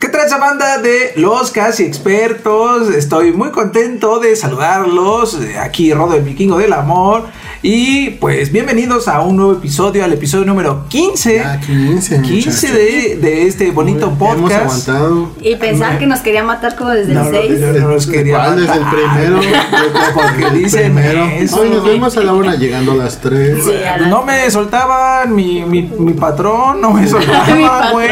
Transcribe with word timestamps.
¿Qué 0.00 0.08
esa 0.24 0.38
banda 0.38 0.78
de 0.78 1.12
los 1.16 1.50
casi 1.50 1.84
expertos? 1.84 2.88
Estoy 2.88 3.34
muy 3.34 3.50
contento 3.50 4.18
de 4.18 4.34
saludarlos. 4.34 5.36
Aquí 5.60 5.92
Rodo 5.92 6.14
el 6.14 6.22
Vikingo 6.22 6.56
del 6.56 6.72
Amor. 6.72 7.24
Y 7.62 8.12
pues 8.12 8.52
bienvenidos 8.52 9.06
a 9.06 9.20
un 9.20 9.36
nuevo 9.36 9.52
episodio, 9.52 10.02
al 10.02 10.12
episodio 10.14 10.46
número 10.46 10.86
15. 10.88 11.34
Ya, 11.36 11.60
15, 11.60 12.22
15 12.22 12.72
de, 12.72 13.16
de 13.20 13.46
este 13.46 13.70
bonito 13.70 14.06
Hemos 14.06 14.18
podcast. 14.18 14.62
aguantado. 14.88 15.32
Y 15.42 15.56
pensar 15.56 15.98
que 15.98 16.06
nos 16.06 16.20
quería 16.20 16.42
matar 16.42 16.74
como 16.74 16.88
desde 16.88 17.12
No, 17.12 17.20
el 17.26 17.32
no, 17.32 17.38
6. 17.42 17.60
no, 17.60 17.72
no 17.80 17.88
nos 17.88 18.06
quería 18.06 18.36
¿Cuál? 18.36 18.60
Desde 18.60 18.72
el 18.72 18.80
matar. 18.80 18.94
primero. 19.12 19.40
Porque 20.14 20.36
Desde 20.36 20.48
el 20.56 20.62
dicen 20.64 20.94
primero. 20.94 21.24
eso. 21.26 21.60
Hoy 21.60 21.68
nos 21.68 21.84
vemos 21.84 22.16
a 22.16 22.20
la 22.22 22.32
una 22.32 22.54
llegando 22.54 22.92
a 22.92 22.96
las 22.96 23.20
3. 23.20 23.62
Sí, 23.62 23.72
a 23.84 23.98
la- 23.98 24.08
No 24.08 24.22
me 24.24 24.50
soltaban 24.50 25.34
mi, 25.34 25.62
mi, 25.62 25.82
mi 25.82 26.14
patrón, 26.14 26.80
no 26.80 26.92
me 26.92 27.06
soltaba, 27.08 27.90
güey. 27.92 28.08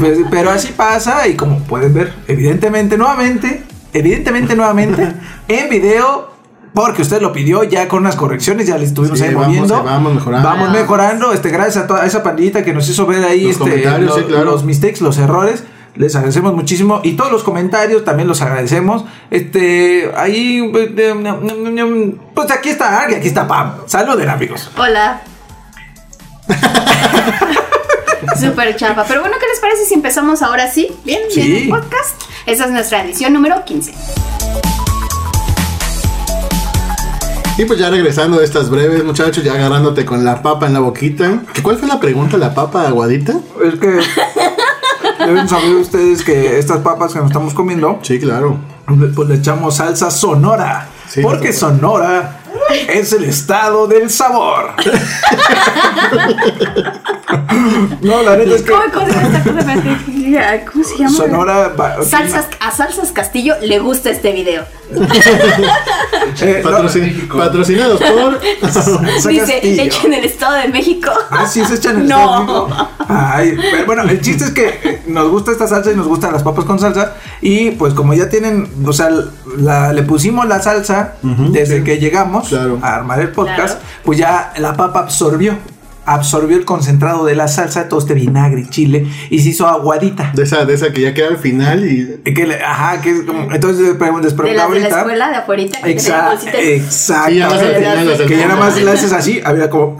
Pues, 0.00 0.18
Pero 0.30 0.50
así 0.50 0.68
pasa 0.74 1.28
y 1.28 1.34
como 1.34 1.58
pueden 1.58 1.92
ver, 1.92 2.14
evidentemente, 2.26 2.96
nuevamente, 2.96 3.64
evidentemente, 3.92 4.56
nuevamente, 4.56 5.12
en 5.48 5.68
video, 5.68 6.34
porque 6.76 7.00
usted 7.00 7.22
lo 7.22 7.32
pidió 7.32 7.64
ya 7.64 7.88
con 7.88 8.00
unas 8.00 8.16
correcciones, 8.16 8.66
ya 8.66 8.76
le 8.76 8.84
estuvimos 8.84 9.18
Sí, 9.18 9.24
ahí 9.24 9.32
vamos, 9.34 9.48
moviendo. 9.48 9.82
vamos 9.82 10.14
mejorando. 10.14 10.46
Vamos 10.46 10.70
mejorando, 10.70 11.32
este, 11.32 11.48
gracias 11.48 11.82
a 11.84 11.86
toda 11.86 12.04
esa 12.04 12.22
pandillita 12.22 12.62
que 12.64 12.74
nos 12.74 12.86
hizo 12.90 13.06
ver 13.06 13.24
ahí 13.24 13.44
Los 13.44 13.52
este, 13.52 13.64
comentarios, 13.64 14.10
lo- 14.10 14.16
sí, 14.16 14.24
claro. 14.24 14.44
los 14.44 14.62
mistakes, 14.64 15.00
los 15.00 15.16
errores. 15.16 15.64
Les 15.94 16.14
agradecemos 16.14 16.52
muchísimo. 16.54 17.00
Y 17.02 17.14
todos 17.14 17.32
los 17.32 17.42
comentarios 17.42 18.04
también 18.04 18.28
los 18.28 18.42
agradecemos. 18.42 19.06
Este, 19.30 20.10
ahí, 20.14 20.70
pues 22.34 22.50
aquí 22.50 22.68
está 22.68 23.00
Ari, 23.00 23.14
aquí 23.14 23.28
está 23.28 23.48
Pam. 23.48 23.76
Saluden, 23.86 24.28
amigos. 24.28 24.70
Hola. 24.76 25.22
Súper 28.38 28.76
chapa. 28.76 29.06
Pero 29.08 29.20
bueno, 29.22 29.36
¿qué 29.40 29.46
les 29.46 29.60
parece 29.60 29.86
si 29.86 29.94
empezamos 29.94 30.42
ahora 30.42 30.70
sí? 30.70 30.88
Bien, 31.06 31.22
Sí. 31.30 31.40
bien 31.40 31.62
el 31.62 31.68
podcast. 31.70 32.20
Esa 32.44 32.66
es 32.66 32.70
nuestra 32.70 33.02
edición 33.02 33.32
número 33.32 33.64
15. 33.64 33.94
Y 37.58 37.64
pues 37.64 37.78
ya 37.78 37.88
regresando 37.88 38.38
de 38.38 38.44
estas 38.44 38.68
breves, 38.68 39.02
muchachos, 39.02 39.42
ya 39.42 39.54
agarrándote 39.54 40.04
con 40.04 40.24
la 40.24 40.42
papa 40.42 40.66
en 40.66 40.74
la 40.74 40.80
boquita. 40.80 41.40
¿Que 41.54 41.62
¿Cuál 41.62 41.78
fue 41.78 41.88
la 41.88 41.98
pregunta? 41.98 42.36
¿La 42.36 42.54
papa 42.54 42.86
aguadita? 42.86 43.34
Es 43.64 43.76
que 43.80 43.98
deben 45.24 45.48
saber 45.48 45.74
ustedes 45.76 46.22
que 46.22 46.58
estas 46.58 46.80
papas 46.80 47.14
que 47.14 47.18
nos 47.18 47.28
estamos 47.28 47.54
comiendo, 47.54 47.98
Sí, 48.02 48.18
claro. 48.20 48.58
pues 49.14 49.28
le 49.28 49.36
echamos 49.36 49.76
salsa 49.76 50.10
sonora. 50.10 50.88
Sí, 51.08 51.22
porque 51.22 51.48
no. 51.48 51.54
Sonora 51.54 52.35
es 52.88 53.12
el 53.12 53.24
estado 53.24 53.86
del 53.86 54.10
sabor. 54.10 54.70
no, 58.02 58.22
la 58.22 58.36
neta 58.36 58.54
es 58.54 58.62
que 58.62 58.70
¿Cómo, 58.72 58.82
cómo 60.72 60.84
se 60.84 60.96
llama. 60.98 61.16
Sonora. 61.16 61.72
Salsas, 62.08 62.46
a 62.60 62.70
Salsas 62.70 63.12
Castillo 63.12 63.54
le 63.62 63.78
gusta 63.78 64.10
este 64.10 64.32
video. 64.32 64.64
eh, 66.40 66.60
no, 66.64 66.70
Patrocin- 66.70 67.28
patrocinados 67.28 68.00
por. 68.00 68.40
Dice, 69.28 69.60
hecho 69.82 70.06
en 70.06 70.14
el 70.14 70.24
Estado 70.24 70.56
de 70.56 70.68
México. 70.68 71.10
Ah, 71.30 71.46
sí, 71.46 71.64
se 71.64 71.74
echan 71.76 72.00
el 72.02 72.08
No. 72.08 72.18
Estado 72.18 72.40
de 72.46 72.64
México. 72.68 72.88
Ay, 73.08 73.56
pero 73.70 73.86
bueno, 73.86 74.02
el 74.02 74.20
chiste 74.20 74.44
es 74.44 74.50
que 74.50 74.68
eh, 74.82 75.02
nos 75.06 75.30
gusta 75.30 75.52
esta 75.52 75.66
salsa 75.66 75.92
y 75.92 75.96
nos 75.96 76.06
gustan 76.06 76.32
las 76.32 76.42
papas 76.42 76.64
con 76.64 76.78
salsa. 76.78 77.14
Y 77.40 77.72
pues 77.72 77.94
como 77.94 78.14
ya 78.14 78.28
tienen, 78.28 78.68
o 78.86 78.92
sea, 78.92 79.08
la- 79.58 79.92
le 79.92 80.02
pusimos 80.02 80.46
la 80.46 80.60
salsa 80.60 81.14
desde 81.22 81.78
sí. 81.78 81.84
que 81.84 81.98
llegamos 81.98 82.48
Claro. 82.48 82.78
a 82.82 82.96
armar 82.96 83.20
el 83.20 83.30
podcast, 83.30 83.76
Claro. 83.76 83.80
pues 84.04 84.18
ya 84.18 84.52
la 84.58 84.74
papa 84.74 85.00
absorbió. 85.00 85.56
Absorbió 86.08 86.56
el 86.56 86.64
concentrado 86.64 87.24
de 87.24 87.34
la 87.34 87.48
salsa, 87.48 87.88
todo 87.88 87.98
este 87.98 88.14
vinagre 88.14 88.60
y 88.60 88.68
chile, 88.70 89.08
y 89.28 89.40
se 89.40 89.48
hizo 89.48 89.66
aguadita. 89.66 90.30
De 90.36 90.44
esa, 90.44 90.64
de 90.64 90.72
esa 90.74 90.92
que 90.92 91.00
ya 91.00 91.12
queda 91.12 91.26
al 91.30 91.38
final 91.38 91.84
y. 91.84 92.20
Que 92.32 92.46
le- 92.46 92.62
ajá, 92.62 93.00
que 93.00 93.10
es 93.10 93.22
como. 93.22 93.50
Entonces 93.52 93.88
les 93.88 93.98
pregun- 93.98 94.22
les 94.22 94.36
De 94.36 94.54
las 94.54 94.70
de 94.70 94.78
la 94.80 94.88
escuela 94.88 95.30
de 95.30 95.34
afuerita. 95.36 95.80
que. 95.82 95.90
Exacto. 95.90 96.36
Sí, 96.88 97.38
ya 97.38 97.48
al 97.48 97.58
final, 97.58 98.26
que 98.28 98.36
ya 98.38 98.46
nada 98.46 98.60
más 98.60 98.80
le 98.80 98.88
haces 98.88 99.12
así, 99.12 99.40
había 99.44 99.68
como. 99.68 99.98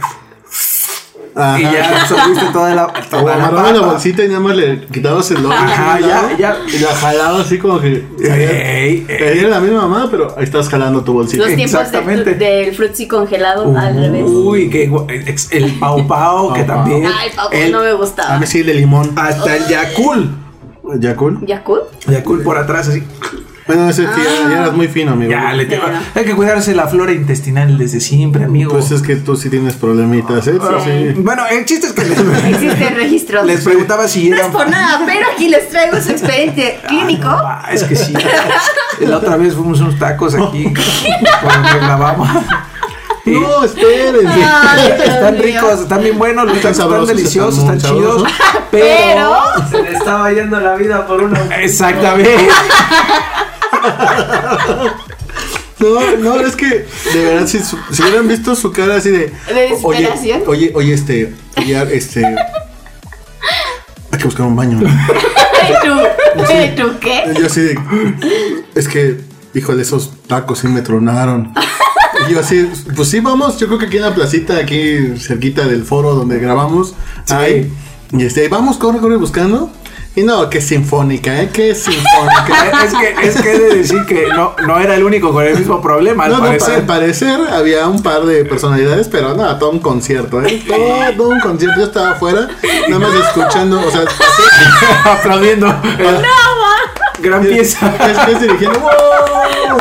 Ajá. 1.36 1.58
Y 1.60 1.62
ya 1.64 2.00
absorbiste 2.02 2.46
toda 2.52 2.74
la. 2.74 2.86
O 2.86 2.90
Toda 3.10 3.72
la 3.72 3.80
bolsita 3.82 4.24
y 4.24 4.28
nada 4.28 4.40
más 4.40 4.56
le 4.56 4.80
quitabas 4.86 5.30
el 5.32 5.42
logo. 5.42 5.52
Ajá, 5.52 6.00
ya, 6.00 6.36
ya. 6.38 6.56
Y 6.66 6.78
la 6.78 6.94
jalabas 6.94 7.46
así 7.46 7.58
como 7.58 7.78
que. 7.78 8.04
Ey, 8.20 9.04
ey. 9.06 9.18
Te 9.18 9.32
dieron 9.32 9.50
la 9.50 9.60
misma 9.60 9.86
mamá, 9.86 10.08
pero 10.10 10.34
ahí 10.36 10.44
estás 10.44 10.68
jalando 10.68 11.02
tu 11.04 11.12
bolsita. 11.12 11.44
Los 11.44 11.54
tiempos 11.54 11.78
Exactamente. 11.80 12.30
del, 12.34 12.38
del 12.66 12.74
frutzi 12.74 13.06
congelado 13.06 13.76
al 13.76 13.94
revés. 13.96 14.24
Uy, 14.26 14.70
que 14.70 14.84
el 14.84 15.72
Pau 15.78 16.06
Pau, 16.08 16.52
que 16.54 16.64
Pau 16.64 16.66
Pau. 16.66 16.84
también. 16.84 17.06
Ay, 17.06 17.30
Pau, 17.36 17.48
el- 17.52 17.70
no 17.70 17.80
me 17.82 17.88
A 17.90 17.92
gustaba. 17.92 18.38
mí 18.38 18.46
sí, 18.46 18.62
de 18.62 18.72
limón. 18.74 19.12
Hasta 19.16 19.56
el 19.56 19.66
Yakul. 19.66 20.30
¿Ya 21.00 21.16
cool? 21.16 21.44
¿Yakult? 21.44 21.82
Yakul 22.08 22.42
por 22.44 22.56
atrás, 22.56 22.88
así. 22.88 23.02
Bueno, 23.66 23.88
ese 23.90 24.02
sí, 24.04 24.08
ya, 24.16 24.48
ya 24.48 24.58
eras 24.58 24.72
muy 24.74 24.86
fino, 24.86 25.12
amigo. 25.12 25.30
Ya, 25.32 25.52
le 25.52 25.66
tengo-. 25.66 25.86
Hay 26.14 26.24
que 26.24 26.34
cuidarse 26.36 26.72
la 26.74 26.86
flora 26.86 27.10
intestinal 27.12 27.76
desde 27.76 27.98
siempre, 28.00 28.44
amigo. 28.44 28.70
Pues 28.72 28.92
es 28.92 29.02
que 29.02 29.16
tú 29.16 29.36
sí 29.36 29.50
tienes 29.50 29.74
problemitas, 29.74 30.46
¿eh? 30.46 30.58
Pero 30.60 30.80
Sí. 30.84 30.90
sí. 31.14 31.20
Bueno, 31.20 31.42
el 31.50 31.64
chiste 31.64 31.88
es 31.88 31.92
que 31.92 32.04
les, 32.04 32.18
Existe 32.54 32.90
registro. 32.90 33.42
les 33.44 33.64
preguntaba 33.64 34.06
si 34.06 34.28
No 34.30 34.36
es 34.36 34.40
eran. 34.42 34.52
por 34.52 34.68
nada, 34.70 35.02
pero 35.04 35.26
aquí 35.32 35.48
les 35.48 35.68
traigo 35.68 36.00
su 36.00 36.10
expediente 36.12 36.78
clínico. 36.86 37.28
Ah, 37.28 37.68
es 37.72 37.82
que 37.82 37.96
sí. 37.96 38.14
La 39.00 39.16
otra 39.18 39.36
vez 39.36 39.54
fuimos 39.54 39.80
unos 39.80 39.98
tacos 39.98 40.34
aquí. 40.36 40.72
Cuando 41.42 41.68
grabamos. 41.76 42.28
No, 43.24 43.64
espérense. 43.64 44.28
Ay, 44.44 44.92
están 45.04 45.34
mío. 45.34 45.42
ricos, 45.42 45.80
están 45.80 46.00
bien 46.00 46.16
buenos, 46.16 46.44
los 46.46 46.56
Están 46.58 46.72
tacos 46.72 46.78
están 46.78 46.90
sabrosos, 46.90 47.08
deliciosos, 47.08 47.58
están 47.58 47.78
chidos. 47.80 48.22
sabrosos. 48.22 48.32
Pero. 48.70 49.36
Se 49.68 49.82
le 49.82 49.90
estaba 49.98 50.30
yendo 50.32 50.60
la 50.60 50.76
vida 50.76 51.04
por 51.04 51.20
una. 51.24 51.40
Exactamente. 51.56 52.48
No, 55.78 56.16
no, 56.16 56.40
es 56.40 56.56
que 56.56 56.66
de 57.12 57.24
verdad, 57.24 57.46
si, 57.46 57.58
su- 57.62 57.78
si 57.92 58.02
hubieran 58.02 58.26
visto 58.26 58.54
su 58.56 58.72
cara 58.72 58.96
así 58.96 59.10
de. 59.10 59.18
¿De 59.52 59.78
Oye, 59.82 60.08
oye, 60.46 60.72
oye, 60.74 60.94
este. 60.94 61.34
Oye, 61.58 61.96
este. 61.96 62.24
Hay 62.24 64.18
que 64.18 64.24
buscar 64.24 64.46
un 64.46 64.56
baño. 64.56 64.78
¿Y 64.80 65.86
tú? 65.86 66.42
¿Y 66.54 66.76
tú 66.76 66.92
qué? 66.98 67.24
Yo 67.38 67.46
así 67.46 67.60
de. 67.60 67.78
Es 68.74 68.88
que, 68.88 69.20
híjole, 69.54 69.82
esos 69.82 70.12
tacos 70.26 70.60
sí 70.60 70.68
me 70.68 70.80
tronaron. 70.80 71.52
Y 72.26 72.32
yo 72.32 72.40
así, 72.40 72.70
pues 72.94 73.10
sí, 73.10 73.20
vamos. 73.20 73.58
Yo 73.58 73.66
creo 73.66 73.78
que 73.78 73.86
aquí 73.86 73.96
en 73.98 74.02
la 74.04 74.14
placita, 74.14 74.56
aquí 74.56 75.14
cerquita 75.18 75.66
del 75.66 75.84
foro 75.84 76.14
donde 76.14 76.38
grabamos. 76.38 76.94
Ahí. 77.28 77.70
Y 78.12 78.24
este, 78.24 78.48
vamos, 78.48 78.78
corre, 78.78 78.98
corre 78.98 79.16
buscando. 79.16 79.70
Y 80.16 80.22
no, 80.22 80.48
que 80.48 80.60
sinfónica, 80.62 81.42
¿eh? 81.42 81.50
Que 81.52 81.74
sinfónica. 81.74 82.82
es 82.84 82.94
que, 82.94 83.26
es 83.28 83.40
que 83.42 83.52
he 83.54 83.58
de 83.58 83.74
decir 83.76 84.04
que 84.06 84.26
no, 84.28 84.56
no 84.66 84.80
era 84.80 84.94
el 84.94 85.04
único 85.04 85.30
con 85.32 85.44
el 85.44 85.56
mismo 85.58 85.80
problema, 85.82 86.24
al 86.24 86.30
No, 86.30 86.36
no, 86.38 86.42
pa- 86.44 86.48
parecer. 86.48 86.74
al 86.74 86.86
parecer 86.86 87.40
había 87.52 87.86
un 87.86 88.02
par 88.02 88.22
de 88.24 88.44
personalidades, 88.46 89.08
pero 89.08 89.34
nada, 89.36 89.58
todo 89.58 89.70
un 89.70 89.78
concierto, 89.80 90.42
¿eh? 90.42 90.64
Todo 91.16 91.28
un 91.28 91.40
concierto. 91.40 91.78
Yo 91.80 91.86
estaba 91.86 92.12
afuera, 92.12 92.48
nada 92.88 92.98
más 92.98 93.14
escuchando, 93.14 93.78
o 93.86 93.90
sea, 93.90 94.00
así, 94.02 94.42
Aplaudiendo. 95.04 95.66
Gran 97.20 97.44
pieza. 97.44 97.94
es, 98.10 98.34
es 98.34 98.40
dirigiendo. 98.40 98.80
¡wow! 98.80 99.78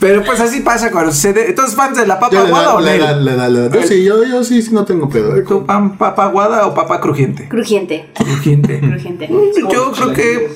Pero 0.00 0.22
pues 0.24 0.40
así 0.40 0.60
pasa 0.60 0.90
cuando 0.90 1.12
sucede. 1.12 1.48
Entonces, 1.48 1.74
fans 1.76 1.96
de 1.96 2.06
la 2.06 2.18
papa 2.18 2.34
Ya 2.36 2.42
le 2.42 2.48
aguada 2.48 2.66
da, 2.66 2.74
o 2.74 2.80
le 2.80 2.98
da, 2.98 3.12
Nel? 3.14 3.24
le 3.24 3.36
da, 3.36 3.48
le 3.48 3.68
da. 3.68 3.74
Yo 3.80 3.86
sí, 3.86 4.04
yo, 4.04 4.24
yo 4.24 4.44
sí, 4.44 4.60
sí 4.62 4.72
no 4.74 4.84
tengo 4.84 5.08
pedo. 5.08 5.36
¿eh? 5.36 5.44
¿Tú, 5.46 5.64
pan, 5.64 5.96
papa 5.96 6.24
aguada 6.24 6.66
o 6.66 6.74
papa 6.74 7.00
crujiente? 7.00 7.48
Crujiente. 7.48 8.10
Crujiente. 8.14 8.80
Crujiente. 8.80 9.28
Yo 9.72 9.92
creo 9.92 10.12
que. 10.12 10.52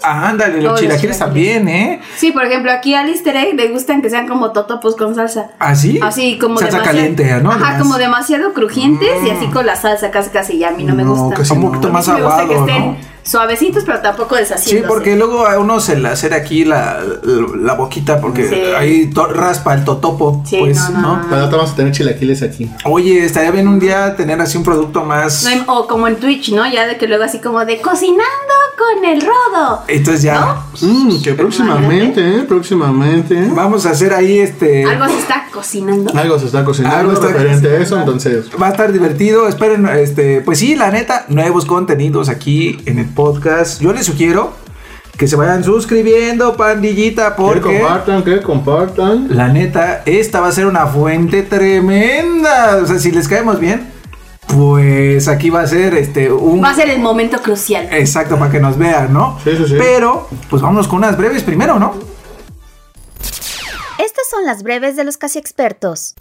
Ah, 0.00 0.28
ándale, 0.28 0.58
los 0.62 0.64
Oh, 0.66 0.70
los 0.70 0.80
chilaquiles 0.80 1.18
también, 1.18 1.68
¿eh? 1.68 2.00
Sí, 2.16 2.30
por 2.30 2.44
ejemplo, 2.44 2.70
aquí 2.70 2.94
al 2.94 3.08
easter 3.08 3.34
egg 3.34 3.56
le 3.56 3.66
gustan 3.68 4.00
que 4.00 4.08
sean 4.08 4.28
como 4.28 4.52
totopos 4.52 4.94
con 4.94 5.16
salsa. 5.16 5.50
¿Así? 5.58 5.98
Así 6.00 6.38
como 6.38 6.58
Salsa 6.60 6.78
demasiado- 6.78 6.98
caliente, 6.98 7.24
¿no? 7.42 7.50
Ajá, 7.50 7.58
Además. 7.70 7.82
como 7.82 7.98
demasiado 7.98 8.52
crujientes 8.52 9.10
y 9.26 9.30
así 9.30 9.46
con 9.48 9.66
la 9.66 9.74
salsa 9.74 10.12
casi 10.12 10.30
casi 10.30 10.56
y 10.56 10.62
a 10.64 10.70
mí 10.70 10.84
no 10.84 10.94
me 10.94 11.02
gusta. 11.04 11.34
casi 11.36 11.52
Un 11.52 11.62
poquito 11.62 11.88
A 11.88 11.90
más 11.92 12.04
sí 12.04 12.12
me 12.12 12.22
gusta 12.22 12.36
que 12.46 12.54
aguado, 12.54 12.66
estén 12.68 12.86
¿no? 12.86 12.96
Suavecitos, 13.28 13.84
pero 13.84 14.00
tampoco 14.00 14.34
Sí, 14.36 14.40
deshaciéndose. 14.42 14.88
porque 14.88 15.16
luego 15.16 15.46
a 15.46 15.58
uno 15.58 15.80
se 15.80 15.96
le 15.98 16.08
hace 16.08 16.32
aquí 16.34 16.64
la, 16.64 17.00
la 17.60 17.74
boquita 17.74 18.20
porque 18.20 18.48
Sí. 18.48 18.54
ahí 18.76 19.10
to- 19.10 19.26
raspa 19.26 19.74
el 19.74 19.84
totopo, 19.84 20.42
Sí, 20.46 20.56
pues, 20.58 20.78
no, 20.90 21.00
¿no? 21.00 21.16
no, 21.28 21.44
otra 21.44 21.56
vamos 21.58 21.72
a 21.72 21.76
tener 21.76 21.92
chilaquiles 21.92 22.42
aquí. 22.42 22.70
Oye, 22.84 23.24
estaría 23.24 23.50
bien 23.50 23.68
un 23.68 23.78
día 23.78 24.16
tener 24.16 24.40
así 24.40 24.56
un 24.56 24.64
producto 24.64 25.04
más... 25.04 25.44
No 25.44 25.74
o 25.74 25.86
como 25.86 26.08
en 26.08 26.16
Twitch, 26.16 26.52
¿no? 26.52 26.70
Ya 26.70 26.86
de 26.86 26.96
que 26.96 27.06
luego 27.06 27.24
así 27.24 27.38
como 27.40 27.64
de 27.64 27.80
cocinando 27.80 28.22
con 28.76 29.04
el 29.04 29.20
rodo. 29.20 29.82
Entonces 29.88 30.22
ya... 30.22 30.40
¿No? 30.40 30.64
Mmm, 30.88 31.22
que 31.22 31.34
próximamente, 31.34 32.20
¿eh? 32.38 32.42
Próximamente. 32.48 33.48
Vamos 33.52 33.84
a 33.86 33.90
hacer 33.90 34.14
ahí 34.14 34.38
este... 34.38 34.84
Algo 34.84 35.06
se 35.08 35.18
está 35.18 35.46
cocinando. 35.52 36.12
Algo 36.16 36.38
se 36.38 36.46
está 36.46 36.64
cocinando 36.64 36.96
Algo 36.96 37.12
está 37.12 37.26
referente 37.28 37.68
a 37.68 37.78
eso, 37.80 37.98
entonces. 37.98 38.46
Va 38.60 38.68
a 38.68 38.70
estar 38.70 38.92
divertido, 38.92 39.48
esperen, 39.48 39.86
este, 39.88 40.40
pues 40.40 40.58
sí, 40.60 40.76
la 40.76 40.90
neta, 40.90 41.24
nuevos 41.28 41.64
contenidos 41.64 42.28
aquí 42.28 42.78
en 42.86 42.98
el 42.98 43.06
podcast. 43.22 43.80
Yo 43.80 43.92
les 43.92 44.06
sugiero 44.06 44.52
que 45.16 45.26
se 45.26 45.34
vayan 45.34 45.64
suscribiendo, 45.64 46.56
pandillita, 46.56 47.30
Que 47.34 47.42
porque 47.42 47.78
compartan, 47.80 48.22
que 48.22 48.40
compartan. 48.40 49.26
la 49.36 49.48
neta, 49.48 50.02
esta 50.06 50.38
va 50.40 50.46
a 50.46 50.52
ser 50.52 50.66
una 50.66 50.86
fuente 50.86 51.42
tremenda. 51.42 52.76
O 52.80 52.86
sea, 52.86 53.00
si 53.00 53.10
les 53.10 53.26
caemos 53.26 53.58
bien, 53.58 53.90
pues 54.46 55.26
aquí 55.26 55.50
va 55.50 55.62
a 55.62 55.66
ser 55.66 55.94
este 55.94 56.30
un 56.30 56.62
Va 56.62 56.70
a 56.70 56.74
ser 56.76 56.88
el 56.90 57.00
momento 57.00 57.42
crucial. 57.42 57.88
exacto 57.90 58.38
para 58.38 58.52
que 58.52 58.60
nos 58.60 58.78
vean, 58.78 59.12
¿no? 59.12 59.36
Sí, 59.42 59.50
sí, 59.56 59.64
sí. 59.66 59.74
Pero 59.76 60.28
pues 60.48 60.62
vámonos 60.62 60.86
con 60.86 60.98
unas 60.98 61.16
breves 61.16 61.42
primero, 61.42 61.76
¿no? 61.80 61.94
Estas 63.98 64.28
son 64.30 64.46
las 64.46 64.62
breves 64.62 64.94
de 64.94 65.02
los 65.02 65.16
casi 65.16 65.40
expertos. 65.40 66.14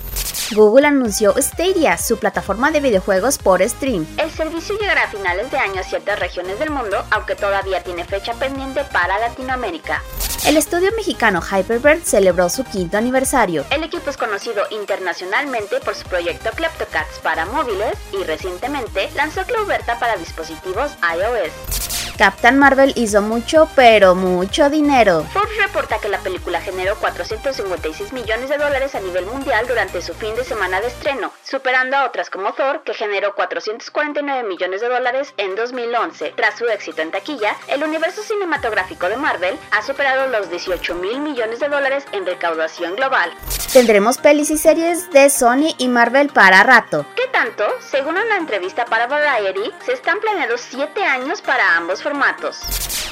Google 0.51 0.88
anunció 0.88 1.33
Stadia, 1.38 1.97
su 1.97 2.17
plataforma 2.17 2.71
de 2.71 2.79
videojuegos 2.79 3.38
por 3.38 3.61
stream. 3.67 4.07
El 4.17 4.31
servicio 4.31 4.77
llegará 4.79 5.03
a 5.03 5.07
finales 5.09 5.51
de 5.51 5.57
año 5.57 5.81
a 5.81 5.83
ciertas 5.83 6.19
regiones 6.19 6.57
del 6.59 6.69
mundo, 6.69 7.03
aunque 7.11 7.35
todavía 7.35 7.83
tiene 7.83 8.05
fecha 8.05 8.33
pendiente 8.33 8.83
para 8.85 9.19
Latinoamérica. 9.19 10.01
El 10.45 10.55
estudio 10.55 10.91
mexicano 10.95 11.41
Hyperbird 11.41 12.03
celebró 12.03 12.47
su 12.49 12.63
quinto 12.63 12.97
aniversario. 12.97 13.65
El 13.71 13.83
equipo 13.83 14.09
es 14.09 14.15
conocido 14.15 14.63
internacionalmente 14.69 15.81
por 15.81 15.95
su 15.95 16.07
proyecto 16.07 16.51
Kleptocats 16.51 17.19
para 17.21 17.45
móviles 17.45 17.97
y 18.13 18.23
recientemente 18.23 19.09
lanzó 19.15 19.44
Cloverta 19.44 19.99
para 19.99 20.15
dispositivos 20.15 20.91
iOS. 21.01 21.96
Captain 22.17 22.57
Marvel 22.57 22.93
hizo 22.95 23.21
mucho, 23.21 23.69
pero 23.75 24.15
mucho 24.15 24.71
dinero. 24.71 25.23
Forbes 25.31 25.57
reporta 25.57 25.99
que 25.99 26.09
la 26.09 26.17
película 26.17 26.59
generó 26.59 26.95
456 26.95 28.11
millones 28.11 28.49
de 28.49 28.57
dólares 28.57 28.95
a 28.95 28.99
nivel 28.99 29.27
mundial 29.27 29.67
durante 29.67 30.01
su 30.01 30.15
fin 30.15 30.33
de 30.35 30.43
semana 30.43 30.81
de 30.81 30.87
estreno, 30.87 31.31
superando 31.43 31.95
a 31.95 32.05
otras 32.05 32.31
como 32.31 32.53
Thor, 32.53 32.81
que 32.83 32.95
generó 32.95 33.35
449 33.35 34.47
millones 34.47 34.81
de 34.81 34.89
dólares 34.89 35.33
en 35.37 35.55
2011. 35.55 36.33
Tras 36.35 36.57
su 36.57 36.65
éxito 36.65 37.03
en 37.03 37.11
taquilla, 37.11 37.55
el 37.67 37.83
universo 37.83 38.23
cinematográfico 38.23 39.09
de 39.09 39.17
Marvel 39.17 39.57
ha 39.71 39.83
superado 39.83 40.27
los 40.27 40.49
18 40.49 40.95
mil 40.95 41.19
millones 41.19 41.59
de 41.59 41.69
dólares 41.69 42.03
en 42.13 42.25
recaudación 42.25 42.95
global. 42.95 43.31
Tendremos 43.73 44.17
pelis 44.17 44.49
y 44.49 44.57
series 44.57 45.11
de 45.11 45.29
Sony 45.29 45.75
y 45.77 45.87
Marvel 45.87 46.29
para 46.29 46.63
rato. 46.63 47.05
¿Qué 47.15 47.27
tanto? 47.27 47.65
Según 47.79 48.17
una 48.17 48.37
entrevista 48.37 48.85
para 48.85 49.05
Variety, 49.05 49.71
se 49.85 49.93
están 49.93 50.19
planeando 50.19 50.57
7 50.57 51.03
años 51.03 51.41
para 51.41 51.75
ambos 51.75 52.01
formatos. 52.07 52.62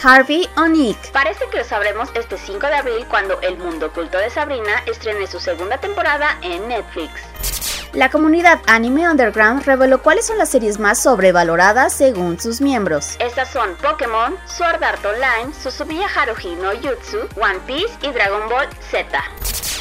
Harvey 0.04 0.48
o 0.56 0.68
Nick. 0.68 1.12
Parece 1.12 1.50
que 1.50 1.58
lo 1.58 1.64
sabremos 1.66 2.10
este 2.16 2.38
5 2.38 2.66
de 2.68 2.76
abril 2.76 3.06
cuando 3.10 3.42
El 3.42 3.58
Mundo 3.58 3.88
Oculto 3.88 4.18
de 4.18 4.30
Sabrina 4.30 4.84
estrene 4.86 5.28
su 5.28 5.40
segunda 5.40 5.78
temporada 5.80 6.38
en 6.42 6.68
Netflix. 6.70 7.12
La 7.92 8.10
comunidad 8.10 8.62
Anime 8.68 9.10
Underground 9.10 9.64
reveló 9.66 10.02
cuáles 10.02 10.28
son 10.28 10.38
las 10.38 10.50
series 10.50 10.80
más 10.80 11.02
sobrevaloradas 11.02 11.92
según 11.92 12.40
sus 12.40 12.62
miembros. 12.62 13.18
Estas 13.20 13.50
son 13.50 13.76
Pokémon, 13.76 14.38
Sword 14.46 14.82
Art 14.82 15.06
Online, 15.06 15.54
Suzumiya 15.62 16.08
Haruhi 16.08 16.56
no 16.56 16.72
Jutsu, 16.72 17.20
One 17.36 17.60
Piece 17.68 17.98
y 18.02 18.12
Dragon 18.12 18.48
Ball 18.48 18.70
Z. 18.92 19.08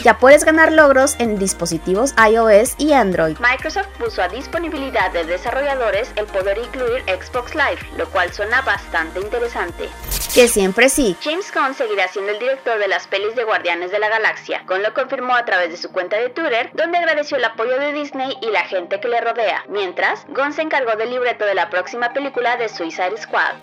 Ya 0.05 0.19
puedes 0.19 0.45
ganar 0.45 0.71
logros 0.71 1.17
en 1.19 1.39
dispositivos 1.39 2.13
iOS 2.31 2.75
y 2.77 2.93
Android. 2.93 3.39
Microsoft 3.39 3.89
puso 3.99 4.21
a 4.21 4.29
disponibilidad 4.29 5.11
de 5.13 5.25
desarrolladores 5.25 6.13
el 6.17 6.27
poder 6.27 6.59
incluir 6.59 7.03
Xbox 7.05 7.55
Live, 7.55 7.79
lo 7.97 8.07
cual 8.11 8.31
suena 8.31 8.61
bastante 8.61 9.19
interesante. 9.21 9.89
Que 10.35 10.47
siempre 10.47 10.91
sí. 10.91 11.17
James 11.23 11.51
Gunn 11.55 11.75
seguirá 11.75 12.07
siendo 12.09 12.33
el 12.33 12.39
director 12.39 12.79
de 12.79 12.89
las 12.89 13.07
pelis 13.07 13.35
de 13.35 13.45
Guardianes 13.45 13.93
de 13.93 13.99
la 13.99 14.11
Galaxia. 14.11 14.63
Gunn 14.67 14.83
lo 14.83 14.93
confirmó 14.93 15.37
a 15.37 15.47
través 15.47 15.71
de 15.71 15.79
su 15.79 15.91
cuenta 15.91 16.17
de 16.19 16.29
Twitter, 16.29 16.71
donde 16.75 16.99
agradeció 16.99 17.39
el 17.39 17.45
apoyo 17.45 17.79
de 17.79 17.95
Disney 17.95 18.37
y 18.43 18.51
la 18.51 18.65
gente 18.65 19.01
que 19.01 19.09
le 19.09 19.23
rodea. 19.23 19.65
Mientras, 19.69 20.27
Gunn 20.29 20.53
se 20.53 20.61
encargó 20.61 20.97
del 20.97 21.11
libreto 21.11 21.47
de 21.47 21.55
la 21.55 21.71
próxima 21.71 22.13
película 22.13 22.59
de 22.59 22.69
Suicide 22.69 23.17
Squad. 23.17 23.55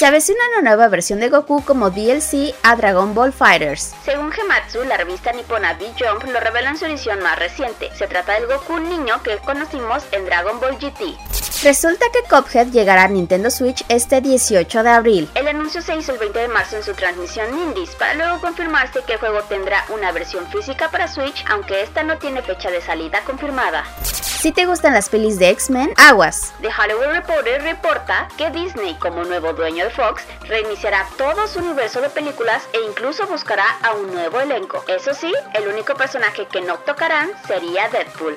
Se 0.00 0.06
avecina 0.06 0.38
una 0.52 0.70
nueva 0.70 0.88
versión 0.88 1.20
de 1.20 1.28
Goku 1.28 1.62
como 1.62 1.90
DLC 1.90 2.54
a 2.62 2.74
Dragon 2.74 3.12
Ball 3.12 3.34
Fighters. 3.34 3.94
Según 4.02 4.32
Gematsu, 4.32 4.82
la 4.84 4.96
revista 4.96 5.30
nipona 5.32 5.74
B-Jump 5.94 6.24
lo 6.24 6.40
revela 6.40 6.70
en 6.70 6.78
su 6.78 6.86
edición 6.86 7.22
más 7.22 7.38
reciente. 7.38 7.90
Se 7.94 8.06
trata 8.06 8.34
del 8.34 8.46
Goku 8.46 8.78
niño 8.78 9.22
que 9.22 9.38
conocimos 9.38 10.04
en 10.12 10.24
Dragon 10.24 10.60
Ball 10.60 10.78
GT. 10.78 11.16
Resulta 11.62 12.06
que 12.12 12.28
Cuphead 12.28 12.68
llegará 12.68 13.04
a 13.04 13.08
Nintendo 13.08 13.50
Switch 13.50 13.84
este 13.88 14.20
18 14.20 14.82
de 14.82 14.88
abril. 14.88 15.30
El 15.34 15.48
anuncio 15.48 15.82
se 15.82 15.94
hizo 15.94 16.12
el 16.12 16.18
20 16.18 16.38
de 16.38 16.48
marzo 16.48 16.76
en 16.76 16.82
su 16.82 16.94
transmisión 16.94 17.52
Indies, 17.58 17.94
para 17.96 18.14
luego 18.14 18.40
confirmarse 18.40 19.02
que 19.06 19.14
el 19.14 19.18
juego 19.18 19.42
tendrá 19.42 19.84
una 19.90 20.10
versión 20.12 20.46
física 20.48 20.90
para 20.90 21.06
Switch, 21.06 21.44
aunque 21.48 21.82
esta 21.82 22.02
no 22.02 22.16
tiene 22.16 22.40
fecha 22.40 22.70
de 22.70 22.80
salida 22.80 23.22
confirmada. 23.24 23.84
Si 24.40 24.52
te 24.52 24.64
gustan 24.64 24.94
las 24.94 25.10
pelis 25.10 25.38
de 25.38 25.50
X-Men, 25.50 25.92
aguas. 25.98 26.54
The 26.62 26.68
Hollywood 26.68 27.12
Reporter 27.12 27.62
reporta 27.62 28.26
que 28.38 28.48
Disney, 28.48 28.94
como 28.94 29.22
nuevo 29.24 29.52
dueño 29.52 29.84
de 29.84 29.90
Fox, 29.90 30.22
reiniciará 30.48 31.06
todo 31.18 31.46
su 31.46 31.58
universo 31.58 32.00
de 32.00 32.08
películas 32.08 32.62
e 32.72 32.80
incluso 32.88 33.26
buscará 33.26 33.66
a 33.82 33.92
un 33.92 34.10
nuevo 34.14 34.40
elenco. 34.40 34.82
Eso 34.88 35.12
sí, 35.12 35.30
el 35.52 35.68
único 35.68 35.79
personaje 35.84 36.46
que 36.46 36.60
no 36.60 36.78
tocarán 36.78 37.30
sería 37.46 37.88
Deadpool. 37.88 38.36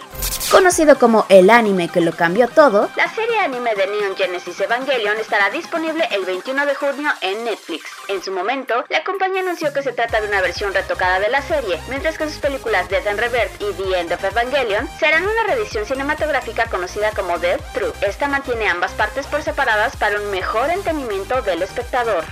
Conocido 0.52 1.00
como 1.00 1.26
el 1.30 1.50
anime 1.50 1.90
que 1.90 2.02
lo 2.02 2.12
cambió 2.12 2.48
todo, 2.48 2.90
La 2.96 3.10
serie 3.10 3.40
anime 3.40 3.74
de 3.76 3.88
Neon 3.88 4.16
Genesis 4.16 4.60
Evangelion 4.60 5.18
estará 5.18 5.50
disponible 5.50 6.08
el 6.12 6.26
21 6.26 6.66
de 6.66 6.76
junio 6.76 7.10
en 7.22 7.44
Netflix. 7.44 7.90
En 8.08 8.22
su 8.22 8.32
momento, 8.32 8.86
la 8.90 9.04
compañía 9.04 9.42
anunció 9.42 9.74
que 9.74 9.82
se 9.82 9.94
trata 9.94 10.22
de 10.22 10.28
una 10.28 10.42
versión 10.42 10.74
retocada 10.74 11.20
de 11.20 11.30
la 11.30 11.42
serie, 11.42 11.80
mientras 11.90 12.18
que 12.18 12.30
sus 12.30 12.38
películas 12.38 12.88
Death 12.90 13.08
and 13.08 13.20
Rebirth 13.20 13.62
y 13.62 13.74
The 13.74 14.00
End 14.00 14.12
of 14.14 14.24
Evangelion 14.24 14.88
serán 15.00 15.24
una 15.24 15.44
reedición 15.48 15.86
cinematográfica 15.86 16.66
conocida 16.66 17.12
como 17.12 17.40
Death 17.40 17.62
True. 17.74 17.94
Esta 18.02 18.28
mantiene 18.28 18.68
ambas 18.68 18.92
partes 18.92 19.26
por 19.28 19.42
separadas 19.42 19.96
para 19.96 20.20
un 20.20 20.30
mejor 20.30 20.70
entendimiento 20.70 21.42
del 21.42 21.64
espectador. 21.64 22.24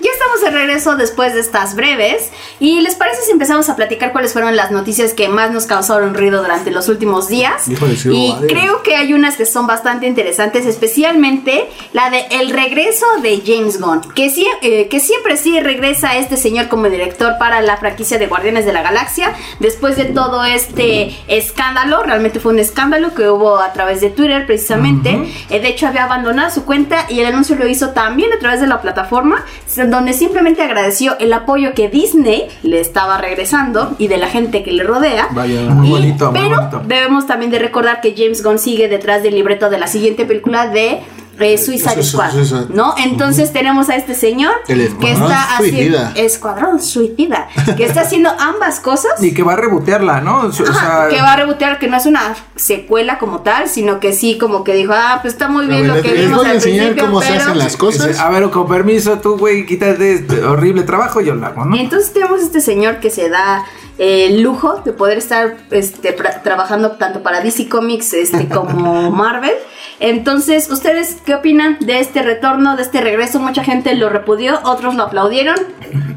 Ya 0.00 0.10
estamos 0.10 0.40
de 0.42 0.50
regreso 0.50 0.96
después 0.96 1.34
de 1.34 1.40
estas 1.40 1.74
breves. 1.74 2.30
¿Y 2.58 2.80
les 2.80 2.94
parece 2.94 3.22
si 3.22 3.30
empezamos 3.32 3.68
a 3.68 3.76
platicar 3.76 4.12
cuáles 4.12 4.32
fueron 4.32 4.56
las 4.56 4.70
noticias 4.70 5.12
que 5.14 5.28
más 5.28 5.50
nos 5.50 5.66
causaron 5.66 6.14
ruido 6.14 6.42
durante 6.42 6.70
los 6.70 6.88
últimos 6.88 7.28
días? 7.28 7.68
Híjole, 7.68 7.96
sí 7.96 8.10
y 8.10 8.46
creo 8.46 8.82
que 8.82 8.96
hay 8.96 9.12
unas 9.12 9.36
que 9.36 9.46
son 9.46 9.66
bastante 9.66 10.06
interesantes, 10.06 10.64
especialmente 10.66 11.68
la 11.92 12.10
de 12.10 12.26
el 12.30 12.50
regreso 12.50 13.06
de 13.22 13.42
James 13.44 13.80
Gunn. 13.80 14.00
Que, 14.14 14.28
sie- 14.30 14.46
eh, 14.62 14.88
que 14.88 15.00
siempre 15.00 15.36
sí 15.36 15.58
regresa 15.60 16.16
este 16.16 16.36
señor 16.36 16.68
como 16.68 16.88
director 16.88 17.36
para 17.38 17.60
la 17.60 17.76
franquicia 17.76 18.18
de 18.18 18.26
Guardianes 18.26 18.64
de 18.66 18.72
la 18.72 18.82
Galaxia. 18.82 19.34
Después 19.58 19.96
de 19.96 20.06
todo 20.06 20.44
este 20.44 21.14
escándalo, 21.28 22.02
realmente 22.02 22.40
fue 22.40 22.52
un 22.52 22.58
escándalo 22.58 23.14
que 23.14 23.28
hubo 23.28 23.58
a 23.58 23.72
través 23.72 24.00
de 24.00 24.10
Twitter 24.10 24.46
precisamente. 24.46 25.18
Eh, 25.50 25.60
de 25.60 25.68
hecho, 25.68 25.86
había 25.86 26.04
abandonado 26.04 26.50
su 26.50 26.64
cuenta 26.64 27.06
y 27.08 27.20
el 27.20 27.26
anuncio 27.26 27.56
lo 27.56 27.66
hizo 27.66 27.90
también 27.90 28.32
a 28.32 28.38
través 28.38 28.60
de 28.60 28.66
la 28.66 28.80
plataforma, 28.80 29.44
donde 29.90 30.12
simplemente 30.12 30.62
agradeció 30.62 31.18
el 31.18 31.32
apoyo 31.32 31.74
que 31.74 31.88
Disney 31.88 32.48
le 32.62 32.80
estaba 32.80 33.18
regresando 33.18 33.94
y 33.98 34.08
de 34.08 34.16
la 34.18 34.28
gente 34.28 34.62
que 34.62 34.72
le 34.72 34.84
rodea. 34.84 35.28
Vaya, 35.32 35.62
muy 35.62 35.88
Y- 35.88 35.90
bonito, 35.90 36.30
muy 36.32 36.40
pero 36.40 36.56
bonito. 36.56 36.82
debemos 36.86 37.26
también 37.26 37.50
de 37.50 37.58
recordar 37.58 38.00
que 38.00 38.14
James 38.16 38.42
Gunn 38.42 38.58
sigue 38.58 38.88
detrás 38.88 39.22
del 39.22 39.34
libreto 39.34 39.70
de 39.70 39.78
la 39.78 39.86
siguiente 39.86 40.24
película 40.26 40.68
de 40.68 41.00
eh, 41.40 41.58
Suicide 41.58 42.02
Su- 42.02 42.02
su- 42.02 42.10
Squad. 42.18 42.68
¿no? 42.70 42.94
Entonces 42.98 43.52
tenemos 43.52 43.88
a 43.88 43.96
este 43.96 44.14
señor 44.14 44.52
El 44.68 44.78
que 44.98 45.12
Escuadrón 45.12 45.22
está 45.32 45.56
haciendo 45.56 45.98
Suicida. 45.98 46.12
Escuadrón 46.16 46.82
Suicida, 46.82 47.48
que 47.76 47.84
está 47.84 48.02
haciendo 48.02 48.30
ambas 48.38 48.80
cosas. 48.80 49.12
Y 49.22 49.32
que 49.34 49.42
va 49.42 49.52
a 49.54 49.56
rebotearla, 49.56 50.20
¿no? 50.20 50.40
O 50.46 50.52
sea, 50.52 50.66
Ajá, 50.68 51.08
que 51.08 51.20
va 51.20 51.32
a 51.32 51.36
rebotear, 51.36 51.78
que 51.78 51.88
no 51.88 51.96
es 51.96 52.06
una 52.06 52.34
secuela 52.56 53.18
como 53.18 53.40
tal, 53.40 53.68
sino 53.68 54.00
que 54.00 54.12
sí, 54.12 54.38
como 54.38 54.64
que 54.64 54.74
dijo, 54.74 54.92
ah, 54.94 55.18
pues 55.22 55.34
está 55.34 55.48
muy 55.48 55.66
bien 55.66 55.86
lo 55.88 56.00
que 56.02 56.08
les 56.12 56.20
vimos 56.22 56.38
voy 56.38 56.46
a 56.46 56.50
al 56.50 56.56
enseñar 56.56 56.86
principio, 56.86 57.04
cómo 57.06 57.22
se 57.22 57.36
hacen 57.36 57.58
las 57.58 57.76
cosas. 57.76 58.08
Dice, 58.08 58.20
a 58.20 58.28
ver, 58.30 58.48
con 58.50 58.68
permiso, 58.68 59.18
tú, 59.18 59.36
güey, 59.38 59.66
quítate 59.66 60.14
este 60.14 60.42
horrible 60.44 60.82
trabajo, 60.82 61.20
yo 61.20 61.34
lo 61.34 61.46
hago, 61.46 61.64
¿no? 61.64 61.76
Y 61.76 61.80
entonces 61.80 62.12
tenemos 62.12 62.40
este 62.42 62.60
señor 62.60 63.00
que 63.00 63.10
se 63.10 63.28
da 63.28 63.64
el 63.98 64.42
lujo 64.42 64.80
de 64.84 64.92
poder 64.92 65.18
estar 65.18 65.56
este, 65.70 66.16
trabajando 66.44 66.92
tanto 66.92 67.22
para 67.22 67.40
DC 67.40 67.68
Comics 67.68 68.14
este, 68.14 68.48
como 68.48 69.10
Marvel. 69.10 69.52
Entonces, 69.98 70.70
¿ustedes 70.70 71.18
qué 71.26 71.34
opinan 71.34 71.76
de 71.80 72.00
este 72.00 72.22
retorno, 72.22 72.76
de 72.76 72.82
este 72.82 73.00
regreso? 73.02 73.38
Mucha 73.38 73.62
gente 73.62 73.94
lo 73.94 74.08
repudió, 74.08 74.58
otros 74.64 74.94
lo 74.94 75.02
aplaudieron. 75.04 75.56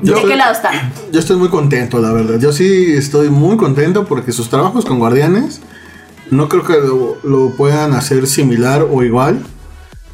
Yo 0.02 0.16
¿De 0.16 0.22
qué 0.24 0.36
lado 0.38 0.54
están? 0.54 0.74
Yo 1.12 1.20
estoy 1.20 1.36
muy 1.36 1.50
contento, 1.50 2.00
la 2.00 2.14
verdad. 2.14 2.40
Yo 2.40 2.54
sí 2.54 2.94
estoy 2.96 3.30
muy 3.30 3.58
contento 3.58 4.06
porque 4.06 4.32
sus 4.32 4.50
trabajos 4.50 4.86
con 4.86 5.00
Guardianes 5.00 5.62
no 6.32 6.48
creo 6.48 6.64
que 6.64 6.74
lo, 6.74 7.18
lo 7.24 7.50
puedan 7.56 7.94
hacer 7.94 8.26
similar 8.28 8.86
o 8.90 9.04
igual. 9.04 9.40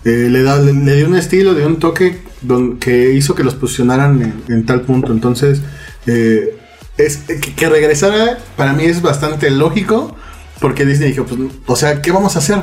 Eh, 0.05 0.27
le, 0.31 0.41
da, 0.43 0.57
le, 0.57 0.73
le 0.73 0.95
dio 0.95 1.07
un 1.07 1.15
estilo, 1.15 1.51
le 1.53 1.59
dio 1.59 1.67
un 1.67 1.77
toque 1.79 2.21
don- 2.41 2.77
que 2.79 3.13
hizo 3.13 3.35
que 3.35 3.43
los 3.43 3.53
posicionaran 3.53 4.21
en, 4.47 4.53
en 4.53 4.65
tal 4.65 4.81
punto. 4.81 5.11
Entonces, 5.11 5.61
eh, 6.07 6.57
es, 7.05 7.17
que, 7.17 7.69
regresara 7.69 8.37
para 8.55 8.73
mí 8.73 8.85
es 8.85 9.01
bastante 9.01 9.49
lógico 9.49 10.15
porque 10.59 10.85
Disney 10.85 11.11
dijo, 11.11 11.25
pues, 11.25 11.39
o 11.65 11.75
sea, 11.75 12.01
¿qué 12.01 12.11
vamos 12.11 12.35
a 12.35 12.39
hacer? 12.39 12.61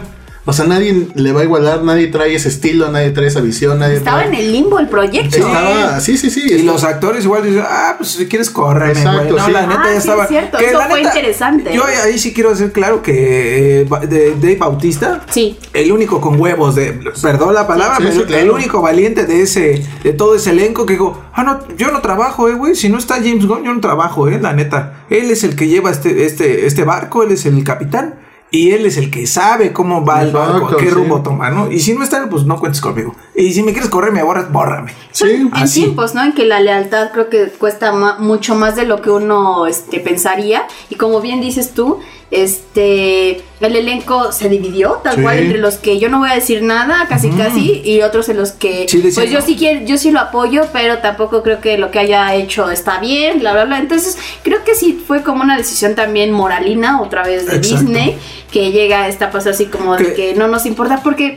O 0.48 0.52
sea, 0.52 0.64
nadie 0.64 1.08
le 1.14 1.32
va 1.32 1.40
a 1.40 1.44
igualar, 1.44 1.82
nadie 1.82 2.06
trae 2.06 2.34
ese 2.34 2.48
estilo, 2.48 2.88
nadie 2.92 3.10
trae 3.10 3.26
esa 3.26 3.40
visión, 3.40 3.80
nadie 3.80 3.96
Estaba 3.96 4.22
trae- 4.22 4.28
en 4.28 4.34
el 4.34 4.52
limbo 4.52 4.78
el 4.78 4.88
proyecto. 4.88 5.36
Estaba, 5.36 5.98
sí, 6.00 6.16
sí, 6.16 6.30
sí. 6.30 6.42
Y 6.48 6.62
los 6.62 6.84
actores 6.84 7.24
igual 7.24 7.42
dicen, 7.44 7.64
ah, 7.68 7.94
pues 7.98 8.10
si 8.12 8.26
quieres 8.26 8.48
correr, 8.50 8.90
Exacto, 8.96 9.22
güey. 9.24 9.36
No, 9.40 9.46
sí. 9.46 9.50
la 9.52 9.66
neta 9.66 9.80
Ah, 9.82 9.86
ya 9.86 9.90
sí, 9.92 9.96
estaba. 9.98 10.22
es 10.22 10.28
cierto, 10.28 10.58
que 10.58 10.66
eso 10.66 10.78
la 10.78 10.86
fue 10.88 11.00
interesante. 11.02 11.74
Yo 11.74 11.82
ahí 11.84 12.16
sí 12.18 12.32
quiero 12.32 12.50
hacer 12.52 12.70
claro 12.70 13.02
que 13.02 13.80
eh, 13.82 13.84
de 14.08 14.30
Dave 14.36 14.56
Bautista, 14.56 15.22
Sí. 15.30 15.58
el 15.74 15.90
único 15.90 16.20
con 16.20 16.40
huevos 16.40 16.76
de, 16.76 16.92
perdón 17.20 17.52
la 17.52 17.66
palabra, 17.66 17.96
Sí, 17.96 18.02
pero 18.04 18.14
sí, 18.14 18.20
el 18.20 18.26
claro. 18.26 18.54
único 18.54 18.80
valiente 18.80 19.26
de 19.26 19.42
ese, 19.42 19.82
de 20.04 20.12
todo 20.12 20.36
ese 20.36 20.50
elenco 20.50 20.86
que 20.86 20.92
digo, 20.92 21.20
ah, 21.34 21.42
no, 21.42 21.58
yo 21.76 21.90
no 21.90 22.00
trabajo, 22.02 22.48
eh, 22.48 22.54
güey. 22.54 22.76
Si 22.76 22.88
no 22.88 22.98
está 22.98 23.16
James 23.16 23.46
Gunn, 23.46 23.64
yo 23.64 23.74
no 23.74 23.80
trabajo, 23.80 24.28
eh, 24.28 24.38
la 24.40 24.52
neta. 24.52 25.04
Él 25.10 25.28
es 25.30 25.42
el 25.42 25.56
que 25.56 25.66
lleva 25.66 25.90
este, 25.90 26.24
este, 26.24 26.66
este 26.66 26.84
barco, 26.84 27.24
él 27.24 27.32
es 27.32 27.46
el 27.46 27.64
capitán. 27.64 28.20
Y 28.50 28.70
él 28.70 28.86
es 28.86 28.96
el 28.96 29.10
que 29.10 29.26
sabe 29.26 29.72
cómo 29.72 30.04
va 30.04 30.22
el 30.22 30.28
Exacto, 30.28 30.60
barco, 30.60 30.76
qué 30.76 30.84
sí. 30.84 30.90
rumbo 30.90 31.20
toma, 31.20 31.50
¿no? 31.50 31.70
Y 31.70 31.80
si 31.80 31.94
no 31.94 32.04
está, 32.04 32.28
pues 32.28 32.44
no 32.44 32.58
cuentes 32.60 32.80
conmigo. 32.80 33.14
Y 33.34 33.52
si 33.52 33.62
me 33.62 33.72
quieres 33.72 33.90
correr, 33.90 34.12
me 34.12 34.22
borras, 34.22 34.52
bórrame. 34.52 34.92
Sí, 35.10 35.28
en 35.30 35.50
así. 35.52 35.80
tiempos, 35.82 36.14
¿no? 36.14 36.22
En 36.22 36.32
que 36.32 36.44
la 36.44 36.60
lealtad 36.60 37.10
creo 37.12 37.28
que 37.28 37.48
cuesta 37.48 37.92
mucho 38.18 38.54
más 38.54 38.76
de 38.76 38.84
lo 38.86 39.02
que 39.02 39.10
uno 39.10 39.66
este, 39.66 39.98
pensaría. 39.98 40.66
Y 40.90 40.94
como 40.94 41.20
bien 41.20 41.40
dices 41.40 41.74
tú, 41.74 41.98
este 42.30 43.42
el 43.60 43.74
elenco 43.76 44.32
se 44.32 44.48
dividió 44.48 45.00
tal 45.02 45.16
Sí. 45.16 45.22
cual 45.22 45.38
entre 45.38 45.58
los 45.58 45.76
que 45.76 45.98
yo 45.98 46.08
no 46.08 46.18
voy 46.18 46.30
a 46.30 46.34
decir 46.34 46.62
nada, 46.62 47.06
casi 47.08 47.30
casi, 47.30 47.80
y 47.84 48.02
otros 48.02 48.28
en 48.28 48.36
los 48.36 48.52
que 48.52 48.86
Sí, 48.88 48.98
pues 49.14 49.30
yo 49.30 49.40
sí 49.40 49.56
quiero, 49.56 49.84
yo 49.86 49.96
sí 49.96 50.10
lo 50.10 50.20
apoyo, 50.20 50.62
pero 50.72 50.98
tampoco 50.98 51.42
creo 51.42 51.60
que 51.60 51.78
lo 51.78 51.90
que 51.90 51.98
haya 52.00 52.34
hecho 52.34 52.70
está 52.70 52.98
bien, 53.00 53.38
bla 53.40 53.52
bla 53.52 53.64
bla. 53.64 53.78
Entonces, 53.78 54.18
creo 54.42 54.62
que 54.64 54.74
sí 54.74 55.02
fue 55.06 55.22
como 55.22 55.42
una 55.42 55.56
decisión 55.56 55.94
también 55.94 56.32
moralina 56.32 57.00
otra 57.00 57.22
vez 57.22 57.46
de 57.46 57.56
Exacto. 57.56 57.80
Disney, 57.84 58.18
que 58.50 58.72
llega 58.72 59.04
a 59.04 59.08
esta 59.08 59.30
cosa 59.30 59.50
así 59.50 59.66
como 59.66 59.96
de 59.96 60.06
Que- 60.06 60.14
que 60.14 60.34
no 60.34 60.48
nos 60.48 60.66
importa 60.66 61.00
porque 61.02 61.36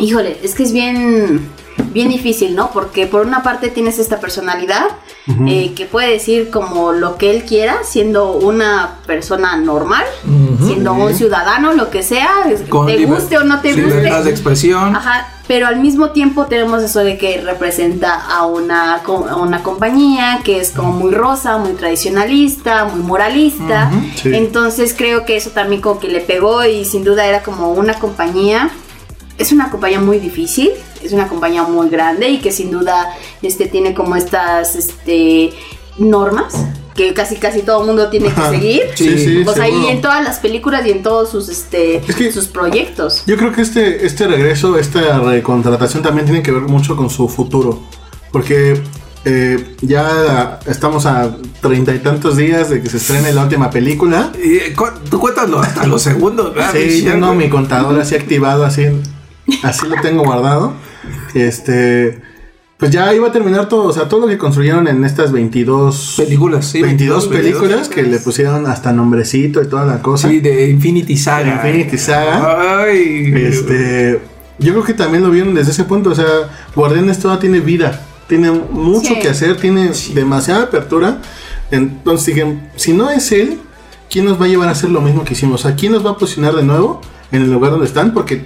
Híjole, 0.00 0.36
es 0.44 0.54
que 0.54 0.62
es 0.62 0.72
bien, 0.72 1.50
bien 1.92 2.08
difícil, 2.08 2.54
¿no? 2.54 2.70
Porque 2.70 3.08
por 3.08 3.26
una 3.26 3.42
parte 3.42 3.66
tienes 3.68 3.98
esta 3.98 4.20
personalidad 4.20 4.84
eh, 5.46 5.74
que 5.74 5.84
puede 5.86 6.12
decir 6.12 6.50
como 6.50 6.92
lo 6.92 7.18
que 7.18 7.30
él 7.30 7.44
quiera, 7.44 7.78
siendo 7.84 8.32
una 8.32 8.96
persona 9.06 9.56
normal, 9.56 10.04
siendo 10.64 10.94
un 10.94 11.14
ciudadano, 11.14 11.74
lo 11.74 11.90
que 11.90 12.02
sea, 12.02 12.30
Con 12.68 12.86
te 12.86 13.04
guste 13.04 13.36
o 13.36 13.44
no 13.44 13.60
te 13.60 13.74
libertad 13.74 14.02
de 14.02 14.16
guste. 14.16 14.30
expresión. 14.30 14.96
Ajá, 14.96 15.28
pero 15.46 15.66
al 15.66 15.80
mismo 15.80 16.10
tiempo 16.10 16.46
tenemos 16.46 16.82
eso 16.82 17.00
de 17.00 17.18
que 17.18 17.40
representa 17.42 18.14
a 18.14 18.46
una, 18.46 18.96
a 18.96 19.36
una 19.36 19.62
compañía 19.62 20.40
que 20.44 20.60
es 20.60 20.70
como 20.70 20.92
muy 20.92 21.10
rosa, 21.12 21.58
muy 21.58 21.72
tradicionalista, 21.72 22.84
muy 22.86 23.00
moralista. 23.02 23.90
Sí. 24.16 24.34
Entonces 24.34 24.94
creo 24.96 25.24
que 25.24 25.36
eso 25.36 25.50
también 25.50 25.80
como 25.82 26.00
que 26.00 26.08
le 26.08 26.20
pegó 26.20 26.64
y 26.64 26.84
sin 26.84 27.04
duda 27.04 27.26
era 27.26 27.42
como 27.42 27.72
una 27.72 27.94
compañía. 27.98 28.70
Es 29.38 29.52
una 29.52 29.70
compañía 29.70 30.00
muy 30.00 30.18
difícil, 30.18 30.70
es 31.02 31.12
una 31.12 31.28
compañía 31.28 31.62
muy 31.64 31.88
grande 31.88 32.28
y 32.28 32.38
que 32.40 32.52
sin 32.52 32.70
duda 32.70 33.14
este, 33.42 33.66
tiene 33.66 33.94
como 33.94 34.16
estas 34.16 34.74
este, 34.76 35.50
normas 35.98 36.54
que 36.94 37.14
casi 37.14 37.36
casi 37.36 37.62
todo 37.62 37.82
el 37.82 37.86
mundo 37.86 38.08
tiene 38.10 38.28
que 38.32 38.40
seguir. 38.50 38.82
Sí, 38.96 39.18
sí, 39.18 39.42
Pues 39.44 39.56
ahí 39.60 39.70
seguro. 39.70 39.90
en 39.90 40.00
todas 40.00 40.24
las 40.24 40.40
películas 40.40 40.84
y 40.84 40.90
en 40.90 41.02
todos 41.04 41.30
sus, 41.30 41.48
este, 41.48 41.98
Es 41.98 42.16
que- 42.16 42.32
sus 42.32 42.48
proyectos. 42.48 43.22
Yo 43.26 43.36
creo 43.36 43.52
que 43.52 43.62
este, 43.62 44.04
este 44.04 44.26
regreso, 44.26 44.76
esta 44.78 45.18
recontratación 45.20 46.02
también 46.02 46.26
tiene 46.26 46.42
que 46.42 46.50
ver 46.50 46.62
mucho 46.62 46.96
con 46.96 47.08
su 47.08 47.28
futuro. 47.28 47.80
Porque 48.32 48.80
eh, 49.24 49.76
ya 49.80 50.58
estamos 50.66 51.06
a 51.06 51.36
treinta 51.60 51.94
y 51.94 52.00
tantos 52.00 52.36
días 52.36 52.68
de 52.68 52.82
que 52.82 52.88
se 52.90 52.96
estrene 52.96 53.32
la 53.32 53.44
última 53.44 53.70
película. 53.70 54.32
Y, 54.42 54.56
eh, 54.56 54.74
cu- 54.76 54.86
tú 55.08 55.20
cuéntalo 55.20 55.60
hasta 55.60 55.86
los 55.86 56.02
segundos, 56.02 56.52
¿verdad? 56.52 56.72
Sí, 56.72 56.78
Michelle? 56.78 57.10
tengo 57.12 57.32
mi 57.34 57.48
contador 57.48 57.98
así 58.00 58.16
activado, 58.16 58.64
así, 58.64 58.86
así 59.62 59.86
lo 59.86 59.96
tengo 60.00 60.24
guardado. 60.24 60.74
Este, 61.34 62.20
pues 62.76 62.90
ya 62.90 63.12
iba 63.14 63.28
a 63.28 63.32
terminar 63.32 63.68
todo, 63.68 63.84
o 63.84 63.92
sea, 63.92 64.08
todo 64.08 64.20
lo 64.20 64.26
que 64.28 64.38
construyeron 64.38 64.86
en 64.88 65.04
estas 65.04 65.32
22 65.32 66.14
Películas, 66.16 66.66
sí. 66.66 66.80
22 66.82 67.26
películas 67.26 67.88
22. 67.88 67.88
que 67.88 68.02
le 68.02 68.18
pusieron 68.18 68.66
hasta 68.66 68.92
nombrecito 68.92 69.62
y 69.62 69.66
toda 69.68 69.84
la 69.84 70.00
cosa. 70.00 70.28
Sí, 70.28 70.40
de 70.40 70.68
Infinity 70.70 71.16
Saga. 71.16 71.54
Infinity 71.54 71.98
Saga. 71.98 72.82
Ay. 72.84 73.32
Este, 73.34 74.20
yo 74.58 74.72
creo 74.72 74.84
que 74.84 74.94
también 74.94 75.22
lo 75.24 75.30
vieron 75.30 75.54
desde 75.54 75.72
ese 75.72 75.84
punto. 75.84 76.10
O 76.10 76.14
sea, 76.14 76.26
Guardianes 76.74 77.18
toda 77.18 77.38
tiene 77.40 77.60
vida, 77.60 78.00
tiene 78.28 78.50
mucho 78.50 79.14
Sí. 79.14 79.20
que 79.20 79.28
hacer, 79.28 79.56
tiene 79.56 79.90
demasiada 80.14 80.64
apertura. 80.64 81.18
Entonces 81.70 82.34
dije, 82.34 82.58
si 82.76 82.92
no 82.92 83.10
es 83.10 83.30
él, 83.32 83.58
¿quién 84.10 84.24
nos 84.24 84.40
va 84.40 84.46
a 84.46 84.48
llevar 84.48 84.68
a 84.68 84.72
hacer 84.72 84.90
lo 84.90 85.00
mismo 85.00 85.24
que 85.24 85.34
hicimos? 85.34 85.66
¿A 85.66 85.74
quién 85.74 85.92
nos 85.92 86.04
va 86.06 86.10
a 86.12 86.16
posicionar 86.16 86.54
de 86.54 86.62
nuevo 86.62 87.00
en 87.32 87.42
el 87.42 87.52
lugar 87.52 87.72
donde 87.72 87.86
están? 87.86 88.14
Porque 88.14 88.44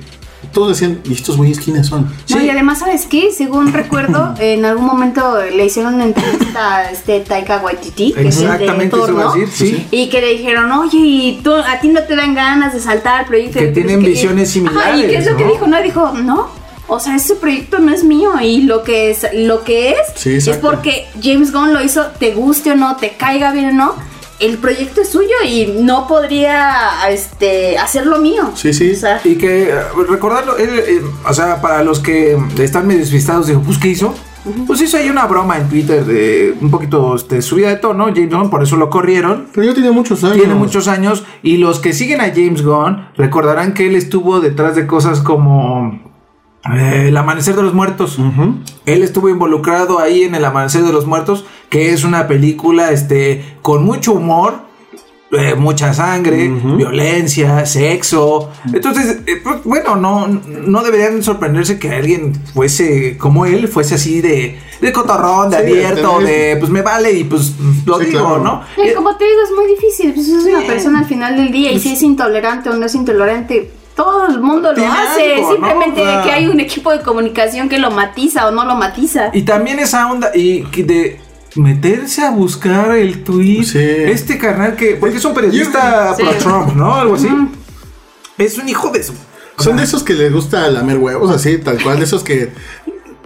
todos 0.53 0.69
decían, 0.69 1.01
¿y 1.05 1.13
estos 1.13 1.37
güeyes 1.37 1.61
quiénes 1.61 1.87
son? 1.87 2.11
No, 2.29 2.43
y 2.43 2.51
además, 2.51 2.81
¿sabes 2.81 3.07
qué? 3.07 3.31
Según 3.33 3.73
recuerdo, 3.73 4.35
en 4.41 4.65
algún 4.65 4.87
momento 4.87 5.39
le 5.43 5.65
hicieron 5.65 5.95
una 5.95 6.05
entrevista 6.05 6.77
a 6.77 6.91
este 6.91 7.21
Taika 7.21 7.59
Waititi, 7.59 8.13
que 8.13 8.29
es 8.29 8.37
el 8.39 8.49
de 8.49 8.53
Exactamente 8.53 8.97
Thor, 8.97 9.11
eso 9.11 9.13
iba 9.13 9.23
a 9.23 9.25
¿no? 9.25 9.41
decir, 9.41 9.49
sí. 9.69 9.87
Y 9.91 10.09
que 10.09 10.21
le 10.21 10.29
dijeron, 10.33 10.71
oye, 10.73 10.99
¿y 10.99 11.41
tú, 11.43 11.55
a 11.55 11.81
ti 11.81 11.89
no 11.89 12.03
te 12.03 12.17
dan 12.17 12.35
ganas 12.35 12.75
de 12.75 12.81
saltar 12.81 13.21
al 13.21 13.27
proyecto? 13.27 13.59
Que 13.59 13.69
tienen 13.69 14.01
es 14.01 14.07
visiones 14.07 14.57
Ajá, 14.67 14.97
¿y 14.97 15.03
qué 15.03 15.17
es 15.17 15.27
lo 15.27 15.37
que 15.37 15.45
similares, 15.45 15.47
¿no? 15.47 15.53
dijo? 15.53 15.67
No, 15.67 15.83
dijo, 15.83 16.13
no. 16.23 16.63
O 16.89 17.01
sea, 17.01 17.17
ese 17.17 17.37
proyecto 17.37 17.79
no 17.79 17.93
es 17.93 18.05
mío 18.05 18.33
y 18.43 18.63
lo 18.63 18.83
que 18.83 19.11
es, 19.11 19.27
lo 19.33 19.65
que 19.65 19.91
es, 19.93 19.99
Sí, 20.17 20.37
es 20.37 20.49
porque 20.59 21.07
James 21.23 21.53
Gunn 21.53 21.73
lo 21.73 21.83
hizo, 21.83 22.07
te 22.19 22.35
guste 22.35 22.73
o 22.73 22.75
no, 22.75 22.97
te 22.97 23.13
caiga 23.13 23.53
bien 23.53 23.71
o 23.71 23.73
no, 23.73 23.95
el 24.43 24.59
proyecto 24.59 25.01
es 25.01 25.09
suyo 25.11 25.35
y 25.47 25.67
no 25.81 26.07
podría 26.09 27.09
este, 27.09 27.79
hacerlo 27.79 28.19
mío. 28.19 28.51
Sí, 28.55 28.73
sí. 28.73 28.93
O 28.93 28.97
sea, 28.97 29.21
Y 29.25 29.37
que, 29.37 29.71
eh, 29.71 29.75
recordarlo, 30.09 30.57
él, 30.57 30.71
eh, 30.79 31.03
o 31.27 31.33
sea, 31.33 31.61
para 31.61 31.83
los 31.83 32.01
que 32.01 32.37
están 32.59 32.87
medio 32.87 33.01
despistados, 33.01 33.47
dijo, 33.47 33.63
pues, 33.63 33.79
¿qué 33.79 33.89
hizo? 33.89 34.15
Pues 34.67 34.81
hizo 34.81 34.97
ahí 34.97 35.09
una 35.09 35.27
broma 35.27 35.57
en 35.57 35.69
Twitter 35.69 36.05
de 36.05 36.57
un 36.61 36.69
poquito 36.69 37.15
este, 37.15 37.41
subida 37.43 37.69
de 37.69 37.77
tono, 37.77 38.07
James 38.07 38.31
Gunn, 38.31 38.51
por 38.51 38.63
eso 38.63 38.77
lo 38.77 38.91
corrieron. 38.91 39.47
Pero 39.55 39.69
ya 39.69 39.75
tiene 39.75 39.93
muchos 39.93 40.25
años. 40.25 40.37
Tiene 40.37 40.55
muchos 40.55 40.89
años 40.89 41.23
y 41.45 41.59
los 41.59 41.79
que 41.79 41.93
siguen 41.93 42.21
a 42.21 42.31
James 42.35 42.63
Gunn 42.63 43.07
recordarán 43.17 43.73
que 43.73 43.87
él 43.87 43.95
estuvo 43.95 44.41
detrás 44.41 44.75
de 44.75 44.89
cosas 44.89 45.21
como 45.21 46.12
eh, 46.71 47.07
El 47.09 47.17
Amanecer 47.17 47.57
de 47.57 47.63
los 47.63 47.75
Muertos. 47.75 48.19
Él 48.87 49.03
estuvo 49.03 49.29
involucrado 49.29 49.99
ahí 49.99 50.23
en 50.25 50.35
El 50.35 50.45
Amanecer 50.45 50.83
de 50.83 50.93
los 50.93 51.07
Muertos, 51.07 51.45
que 51.71 51.93
es 51.93 52.05
una 52.05 52.29
película 52.29 52.91
este, 52.91 53.57
con 53.63 53.85
mucho 53.85 54.13
humor, 54.13 54.71
eh, 55.33 55.55
mucha 55.55 55.95
sangre, 55.95 56.49
violencia, 56.77 57.65
sexo. 57.65 58.51
Entonces, 58.73 59.21
eh, 59.27 59.41
pues, 59.43 59.65
bueno, 59.65 59.97
no, 59.97 60.27
no 60.29 60.83
deberían 60.83 61.23
sorprenderse 61.23 61.79
que 61.79 61.91
alguien 61.91 62.35
fuese 62.53 63.17
como 63.17 63.47
él, 63.47 63.67
fuese 63.67 63.95
así 63.95 64.21
de, 64.21 64.59
de 64.83 64.93
cotorrón, 64.93 65.49
de 65.49 65.57
Sí, 65.57 65.63
abierto, 65.63 66.19
de- 66.21 66.27
de 66.27 66.57
pues 66.59 66.71
me 66.71 66.83
vale 66.83 67.13
y 67.13 67.25
pues 67.25 67.53
lo 67.87 67.99
Sí, 67.99 68.07
digo, 68.07 68.21
claro. 68.37 68.39
¿no? 68.77 68.85
Y 68.85 68.93
como 68.93 69.17
te 69.17 69.25
digo, 69.25 69.39
es 69.43 69.53
muy 69.57 69.67
difícil. 69.69 70.13
Pues 70.13 70.29
es 70.29 70.45
una 70.45 70.67
persona 70.67 70.99
al 70.99 71.07
final 71.07 71.35
del 71.37 71.51
día 71.51 71.73
y 71.73 71.81
si 71.81 71.95
es 71.95 72.03
intolerante 72.03 72.69
o 72.69 72.77
no 72.77 72.85
es 72.85 72.95
intolerante, 72.95 73.71
todo 73.97 74.27
el 74.29 74.41
mundo 74.41 74.73
lo 74.73 74.87
hace. 74.87 75.35
algo, 75.35 75.43
¿no? 75.49 75.53
Simplemente 75.55 76.01
O 76.03 76.05
sea- 76.05 76.23
que 76.23 76.31
hay 76.33 76.47
un 76.49 76.61
equipo 76.61 76.91
de 76.93 77.01
comunicación 77.01 77.69
que 77.69 77.79
lo 77.79 77.91
matiza 77.91 78.47
o 78.47 78.51
no 78.51 78.65
lo 78.65 78.75
matiza. 78.75 79.31
Y 79.33 79.43
también 79.43 79.79
esa 79.79 80.11
onda 80.11 80.31
y 80.35 80.63
de 80.83 81.21
meterse 81.57 82.23
a 82.25 82.31
buscar 82.31 82.93
el 82.97 83.23
tweet. 83.25 83.65
Sí. 83.65 83.79
Este 83.79 84.39
carnal 84.39 84.75
que. 84.77 84.97
Porque 84.97 85.17
es 85.19 85.25
un 85.25 85.35
periodista 85.35 86.15
Sí. 86.17 86.23
pro 86.23 86.33
Trump, 86.39 86.75
¿no? 86.75 86.95
Algo 86.95 87.15
así. 87.17 87.29
Es 88.39 88.59
un 88.59 88.69
hijo 88.69 88.89
de 88.91 89.03
su. 89.03 89.13
Son 89.59 89.77
de 89.77 89.85
esos 89.85 90.03
que 90.03 90.15
les 90.15 90.33
gusta 90.33 90.67
lamer 90.71 90.97
huevos, 90.99 91.31
así, 91.31 91.59
tal 91.59 91.81
cual, 91.83 91.99
de 91.99 92.05
esos 92.05 92.25
que 92.25 92.51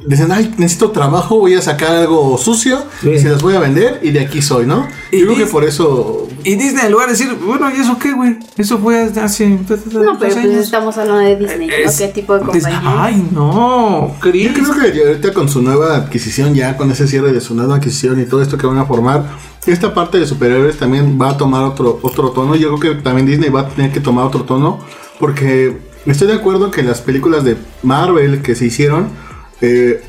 dicen, 0.06 0.30
ay, 0.32 0.54
necesito 0.58 0.90
trabajo, 0.90 1.38
voy 1.38 1.54
a 1.54 1.62
sacar 1.62 1.90
algo 1.96 2.38
sucio, 2.38 2.78
Sí. 3.00 3.18
se 3.18 3.28
las 3.28 3.42
voy 3.42 3.54
a 3.54 3.60
vender 3.60 4.00
y 4.02 4.10
de 4.10 4.20
aquí 4.20 4.40
soy, 4.42 4.66
¿no? 4.66 4.86
Y 5.12 5.20
Yo 5.20 5.26
creo 5.26 5.38
que 5.38 5.46
por 5.46 5.64
eso... 5.64 6.28
Y 6.44 6.54
Disney, 6.54 6.86
en 6.86 6.92
lugar 6.92 7.08
de 7.08 7.12
decir, 7.14 7.36
bueno, 7.44 7.68
¿y 7.76 7.80
eso 7.80 7.98
qué, 7.98 8.12
güey? 8.12 8.36
Eso 8.56 8.78
fue 8.78 9.02
hace. 9.20 9.48
No, 9.48 9.58
pero 9.66 10.16
pues 10.18 10.36
estamos 10.36 10.96
hablando 10.96 11.20
de 11.22 11.36
Disney, 11.36 11.66
¿no? 11.66 11.72
Es- 11.75 11.96
¿Qué 11.98 12.08
tipo 12.08 12.34
de 12.38 12.44
compañía? 12.44 12.80
Ay, 12.84 13.28
no, 13.32 14.14
Chris. 14.20 14.52
Yo 14.56 14.62
creo 14.72 14.92
que 14.92 15.06
ahorita 15.08 15.32
con 15.32 15.48
su 15.48 15.60
nueva 15.62 15.96
adquisición, 15.96 16.54
ya 16.54 16.76
con 16.76 16.90
ese 16.92 17.08
cierre 17.08 17.32
de 17.32 17.40
su 17.40 17.54
nueva 17.56 17.76
adquisición 17.76 18.20
y 18.20 18.26
todo 18.26 18.42
esto 18.42 18.56
que 18.58 18.66
van 18.68 18.78
a 18.78 18.84
formar, 18.84 19.25
esta 19.66 19.92
parte 19.92 20.18
de 20.20 20.26
superhéroes 20.26 20.76
también 20.78 21.18
va 21.20 21.30
a 21.30 21.36
tomar 21.36 21.64
otro, 21.64 21.98
otro 22.02 22.30
tono. 22.30 22.54
Yo 22.54 22.76
creo 22.76 22.94
que 22.94 23.02
también 23.02 23.26
Disney 23.26 23.50
va 23.50 23.62
a 23.62 23.68
tener 23.68 23.90
que 23.90 23.98
tomar 23.98 24.25
otro 24.26 24.44
tono, 24.44 24.78
porque 25.18 25.78
estoy 26.06 26.28
de 26.28 26.34
acuerdo 26.34 26.70
que 26.70 26.84
las 26.84 27.00
películas 27.00 27.42
de 27.42 27.56
Marvel 27.82 28.42
que 28.42 28.54
se 28.54 28.66
hicieron, 28.66 29.08
eh, 29.60 30.02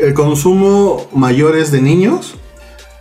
el 0.00 0.14
consumo 0.14 1.06
mayor 1.12 1.56
es 1.56 1.70
de 1.70 1.80
niños. 1.80 2.36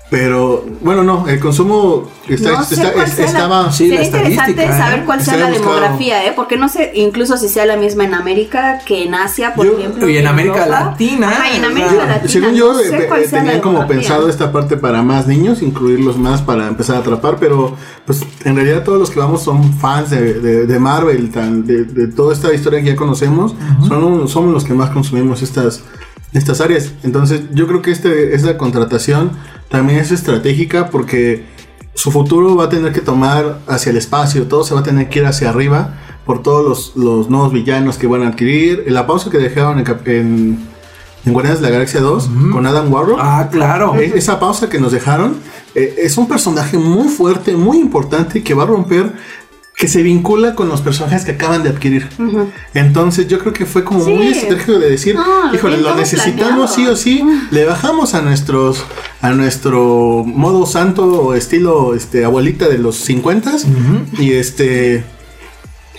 Pero, 0.09 0.65
bueno, 0.81 1.03
no, 1.03 1.27
el 1.27 1.37
consumo 1.41 2.09
está, 2.29 2.51
No 2.51 2.63
sé 2.63 2.75
está- 2.75 2.93
cuál 2.93 3.07
es- 3.07 3.13
sea 3.13 3.25
la- 3.25 3.31
estaba... 3.31 3.71
Sí, 3.73 3.89
Sería 3.89 3.99
la 3.99 4.05
interesante 4.05 4.51
estadística, 4.51 4.77
saber 4.77 4.99
¿eh? 4.99 5.03
cuál 5.05 5.21
sea 5.21 5.35
la 5.37 5.47
buscado. 5.49 5.69
demografía, 5.75 6.25
¿eh? 6.25 6.33
Porque 6.33 6.55
no 6.55 6.69
sé, 6.69 6.91
incluso 6.95 7.35
si 7.35 7.49
sea 7.49 7.65
la 7.65 7.75
misma 7.75 8.05
en 8.05 8.13
América 8.13 8.79
que 8.85 9.03
en 9.03 9.13
Asia, 9.15 9.53
por 9.53 9.65
Yo- 9.65 9.77
ejemplo. 9.77 10.07
y 10.07 10.15
en 10.17 10.25
América 10.27 10.63
Europa. 10.63 10.85
Latina, 10.91 11.29
Ajá, 11.29 11.51
y 11.51 11.57
en 11.57 11.65
América 11.65 12.05
Latina. 12.05 12.31
Según 12.31 12.53
yo, 12.55 12.71
no 12.71 12.79
sé 12.79 12.97
eh, 12.97 13.09
eh, 13.17 13.27
tenían 13.29 13.59
como 13.59 13.85
pensado 13.85 14.29
esta 14.29 14.49
parte 14.53 14.77
para 14.77 15.01
más 15.03 15.27
niños, 15.27 15.61
incluirlos 15.61 16.17
más 16.17 16.41
para 16.41 16.69
empezar 16.69 16.95
a 16.95 16.99
atrapar, 16.99 17.35
pero 17.37 17.75
pues 18.05 18.21
en 18.45 18.55
realidad 18.55 18.83
todos 18.85 18.99
los 18.99 19.09
que 19.09 19.19
vamos 19.19 19.43
son 19.43 19.73
fans 19.73 20.09
de, 20.11 20.35
de- 20.35 20.65
de 20.67 20.79
Marvel, 20.79 21.31
tan- 21.31 21.65
de, 21.67 21.83
de 21.83 22.07
toda 22.07 22.31
esta 22.33 22.53
historia 22.53 22.79
que 22.81 22.91
ya 22.91 22.95
conocemos, 22.95 23.55
son 23.85 24.29
somos 24.29 24.53
los 24.53 24.63
que 24.63 24.73
más 24.73 24.89
consumimos 24.91 25.41
estas, 25.41 25.81
estas 26.31 26.61
áreas. 26.61 26.93
Entonces 27.03 27.41
yo 27.51 27.67
creo 27.67 27.81
que 27.81 27.91
este, 27.91 28.33
esta 28.35 28.57
contratación 28.57 29.31
también 29.69 29.99
es 29.99 30.11
estratégica 30.11 30.89
porque 30.89 31.45
su 31.93 32.11
futuro 32.11 32.55
va 32.55 32.65
a 32.65 32.69
tener 32.69 32.93
que 32.93 33.01
tomar 33.01 33.59
hacia 33.67 33.89
el 33.89 33.97
espacio, 33.97 34.47
todo 34.47 34.63
se 34.63 34.73
va 34.73 34.81
a 34.81 34.83
tener 34.83 35.09
que 35.09 35.19
ir 35.19 35.25
hacia 35.25 35.49
arriba 35.49 35.95
por 36.25 36.43
todos 36.43 36.65
los, 36.67 36.95
los 36.95 37.29
nuevos 37.29 37.51
villanos 37.53 37.97
que 37.97 38.05
van 38.07 38.23
a 38.23 38.27
adquirir, 38.29 38.83
la 38.87 39.07
pausa 39.07 39.29
que 39.29 39.37
dejaron 39.37 39.79
en, 39.79 39.85
en, 40.05 40.59
en 41.25 41.33
Guardianes 41.33 41.61
de 41.61 41.67
la 41.67 41.73
Galaxia 41.73 42.01
2 42.01 42.29
con 42.51 42.65
Adam 42.65 42.91
Warlock. 42.93 43.19
Ah, 43.21 43.49
claro. 43.51 43.95
E- 43.95 44.13
Esa 44.15 44.39
pausa 44.39 44.69
que 44.69 44.79
nos 44.79 44.91
dejaron 44.91 45.37
eh, 45.73 45.95
es 45.97 46.17
un 46.17 46.27
personaje 46.27 46.77
muy 46.77 47.07
fuerte, 47.07 47.55
muy 47.55 47.77
importante 47.79 48.43
que 48.43 48.53
va 48.53 48.63
a 48.63 48.67
romper 48.67 49.13
que 49.77 49.87
se 49.87 50.01
vincula 50.01 50.55
con 50.55 50.69
los 50.69 50.81
personajes 50.81 51.23
que 51.23 51.31
acaban 51.33 51.61
de 51.61 51.69
adquirir. 51.69 52.09
Entonces 52.73 53.27
yo 53.27 53.37
creo 53.37 53.53
que 53.53 53.67
fue 53.67 53.83
como 53.83 54.03
Sí. 54.03 54.11
muy 54.11 54.27
estratégico 54.29 54.79
de 54.79 54.89
decir, 54.89 55.13
No, 55.15 55.53
híjole, 55.53 55.77
lo 55.77 55.95
necesitamos 55.95 56.73
sí 56.73 56.87
o 56.87 56.95
sí, 56.95 57.23
le 57.51 57.63
bajamos 57.65 58.15
a 58.15 58.21
nuestros 58.21 58.83
a 59.21 59.31
nuestro 59.31 60.23
modo 60.25 60.65
santo 60.65 61.05
o 61.05 61.33
estilo 61.35 61.93
este 61.93 62.25
abuelita 62.25 62.67
de 62.67 62.79
los 62.79 62.95
50 62.97 63.51
y 64.17 64.33
este 64.33 65.03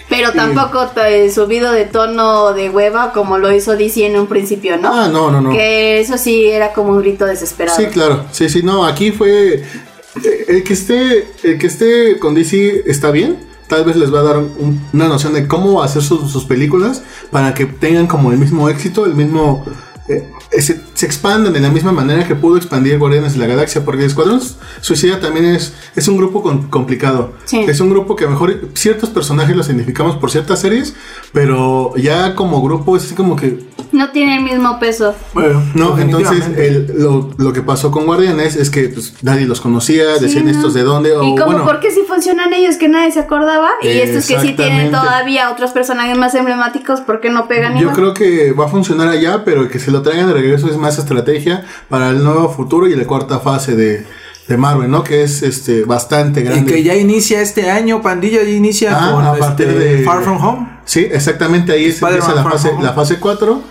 Pero 0.08 0.32
tampoco 0.32 0.90
eh, 1.06 1.30
subido 1.30 1.70
de 1.70 1.85
tono 1.85 2.54
de 2.54 2.70
hueva 2.70 3.12
como 3.12 3.38
lo 3.38 3.52
hizo 3.52 3.76
DC 3.76 4.06
en 4.06 4.18
un 4.18 4.26
principio, 4.26 4.76
¿no? 4.76 4.92
ah, 4.92 5.08
no, 5.08 5.30
no, 5.30 5.40
no. 5.40 5.50
Que 5.50 6.00
eso 6.00 6.18
sí 6.18 6.47
era 6.47 6.73
como 6.73 6.90
un 6.94 7.00
grito 7.00 7.26
desesperado. 7.26 7.78
Sí, 7.78 7.87
claro. 7.87 8.25
Sí, 8.32 8.49
sí, 8.49 8.62
no, 8.64 8.85
aquí 8.87 9.12
fue 9.12 9.54
eh, 9.54 10.44
el 10.49 10.64
que 10.64 10.73
esté 10.73 11.28
el 11.44 11.58
que 11.58 11.66
esté 11.68 12.18
con 12.18 12.35
DC 12.35 12.82
está 12.87 13.12
bien. 13.12 13.47
Tal 13.68 13.84
vez 13.84 13.96
les 13.96 14.12
va 14.12 14.20
a 14.20 14.22
dar 14.22 14.38
un- 14.38 14.80
una 14.92 15.08
noción 15.08 15.34
de 15.34 15.46
cómo 15.46 15.82
hacer 15.82 16.02
sus, 16.02 16.44
películas 16.44 17.02
para 17.30 17.54
que 17.54 17.66
tengan 17.66 18.06
como 18.06 18.32
el 18.32 18.38
mismo 18.38 18.68
éxito, 18.68 19.04
el 19.06 19.14
mismo 19.14 19.64
eh, 20.08 20.26
se, 20.50 20.80
se 20.94 21.06
expandan 21.06 21.52
de 21.52 21.60
la 21.60 21.68
misma 21.70 21.92
manera 21.92 22.26
que 22.26 22.34
pudo 22.34 22.56
expandir 22.56 22.98
Guardianes 22.98 23.34
de 23.34 23.38
la 23.40 23.46
Galaxia, 23.46 23.84
porque 23.84 24.04
Escuadrón 24.04 24.40
Suicida 24.80 25.20
también 25.20 25.46
es, 25.46 25.74
es 25.94 26.08
un 26.08 26.16
grupo 26.16 26.42
con- 26.42 26.68
complicado. 26.68 27.32
Sí. 27.44 27.64
Es 27.68 27.80
un 27.80 27.90
grupo 27.90 28.16
que 28.16 28.24
a 28.24 28.26
lo 28.28 28.32
mejor 28.32 28.68
ciertos 28.74 29.10
personajes 29.10 29.56
los 29.56 29.68
identificamos 29.68 30.16
por 30.16 30.30
ciertas 30.30 30.60
series, 30.60 30.94
pero 31.32 31.94
ya 31.96 32.34
como 32.34 32.62
grupo 32.62 32.96
es 32.96 33.04
así 33.04 33.14
como 33.14 33.36
que 33.36 33.58
No 33.92 34.10
tiene 34.10 34.36
el 34.38 34.42
mismo 34.44 34.78
peso. 34.78 35.14
Bueno, 35.34 35.62
no, 35.74 35.98
entonces 35.98 36.44
el- 36.56 36.92
lo, 36.98 37.30
lo 37.36 37.52
que 37.52 37.62
pasó 37.62 37.90
con 37.90 38.06
Guardianes 38.06 38.56
es 38.56 38.70
que 38.70 38.88
pues, 38.88 39.14
nadie 39.22 39.46
los 39.46 39.60
conocía, 39.60 40.18
decían 40.18 40.44
¿no? 40.46 40.50
estos 40.50 40.74
de 40.74 40.82
dónde, 40.82 41.12
o 41.12 41.22
y 41.22 41.30
como, 41.30 41.44
bueno, 41.46 41.64
¿por 41.64 41.80
qué 41.80 41.90
si 41.90 42.00
funcionan 42.02 42.52
ellos 42.52 42.76
que 42.76 42.88
nadie 42.88 43.12
se 43.12 43.20
acordaba? 43.20 43.68
Y 43.82 43.88
estos 43.88 44.26
que 44.26 44.40
sí 44.40 44.54
tienen 44.54 44.90
todavía 44.90 45.50
otros 45.50 45.70
personajes 45.72 46.16
más 46.16 46.34
emblemáticos, 46.34 47.00
¿por 47.00 47.20
qué 47.20 47.30
no 47.30 47.48
pegan 47.48 47.74
yo 47.74 47.80
igual? 47.82 47.94
creo 47.96 48.14
que 48.14 48.52
va 48.52 48.66
a 48.66 48.68
funcionar 48.68 49.08
allá, 49.08 49.44
pero 49.44 49.68
que 49.68 49.78
se 49.78 49.90
lo 49.90 50.02
traigan 50.02 50.26
de 50.28 50.34
regreso 50.42 50.68
es 50.71 50.76
más 50.76 50.99
estrategia 50.99 51.64
para 51.88 52.11
el 52.11 52.23
nuevo 52.25 52.49
futuro 52.49 52.87
y 52.87 52.95
la 52.97 53.04
cuarta 53.07 53.38
fase 53.40 53.76
de, 53.76 54.07
de 54.49 54.57
Marvel, 54.57 54.90
¿no? 54.90 55.04
Que 55.04 55.23
es 55.23 55.42
este 55.42 55.85
bastante 55.85 56.40
Y 56.40 56.45
grande. 56.45 56.73
que 56.73 56.83
ya 56.83 56.95
inicia 56.95 57.40
este 57.42 57.71
año, 57.71 58.00
pandilla, 58.02 58.42
ya 58.42 58.50
inicia 58.50 58.97
Ah, 58.99 59.12
con 59.12 59.25
a 59.25 59.35
partir 59.35 59.68
este, 59.68 59.78
de- 59.97 60.04
Far 60.04 60.23
From 60.23 60.42
Home. 60.45 60.78
Sí, 60.85 61.07
exactamente 61.11 61.73
ahí 61.73 61.85
se 61.92 62.04
Spider-Man 62.04 62.21
empieza 62.30 62.35
la 62.45 62.50
fase, 62.50 62.73
la 62.83 62.92
fase 62.95 63.18
4. 63.21 63.62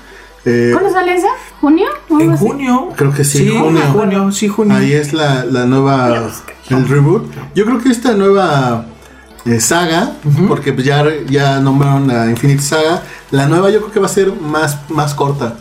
eh, 0.46 0.70
¿Cuándo 0.74 0.92
sale 0.92 1.16
esa? 1.16 1.28
¿Junio? 1.62 1.88
¿O 2.10 2.16
algo 2.18 2.24
En 2.30 2.32
así? 2.34 2.46
junio. 2.46 2.90
Creo 2.96 3.12
que 3.12 3.24
sí, 3.24 3.48
junio. 3.50 3.64
junio. 3.64 3.82
junio, 3.94 4.32
sí, 4.32 4.48
junio. 4.48 4.78
Ahí 4.78 4.94
es 4.94 5.14
la, 5.14 5.44
la 5.46 5.66
nueva, 5.66 6.30
el 6.70 6.88
reboot. 6.88 7.24
Yo 7.56 7.66
creo 7.66 7.80
que 7.80 7.90
esta 7.90 8.14
nueva 8.14 8.86
eh, 9.46 9.60
saga, 9.60 10.14
porque 10.48 10.76
ya, 10.84 11.04
ya 11.28 11.60
nombraron 11.60 12.08
la 12.08 12.30
Infinite 12.30 12.62
Saga, 12.62 13.02
la 13.32 13.48
nueva 13.48 13.72
yo 13.72 13.80
creo 13.80 13.92
que 13.92 14.00
va 14.00 14.06
a 14.06 14.10
ser 14.10 14.32
más, 14.40 14.78
más 14.90 15.16
corta. 15.16 15.56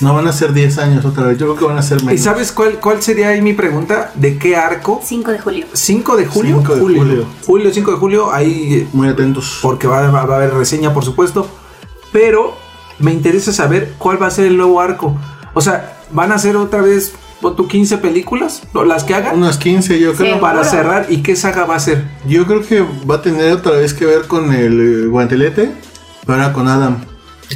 No 0.00 0.14
van 0.14 0.26
a 0.26 0.32
ser 0.32 0.52
10 0.52 0.78
años 0.78 1.04
otra 1.04 1.24
vez, 1.26 1.38
yo 1.38 1.46
creo 1.46 1.56
que 1.58 1.64
van 1.66 1.78
a 1.78 1.82
ser 1.82 2.00
¿Y 2.00 2.04
menos. 2.06 2.20
sabes 2.22 2.52
cuál, 2.52 2.80
cuál 2.80 3.02
sería 3.02 3.28
ahí 3.28 3.42
mi 3.42 3.52
pregunta? 3.52 4.12
¿De 4.14 4.38
qué 4.38 4.56
arco? 4.56 5.00
5 5.04 5.30
de 5.30 5.38
julio. 5.38 5.66
5 5.72 6.16
de 6.16 6.26
julio. 6.26 6.56
5 6.58 6.74
de 6.74 6.80
julio. 6.80 7.24
Julio, 7.46 7.70
5 7.72 7.90
de 7.90 7.96
julio, 7.98 8.32
ahí 8.32 8.74
eh, 8.74 8.88
Muy 8.92 9.08
atentos. 9.08 9.58
porque 9.62 9.86
va, 9.86 10.10
va- 10.10 10.24
va 10.24 10.34
a 10.34 10.36
haber 10.38 10.54
reseña, 10.54 10.94
por 10.94 11.04
supuesto. 11.04 11.46
Pero 12.12 12.54
me 12.98 13.12
interesa 13.12 13.52
saber 13.52 13.94
cuál 13.98 14.20
va 14.22 14.26
a 14.26 14.30
ser 14.30 14.46
el 14.46 14.56
nuevo 14.56 14.80
arco. 14.80 15.16
O 15.54 15.60
sea, 15.60 15.98
¿van 16.12 16.32
a 16.32 16.36
hacer 16.36 16.56
otra 16.56 16.80
vez 16.80 17.12
pon 17.40 17.56
tú, 17.56 17.68
15 17.68 17.98
películas? 17.98 18.62
¿O 18.74 18.84
¿Las 18.84 19.04
que 19.04 19.14
hagan? 19.14 19.36
Unas 19.36 19.58
15 19.58 19.98
yo 20.00 20.12
creo. 20.14 20.34
Sí. 20.36 20.40
Para 20.40 20.64
cerrar, 20.64 21.06
¿y 21.10 21.18
qué 21.22 21.36
saga 21.36 21.64
va 21.64 21.76
a 21.76 21.80
ser? 21.80 22.04
Yo 22.26 22.46
creo 22.46 22.62
que 22.62 22.84
va 23.08 23.16
a 23.16 23.22
tener 23.22 23.52
otra 23.52 23.72
vez 23.72 23.94
que 23.94 24.06
ver 24.06 24.26
con 24.26 24.52
el 24.52 25.04
eh, 25.04 25.06
guantelete, 25.08 25.72
pero 26.26 26.40
ahora 26.42 26.52
con 26.52 26.68
Adam. 26.68 27.04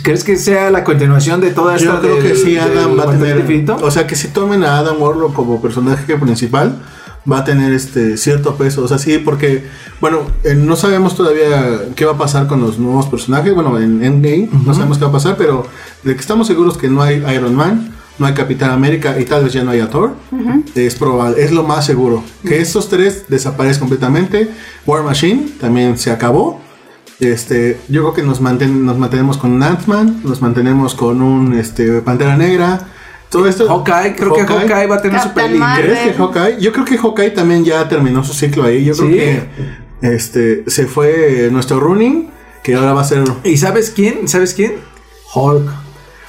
¿Crees 0.03 0.25
que 0.25 0.37
sea 0.37 0.71
la 0.71 0.83
continuación 0.85 1.41
de 1.41 1.51
toda 1.51 1.77
esta 1.77 1.95
Yo 1.95 2.01
creo 2.01 2.17
del- 2.17 2.25
que 2.25 2.35
sí, 2.37 2.57
Adam 2.59 2.99
va 2.99 3.05
a 3.05 3.11
tener. 3.11 3.39
Infinito? 3.39 3.77
O 3.83 3.91
sea, 3.91 4.07
que 4.07 4.17
si 4.17 4.29
tomen 4.29 4.65
a 4.65 4.79
Adam 4.79 5.01
Warlock 5.01 5.35
como 5.35 5.63
personaje 5.63 6.17
principal, 6.17 6.83
va 7.31 7.39
a 7.39 7.45
tener 7.45 7.73
este 7.73 8.17
cierto 8.17 8.57
peso. 8.57 8.83
O 8.83 8.89
sea, 8.89 8.99
sí, 8.99 9.19
porque, 9.19 9.65
bueno, 10.01 10.27
eh, 10.43 10.55
no 10.55 10.77
sabemos 10.77 11.17
todavía 11.17 11.83
qué 11.95 12.05
va 12.05 12.13
a 12.13 12.19
pasar 12.19 12.47
con 12.49 12.61
los 12.61 12.79
nuevos 12.79 13.07
personajes. 13.07 13.55
Bueno, 13.55 13.79
en 13.79 14.03
Endgame 14.05 14.51
no 14.67 14.75
sabemos 14.75 14.99
qué 14.99 15.05
va 15.05 15.11
a 15.11 15.15
pasar, 15.15 15.37
pero 15.39 15.67
de 16.03 16.15
que 16.15 16.21
estamos 16.21 16.47
seguros 16.49 16.77
que 16.77 16.89
no 16.89 17.01
hay 17.01 17.25
Iron 17.35 17.55
Man, 17.55 17.93
no 18.19 18.27
hay 18.27 18.35
Capitán 18.35 18.71
América 18.73 19.19
y 19.19 19.25
tal 19.25 19.45
vez 19.45 19.53
ya 19.53 19.65
no 19.65 19.71
haya 19.71 19.89
Thor. 19.91 20.13
Es 20.75 20.97
probable, 20.97 21.43
es 21.43 21.51
lo 21.53 21.63
más 21.63 21.87
seguro. 21.87 22.23
Que 22.47 22.61
estos 22.61 22.89
tres 22.89 23.25
desaparezcan 23.29 23.81
completamente. 23.89 24.51
War 24.87 25.03
Machine 25.03 25.51
también 25.61 25.97
se 25.99 26.11
acabó. 26.11 26.61
Este, 27.21 27.79
yo 27.89 28.03
creo 28.03 28.15
que 28.15 28.23
nos, 28.23 28.41
manten- 28.43 28.83
nos 28.83 28.99
mantenemos 28.99 29.39
con 29.39 29.53
un 29.53 29.63
Ant-Man, 29.63 30.21
nos 30.25 30.43
mantenemos 30.43 30.95
con 30.95 31.23
un 31.23 31.55
este, 31.55 32.01
Pantera 32.03 32.37
Negra. 32.37 32.89
Todo 33.31 33.49
esto. 33.49 33.67
Hawkeye, 33.69 34.15
creo 34.17 34.33
que 34.33 34.45
Hawkeye 34.47 34.87
va 34.87 34.97
a 34.97 35.03
tener 35.03 35.21
su 35.21 35.29
Captain. 35.33 35.61
¿Crees 35.77 35.99
que 36.01 36.13
Hawkeye? 36.15 36.61
Yo 36.61 36.73
creo 36.73 36.85
que 36.85 36.99
Hawkeye 36.99 37.31
también 37.31 37.65
ya 37.65 37.89
terminó 37.89 38.23
su 38.23 38.33
ciclo 38.33 38.65
ahí. 38.65 38.85
Yo 38.85 38.95
creo 38.95 39.09
Sí. 39.09 39.15
que 39.17 39.43
este, 40.15 40.65
se 40.69 40.87
fue 40.87 41.49
nuestro 41.51 41.81
running, 41.81 42.29
que 42.63 42.75
ahora 42.75 42.93
va 42.93 43.01
a 43.01 43.05
ser 43.05 43.25
¿Y 43.45 43.57
sabes 43.57 43.91
quién? 43.91 44.29
¿Sabes 44.29 44.55
quién? 44.55 44.75
Hulk. 45.35 45.69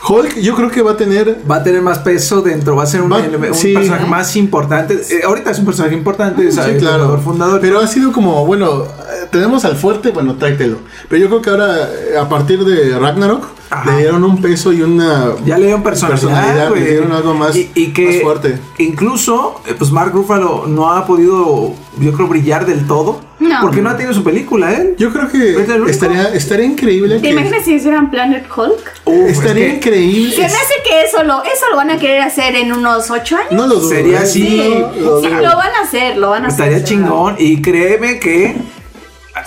Hulk. 0.08 0.36
Yo 0.40 0.56
creo 0.56 0.70
que 0.70 0.82
va 0.82 0.92
a 0.92 0.98
tener. 0.98 1.38
Va 1.50 1.58
a 1.58 1.64
tener 1.64 1.82
más 1.82 2.00
peso 2.00 2.42
dentro, 2.42 2.76
va 2.76 2.84
a 2.84 2.86
ser 2.88 3.02
un, 3.02 3.12
Va- 3.12 3.20
eleme- 3.26 3.50
un 3.50 3.56
sí. 3.56 3.74
personaje 3.74 4.06
más 4.06 4.36
importante. 4.36 4.94
Eh, 5.10 5.22
ahorita 5.26 5.52
es 5.52 5.60
un 5.60 5.66
personaje 5.66 5.96
importante, 5.96 6.48
es 6.48 6.56
Sí, 6.56 6.62
el 6.62 6.78
claro. 6.78 6.98
fundador, 7.04 7.22
fundador. 7.24 7.62
Pero 7.62 7.80
ha 7.80 7.88
sido 7.88 8.12
como, 8.12 8.46
bueno, 8.46 8.84
eh, 8.84 9.28
tenemos 9.32 9.66
al 9.66 9.76
fuerte, 9.76 10.12
bueno, 10.12 10.36
tráetelo. 10.36 10.78
Pero 11.10 11.22
yo 11.24 11.28
creo 11.30 11.42
que 11.42 11.50
ahora, 11.50 11.90
eh, 12.14 12.18
a 12.18 12.28
partir 12.30 12.64
de 12.66 12.98
Ragnarok, 13.00 13.44
Ajá. 13.70 13.92
le 13.92 13.98
dieron 14.00 14.24
un 14.24 14.42
peso 14.42 14.72
y 14.72 14.82
una. 14.82 15.32
ya 15.46 15.58
le 15.58 15.66
dieron 15.66 15.82
personalidad, 15.84 16.74
le 16.74 16.86
dieron 16.86 17.12
algo 17.12 17.34
más- 17.34 17.56
y, 17.56 17.72
y 17.76 17.88
que 17.94 18.06
más 18.08 18.22
fuerte. 18.22 18.60
Incluso, 18.78 19.62
eh, 19.68 19.74
pues 19.78 19.92
Mark 19.92 20.12
Ruffalo 20.14 20.66
no 20.68 20.92
ha 20.92 21.06
podido, 21.06 21.74
yo 22.00 22.14
creo, 22.14 22.28
brillar 22.28 22.66
del 22.66 22.86
todo. 22.88 23.22
No. 23.38 23.58
Porque 23.62 23.82
no 23.82 23.90
ha 23.90 23.98
tenido 23.98 24.14
su 24.14 24.24
película, 24.24 24.72
¿eh? 24.72 24.96
Yo 24.98 25.12
creo 25.12 25.26
¿Es 25.28 25.34
el 25.70 25.84
que 25.84 25.92
estaría, 25.92 26.34
estaría 26.34 26.66
increíble 26.66 27.16
¿Te 27.18 27.22
que. 27.24 27.30
imaginas 27.32 27.66
si 27.66 27.74
hicieran 27.74 28.10
Planet 28.10 28.46
Hulk? 28.56 28.94
Estaría 29.28 29.66
es 29.68 29.72
que 29.74 29.76
increíble. 29.90 30.32
Se 30.36 30.40
me 30.42 30.46
hace 30.48 30.74
que 30.88 31.02
eso 31.04 31.22
lo, 31.24 31.44
eso 31.44 31.66
lo 31.70 31.76
van 31.76 31.90
a 31.92 31.98
querer 31.98 32.22
hacer 32.22 32.56
en 32.56 32.72
unos 32.72 33.12
8 33.12 33.36
años. 33.36 33.52
No 33.52 33.68
lo 33.68 33.76
dudo. 33.76 33.90
Sería 33.90 34.20
¿eh? 34.20 34.24
así. 34.24 34.58
Lo 35.02 35.22
Sí, 35.22 35.28
lo 35.28 35.56
van 35.58 35.76
a 35.80 35.82
hacer, 35.84 36.18
lo 36.18 36.30
van 36.30 36.46
a 36.46 36.48
estaría 36.48 36.78
hacer. 36.78 36.88
chingón. 36.88 37.36
Y 37.38 37.62
créeme 37.62 38.20
que 38.20 38.56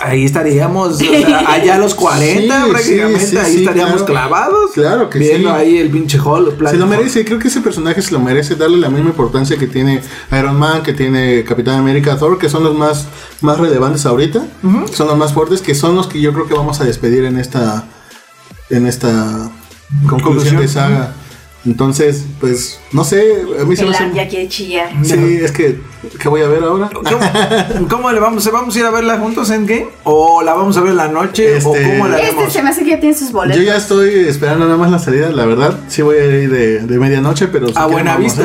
ahí 0.00 0.24
estaríamos, 0.24 0.92
o 0.92 0.94
sea, 0.94 1.38
allá 1.52 1.76
a 1.76 1.78
los 1.78 1.94
40 1.94 2.64
Sí, 2.64 2.70
prácticamente, 2.70 3.20
sí, 3.20 3.26
sí, 3.30 3.36
ahí 3.36 3.56
estaríamos 3.56 4.02
claro. 4.02 4.06
clavados. 4.06 4.70
Claro 4.74 5.10
que 5.10 5.18
viendo 5.18 5.52
ahí 5.52 5.78
el 5.78 5.90
pinche 5.90 6.20
Hulk. 6.20 6.68
Se 6.68 6.76
lo 6.76 6.86
merece, 6.86 7.24
creo 7.24 7.38
que 7.38 7.48
ese 7.48 7.60
personaje 7.60 8.02
se 8.02 8.12
lo 8.12 8.20
merece 8.20 8.54
darle 8.54 8.76
la 8.76 8.90
misma 8.90 9.10
importancia 9.10 9.56
que 9.56 9.66
tiene 9.66 10.02
Iron 10.38 10.58
Man, 10.58 10.82
que 10.82 10.92
tiene 10.92 11.44
Capitán 11.44 11.78
América, 11.78 12.16
Thor, 12.18 12.38
que 12.38 12.48
son 12.48 12.64
los 12.64 12.74
más, 12.76 13.06
más 13.40 13.58
relevantes 13.58 14.04
ahorita, 14.06 14.46
son 14.92 15.06
los 15.08 15.16
más 15.16 15.32
fuertes, 15.32 15.62
que 15.62 15.74
son 15.74 15.96
los 15.96 16.06
que 16.06 16.20
yo 16.20 16.32
creo 16.32 16.46
que 16.46 16.54
vamos 16.54 16.80
a 16.80 16.84
despedir 16.84 17.24
en 17.24 17.38
esta 17.38 17.84
en 18.70 18.86
esta 18.86 19.50
conclusión 20.06 20.20
Conclusión. 20.20 20.60
de 20.60 20.68
saga. 20.68 21.12
Entonces, 21.68 22.24
pues, 22.40 22.80
no 22.92 23.04
sé, 23.04 23.42
a 23.60 23.64
mí 23.64 23.76
se 23.76 23.84
me 23.84 23.90
hace... 23.90 24.04
Ant 24.04 24.14
ya 24.14 24.26
quiere 24.26 24.48
chillar. 24.48 24.88
Sí, 25.02 25.38
es 25.42 25.52
que, 25.52 25.78
¿qué 26.18 26.28
voy 26.30 26.40
a 26.40 26.48
ver 26.48 26.64
ahora? 26.64 26.88
¿Cómo, 26.92 27.86
cómo 27.90 28.10
le 28.10 28.20
vamos? 28.20 28.50
¿Vamos 28.50 28.74
a 28.74 28.78
ir 28.78 28.86
a 28.86 28.90
verla 28.90 29.18
juntos 29.18 29.50
en 29.50 29.66
game? 29.66 29.86
¿O 30.04 30.42
la 30.42 30.54
vamos 30.54 30.76
a 30.78 30.80
ver 30.80 30.92
en 30.92 30.96
la 30.96 31.08
noche? 31.08 31.54
¿O 31.62 31.74
Este- 31.74 31.90
cómo 31.90 32.08
la 32.08 32.18
Este 32.18 32.36
vemos? 32.36 32.52
se 32.52 32.62
me 32.62 32.70
hace 32.70 32.84
que 32.84 32.90
ya 32.90 33.00
tiene 33.00 33.14
sus 33.14 33.32
boletos. 33.32 33.60
Yo 33.60 33.66
ya 33.66 33.76
estoy 33.76 34.14
esperando 34.14 34.64
nada 34.64 34.78
más 34.78 34.90
la 34.90 34.98
salida, 34.98 35.30
la 35.30 35.44
verdad. 35.44 35.78
Sí 35.88 36.00
voy 36.00 36.16
a 36.16 36.24
ir 36.24 36.50
de, 36.50 36.80
de 36.80 36.98
medianoche, 36.98 37.48
pero... 37.48 37.68
si 37.68 37.74
¿A 37.76 37.86
vamos, 37.86 38.38
¿eh? 38.38 38.44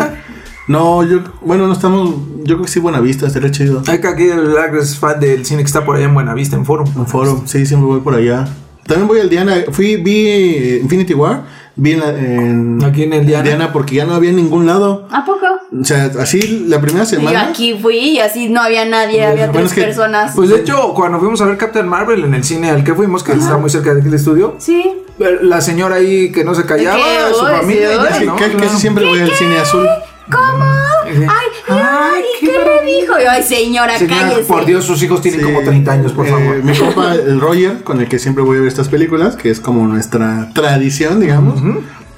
No, 0.67 1.03
yo... 1.03 1.19
Bueno, 1.41 1.67
no 1.67 1.73
estamos... 1.73 2.09
Yo 2.39 2.55
creo 2.55 2.63
que 2.63 2.67
sí 2.71 2.79
Buenavista, 2.81 3.25
estaría 3.27 3.51
chido. 3.51 3.83
Hay 3.87 4.01
que 4.01 4.07
aquí 4.07 4.23
el 4.25 4.53
es 4.79 4.97
fan 4.97 5.17
del 5.21 5.45
cine 5.45 5.61
que 5.61 5.67
está 5.67 5.85
por 5.85 5.95
allá 5.95 6.05
en 6.05 6.13
Buenavista, 6.13 6.57
en 6.57 6.65
Forum. 6.65 6.89
Un 6.97 7.07
foro, 7.07 7.43
sí, 7.45 7.65
siempre 7.65 7.87
voy 7.87 8.01
por 8.01 8.15
allá. 8.15 8.45
También 8.85 9.07
voy 9.07 9.21
al 9.21 9.29
Diana. 9.29 9.55
Fui, 9.71 9.95
vi 9.95 10.27
eh, 10.27 10.79
Infinity 10.83 11.13
War. 11.13 11.45
Vi 11.75 11.93
en, 11.93 11.99
la- 11.99 12.09
en- 12.09 12.83
Aquí 12.83 13.03
en 13.03 13.13
el 13.13 13.25
Diana. 13.25 13.71
porque 13.73 13.95
ya 13.95 14.05
no 14.05 14.13
había 14.13 14.29
en 14.29 14.35
ningún 14.35 14.65
lado. 14.67 15.07
¿A 15.11 15.25
poco? 15.25 15.45
O 15.79 15.83
sea, 15.83 16.11
así 16.19 16.65
la 16.67 16.79
primera 16.79 17.03
Yo 17.03 17.09
semana. 17.17 17.47
aquí 17.49 17.77
fui 17.81 17.97
y 17.97 18.19
así 18.19 18.47
no 18.49 18.61
había 18.61 18.85
nadie, 18.85 19.25
había 19.25 19.51
tres 19.51 19.65
es 19.67 19.73
que- 19.73 19.81
personas. 19.81 20.33
Pues 20.35 20.49
de 20.49 20.57
hecho, 20.57 20.93
cuando 20.93 21.19
fuimos 21.19 21.41
a 21.41 21.45
ver 21.45 21.57
Captain 21.57 21.87
Marvel 21.87 22.23
en 22.25 22.35
el 22.35 22.43
cine 22.43 22.69
al 22.69 22.83
que 22.83 22.93
fuimos, 22.93 23.23
que 23.23 23.31
está 23.33 23.57
muy 23.57 23.71
cerca 23.71 23.91
de 23.93 23.99
aquí 24.01 24.05
del 24.09 24.19
estudio, 24.19 24.55
sí. 24.59 25.01
la 25.17 25.61
señora 25.61 25.95
ahí 25.95 26.31
que 26.31 26.43
no 26.43 26.53
se 26.53 26.65
callaba, 26.65 26.97
¿Qué? 26.97 27.33
su 27.33 27.45
familia, 27.45 27.89
sí, 28.19 28.77
siempre 28.77 29.05
voy 29.05 29.19
al 29.21 29.31
cine 29.31 29.57
azul. 29.57 29.87
¿Cómo? 30.31 30.63
Ay, 31.05 31.47
ay, 31.67 32.23
qué 32.39 32.47
¿qué 32.47 32.51
le 32.51 32.91
dijo? 33.01 33.13
Y, 33.19 33.23
Ay, 33.25 33.43
señora, 33.43 33.97
Señora, 33.97 34.21
cállese. 34.29 34.43
por 34.47 34.65
Dios, 34.65 34.85
sus 34.85 35.01
hijos 35.03 35.21
tienen 35.21 35.39
Sí, 35.41 35.45
como 35.45 35.61
30 35.61 35.91
años, 35.91 36.11
por 36.11 36.27
eh, 36.27 36.29
favor. 36.29 36.63
Mi 36.63 36.77
compa, 36.77 37.13
el 37.15 37.39
Roger, 37.39 37.83
con 37.83 37.99
el 38.01 38.07
que 38.07 38.19
siempre 38.19 38.43
voy 38.43 38.57
a 38.57 38.59
ver 38.61 38.67
estas 38.69 38.89
películas, 38.89 39.35
que 39.35 39.49
es 39.49 39.59
como 39.59 39.87
nuestra 39.87 40.49
tradición, 40.53 41.19
digamos. 41.19 41.61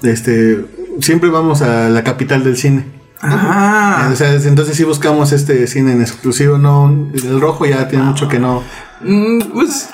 Este, 0.04 0.66
siempre 1.02 1.30
vamos 1.30 1.62
a 1.62 1.90
la 1.90 2.04
capital 2.04 2.44
del 2.44 2.58
cine. 2.58 2.86
Ah, 3.22 4.10
O 4.12 4.16
sea, 4.16 4.34
entonces 4.34 4.76
sí 4.78 4.84
buscamos 4.84 5.32
este 5.32 5.66
cine 5.68 5.94
en 5.94 6.02
exclusivo, 6.02 6.58
no, 6.58 7.10
el 7.14 7.40
rojo 7.42 7.66
ya 7.66 7.88
tiene 7.88 8.04
mucho 8.04 8.28
que 8.28 8.40
no. 8.40 8.62
Mm, 9.02 9.40
pues 9.54 9.90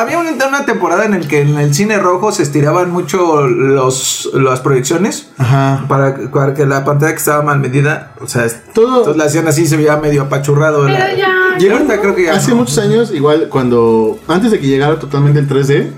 había 0.00 0.18
una, 0.18 0.30
una 0.46 0.64
temporada 0.64 1.04
en 1.04 1.14
el 1.14 1.26
que 1.28 1.40
en 1.40 1.56
el 1.58 1.74
cine 1.74 1.98
rojo 1.98 2.32
se 2.32 2.42
estiraban 2.42 2.90
mucho 2.90 3.46
los, 3.46 4.30
las 4.34 4.60
proyecciones 4.60 5.30
Ajá. 5.38 5.84
para, 5.88 6.30
para 6.30 6.54
que 6.54 6.66
la 6.66 6.84
pantalla 6.84 7.12
que 7.12 7.18
estaba 7.18 7.42
mal 7.42 7.58
medida, 7.60 8.12
o 8.20 8.26
sea, 8.26 8.46
Todo- 8.74 8.98
entonces 8.98 9.16
la 9.16 9.24
hacían 9.24 9.48
así, 9.48 9.66
se 9.66 9.76
veía 9.76 9.96
medio 9.96 10.22
apachurrado. 10.22 10.84
Pero 10.86 10.92
la- 10.98 11.14
ya, 11.14 11.34
Y 11.58 11.68
ahorita 11.68 12.00
creo 12.00 12.14
que 12.14 12.24
ya 12.24 12.34
Hace 12.34 12.50
no. 12.50 12.56
muchos 12.58 12.78
años, 12.78 13.12
igual 13.12 13.48
cuando, 13.48 14.18
antes 14.28 14.50
de 14.52 14.60
que 14.60 14.66
llegara 14.66 14.98
totalmente 14.98 15.40
el 15.40 15.48
3D, 15.48 15.90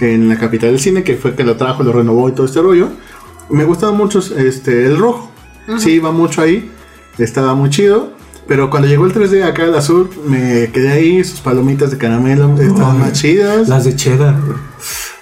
en 0.00 0.28
la 0.28 0.36
capital 0.38 0.70
del 0.70 0.80
cine, 0.80 1.02
que 1.02 1.16
fue 1.16 1.34
que 1.34 1.44
lo 1.44 1.56
trajo, 1.56 1.82
lo 1.82 1.92
renovó 1.92 2.28
y 2.28 2.32
todo 2.32 2.46
este 2.46 2.60
rollo, 2.60 2.88
me 3.50 3.64
gustaba 3.64 3.92
mucho 3.92 4.18
este, 4.36 4.86
el 4.86 4.98
rojo. 4.98 5.30
Sí, 5.78 5.92
iba 5.92 6.12
mucho 6.12 6.42
ahí, 6.42 6.70
estaba 7.18 7.54
muy 7.54 7.70
chido. 7.70 8.12
Pero 8.48 8.70
cuando 8.70 8.86
llegó 8.88 9.06
el 9.06 9.12
3D 9.12 9.42
acá, 9.44 9.64
el 9.64 9.74
azul, 9.74 10.08
me 10.24 10.70
quedé 10.70 10.92
ahí, 10.92 11.24
sus 11.24 11.40
palomitas 11.40 11.90
de 11.90 11.98
caramelo 11.98 12.54
estaban 12.60 13.00
más 13.00 13.12
chidas. 13.12 13.68
Las 13.68 13.84
de 13.84 13.96
cheddar. 13.96 14.36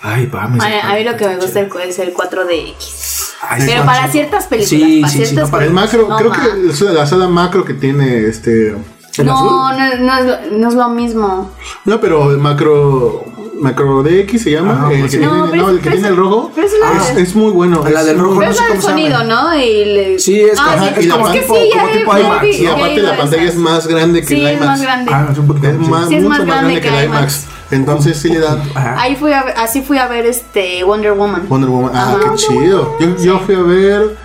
Ay, 0.02 0.26
vamos. 0.26 0.62
A, 0.62 0.90
a 0.90 0.94
mí 0.94 1.04
lo 1.04 1.16
que 1.16 1.26
me 1.26 1.36
gusta 1.36 1.60
es 1.60 1.98
el 1.98 2.12
4DX. 2.14 3.32
Ay, 3.48 3.62
Pero 3.66 3.80
sí, 3.82 3.86
para 3.86 4.08
ciertas 4.08 4.44
películas. 4.46 4.68
Sí, 4.88 5.00
para 5.00 5.12
sí, 5.12 5.18
sí, 5.18 5.24
ciertas 5.26 5.48
no, 5.48 5.50
para 5.52 5.64
El 5.64 5.72
macro, 5.72 6.06
No, 6.08 6.16
creo 6.16 6.30
ma. 6.30 6.36
que 6.42 6.70
es 6.70 6.80
la 6.82 7.06
sala 7.06 7.28
macro 7.28 7.64
que 7.64 7.74
tiene 7.74 8.26
este. 8.26 8.68
¿El 9.16 9.26
No, 9.26 9.72
no, 9.72 9.96
no, 9.96 10.18
es 10.18 10.26
lo- 10.26 10.58
no 10.58 10.68
es 10.68 10.74
lo 10.74 10.88
mismo. 10.90 11.50
No, 11.86 12.00
pero 12.00 12.30
el 12.30 12.38
macro. 12.38 13.24
Macro 13.60 14.02
DX 14.02 14.42
se 14.42 14.50
llama. 14.50 14.72
Ajá, 14.72 14.92
el 14.92 15.00
pues 15.00 15.02
que 15.02 15.08
sí. 15.10 15.18
tiene, 15.18 15.32
No, 15.38 15.50
pero 15.50 15.62
no, 15.62 15.68
el 15.70 15.76
que 15.78 15.82
pero 15.84 15.94
tiene 15.96 16.08
es- 16.08 16.12
el 16.12 16.16
rojo. 16.16 16.50
pero 16.54 16.66
es 16.66 16.72
la 17.14 17.20
es, 17.20 17.34
muy 17.34 17.50
bueno. 17.52 17.84
La 17.90 18.04
del 18.04 18.18
rojo 18.18 18.38
Pero 18.38 18.50
no 18.50 18.52
es 18.56 18.60
la 18.60 18.68
del 18.68 18.82
sonido. 18.82 19.24
¿no? 19.24 19.56
Y 19.58 19.84
le- 19.84 20.18
Sí, 20.18 20.40
es 20.40 20.58
Ah, 20.60 20.72
como- 20.74 20.86
sí, 20.88 20.92
es 20.96 21.04
sí, 21.04 21.08
como 21.10 21.28
es 21.28 21.32
que 21.34 21.40
tipo- 21.40 21.56
sí, 21.56 21.70
como 21.72 21.88
tipo 21.88 22.18
IMAX. 22.18 22.58
Y 22.58 22.66
aparte 22.66 23.02
la 23.02 23.16
pantalla 23.16 23.42
es 23.42 23.56
más 23.56 23.86
grande 23.86 24.20
que 24.20 24.26
Sí, 24.26 24.34
el 24.40 24.46
es 24.46 24.52
IMAX. 24.54 24.66
más 24.66 24.82
grande. 24.82 25.10
Ah, 25.14 25.28
es 25.32 25.38
poquito 25.38 25.68
Es 25.68 25.78
más, 25.88 26.08
Sí, 26.08 26.14
es 26.16 26.22
mucho 26.22 26.28
más 26.30 26.38
grande 26.46 26.54
grande 26.56 26.80
que 26.80 26.88
que 26.88 26.98
el 26.98 27.04
IMAX. 27.06 27.46
Entonces 27.70 28.16
sí 28.18 28.28
le 28.28 28.46
Ajá. 28.46 28.96
Ahí 29.00 29.16
fui 29.16 29.32
a 29.32 29.42
ver- 29.44 29.54
así 29.56 29.82
fui 29.82 29.98
a 29.98 30.06
ver 30.06 30.26
este 30.26 30.84
Wonder 30.84 31.12
Woman. 31.12 31.48
Wonder 31.48 31.70
Woman. 31.70 31.90
Ah, 31.94 32.12
Ajá. 32.12 32.18
qué 32.20 32.36
chido. 32.36 32.96
Yo, 33.00 33.16
yo 33.16 33.38
fui 33.40 33.54
a 33.54 33.60
ver. 33.62 34.16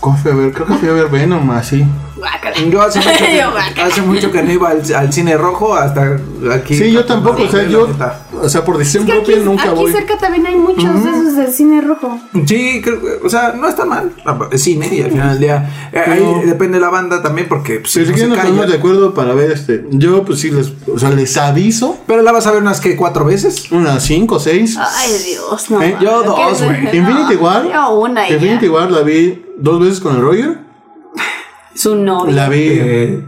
¿Cómo 0.00 0.18
fui 0.18 0.30
a 0.30 0.34
ver? 0.34 0.52
Creo 0.52 0.66
que 0.66 0.74
fui 0.74 0.88
a 0.88 0.92
ver 0.92 1.08
Venom 1.08 1.50
así. 1.52 1.84
Guácala. 2.24 2.56
Yo 2.70 2.82
hace 2.82 2.98
mucho, 3.04 3.10
que, 3.18 3.36
Yo, 3.36 3.82
hace 3.84 4.02
mucho 4.02 4.32
que 4.32 4.42
no 4.42 4.52
iba 4.52 4.70
al, 4.70 4.94
al 4.94 5.12
cine 5.12 5.36
rojo 5.36 5.74
hasta 5.74 6.18
aquí. 6.52 6.74
Sí, 6.76 6.90
yo 6.92 7.04
tampoco. 7.04 7.42
O 7.42 7.48
sea, 7.48 7.62
yo. 7.68 7.88
O 8.42 8.48
sea, 8.48 8.64
por 8.64 8.74
Es 8.76 8.78
decisión 8.80 9.04
aquí, 9.04 9.12
propia 9.12 9.36
nunca 9.44 9.62
aquí 9.64 9.74
voy. 9.74 9.92
cerca 9.92 10.18
también 10.18 10.46
hay 10.46 10.56
muchos 10.56 11.02
de 11.04 11.10
esos 11.10 11.36
del 11.36 11.52
cine 11.52 11.80
rojo. 11.82 12.18
Sí, 12.46 12.80
creo, 12.82 13.00
que- 13.00 13.26
o 13.26 13.30
sea, 13.30 13.52
no 13.52 13.68
está 13.68 13.84
mal. 13.84 14.12
Es 14.50 14.62
cine 14.62 14.88
y 14.92 15.02
al 15.02 15.10
final 15.10 15.28
del 15.30 15.38
día. 15.40 15.90
eh, 15.92 16.00
ahí 16.06 16.46
depende 16.46 16.78
de 16.78 16.80
la 16.82 16.90
banda 16.90 17.22
también 17.22 17.46
porque. 17.48 17.80
Pues, 17.80 17.92
Si 17.92 18.00
no 18.00 18.28
nos 18.28 18.38
ponemos 18.38 18.66
de 18.68 18.76
acuerdo 18.76 19.14
para 19.14 19.34
ver 19.34 19.50
este. 19.52 19.84
Yo, 19.90 20.24
pues 20.24 20.40
sí, 20.40 20.50
les, 20.50 20.72
o 20.92 20.98
sea, 20.98 21.10
les 21.10 21.36
aviso. 21.36 21.98
Pero 22.06 22.22
la 22.22 22.32
vas 22.32 22.46
a 22.46 22.52
ver 22.52 22.62
unas 22.62 22.80
que 22.80 22.96
cuatro 22.96 23.24
veces. 23.24 23.70
Unas 23.70 24.02
5 24.02 24.34
o 24.36 24.40
6. 24.40 24.76
Ay, 24.78 25.10
Dios, 25.26 25.70
no. 25.70 25.82
Eh, 25.82 25.96
yo 26.00 26.22
¿Qué 26.22 26.26
dos, 26.28 26.62
güey. 26.62 26.96
Infinity 26.96 27.36
War. 27.36 27.64
Yo 27.70 27.94
una 27.94 28.28
Infinity 28.28 28.66
ya. 28.66 28.72
War 28.72 28.90
la 28.90 29.00
vi 29.02 29.44
dos 29.56 29.80
veces 29.80 30.00
con 30.00 30.16
el 30.16 30.22
Roger. 30.22 30.58
Su 31.84 31.96
novio. 31.96 32.32
La 32.34 32.48
vi. 32.48 32.66
Eh, 32.70 33.24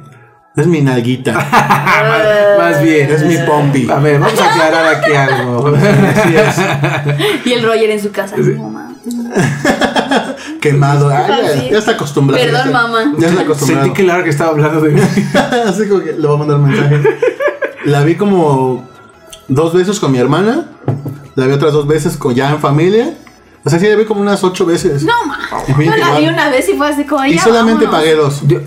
Es 0.57 0.67
mi 0.67 0.81
nalguita. 0.81 1.33
más 2.59 2.83
bien. 2.83 3.11
es 3.11 3.23
mi 3.23 3.37
pompi. 3.47 3.87
A 3.91 3.97
ver, 3.97 4.19
vamos 4.19 4.41
a 4.41 4.51
aclarar 4.51 4.95
aquí 4.95 5.13
algo. 5.13 5.67
Así 5.77 6.35
es. 6.35 7.47
Y 7.47 7.53
el 7.53 7.63
Roger 7.63 7.91
en 7.91 8.01
su 8.03 8.11
casa. 8.11 8.35
Mames. 8.39 8.97
Quemado. 10.63 11.11
Ah, 11.11 11.27
ya 11.71 11.79
está 11.79 11.93
acostumbrado. 11.93 12.43
Perdón, 12.43 12.61
ya 12.63 12.67
está- 12.67 12.83
mamá. 12.89 13.15
Ya 13.19 13.29
está 13.29 13.43
acostumbrado. 13.43 13.85
Sentí 13.85 13.97
que 14.01 14.07
Lara 14.07 14.25
que 14.25 14.31
estaba 14.31 14.51
hablando 14.51 14.81
de 14.81 14.93
mí. 14.93 15.01
Así 15.69 15.87
como 15.89 16.03
que 16.03 16.13
le 16.15 16.27
voy 16.27 16.37
a 16.37 16.39
mandar 16.39 16.57
un 16.57 16.69
mensaje. 16.69 17.19
La 17.85 18.03
vi 18.05 18.15
como 18.15 18.89
dos 19.49 19.75
veces 19.75 20.01
con 20.01 20.13
mi 20.13 20.19
hermana. 20.19 20.65
La 21.35 21.45
vi 21.47 21.53
otras 21.53 21.75
dos 21.75 21.87
veces 21.87 22.17
con, 22.17 22.35
ya 22.35 22.51
en 22.51 22.61
familia. 22.61 23.13
O 23.67 23.71
sea, 23.71 23.79
sí 23.81 23.87
la 23.89 23.97
vi 23.97 24.05
como 24.07 24.21
unas 24.21 24.43
ocho 24.45 24.65
veces. 24.65 25.03
No, 25.03 25.13
ma. 25.27 25.39
Yo 25.67 25.97
la 25.97 26.19
vi 26.19 26.29
una 26.29 26.49
vez 26.51 26.69
y 26.69 26.75
fue 26.75 26.89
así 26.89 27.05
como. 27.05 27.25
Y 27.27 27.35
ya, 27.35 27.43
solamente 27.43 27.85
vámonos. 27.85 28.01
pagué 28.01 28.15
dos. 28.15 28.41
Yo- 28.47 28.61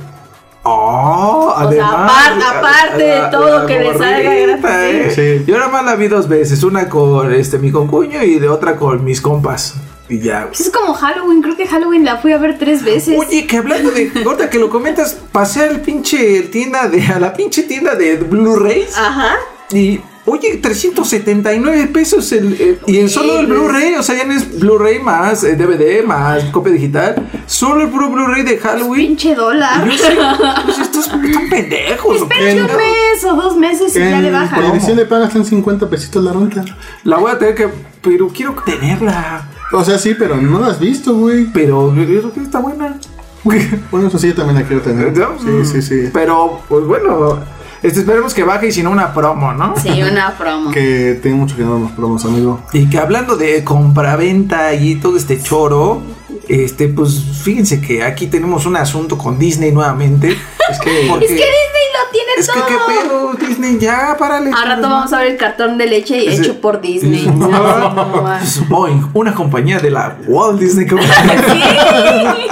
Oh, 0.61 1.53
sea, 1.57 1.67
además. 1.67 2.11
apar- 2.11 2.57
aparte 2.57 3.03
de 3.03 3.21
todo 3.31 3.65
que 3.65 3.79
le 3.79 3.97
salga 3.97 4.29
gorrita, 4.35 4.57
gratis, 4.67 5.17
eh. 5.17 5.39
sí. 5.39 5.45
Yo 5.49 5.57
nada 5.57 5.69
más 5.71 5.85
la 5.85 5.95
vi 5.95 6.09
dos 6.09 6.27
veces, 6.27 6.61
una 6.63 6.89
con 6.89 7.33
este 7.33 7.57
mi 7.59 7.71
concuño 7.71 8.21
y 8.23 8.39
de 8.39 8.49
otra 8.49 8.75
con 8.75 9.03
mis 9.03 9.21
compas. 9.21 9.75
Y 10.09 10.19
ya. 10.19 10.41
güey. 10.45 10.53
Es 10.59 10.69
como 10.69 10.93
Halloween. 10.93 11.41
Creo 11.41 11.55
que 11.55 11.65
Halloween 11.65 12.03
la 12.03 12.17
fui 12.17 12.33
a 12.33 12.37
ver 12.37 12.57
tres 12.59 12.83
veces. 12.83 13.17
Oye, 13.17 13.47
que 13.47 13.57
hablando 13.57 13.89
de 13.91 14.11
ahorita 14.25 14.49
que 14.49 14.59
lo 14.59 14.69
comentas, 14.69 15.15
pasé 15.31 15.63
al 15.63 15.79
pinche 15.79 16.41
tienda 16.43 16.87
de 16.89 17.05
a 17.07 17.19
la 17.19 17.31
pinche 17.33 17.63
tienda 17.63 17.95
de 17.95 18.17
Blu-rays 18.17 18.97
Ajá. 18.97 19.35
y 19.71 20.01
oye, 20.29 20.57
379 20.57 21.87
pesos 21.93 22.31
el, 22.31 22.53
el- 22.61 22.79
y 22.87 22.99
en 22.99 23.09
solo 23.09 23.39
el. 23.39 23.47
Blu-ray, 23.47 23.95
o 23.95 24.03
sea, 24.03 24.15
ya 24.15 24.25
no 24.25 24.33
es 24.33 24.59
Blu-ray 24.59 24.99
más 24.99 25.43
eh, 25.43 25.55
DVD 25.55 26.03
más 26.05 26.43
copia 26.45 26.71
digital, 26.71 27.29
solo 27.45 27.81
el 27.83 27.89
puro 27.89 28.09
Blu-ray 28.09 28.43
de 28.43 28.57
Halloween. 28.57 29.07
Pinche 29.07 29.35
dólar. 29.35 29.85
Yo 29.89 29.97
sé, 29.97 30.17
pues 30.65 30.79
estos 30.79 31.05
están 31.05 31.21
pendejos. 31.49 32.21
¿o 32.21 32.27
qué 32.29 32.49
Espérate 32.49 32.73
un 32.73 32.77
mes 32.77 33.23
o 33.25 33.35
dos 33.35 33.57
meses 33.57 33.95
y 33.95 33.99
ya 33.99 34.21
le 34.21 34.27
En 34.27 34.33
bajan. 34.33 34.59
televisión 34.61 34.97
le 34.97 35.05
pagas 35.05 35.35
en 35.35 35.45
50 35.45 35.89
pesitos 35.89 36.23
la 36.23 36.33
renta. 36.33 36.63
La 37.03 37.17
voy 37.17 37.31
a 37.31 37.37
tener 37.37 37.55
que. 37.55 37.69
Pero 38.01 38.29
quiero 38.29 38.55
tenerla. 38.65 39.47
O 39.73 39.83
sea, 39.83 39.97
sí, 39.97 40.15
pero 40.17 40.37
no 40.37 40.59
la 40.59 40.67
has 40.67 40.79
visto, 40.79 41.13
güey. 41.15 41.45
Pero 41.51 41.93
yo 41.93 42.05
creo 42.05 42.31
que 42.33 42.39
está 42.41 42.59
buena. 42.59 42.97
Bueno, 43.43 44.07
eso 44.07 44.17
sí, 44.19 44.27
yo 44.27 44.35
también 44.35 44.59
la 44.59 44.63
quiero 44.67 44.81
tener. 44.81 45.13
Sí, 45.15 45.65
sí, 45.65 45.81
sí. 45.81 46.09
Pero, 46.13 46.61
pues 46.67 46.85
bueno. 46.85 47.39
Este, 47.81 48.01
esperemos 48.01 48.33
que 48.33 48.43
baje 48.43 48.67
y 48.67 48.71
si 48.71 48.83
no 48.83 48.91
una 48.91 49.13
promo, 49.13 49.53
¿no? 49.53 49.73
Sí, 49.77 50.01
una 50.01 50.37
promo. 50.37 50.71
Que 50.71 51.19
tengo 51.23 51.37
mucho 51.37 51.55
que 51.55 51.63
no 51.63 51.89
promos, 51.95 52.25
amigo. 52.25 52.61
Y 52.73 52.89
que 52.89 52.97
hablando 52.97 53.37
de 53.37 53.63
compraventa 53.63 54.73
y 54.73 54.95
todo 54.95 55.15
este 55.17 55.41
choro, 55.41 56.01
este, 56.49 56.87
pues 56.87 57.21
fíjense 57.43 57.79
que 57.79 58.03
aquí 58.03 58.27
tenemos 58.27 58.65
un 58.65 58.75
asunto 58.75 59.17
con 59.17 59.37
Disney 59.39 59.71
nuevamente. 59.71 60.35
Es 60.69 60.79
que, 60.79 61.05
Es 61.07 61.13
que 61.19 61.27
Disney 61.27 61.85
lo 61.93 62.11
tiene 62.11 62.31
es 62.37 62.49
que 62.49 62.59
todo. 62.59 62.67
qué 62.67 62.75
pedo, 62.87 63.33
Disney, 63.47 63.77
ya, 63.79 64.15
párale. 64.17 64.51
Al 64.51 64.67
rato 64.67 64.89
vamos 64.89 65.13
a 65.13 65.19
ver 65.19 65.31
el 65.31 65.37
cartón 65.37 65.77
de 65.77 65.85
leche 65.85 66.33
hecho 66.33 66.59
por 66.59 66.81
Disney. 66.81 67.27
No. 67.39 67.47
No, 67.47 67.89
no, 67.93 68.21
no. 68.21 68.35
Es 68.37 68.67
Boeing, 68.67 69.01
una 69.13 69.33
compañía 69.33 69.79
de 69.79 69.91
la 69.91 70.17
Walt 70.27 70.59
Disney 70.59 70.85
Company. 70.87 71.09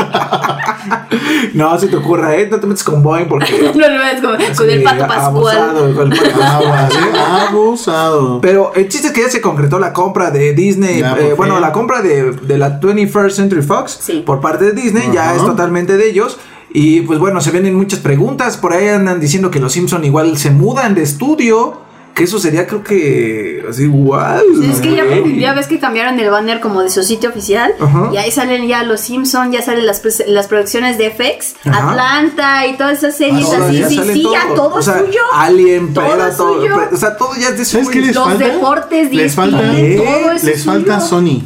no, 1.54 1.78
se 1.80 1.88
te 1.88 1.96
ocurra, 1.96 2.36
¿eh? 2.36 2.48
No 2.50 2.60
te 2.60 2.68
metes 2.68 2.84
con 2.84 3.02
Boeing 3.04 3.28
porque. 3.28 3.72
No 3.76 3.88
lo 3.88 4.04
ves 4.04 4.22
con, 4.22 4.56
con 4.56 4.70
el 4.70 4.84
pato 4.84 5.08
pascual. 5.08 5.58
abusado, 5.58 5.96
con 5.96 6.14
el 6.14 6.20
pato 6.20 6.44
Aguas, 6.44 6.94
¿eh? 6.94 7.48
Abusado. 7.50 8.42
Pero 8.42 8.74
el 8.76 8.88
chiste 8.88 9.08
es 9.08 9.14
que 9.14 9.22
ya 9.22 9.30
se 9.30 9.42
concretó 9.42 9.80
la 9.80 9.94
compra 9.94 10.32
de 10.32 10.54
Disney, 10.54 11.00
Ya, 11.00 11.16
eh, 11.18 11.34
bueno, 11.36 11.60
la 11.60 11.72
compra 11.72 12.02
de, 12.02 12.32
de 12.32 12.58
la 12.58 12.80
21st 12.80 13.32
Century 13.32 13.62
Fox 13.62 13.87
Sí. 13.92 14.24
por 14.26 14.42
parte 14.42 14.66
de 14.66 14.72
Disney, 14.74 15.10
ya 15.14 15.36
es 15.36 15.42
totalmente 15.46 15.98
de 15.98 16.10
ellos. 16.10 16.38
Y 16.70 17.02
pues 17.02 17.18
bueno, 17.20 17.40
se 17.42 17.52
vienen 17.52 17.76
muchas 17.76 18.00
preguntas, 18.00 18.58
por 18.58 18.74
ahí 18.74 18.88
andan 18.90 19.20
diciendo 19.20 19.50
que 19.52 19.60
los 19.60 19.72
Simpson 19.72 20.04
igual 20.04 20.38
se 20.38 20.52
mudan 20.52 20.96
de 20.96 21.04
estudio, 21.04 21.82
que 22.14 22.24
eso 22.26 22.40
sería 22.40 22.66
creo 22.68 22.84
que 22.84 23.64
así 23.70 23.84
igual. 23.84 24.42
Sí, 24.60 24.70
Es 24.74 24.82
que 24.82 24.96
ya, 24.96 25.04
ya 25.40 25.54
ves 25.54 25.68
que 25.68 25.80
cambiaron 25.80 26.20
el 26.20 26.30
banner 26.32 26.60
como 26.60 26.82
de 26.82 26.90
su 26.90 27.04
sitio 27.04 27.30
oficial 27.30 27.74
y 28.12 28.18
ahí 28.18 28.32
salen 28.32 28.68
ya 28.68 28.84
los 28.84 29.02
Simpsons, 29.02 29.54
ya 29.54 29.62
salen 29.62 29.86
las, 29.86 30.04
pres- 30.04 30.26
las 30.28 30.48
producciones 30.48 30.98
de 30.98 31.10
FX. 31.12 31.56
Atlanta 31.66 32.66
y 32.68 32.76
todas 32.76 32.98
esas 32.98 33.16
series 33.16 33.46
Ahora 33.46 33.66
así, 33.68 33.78
ya 33.80 33.90
sí, 33.90 34.02
sí, 34.14 34.24
ya 34.32 34.54
todo 34.56 34.76
o 34.76 34.80
es 34.80 34.86
sea, 34.86 35.00
suyo. 35.00 35.20
Alien, 35.34 35.94
Todo 35.94 36.06
todo, 36.36 36.58
suyo. 36.60 36.76
o 36.92 36.98
sea, 36.98 37.16
todo 37.18 37.30
ya 37.40 37.50
es 37.50 37.58
de 37.60 37.66
¿Sabes 37.66 37.88
su 37.88 37.94
Los 38.00 38.16
falta? 38.16 38.46
deportes, 38.46 39.14
Les 39.14 39.34
falta, 39.36 39.62
Disney, 39.72 39.98
todo 39.98 40.32
eso 40.32 40.46
les 40.48 40.58
es 40.58 40.66
falta. 40.66 41.00
Sony. 41.00 41.42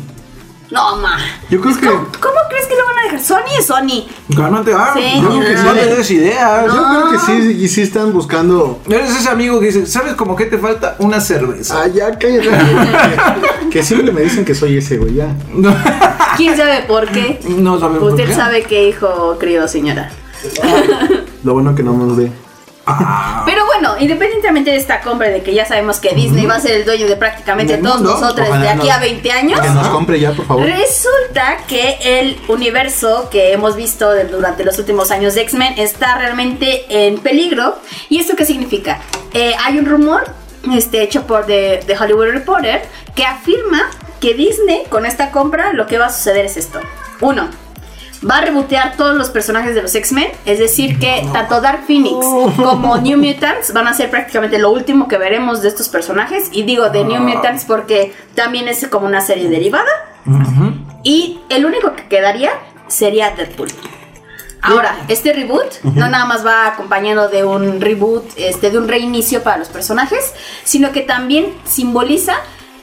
No, 0.72 0.96
ma. 0.98 1.18
Yo 1.50 1.60
creo 1.60 1.76
que. 1.76 1.86
¿Cómo, 1.88 2.06
cómo 2.22 2.36
crees 2.50 2.66
que 2.68 2.76
lo 2.76 2.86
van 2.86 2.98
a 3.00 3.04
dejar? 3.04 3.22
Sony 3.22 3.58
es 3.60 3.66
Sony. 3.68 4.08
Cálmate, 4.36 4.74
ah, 4.74 4.92
Sí, 4.96 5.22
yo 5.22 5.28
creo 5.30 5.42
que 5.42 5.54
no. 5.56 5.64
no 5.64 5.74
le 5.74 5.86
des 5.96 6.12
ideas. 6.12 6.66
Yo 6.66 6.84
creo 6.90 7.12
que 7.12 7.20
sí, 7.20 7.58
y 7.64 7.68
sí 7.68 7.82
están 7.82 8.14
buscando. 8.14 8.80
Eres 8.90 9.16
ese 9.18 9.30
amigo 9.30 9.60
que 9.60 9.66
dice, 9.68 9.86
¿sabes 9.86 10.14
cómo 10.14 10.36
que 10.36 10.46
te 10.46 10.58
falta? 10.58 10.96
Una 11.00 11.20
cerveza. 11.20 11.82
Ah, 11.84 11.88
ya, 11.88 12.18
cállate. 12.18 12.50
que, 12.50 13.70
que 13.70 13.84
siempre 13.84 14.12
me 14.14 14.22
dicen 14.22 14.46
que 14.46 14.56
soy 14.56 14.78
ese, 14.78 14.98
güey, 14.98 15.16
ya. 15.16 15.36
¿Quién 16.38 16.56
sabe 16.56 16.84
por 16.88 17.08
qué? 17.12 17.40
No 17.50 17.78
sabemos 17.80 18.00
por 18.04 18.12
Usted 18.12 18.28
qué. 18.28 18.34
sabe 18.34 18.64
qué 18.64 18.88
hijo 18.88 19.36
crió, 19.40 19.68
señora. 19.68 20.10
Lo 21.44 21.54
bueno 21.54 21.76
que 21.76 21.84
no 21.84 21.94
nos 21.94 22.16
ve. 22.16 22.32
Ah. 23.00 23.44
Pero 23.46 23.66
bueno, 23.66 23.96
independientemente 24.00 24.72
de 24.72 24.78
esta 24.78 25.02
compra 25.02 25.30
de 25.30 25.42
que 25.44 25.54
ya 25.54 25.66
sabemos 25.66 26.00
que 26.00 26.14
Disney 26.14 26.46
va 26.46 26.56
a 26.56 26.60
ser 26.60 26.72
el 26.72 26.86
dueño 26.86 27.08
de 27.08 27.16
prácticamente 27.16 27.78
todos 27.78 27.96
mundo. 28.02 28.20
nosotros 28.20 28.48
Ojalá 28.48 28.62
de 28.64 28.70
aquí 28.70 28.88
nos- 28.88 28.98
a 28.98 29.00
20 29.00 29.32
años. 29.32 29.60
Que 29.62 29.70
nos 29.70 29.88
compre 29.90 30.20
ya, 30.20 30.32
por 30.32 30.46
favor. 30.46 30.66
Resulta 30.66 31.58
que 31.68 31.98
el 32.04 32.40
universo 32.48 33.30
que 33.32 33.54
hemos 33.54 33.76
visto 33.76 34.12
de- 34.12 34.26
durante 34.26 34.64
los 34.64 34.78
últimos 34.80 35.12
años 35.12 35.36
de 35.36 35.42
X-Men 35.42 35.74
está 35.78 36.18
realmente 36.18 36.86
en 37.08 37.18
peligro. 37.20 37.76
¿Y 38.10 38.20
esto 38.20 38.36
qué 38.36 38.46
significa? 38.46 39.00
Eh, 39.34 39.54
hay 39.64 39.78
un 39.80 39.86
rumor 39.86 40.24
este, 40.76 41.02
hecho 41.02 41.26
por 41.26 41.46
The, 41.48 41.82
The 41.88 41.98
Hollywood 41.98 42.28
Reporter 42.34 42.84
que 43.16 43.26
afirma 43.26 43.90
que 44.20 44.36
Disney 44.36 44.84
con 44.90 45.06
esta 45.08 45.32
compra 45.32 45.74
lo 45.74 45.88
que 45.88 45.98
va 45.98 46.06
a 46.08 46.12
suceder 46.12 46.46
es 46.46 46.56
esto. 46.58 46.80
Uno, 47.20 47.50
va 48.30 48.38
a 48.38 48.42
rebotear 48.42 48.96
todos 48.98 49.16
los 49.16 49.30
personajes 49.30 49.76
de 49.76 49.82
los 49.82 49.94
X-Men. 49.96 50.32
Es 50.46 50.60
decir, 50.60 51.00
que 51.00 51.28
tanto 51.34 51.62
Dark 51.62 51.84
Phoenix 51.86 52.26
como 52.58 52.98
New 52.98 53.18
Mutants 53.18 53.74
van 53.74 53.88
a 53.88 53.94
ser 53.94 54.10
prácticamente 54.10 54.60
lo 54.60 54.72
último 54.72 55.08
que 55.08 55.18
veremos 55.18 55.62
de 55.62 55.70
estos 55.70 55.90
personajes. 55.90 56.50
Y 56.52 56.64
digo 56.64 56.90
de 56.90 57.04
New 57.04 57.22
Mutants 57.22 57.66
porque 57.66 58.14
también 58.36 58.68
es 58.68 58.88
como 58.88 59.06
una 59.06 59.22
serie 59.22 59.50
derivada. 59.50 59.90
Y 61.04 61.40
el 61.50 61.66
único 61.66 61.96
que 61.96 62.08
quedaría 62.08 62.52
sería 62.88 63.32
Deadpool. 63.32 63.70
Ahora, 64.64 64.96
este 65.08 65.34
reboot 65.34 65.82
no 65.84 66.08
nada 66.08 66.26
más 66.26 66.46
va 66.46 66.68
acompañado 66.68 67.30
de 67.30 67.44
un 67.44 67.82
reboot, 67.82 68.26
este, 68.38 68.70
de 68.70 68.78
un 68.78 68.88
reinicio 68.88 69.42
para 69.42 69.58
los 69.58 69.70
personajes, 69.70 70.36
sino 70.64 70.92
que 70.92 71.02
también 71.02 71.52
simboliza 71.66 72.36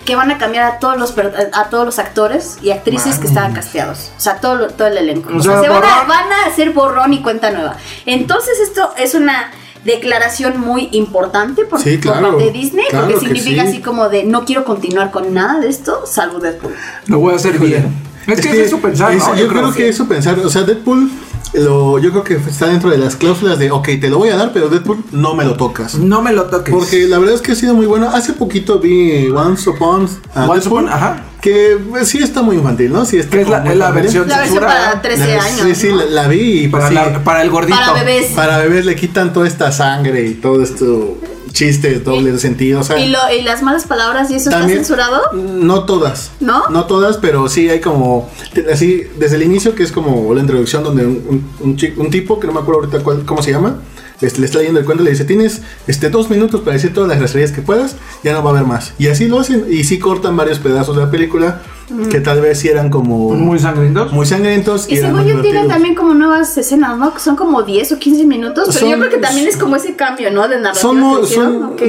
que 0.05 0.17
van 0.17 0.31
a 0.31 0.39
cambiar 0.39 0.65
a 0.65 0.79
todos 0.79 0.97
los 0.99 1.13
per- 1.13 1.51
a 1.53 1.65
todos 1.65 1.85
los 1.85 1.99
actores 1.99 2.57
y 2.63 2.71
actrices 2.71 3.19
que 3.19 3.27
estaban 3.27 3.53
casteados, 3.53 4.11
o 4.17 4.21
sea, 4.21 4.41
todo, 4.41 4.69
todo 4.69 4.89
el 4.89 4.97
elenco. 4.97 5.31
O 5.33 5.37
O 5.37 5.43
sea, 5.43 5.61
se 5.61 5.69
van 5.69 5.83
a, 5.85 5.87
borrón. 5.87 6.09
van 6.09 6.33
a 6.33 6.47
hacer 6.47 6.71
borrón 6.73 7.13
y 7.13 7.21
cuenta 7.23 7.51
nueva. 7.51 7.77
Entonces 8.07 8.59
esto 8.61 8.91
es 8.97 9.15
una 9.15 9.51
declaración 9.85 10.61
muy 10.61 10.89
importante 10.93 11.65
por, 11.65 11.81
Sí, 11.81 11.99
parte 11.99 12.45
de 12.45 12.51
Disney, 12.51 12.87
Claro 12.91 13.07
porque 13.09 13.21
que 13.21 13.27
significa 13.27 13.63
sí. 13.63 13.69
así 13.69 13.81
como 13.81 14.09
de 14.09 14.25
no 14.25 14.45
quiero 14.45 14.65
continuar 14.65 15.11
con 15.11 15.33
nada 15.35 15.61
de 15.61 15.69
esto, 15.69 16.05
salvo 16.07 16.39
Deadpool. 16.41 16.75
Lo 17.07 17.19
voy 17.21 17.33
a 17.33 17.37
hacer 17.37 17.59
bien. 17.59 17.95
Es, 18.27 18.41
que, 18.43 18.63
es 18.65 18.71
su 18.71 18.81
pensar, 18.81 19.13
es- 19.13 19.27
¿no? 19.27 19.35
Yo, 19.35 19.49
creo 19.49 19.73
que 19.73 19.89
eso 19.89 20.07
pensar, 20.07 20.39
o 20.39 20.51
sea, 20.51 20.63
Deadpool, 20.63 21.11
lo, 21.55 21.99
yo 21.99 22.11
creo 22.11 22.25
que 22.25 22.35
está 22.35 22.67
dentro 22.67 22.91
de 22.91 22.99
las 22.99 23.17
cláusulas 23.17 23.59
de, 23.59 23.71
ok, 23.71 23.87
te 24.01 24.09
lo 24.11 24.19
voy 24.19 24.29
a 24.31 24.37
dar, 24.37 24.53
pero 24.53 24.69
Deadpool 24.69 25.05
no 25.13 25.35
me 25.35 25.45
lo 25.45 25.55
tocas. 25.57 25.95
No 25.95 26.21
me 26.23 26.33
lo 26.33 26.45
toques. 26.45 26.73
Porque 26.75 27.07
la 27.09 27.19
verdad 27.19 27.35
es 27.37 27.41
que 27.41 27.53
ha 27.53 27.55
sido 27.55 27.75
muy 27.75 27.87
bueno. 27.87 28.11
Hace 28.11 28.33
poquito 28.35 28.79
vi 28.79 29.29
Once 29.29 29.69
Upon 29.69 30.09
a 30.35 30.45
Once 30.47 30.61
Deadpool, 30.69 30.85
Upon- 30.85 30.89
ajá. 30.93 31.25
que 31.41 31.79
pues, 31.91 32.09
sí 32.09 32.19
está 32.19 32.43
muy 32.43 32.57
infantil, 32.57 32.93
¿no? 32.93 33.05
Sí 33.05 33.17
está 33.19 33.37
Que 33.37 33.43
es 33.43 33.49
la- 33.49 33.61
versión 33.61 33.79
La 33.79 33.91
versión 33.93 34.29
censurada. 34.61 34.91
para 34.91 35.03
13 35.03 35.27
La- 35.37 35.43
años. 35.45 35.61
Sí, 35.63 35.75
sí, 35.75 35.89
¿no? 35.89 35.97
la, 35.97 36.05
la 36.07 36.29
vi 36.29 36.65
y 36.65 36.69
pues, 36.69 36.83
para, 36.83 36.89
sí, 36.89 36.95
la- 37.13 37.25
para 37.25 37.43
el 37.43 37.51
gordito. 37.51 37.79
Para 37.79 37.93
bebés. 38.05 38.27
para 38.33 38.59
bebés 38.59 38.85
le 38.85 38.95
quitan 38.97 39.33
toda 39.33 39.47
esta 39.47 39.73
sangre 39.73 40.27
y 40.27 40.35
todo 40.35 40.63
esto 40.63 41.17
chistes 41.53 42.05
doble 42.05 42.33
de 42.33 42.39
sentido. 42.39 42.81
O 42.81 42.85
sea, 42.85 42.99
Y, 42.99 43.09
lo, 43.11 43.19
y 43.37 43.43
las 43.43 43.63
malas 43.63 43.85
palabras 43.85 44.31
y 44.31 44.35
eso 44.37 44.51
También- 44.51 44.81
está 44.81 44.95
censurado. 44.95 45.33
No 45.35 45.85
todas. 45.85 46.31
¿No? 46.41 46.69
No 46.71 46.85
todas, 46.87 47.17
pero 47.19 47.49
sí 47.49 47.69
hay 47.69 47.81
como. 47.81 48.29
Así, 48.73 49.05
desde 49.19 49.37
el 49.37 49.43
inicio, 49.43 49.75
que 49.75 49.83
es 49.83 49.93
como 49.93 50.33
la 50.35 50.41
introducción, 50.41 50.83
donde 50.85 51.07
un, 51.07 51.45
un, 51.61 51.71
un 51.71 51.79
un 51.97 52.11
tipo, 52.11 52.39
que 52.41 52.47
no 52.47 52.53
me 52.53 52.61
acuerdo 52.61 52.81
ahorita 52.83 53.01
cuál- 53.01 53.25
cómo 53.25 53.43
se 53.43 53.51
llama, 53.51 53.77
este, 54.21 54.41
le 54.41 54.47
está 54.47 54.59
leyendo 54.59 54.81
el 54.81 54.87
cuento 54.87 55.03
y 55.03 55.07
le 55.07 55.11
dice: 55.13 55.25
Tienes 55.25 55.63
este, 55.87 56.11
dos 56.11 56.29
minutos 56.31 56.61
para 56.63 56.75
decir 56.75 56.93
todas 56.93 57.09
las 57.09 57.19
groserías 57.19 57.53
que 57.53 57.63
puedas, 57.63 57.97
ya 58.25 58.33
no 58.33 58.43
va 58.43 58.51
a 58.51 58.55
haber 58.55 58.67
más. 58.67 58.93
Y 58.99 59.09
así 59.09 59.29
lo 59.29 59.39
hacen, 59.41 59.67
y 59.71 59.85
sí 59.85 59.99
cortan 59.99 60.37
varios 60.37 60.59
pedazos 60.59 60.97
de 60.97 61.03
la 61.05 61.11
película, 61.11 61.63
que 62.11 62.21
tal 62.21 62.41
vez 62.41 62.59
sí 62.59 62.69
eran 62.69 62.91
como. 62.91 63.31
Muy 63.35 63.59
sangrientos. 63.59 64.13
muy 64.13 64.27
sangrientos. 64.27 64.91
Y 64.91 64.97
eran 64.99 65.17
según 65.17 65.29
yo 65.31 65.41
tienen 65.41 65.69
también 65.69 65.95
como 65.95 66.15
nuevas 66.15 66.57
escenas, 66.59 66.99
¿no? 66.99 67.15
Que 67.15 67.21
son 67.21 67.37
como 67.37 67.63
10 67.63 67.93
o 67.93 67.99
15 67.99 68.25
minutos. 68.25 68.65
Pero 68.69 68.79
Son- 68.79 68.91
yo 68.91 68.99
creo 68.99 69.11
que 69.11 69.19
también 69.19 69.47
es 69.49 69.57
como 69.57 69.77
ese 69.77 69.95
cambio, 69.97 70.31
¿no? 70.31 70.49
De 70.49 70.61
narrativa. 70.61 70.93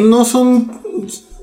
No 0.03 0.23
son 0.25 0.71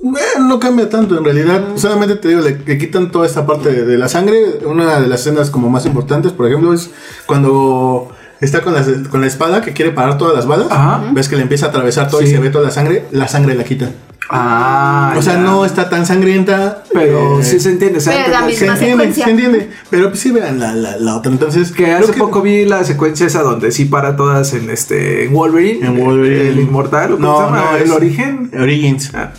eh, 0.05 0.39
no 0.41 0.61
cambia 0.61 0.89
tanto 0.89 1.17
en 1.19 1.25
realidad 1.25 1.65
solamente 1.77 2.17
te 2.17 2.29
digo 2.29 2.41
le, 2.43 2.61
le 2.65 2.79
quitan 2.79 3.11
toda 3.11 3.27
esta 3.27 3.45
parte 3.47 3.73
de, 3.73 3.85
de 3.85 3.97
la 3.99 4.09
sangre 4.09 4.61
una 4.67 5.01
de 5.01 5.09
las 5.09 5.21
escenas 5.23 5.51
como 5.51 5.69
más 5.71 5.85
importantes 5.87 6.33
por 6.33 6.47
ejemplo 6.47 6.73
es 6.73 6.91
cuando 7.27 8.09
está 8.41 8.61
con 8.63 8.75
la, 8.75 8.85
con 9.11 9.21
la 9.21 9.27
espada 9.27 9.63
que 9.63 9.73
quiere 9.73 9.91
parar 9.93 10.19
todas 10.19 10.35
las 10.35 10.47
balas 10.47 10.69
Ajá. 10.71 11.03
ves 11.13 11.29
que 11.29 11.37
le 11.37 11.43
empieza 11.43 11.67
a 11.67 11.69
atravesar 11.71 12.09
todo 12.11 12.23
y 12.23 12.27
se 12.27 12.39
ve 12.39 12.51
toda 12.51 12.65
la 12.65 12.71
sangre 12.71 13.05
la 13.13 13.29
sangre 13.29 13.55
la 13.55 13.65
quitan 13.65 13.91
Ah, 14.29 15.15
o 15.17 15.23
sea 15.23 15.35
ya. 15.35 15.41
no 15.41 15.65
está 15.65 15.89
tan 15.89 16.05
sangrienta 16.05 16.83
Pero 16.93 17.39
eh, 17.41 17.45
sí 17.45 17.61
se 17.61 17.71
entiende. 17.71 18.01
se 18.01 18.11
Pero 18.11 18.25
entiende. 18.25 18.57
se 18.57 18.67
entiende, 18.67 18.89
secuencia. 19.05 19.25
se 19.25 19.31
entiende, 19.31 19.71
pero 19.89 20.09
pues 20.09 20.19
sí 20.19 20.33
vean 20.33 20.59
la, 20.59 20.73
la, 20.75 20.97
la 20.97 21.17
otra. 21.17 21.31
Entonces, 21.31 21.71
Que 21.71 21.93
hace 21.93 22.13
poco 22.13 22.43
vi 22.43 22.65
la 22.65 22.83
secuencia 22.83 23.27
esa 23.29 23.43
donde 23.43 23.71
sí 23.71 23.85
para 23.85 24.17
todas 24.17 24.53
en 24.55 24.69
este 24.71 25.25
en 25.27 25.33
Wolverine. 25.33 25.87
En 25.87 25.97
Wolverine. 26.05 26.49
El 26.49 26.59
inmortal. 26.59 27.13
¿o 27.13 27.17
¿Cómo 27.19 27.29
No, 27.29 27.39
se 27.39 27.45
llama? 27.45 27.65
no, 27.71 27.77
el 27.77 27.83
es- 27.85 27.91
origen. 27.93 28.51
Origins. 28.61 29.13
Ah, 29.15 29.31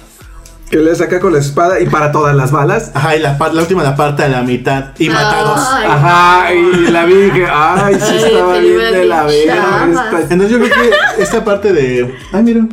Que 0.69 0.77
le 0.77 0.93
saca 0.95 1.19
con 1.21 1.31
la 1.31 1.39
espada 1.39 1.79
y 1.79 1.85
para 1.87 2.11
todas 2.11 2.35
las 2.35 2.51
balas. 2.51 2.91
Ajá, 2.93 3.15
y 3.15 3.19
la, 3.19 3.37
par- 3.37 3.53
la 3.53 3.61
última 3.61 3.83
la 3.83 3.95
parte 3.95 4.23
a 4.23 4.27
la 4.27 4.41
mitad 4.41 4.87
y 4.99 5.09
mata 5.09 5.39
a 5.39 5.43
dos. 5.43 5.59
Ay. 5.71 5.85
Ajá, 5.89 6.53
y 6.53 6.91
la 6.91 7.05
vi 7.05 7.13
y 7.13 7.21
dije, 7.21 7.45
ay, 7.49 7.95
sí 7.95 8.01
Ay, 8.11 8.17
estaba 8.25 8.57
bien 8.59 8.77
de 8.77 9.05
la 9.05 9.23
verga. 9.23 9.87
Entonces 10.29 10.49
yo 10.49 10.59
creo 10.59 10.69
que 11.15 11.23
esta 11.23 11.45
parte 11.45 11.71
de... 11.71 12.13
Ay, 12.33 12.43
mira. 12.43 12.65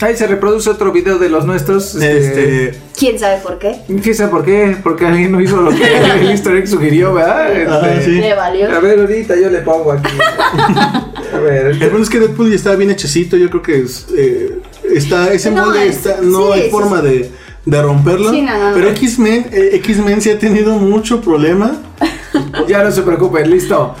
Ahí 0.00 0.16
se 0.16 0.26
reproduce 0.26 0.68
otro 0.70 0.90
video 0.90 1.18
de 1.18 1.28
los 1.28 1.44
nuestros. 1.46 1.94
Este, 1.94 2.64
Este... 2.70 2.80
¿Quién 2.98 3.18
sabe 3.18 3.40
por 3.42 3.58
qué? 3.58 3.76
¿Quién 4.02 4.14
sabe 4.14 4.30
por 4.30 4.44
qué? 4.44 4.76
Porque 4.82 5.06
alguien 5.06 5.30
no 5.30 5.40
hizo 5.40 5.60
lo 5.60 5.70
que 5.70 5.84
el 6.20 6.30
easter 6.30 6.56
egg 6.56 6.66
sugirió, 6.66 7.14
¿verdad? 7.14 7.46
Ajá, 7.78 7.92
Este, 7.94 8.04
sí. 8.06 8.10
Le 8.20 8.34
valió. 8.34 8.74
A 8.74 8.80
ver, 8.80 8.98
ahorita 9.00 9.36
yo 9.36 9.50
le 9.50 9.58
pongo 9.60 9.92
aquí. 9.92 10.08
A 11.34 11.38
ver. 11.38 11.66
El 11.66 11.90
bueno 11.90 12.02
es 12.02 12.10
que 12.10 12.20
Deadpool 12.20 12.48
ya 12.50 12.56
está 12.56 12.74
bien 12.74 12.90
hechecito, 12.90 13.36
yo 13.36 13.48
creo 13.50 13.62
que 13.62 13.80
es, 13.82 14.06
eh, 14.16 14.58
está, 14.96 15.32
ese 15.32 15.50
No, 15.50 15.66
molde 15.66 15.86
es- 15.88 15.96
está, 15.96 16.20
no 16.22 16.46
sí, 16.48 16.52
hay 16.54 16.62
sí, 16.64 16.70
forma 16.70 17.00
sí. 17.00 17.06
de, 17.06 17.30
de 17.66 17.82
romperlo. 17.82 18.32
No, 18.32 18.42
no. 18.42 18.74
pero 18.74 18.88
X-Men, 18.90 19.46
eh, 19.52 19.70
X-Men 19.74 20.20
sí 20.20 20.30
ha 20.30 20.38
tenido 20.38 20.74
mucho 20.74 21.20
problema. 21.20 21.76
Ya 22.68 22.82
no 22.82 22.90
se 22.90 23.02
preocupen, 23.02 23.48
listo. 23.50 23.94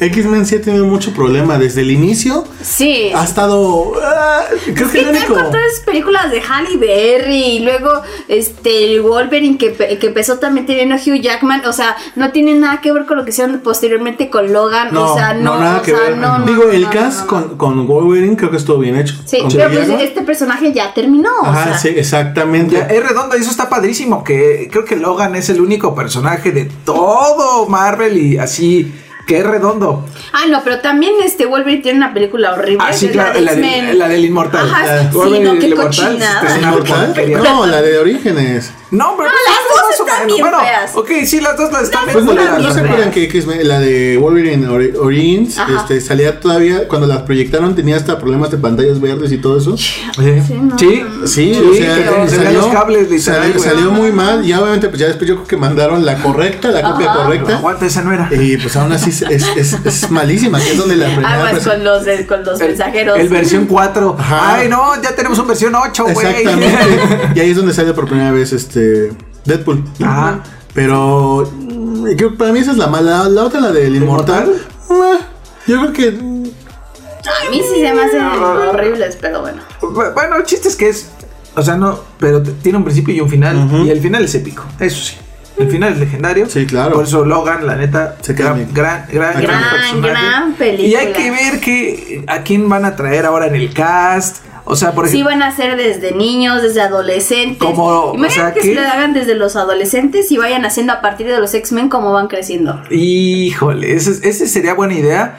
X-Men 0.00 0.46
sí 0.46 0.56
ha 0.56 0.60
tenido 0.62 0.84
mucho 0.86 1.12
problema 1.12 1.58
desde 1.58 1.80
el 1.82 1.90
inicio. 1.90 2.44
Sí. 2.62 3.10
Ha 3.14 3.24
estado... 3.24 3.92
ah, 4.02 4.42
creo 4.64 4.90
que 4.90 4.92
¿Qué 4.92 5.00
el 5.00 5.08
único... 5.08 5.34
con 5.34 5.44
todas 5.44 5.66
esas 5.72 5.84
películas 5.84 6.30
de 6.30 6.40
Halle 6.40 6.76
Berry 6.76 7.44
y 7.56 7.58
luego 7.60 8.02
este 8.28 8.92
el 8.94 9.02
Wolverine 9.02 9.58
que, 9.58 9.72
que 9.74 10.06
empezó 10.06 10.38
también 10.38 10.66
teniendo 10.66 10.96
Hugh 10.96 11.20
Jackman? 11.20 11.64
O 11.66 11.72
sea, 11.72 11.96
no 12.14 12.32
tiene 12.32 12.54
nada 12.54 12.80
que 12.80 12.92
ver 12.92 13.06
con 13.06 13.16
lo 13.16 13.24
que 13.24 13.30
hicieron 13.30 13.60
posteriormente 13.60 14.30
con 14.30 14.52
Logan. 14.52 14.92
No, 14.92 15.12
o 15.12 15.16
sea, 15.16 15.34
no, 15.34 15.54
no, 15.54 15.60
nada 15.60 15.78
o 15.78 15.82
que 15.82 15.92
sea, 15.92 16.00
ver. 16.00 16.16
no, 16.18 16.38
no, 16.38 16.46
Digo, 16.46 16.64
no, 16.64 16.70
el 16.70 16.82
no, 16.82 16.90
cast 16.90 17.30
no, 17.30 17.40
no. 17.40 17.56
Con, 17.56 17.56
con 17.56 17.86
Wolverine 17.86 18.36
creo 18.36 18.50
que 18.50 18.56
estuvo 18.56 18.78
bien 18.78 18.96
hecho. 18.96 19.14
Sí, 19.24 19.40
Con 19.40 19.52
pero 19.52 19.70
pues 19.70 19.88
este 19.88 20.22
personaje 20.22 20.72
ya 20.72 20.92
terminó. 20.94 21.30
o 21.42 21.46
Ajá, 21.46 21.64
sea. 21.64 21.78
sí, 21.78 21.88
exactamente. 21.96 22.74
Ya, 22.76 22.86
es 22.86 23.06
redondo 23.08 23.36
y 23.36 23.40
eso 23.40 23.50
está 23.50 23.68
padrísimo. 23.68 24.22
Que 24.24 24.68
creo 24.70 24.84
que 24.84 24.96
Logan 24.96 25.34
es 25.36 25.48
el 25.48 25.60
único 25.60 25.94
personaje 25.94 26.52
de 26.52 26.66
todo 26.84 27.66
Marvel 27.68 28.16
y 28.18 28.38
así 28.38 28.92
que 29.26 29.38
es 29.40 29.46
redondo. 29.46 30.04
Ah, 30.32 30.44
no, 30.48 30.62
pero 30.62 30.78
también 30.80 31.14
este 31.24 31.46
Wolverine 31.46 31.82
tiene 31.82 31.98
una 31.98 32.14
película 32.14 32.52
horrible. 32.54 32.78
Ah, 32.80 32.92
sí, 32.92 33.08
claro, 33.08 33.34
la, 33.40 33.52
la 33.52 33.54
de 33.54 33.94
la 33.94 34.08
del 34.08 34.24
inmortal. 34.24 34.66
Ajá, 34.70 34.86
La- 34.86 35.02
sí, 35.02 35.08
Wolverine 35.16 35.52
no, 35.54 35.58
qué 35.60 35.66
inmortal, 35.68 36.16
es 36.22 36.56
una 36.58 36.68
¿Inmortal? 36.68 37.06
porquería. 37.06 37.38
No, 37.38 37.66
la 37.66 37.82
de 37.82 37.98
Orígenes. 37.98 38.70
No, 38.92 39.16
pero 39.16 39.28
No, 39.28 39.34
pues 39.34 39.80
las 39.82 39.98
dos 39.98 40.06
están 40.08 40.26
bien 40.28 40.40
Bueno, 40.40 40.60
feas. 40.60 40.92
ok, 40.94 41.10
sí, 41.26 41.40
las 41.40 41.56
dos 41.56 41.72
las 41.72 41.82
están 41.82 42.04
bien 42.04 42.12
Pues 42.12 42.24
no, 42.24 42.30
Están 42.32 42.46
culeras, 42.46 42.62
¿no 42.68 42.72
se 42.72 42.80
acuerdan 42.86 43.10
que 43.10 43.24
X-Men, 43.24 43.66
la 43.68 43.80
de 43.80 44.16
Wolverine 44.16 44.68
Ori- 44.68 44.96
Origins, 44.96 45.58
este, 45.76 46.00
salía 46.00 46.38
todavía, 46.38 46.86
cuando 46.86 47.08
las 47.08 47.22
proyectaron 47.22 47.74
tenía 47.74 47.96
hasta 47.96 48.16
problemas 48.20 48.52
de 48.52 48.58
pantallas 48.58 49.00
verdes 49.00 49.32
y 49.32 49.38
todo 49.38 49.58
eso? 49.58 49.76
Sí, 49.76 50.02
no, 50.14 50.78
sí. 50.78 51.02
Sí, 51.26 51.52
Sí, 51.54 51.60
o 51.68 51.74
sea, 51.74 52.28
salió, 52.28 52.60
los 52.60 52.66
cables, 52.68 53.24
salió, 53.60 53.90
muy 53.90 54.12
mal 54.12 54.46
y 54.46 54.52
obviamente 54.52 54.88
pues 54.88 55.00
ya 55.00 55.06
después 55.08 55.28
yo 55.28 55.34
creo 55.34 55.48
que 55.48 55.56
mandaron 55.56 56.06
la 56.06 56.22
correcta, 56.22 56.68
la 56.68 56.82
copia 56.82 57.12
correcta. 57.12 57.56
Aguanta, 57.56 57.86
esa 57.86 58.02
no 58.02 58.12
era. 58.12 58.28
Y 58.32 58.56
pues 58.56 58.76
aún 58.76 58.92
así 58.92 59.10
es, 59.22 59.46
es, 59.56 59.72
es- 59.72 59.86
es 59.86 60.10
malísima, 60.10 60.58
que 60.58 60.70
es 60.72 60.76
donde 60.78 60.96
la 60.96 61.06
primera 61.06 61.34
Aguas 61.34 61.66
con 61.66 61.84
los, 61.84 62.02
con 62.28 62.44
los 62.44 62.58
mensajeros. 62.58 63.18
El 63.18 63.28
versión 63.28 63.66
4. 63.66 64.16
Ajá. 64.18 64.54
Ay, 64.56 64.68
no, 64.68 65.00
ya 65.02 65.14
tenemos 65.14 65.38
un 65.38 65.46
versión 65.48 65.74
8, 65.74 66.04
güey. 66.12 66.26
Exactamente. 66.26 67.30
y 67.34 67.40
ahí 67.40 67.50
es 67.50 67.56
donde 67.56 67.72
sale 67.74 67.92
por 67.92 68.06
primera 68.08 68.32
vez 68.32 68.52
este 68.52 69.12
Deadpool. 69.44 69.84
Ajá. 70.02 70.40
Pero 70.74 71.50
mm, 71.54 72.04
creo 72.16 72.30
que 72.32 72.36
para 72.36 72.52
mí 72.52 72.58
esa 72.60 72.72
es 72.72 72.76
la 72.78 72.86
mala. 72.88 73.28
La 73.28 73.44
otra, 73.44 73.60
la 73.60 73.72
del 73.72 73.96
inmortal. 73.96 74.50
eh, 74.90 75.18
Yo 75.66 75.80
creo 75.80 75.92
que. 75.92 76.08
A 76.08 77.50
mí 77.50 77.60
sí 77.60 77.80
se 77.80 77.92
me 77.92 78.02
hacen 78.02 78.22
horribles, 78.24 79.16
pero 79.20 79.40
bueno. 79.40 79.60
Bu- 79.80 80.14
Bueno, 80.14 80.36
el 80.36 80.44
chiste 80.44 80.68
es 80.68 80.76
que 80.76 80.88
es. 80.88 81.08
O 81.56 81.62
sea, 81.62 81.76
no. 81.76 81.98
Pero 82.20 82.42
tiene 82.42 82.78
un 82.78 82.84
principio 82.84 83.14
y 83.14 83.20
un 83.20 83.28
final. 83.28 83.68
Y 83.86 83.90
el 83.90 84.00
final 84.00 84.24
es 84.24 84.34
épico. 84.34 84.64
Eso 84.78 85.02
sí. 85.02 85.16
El 85.58 85.70
final 85.70 85.92
es 85.94 85.98
legendario. 85.98 86.46
Sí, 86.48 86.66
claro. 86.66 86.94
Por 86.94 87.04
eso 87.04 87.24
Logan, 87.24 87.66
la 87.66 87.76
neta, 87.76 88.16
Se 88.20 88.34
queda 88.34 88.50
gran, 88.50 88.72
gran, 88.72 89.06
gran, 89.10 89.40
Gran, 89.40 89.42
gran 89.42 89.70
personaje. 89.70 90.00
gran 90.00 90.52
película. 90.54 90.88
Y 90.88 90.94
hay 90.94 91.12
que 91.12 91.30
ver 91.30 91.60
que 91.60 92.24
a 92.26 92.42
quién 92.42 92.68
van 92.68 92.84
a 92.84 92.94
traer 92.96 93.24
ahora 93.26 93.46
en 93.46 93.54
el 93.54 93.72
cast. 93.72 94.44
O 94.68 94.74
sea, 94.74 94.92
por 94.92 95.06
Sí 95.08 95.20
ejemplo. 95.20 95.30
van 95.38 95.42
a 95.44 95.54
ser 95.54 95.76
desde 95.76 96.12
niños, 96.12 96.60
desde 96.60 96.80
adolescentes. 96.82 97.58
Como, 97.58 97.84
o 97.86 98.14
Imagínate 98.16 98.34
sea, 98.34 98.52
que 98.54 98.60
¿qué? 98.60 98.74
se 98.74 98.80
lo 98.82 98.88
hagan 98.88 99.12
desde 99.12 99.34
los 99.36 99.54
adolescentes 99.54 100.30
y 100.32 100.38
vayan 100.38 100.64
haciendo 100.64 100.92
a 100.92 101.00
partir 101.00 101.28
de 101.28 101.38
los 101.38 101.54
X-Men 101.54 101.88
cómo 101.88 102.12
van 102.12 102.26
creciendo. 102.26 102.82
Híjole, 102.90 103.94
ese, 103.94 104.28
ese 104.28 104.46
sería 104.48 104.74
buena 104.74 104.94
idea. 104.94 105.38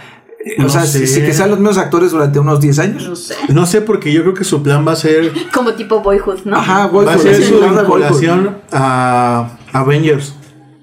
O 0.64 0.70
sea, 0.70 0.84
sé. 0.86 1.06
si, 1.08 1.22
que 1.22 1.34
sean 1.34 1.50
los 1.50 1.60
mismos 1.60 1.78
actores 1.78 2.12
durante 2.12 2.40
unos 2.40 2.62
10 2.62 2.80
años. 2.80 3.08
No 3.10 3.16
sé. 3.18 3.36
No 3.50 3.66
sé, 3.66 3.82
porque 3.82 4.14
yo 4.14 4.22
creo 4.22 4.34
que 4.34 4.46
su 4.46 4.64
plan 4.64 4.88
va 4.88 4.94
a 4.94 4.96
ser. 4.96 5.34
Como 5.54 5.74
tipo 5.74 6.00
Boyhood, 6.00 6.46
¿no? 6.46 6.56
Ajá, 6.56 6.88
voy 6.88 7.06
Va 7.06 7.16
a 7.16 7.18
ser 7.18 7.44
su 7.44 7.60
vinculación 7.60 8.58
a 8.72 9.57
Avengers. 9.80 10.34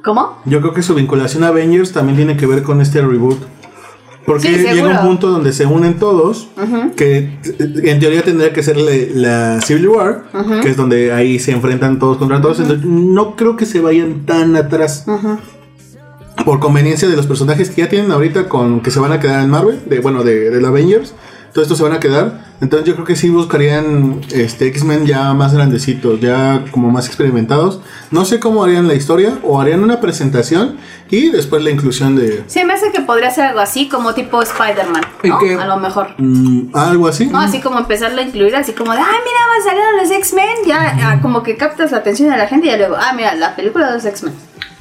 ¿Cómo? 0.04 0.38
Yo 0.44 0.60
creo 0.60 0.74
que 0.74 0.82
su 0.82 0.94
vinculación 0.94 1.44
a 1.44 1.48
Avengers 1.48 1.92
también 1.92 2.16
tiene 2.16 2.36
que 2.36 2.46
ver 2.46 2.62
con 2.62 2.80
este 2.80 3.00
reboot. 3.00 3.38
Porque 4.26 4.48
Sí, 4.48 4.56
llega 4.74 5.00
un 5.02 5.06
punto 5.06 5.30
donde 5.30 5.52
se 5.52 5.66
unen 5.66 5.98
todos, 5.98 6.48
que 6.96 7.18
eh, 7.18 7.30
en 7.84 8.00
teoría 8.00 8.22
tendría 8.22 8.54
que 8.54 8.62
ser 8.62 8.78
la, 8.78 8.90
la 9.54 9.60
Civil 9.60 9.88
War, 9.88 10.24
que 10.62 10.70
es 10.70 10.76
donde 10.78 11.12
ahí 11.12 11.38
se 11.38 11.52
enfrentan 11.52 11.98
todos 11.98 12.16
contra 12.16 12.40
todos. 12.40 12.58
Entonces, 12.60 12.86
no 12.86 13.36
creo 13.36 13.56
que 13.56 13.66
se 13.66 13.80
vayan 13.80 14.24
tan 14.24 14.56
atrás. 14.56 15.04
por 16.44 16.58
conveniencia 16.58 17.08
de 17.08 17.16
los 17.16 17.26
personajes 17.26 17.70
que 17.70 17.82
ya 17.82 17.88
tienen 17.88 18.10
ahorita 18.12 18.48
con 18.48 18.80
que 18.80 18.90
se 18.90 18.98
van 18.98 19.12
a 19.12 19.20
quedar 19.20 19.44
en 19.44 19.50
Marvel, 19.50 19.80
de 19.86 20.00
bueno, 20.00 20.22
de, 20.24 20.50
de 20.50 20.60
la 20.60 20.68
Avengers, 20.68 21.14
todo 21.54 21.62
esto 21.62 21.76
se 21.76 21.84
van 21.84 21.92
a 21.92 22.00
quedar. 22.00 22.52
Entonces 22.60 22.86
yo 22.88 22.94
creo 22.94 23.06
que 23.06 23.14
sí 23.14 23.30
buscarían 23.30 24.20
este 24.32 24.66
X-Men 24.66 25.06
ya 25.06 25.32
más 25.34 25.54
grandecitos, 25.54 26.20
ya 26.20 26.64
como 26.72 26.90
más 26.90 27.06
experimentados. 27.06 27.80
No 28.10 28.24
sé 28.24 28.40
cómo 28.40 28.64
harían 28.64 28.88
la 28.88 28.94
historia 28.94 29.38
o 29.44 29.60
harían 29.60 29.82
una 29.84 30.00
presentación 30.00 30.76
y 31.10 31.30
después 31.30 31.62
la 31.62 31.70
inclusión 31.70 32.16
de 32.16 32.42
Se 32.48 32.64
me 32.64 32.72
hace 32.72 32.90
que 32.90 33.02
podría 33.02 33.30
ser 33.30 33.46
algo 33.46 33.60
así, 33.60 33.88
como 33.88 34.14
tipo 34.14 34.42
Spider-Man, 34.42 35.02
¿Y 35.22 35.28
¿no? 35.28 35.38
qué? 35.38 35.54
A 35.54 35.66
lo 35.66 35.76
mejor. 35.76 36.08
mm, 36.18 36.70
algo 36.74 37.06
así. 37.06 37.26
No, 37.26 37.38
así 37.38 37.60
como 37.60 37.78
empezarlo 37.78 38.20
a 38.20 38.24
incluir, 38.24 38.56
así 38.56 38.72
como 38.72 38.90
de, 38.92 38.98
ay, 38.98 39.04
mira, 39.04 39.38
va 39.48 39.60
a 39.60 39.64
salir 39.64 39.82
los 40.02 40.10
X-Men, 40.18 40.56
ya, 40.66 40.96
ah, 41.04 41.18
como 41.22 41.44
que 41.44 41.56
captas 41.56 41.92
la 41.92 41.98
atención 41.98 42.30
de 42.30 42.36
la 42.36 42.48
gente 42.48 42.66
y 42.66 42.70
ya 42.70 42.78
luego, 42.78 42.96
ah, 42.98 43.12
mira, 43.14 43.34
la 43.36 43.54
película 43.54 43.88
de 43.88 43.94
los 43.94 44.04
X-Men. 44.04 44.34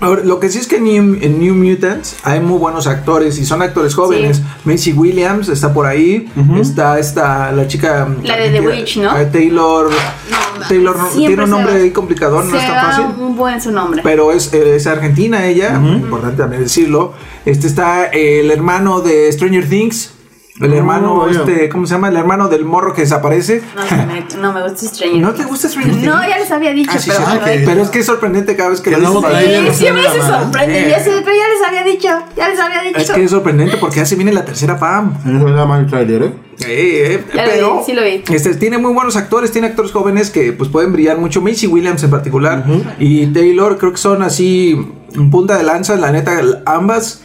Ahora, 0.03 0.21
lo 0.23 0.39
que 0.39 0.49
sí 0.49 0.59
es 0.59 0.67
que 0.67 0.77
en 0.77 0.83
New, 0.83 1.17
en 1.21 1.39
New 1.39 1.55
Mutants 1.55 2.17
hay 2.23 2.39
muy 2.39 2.57
buenos 2.59 2.87
actores 2.87 3.39
y 3.39 3.45
son 3.45 3.61
actores 3.61 3.95
jóvenes. 3.95 4.41
Macy 4.65 4.93
Williams 4.93 5.49
está 5.49 5.73
por 5.73 5.85
ahí. 5.85 6.29
Está 6.59 6.99
esta, 6.99 7.51
la 7.51 7.67
chica. 7.67 8.07
La 8.23 8.35
de 8.37 8.49
The 8.49 8.61
Witch, 8.61 8.97
¿no? 8.97 9.11
Taylor. 9.31 9.89
No, 9.89 10.67
Taylor 10.67 10.97
no- 10.97 11.07
tiene 11.09 11.43
un 11.43 11.49
nombre 11.49 11.73
ahí 11.75 11.91
complicado, 11.91 12.41
no 12.41 12.51
se 12.51 12.57
es 12.57 12.67
tan 12.67 12.85
fácil. 12.85 13.05
un 13.19 13.35
buen 13.35 13.61
su 13.61 13.71
nombre. 13.71 14.01
Pero 14.03 14.31
es, 14.31 14.53
es 14.53 14.87
argentina 14.87 15.45
ella, 15.45 15.75
importante 15.75 16.37
también 16.41 16.63
decirlo. 16.63 17.13
Este 17.45 17.67
está 17.67 18.05
el 18.05 18.49
hermano 18.51 19.01
de 19.01 19.31
Stranger 19.31 19.67
Things. 19.67 20.12
El 20.61 20.71
hermano, 20.73 21.27
este, 21.27 21.67
¿cómo 21.67 21.87
se 21.87 21.95
llama? 21.95 22.09
El 22.09 22.15
hermano 22.17 22.47
del 22.47 22.63
morro 22.63 22.93
que 22.93 23.01
desaparece. 23.01 23.63
No, 23.75 24.05
me, 24.05 24.23
no 24.39 24.53
me 24.53 24.61
gusta 24.69 24.85
Stranger 24.87 25.19
¿No 25.19 25.33
te 25.33 25.43
gusta 25.45 25.67
Stranger 25.67 25.93
Things? 25.93 26.05
No, 26.05 26.21
ya 26.29 26.37
les 26.37 26.51
había 26.51 26.73
dicho, 26.73 26.91
Ah, 26.93 26.99
sí, 26.99 27.09
pero... 27.11 27.25
sí, 27.57 27.63
pero 27.65 27.81
es 27.81 27.89
que 27.89 27.99
es 27.99 28.05
sorprendente 28.05 28.55
cada 28.55 28.69
vez 28.69 28.79
que 28.79 28.91
Que 28.91 28.97
lo 28.97 29.13
no 29.13 29.21
dices. 29.29 29.67
Sí, 29.71 29.73
siempre 29.83 30.03
se 30.03 30.21
sorprende, 30.21 30.89
ya 30.91 30.99
sé, 31.03 31.09
pero 31.23 31.35
ya 31.35 31.47
les 31.49 31.67
había 31.67 31.83
dicho, 31.83 32.07
ya 32.37 32.49
les 32.49 32.59
había 32.59 32.81
dicho. 32.83 32.99
Es 32.99 33.09
que 33.09 33.23
es 33.23 33.31
sorprendente 33.31 33.77
porque 33.77 33.95
ya 33.97 34.05
se 34.05 34.15
viene 34.15 34.31
la 34.31 34.45
tercera 34.45 34.77
PAM. 34.77 35.15
Es 35.25 35.43
verdad, 35.43 35.65
mal 35.65 35.87
trailer, 35.87 36.21
¿eh? 36.21 36.33
Eh, 36.67 37.15
eh, 37.15 37.25
Ya 37.33 37.45
lo 37.45 37.51
pero 37.51 37.77
vi, 37.79 37.83
sí 37.85 37.93
lo 37.93 38.03
vi. 38.03 38.23
Este, 38.29 38.53
tiene 38.55 38.77
muy 38.77 38.93
buenos 38.93 39.15
actores, 39.15 39.51
tiene 39.51 39.67
actores 39.69 39.91
jóvenes 39.91 40.29
que 40.29 40.53
pues 40.53 40.69
pueden 40.69 40.93
brillar 40.93 41.17
mucho. 41.17 41.41
Macy 41.41 41.65
Williams 41.65 42.03
en 42.03 42.11
particular 42.11 42.63
y 42.99 43.25
Taylor 43.27 43.79
creo 43.79 43.91
que 43.91 43.97
son 43.97 44.21
así 44.21 44.79
en 45.15 45.31
punta 45.31 45.57
de 45.57 45.63
lanza. 45.63 45.95
La 45.95 46.11
neta, 46.11 46.39
ambas 46.67 47.22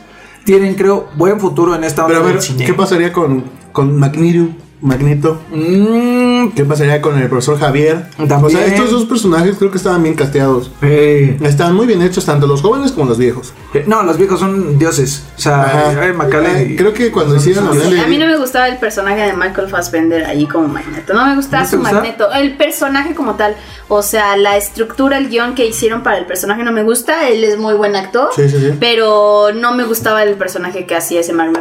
tienen 0.48 0.76
creo 0.76 1.08
buen 1.14 1.38
futuro 1.38 1.74
en 1.74 1.84
esta 1.84 2.06
Pero 2.06 2.20
onda 2.20 2.30
a 2.30 2.32
ver, 2.32 2.40
del 2.40 2.42
cine. 2.42 2.64
¿qué 2.64 2.72
pasaría 2.72 3.12
con, 3.12 3.44
con 3.70 3.94
Magneto? 3.94 4.48
Magneto. 4.80 5.38
Mm, 5.52 6.27
¿Qué 6.54 6.64
pasaría 6.64 7.00
con 7.00 7.18
el 7.20 7.28
profesor 7.28 7.58
Javier? 7.58 8.06
También. 8.16 8.44
O 8.44 8.48
sea, 8.50 8.64
estos 8.66 8.90
dos 8.90 9.04
personajes 9.06 9.56
creo 9.58 9.70
que 9.70 9.78
estaban 9.78 10.02
bien 10.02 10.14
casteados. 10.14 10.70
eh, 10.82 11.38
Están 11.42 11.74
muy 11.74 11.86
bien 11.86 12.02
hechos, 12.02 12.24
tanto 12.24 12.46
los 12.46 12.60
jóvenes 12.62 12.92
como 12.92 13.06
los 13.06 13.18
viejos. 13.18 13.52
eh, 13.74 13.84
no, 13.86 14.02
los 14.02 14.16
viejos 14.16 14.40
son 14.40 14.78
dioses. 14.78 15.24
O 15.36 15.40
sea, 15.40 15.92
eh, 16.02 16.12
Macaulay- 16.14 16.72
Eh, 16.72 16.74
creo 16.76 16.92
que 16.92 17.10
cuando 17.12 17.36
hicieron 17.36 17.70
de- 17.78 18.00
a 18.00 18.06
mí 18.06 18.16
no 18.18 18.26
me 18.26 18.36
gustaba 18.38 18.68
el 18.68 18.78
personaje 18.78 19.20
de 19.22 19.32
Michael 19.34 19.68
Fassbender 19.68 20.24
ahí 20.24 20.46
como 20.46 20.68
Magneto. 20.68 21.12
No 21.14 21.26
me 21.26 21.36
gustaba 21.36 21.62
¿No 21.64 21.68
te 21.68 21.76
su 21.76 21.78
gusta? 21.82 21.94
Magneto. 21.94 22.32
El 22.32 22.56
personaje 22.56 23.14
como 23.14 23.34
tal. 23.34 23.56
O 23.88 24.02
sea, 24.02 24.36
la 24.36 24.56
estructura, 24.56 25.18
el 25.18 25.28
guion 25.28 25.54
que 25.54 25.66
hicieron 25.66 26.02
para 26.02 26.18
el 26.18 26.26
personaje 26.26 26.62
no 26.62 26.72
me 26.72 26.82
gusta. 26.82 27.28
Él 27.28 27.42
es 27.44 27.58
muy 27.58 27.74
buen 27.74 27.96
actor. 27.96 28.28
Sí, 28.34 28.48
sí, 28.48 28.58
sí. 28.58 28.72
Pero 28.78 29.48
no 29.54 29.74
me 29.74 29.84
gustaba 29.84 30.22
el 30.22 30.34
personaje 30.34 30.86
que 30.86 30.94
hacía 30.94 31.20
ese 31.20 31.32
Magneto. 31.32 31.58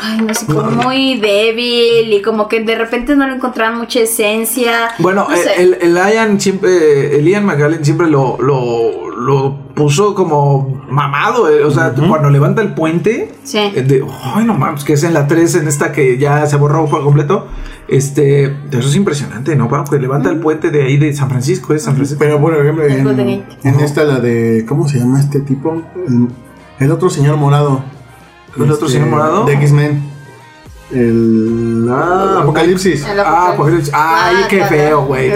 Ay, 0.00 0.20
no 0.20 0.32
sé, 0.34 0.46
como 0.46 0.70
muy 0.70 1.18
débil. 1.18 2.12
Y 2.12 2.22
como 2.22 2.48
que 2.48 2.60
de 2.60 2.74
repente 2.76 3.14
no 3.16 3.26
le 3.26 3.34
encontraban 3.34 3.78
mucha 3.78 4.00
esencia. 4.08 4.88
Bueno, 4.98 5.26
No 5.28 5.36
sé. 5.36 5.62
el, 5.62 5.74
el 5.80 5.94
Ian 5.94 6.40
siempre, 6.40 7.16
el 7.18 7.26
Ian 7.28 7.44
McGallen 7.44 7.84
siempre 7.84 8.08
lo, 8.08 8.40
lo, 8.40 9.10
lo 9.10 9.58
puso 9.74 10.14
como 10.14 10.82
mamado, 10.90 11.48
eh, 11.50 11.62
o 11.64 11.70
sea, 11.70 11.92
cuando 11.94 12.30
levanta 12.30 12.62
el 12.62 12.74
puente, 12.74 13.32
Sí. 13.44 13.58
eh, 13.58 13.82
de, 13.86 14.04
ay 14.34 14.44
no 14.44 14.54
mames, 14.54 14.82
que 14.84 14.94
es 14.94 15.04
en 15.04 15.14
la 15.14 15.26
3, 15.26 15.54
en 15.56 15.68
esta 15.68 15.92
que 15.92 16.18
ya 16.18 16.44
se 16.46 16.56
borró 16.56 16.86
por 16.86 17.02
completo, 17.04 17.46
este, 17.86 18.44
eso 18.44 18.88
es 18.88 18.96
impresionante, 18.96 19.54
¿no? 19.56 19.68
Cuando 19.68 19.90
que 19.90 19.98
levanta 19.98 20.28
el 20.30 20.38
puente 20.40 20.70
de 20.70 20.82
ahí 20.82 20.96
de 20.96 21.14
San 21.14 21.28
Francisco, 21.30 21.72
es 21.74 21.84
San 21.84 21.94
Francisco. 21.94 22.18
Pero 22.18 22.40
por 22.40 22.54
ejemplo, 22.54 22.84
en, 22.84 23.80
esta 23.80 24.04
la 24.04 24.20
de. 24.20 24.64
¿Cómo 24.68 24.88
se 24.88 24.98
llama 24.98 25.20
este 25.20 25.40
tipo? 25.40 25.82
El, 26.06 26.28
el 26.80 26.90
otro 26.92 27.08
señor 27.08 27.36
morado. 27.36 27.82
¿El 28.56 28.70
otro 28.70 28.86
Este, 28.86 28.98
señor 28.98 29.08
morado? 29.10 29.44
De 29.44 29.54
X-Men. 29.54 30.02
El. 30.90 31.86
Ah, 31.90 32.38
Apocalipsis. 32.42 33.04
El 33.06 33.20
Ah, 33.20 33.50
Apocalipsis. 33.52 33.92
Ay, 33.94 34.36
qué 34.48 34.64
feo, 34.64 35.04
güey. 35.04 35.30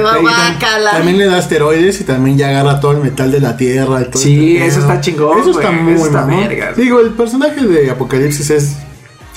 También 0.93 1.19
le 1.19 1.27
da 1.27 1.37
asteroides 1.39 2.01
y 2.01 2.05
también 2.05 2.39
ya 2.39 2.49
agarra 2.49 2.81
todo 2.81 2.93
el 2.93 2.99
metal 2.99 3.31
de 3.31 3.41
la 3.41 3.57
Tierra. 3.57 4.01
y 4.01 4.05
todo 4.11 4.23
Sí, 4.23 4.57
este 4.57 4.67
eso 4.69 4.81
está 4.81 5.01
chingón, 5.01 5.39
Eso 5.41 5.51
está 5.51 5.71
muy 5.71 5.93
eso 5.95 6.07
está 6.07 6.23
mamón. 6.23 6.49
vergas. 6.49 6.77
Digo, 6.77 7.01
el 7.01 7.11
personaje 7.11 7.61
de 7.67 7.91
Apocalipsis 7.91 8.51
es 8.51 8.77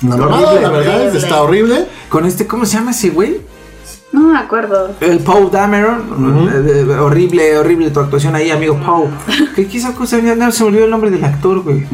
una 0.02 0.16
mamada, 0.18 0.48
Horrible. 0.52 0.62
la 0.62 0.70
verdad, 0.70 0.96
Horrible. 1.02 1.20
está 1.20 1.42
horrible. 1.42 1.86
Con 2.10 2.26
este, 2.26 2.48
¿cómo 2.48 2.66
se 2.66 2.78
llama 2.78 2.92
ese 2.92 3.10
güey? 3.10 3.42
No 4.14 4.22
me 4.22 4.38
acuerdo. 4.40 4.92
El 5.02 5.20
Poe 5.20 5.50
Dameron, 5.52 6.50
eh, 6.50 6.86
eh, 6.88 6.94
horrible, 6.98 7.58
horrible 7.58 7.90
tu 7.92 8.00
actuación 8.00 8.34
ahí, 8.36 8.50
amigo 8.52 8.80
Poe. 8.80 9.10
¿Qué 9.56 9.68
quiso 9.68 9.94
cosa? 9.94 10.18
No 10.22 10.52
se 10.54 10.64
me 10.64 10.70
olvidó 10.70 10.86
el 10.86 10.92
nombre 10.92 11.12
del 11.12 11.26
actor, 11.26 11.62
güey. 11.62 11.86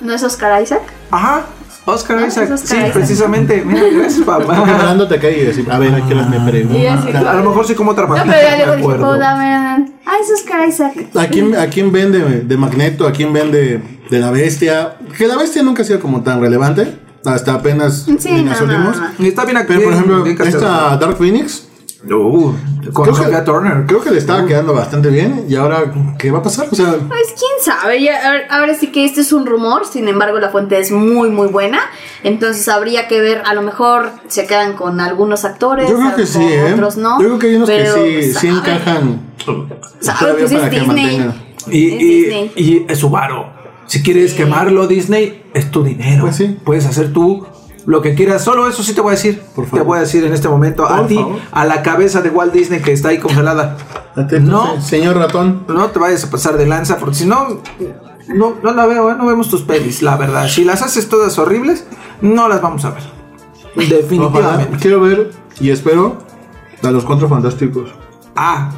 ¿No 0.00 0.14
es 0.14 0.22
Oscar 0.22 0.62
Isaac? 0.62 0.80
Ajá, 1.10 1.44
Oscar 1.86 2.18
Ah, 2.18 2.26
Isaac. 2.26 2.44
es 2.44 2.50
Oscar 2.50 2.68
sí, 2.68 2.76
Isaac. 2.76 2.92
precisamente. 2.92 3.62
Mira, 3.64 3.82
gracias, 3.92 4.22
papá. 4.26 4.56
Hablándote 4.58 5.14
acá 5.14 5.30
y 5.30 5.40
decir, 5.44 5.66
a 5.70 5.78
ver, 5.78 5.94
¿a 5.94 6.06
qué 6.06 6.14
horas 6.14 6.28
me 6.28 6.40
preguntan? 6.40 7.26
A 7.26 7.34
lo 7.34 7.44
mejor 7.48 7.66
sí 7.66 7.74
como 7.74 7.92
otra 7.92 8.06
No, 8.06 8.14
pero 8.14 8.24
ya 8.26 8.32
me 8.32 8.56
luego 8.56 8.72
dije, 8.72 8.82
acuerdo. 8.84 9.08
"Oh, 9.08 9.16
dame". 9.18 9.92
Ah, 10.04 10.14
es 10.20 10.30
Oscar 10.40 10.68
Isaac. 10.68 10.94
¿A 11.14 11.26
quién, 11.28 11.54
¿A 11.56 11.66
quién 11.68 11.92
vende 11.92 12.18
de 12.42 12.56
Magneto? 12.56 13.06
¿A 13.06 13.12
quién 13.12 13.32
vende 13.32 13.80
de 14.10 14.18
la 14.18 14.30
bestia? 14.30 14.96
Que 15.16 15.26
la 15.26 15.36
bestia 15.36 15.62
nunca 15.62 15.82
ha 15.82 15.84
sido 15.84 16.00
como 16.00 16.22
tan 16.22 16.40
relevante. 16.40 16.98
Hasta 17.24 17.54
apenas 17.54 18.06
Sí, 18.18 18.28
en 18.28 18.44
no, 18.44 18.50
los 18.52 18.60
no, 18.60 18.66
últimos. 18.66 18.96
no. 19.18 19.24
Y 19.24 19.28
está 19.28 19.44
bien 19.44 19.58
Pero 19.66 19.82
por 19.82 19.92
ejemplo, 19.92 20.22
bien 20.22 20.38
esta 20.42 20.96
Dark 20.96 21.16
Phoenix, 21.16 21.65
Uh, 22.04 22.52
con 22.92 23.04
creo 23.04 23.16
Sophia 23.16 23.38
que, 23.40 23.44
Turner. 23.46 23.86
creo 23.86 24.02
que 24.02 24.10
le 24.10 24.18
estaba 24.18 24.44
quedando 24.46 24.74
bastante 24.74 25.08
bien. 25.08 25.46
¿Y 25.48 25.56
ahora 25.56 25.92
qué 26.18 26.30
va 26.30 26.38
a 26.38 26.42
pasar? 26.42 26.68
O 26.70 26.74
sea, 26.74 26.92
Pues 27.08 27.28
quién 27.28 27.50
sabe, 27.64 28.02
ya- 28.02 28.46
ahora- 28.50 28.74
sí 28.74 28.88
que 28.92 29.04
este 29.04 29.22
es 29.22 29.32
un 29.32 29.46
rumor, 29.46 29.86
sin 29.86 30.06
embargo 30.06 30.38
la 30.38 30.50
fuente 30.50 30.78
es 30.78 30.92
muy 30.92 31.30
muy 31.30 31.48
buena, 31.48 31.80
entonces 32.22 32.68
habría 32.68 33.08
que 33.08 33.20
ver, 33.20 33.42
a 33.46 33.54
lo 33.54 33.62
mejor 33.62 34.10
se 34.28 34.46
quedan 34.46 34.74
con 34.74 35.00
algunos 35.00 35.44
actores, 35.46 35.88
yo 35.88 35.96
creo 35.96 36.14
que 36.14 36.26
sí, 36.26 36.42
¿eh? 36.42 36.72
otros 36.74 36.96
no. 36.98 37.18
Yo 37.20 37.26
creo 37.28 37.38
que 37.38 37.46
hay 37.48 37.54
unos 37.56 37.68
pero, 37.70 37.94
que 37.94 38.22
sí, 38.24 38.34
sí 38.34 38.46
encajan. 38.48 39.20
¿Sabe? 40.00 40.18
todavía 40.18 40.40
Pues 40.40 40.52
es 40.52 40.58
para 40.58 40.70
que 40.70 40.80
Disney. 40.80 41.30
Y, 41.68 41.86
Es 41.88 42.02
y, 42.02 42.06
Disney. 42.22 42.52
y 42.56 42.86
es 42.92 42.98
su 42.98 43.10
varo. 43.10 43.50
Si 43.86 44.02
quieres 44.02 44.34
quemarlo, 44.34 44.86
Disney, 44.86 45.44
es 45.54 45.70
tu 45.70 45.82
dinero. 45.82 46.24
Pues 46.24 46.36
sí. 46.36 46.58
Puedes 46.64 46.84
hacer 46.86 47.12
tú 47.12 47.46
lo 47.86 48.02
que 48.02 48.14
quieras. 48.14 48.42
Solo 48.44 48.68
eso 48.68 48.82
sí 48.82 48.92
te 48.94 49.00
voy 49.00 49.10
a 49.12 49.16
decir. 49.16 49.40
Por 49.54 49.64
favor. 49.64 49.78
Te 49.80 49.84
voy 49.86 49.96
a 49.98 50.00
decir 50.02 50.24
en 50.24 50.32
este 50.34 50.48
momento 50.48 50.86
a 50.86 51.06
ti, 51.06 51.14
favor. 51.16 51.38
a 51.52 51.64
la 51.64 51.82
cabeza 51.82 52.20
de 52.20 52.30
Walt 52.30 52.52
Disney 52.52 52.80
que 52.82 52.92
está 52.92 53.08
ahí 53.10 53.18
congelada. 53.18 53.76
Atento, 54.16 54.50
No. 54.50 54.74
se- 54.80 54.88
Señor 54.98 55.16
ratón. 55.16 55.64
No 55.68 55.86
te 55.90 55.98
vayas 55.98 56.24
a 56.24 56.30
pasar 56.30 56.56
de 56.56 56.66
lanza, 56.66 56.98
porque 56.98 57.14
si 57.14 57.26
no, 57.26 57.60
no, 58.28 58.54
no 58.62 58.72
la 58.74 58.86
veo, 58.86 59.10
¿eh? 59.10 59.14
no 59.16 59.26
vemos 59.26 59.48
tus 59.48 59.62
pelis, 59.62 60.02
la 60.02 60.16
verdad. 60.16 60.48
Si 60.48 60.64
las 60.64 60.82
haces 60.82 61.08
todas 61.08 61.38
horribles, 61.38 61.86
no 62.20 62.48
las 62.48 62.60
vamos 62.60 62.84
a 62.84 62.90
ver. 62.90 63.02
Ojalá. 63.76 63.88
Definitivamente. 63.96 64.76
Quiero 64.80 65.00
ver 65.00 65.30
y 65.60 65.70
espero 65.70 66.16
a 66.82 66.90
los 66.90 67.04
cuatro 67.04 67.28
fantásticos. 67.28 67.90
Ah. 68.34 68.70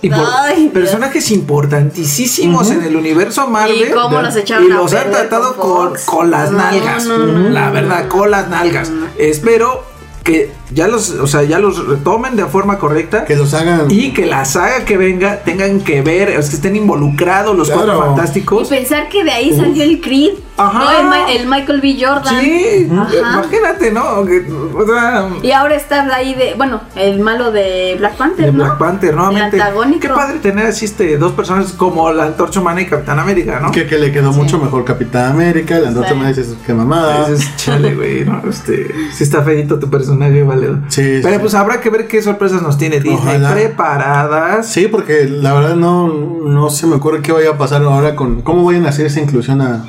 Y 0.00 0.10
por 0.10 0.20
Ay, 0.44 0.60
Dios. 0.62 0.72
personajes 0.72 1.30
importantísimos 1.32 2.70
en 2.70 2.84
el 2.84 2.96
universo 2.96 3.48
Marvel. 3.48 3.88
Y 3.88 3.92
cómo 3.92 4.20
los 4.22 4.36
echaron 4.36 4.68
y 4.68 4.70
a 4.70 4.74
los 4.76 4.92
han 4.94 5.10
tratado 5.10 5.56
con 5.56 5.70
con, 5.70 5.88
Fox. 5.90 6.04
con 6.04 6.30
las 6.30 6.50
No, 6.52 6.58
nalgas. 6.58 7.06
no, 7.06 7.18
no, 7.18 7.48
la 7.50 7.70
verdad, 7.70 8.08
con 8.08 8.30
las 8.30 8.48
nalgas. 8.48 8.90
Espero 9.18 9.82
que 10.22 10.52
ya 10.72 10.88
los, 10.88 11.10
o 11.10 11.26
sea, 11.26 11.42
ya 11.42 11.58
los 11.58 11.86
retomen 11.86 12.36
de 12.36 12.44
forma 12.46 12.78
correcta. 12.78 13.24
Que 13.24 13.34
los 13.34 13.54
hagan. 13.54 13.86
y 13.90 14.12
que 14.12 14.26
la 14.26 14.44
saga 14.44 14.84
que 14.84 14.96
venga 14.96 15.40
tengan 15.42 15.80
que 15.80 16.02
ver, 16.02 16.28
es 16.30 16.50
que 16.50 16.56
estén 16.56 16.76
involucrados 16.76 17.56
los 17.56 17.68
Claro. 17.68 17.84
cuatro 17.86 17.98
Y 18.04 18.06
fantásticos. 18.08 18.68
pensar 18.68 19.08
que 19.08 19.24
de 19.24 19.30
ahí 19.32 19.56
salió 19.56 19.82
el 19.82 20.00
Creed, 20.00 20.34
Ajá. 20.58 20.78
¿no? 20.78 20.90
el, 21.00 21.06
Ma- 21.06 21.30
el 21.30 21.46
Michael 21.46 21.80
B. 21.80 21.96
Jordan. 22.00 22.40
Sí, 22.40 22.88
Ajá. 22.92 23.08
imagínate, 23.40 23.92
¿no? 23.92 24.04
O 24.20 24.86
sea, 24.86 25.28
Y 25.42 25.52
ahora 25.52 25.76
está 25.76 26.02
ahí 26.14 26.34
de, 26.34 26.54
bueno, 26.56 26.80
el 26.96 27.20
malo 27.20 27.50
de 27.52 27.94
Black 27.98 28.16
Panther, 28.16 28.46
de 28.46 28.52
¿no? 28.52 28.64
Black 28.64 28.78
Panther, 28.78 29.14
nuevamente. 29.14 29.56
El 29.56 29.62
antagónico. 29.62 30.00
Qué 30.00 30.08
padre 30.08 30.38
tener 30.40 30.66
así 30.66 30.84
este, 30.84 31.16
dos 31.18 31.32
personas 31.32 31.72
como 31.72 32.10
la 32.12 32.24
Antorcha 32.24 32.60
Humana 32.60 32.80
y 32.80 32.86
Capitán 32.86 33.18
América, 33.18 33.60
¿no? 33.60 33.70
Que, 33.70 33.86
que 33.86 33.98
le 33.98 34.12
quedó 34.12 34.32
mucho 34.32 34.58
mejor 34.58 34.84
Capitán 34.84 35.32
América. 35.32 35.78
La 35.78 35.92
Sí. 36.08 36.14
me 36.14 36.28
dices 36.28 36.54
que 36.66 36.72
mamada. 36.74 37.28
Dices, 37.28 37.56
chale, 37.56 37.94
güey, 37.94 38.24
¿no? 38.24 38.42
Este, 38.48 38.88
sí 39.12 39.24
está 39.24 39.42
feito 39.42 39.78
tu 39.78 39.88
personaje, 39.90 40.42
vale. 40.42 40.68
Sí, 40.88 41.02
sí, 41.02 41.20
Pero 41.22 41.34
sí. 41.34 41.40
pues 41.40 41.54
habrá 41.54 41.80
que 41.80 41.90
ver 41.90 42.06
qué 42.08 42.22
sorpresas 42.22 42.62
nos 42.62 42.78
tiene 42.78 43.00
Disney 43.00 43.36
Ojalá. 43.36 43.52
preparadas. 43.52 44.66
Sí, 44.68 44.88
porque 44.88 45.24
la 45.28 45.52
verdad 45.54 45.76
no, 45.76 46.08
no 46.08 46.70
se 46.70 46.86
me 46.86 46.96
ocurre 46.96 47.20
qué 47.22 47.32
vaya 47.32 47.50
a 47.50 47.58
pasar 47.58 47.82
ahora 47.82 48.14
con 48.16 48.42
cómo 48.42 48.64
vayan 48.64 48.86
a 48.86 48.90
hacer 48.90 49.06
esa 49.06 49.20
inclusión 49.20 49.60
a, 49.60 49.84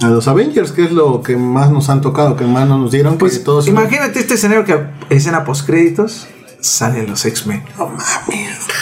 a 0.00 0.06
los 0.08 0.28
Avengers, 0.28 0.72
que 0.72 0.84
es 0.84 0.92
lo 0.92 1.22
que 1.22 1.36
más 1.36 1.70
nos 1.70 1.88
han 1.90 2.00
tocado, 2.00 2.36
que 2.36 2.44
más 2.44 2.68
no 2.68 2.78
nos 2.78 2.92
dieron. 2.92 3.18
Pues 3.18 3.42
todos 3.44 3.66
imagínate 3.68 4.20
este 4.20 4.34
escenario 4.34 4.64
que 4.64 4.78
escena 5.14 5.44
post 5.44 5.66
créditos 5.66 6.26
salen 6.60 7.08
los 7.08 7.24
X-Men. 7.24 7.62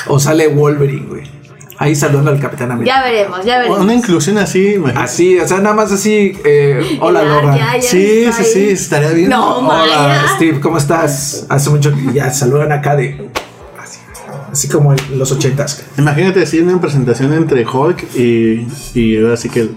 O 0.08 0.18
sale 0.18 0.48
Wolverine, 0.48 1.06
güey. 1.06 1.22
Ahí 1.78 1.94
saludando 1.94 2.30
al 2.30 2.40
Capitán 2.40 2.70
América. 2.70 2.96
Ya 2.96 3.04
veremos, 3.04 3.44
ya 3.44 3.58
veremos. 3.58 3.80
Una 3.80 3.92
inclusión 3.94 4.38
así, 4.38 4.74
imagínate. 4.74 5.04
Así, 5.04 5.38
o 5.38 5.46
sea, 5.46 5.58
nada 5.58 5.74
más 5.74 5.92
así. 5.92 6.32
eh, 6.44 6.96
hola, 7.02 7.22
Ya, 7.22 7.28
Logan. 7.28 7.58
ya, 7.58 7.76
ya 7.76 7.82
Sí, 7.82 8.26
sí, 8.32 8.44
sí, 8.44 8.68
estaría 8.70 9.10
bien. 9.10 9.28
No, 9.28 9.58
Hola, 9.58 9.68
Maya. 9.84 10.22
Steve, 10.36 10.58
¿cómo 10.60 10.78
estás? 10.78 11.44
Hace 11.50 11.68
mucho 11.68 11.92
que 11.94 12.14
ya 12.14 12.32
saludan 12.32 12.72
acá 12.72 12.96
de. 12.96 13.28
Así, 13.78 13.98
así 14.50 14.68
como 14.68 14.94
en 14.94 14.98
los 15.18 15.30
ochentas. 15.32 15.84
Imagínate 15.98 16.42
así 16.42 16.60
una 16.60 16.80
presentación 16.80 17.34
entre 17.34 17.66
Hulk 17.66 18.04
y, 18.16 18.66
y 18.94 19.22
ahora 19.22 19.36
sí 19.36 19.50
que 19.50 19.68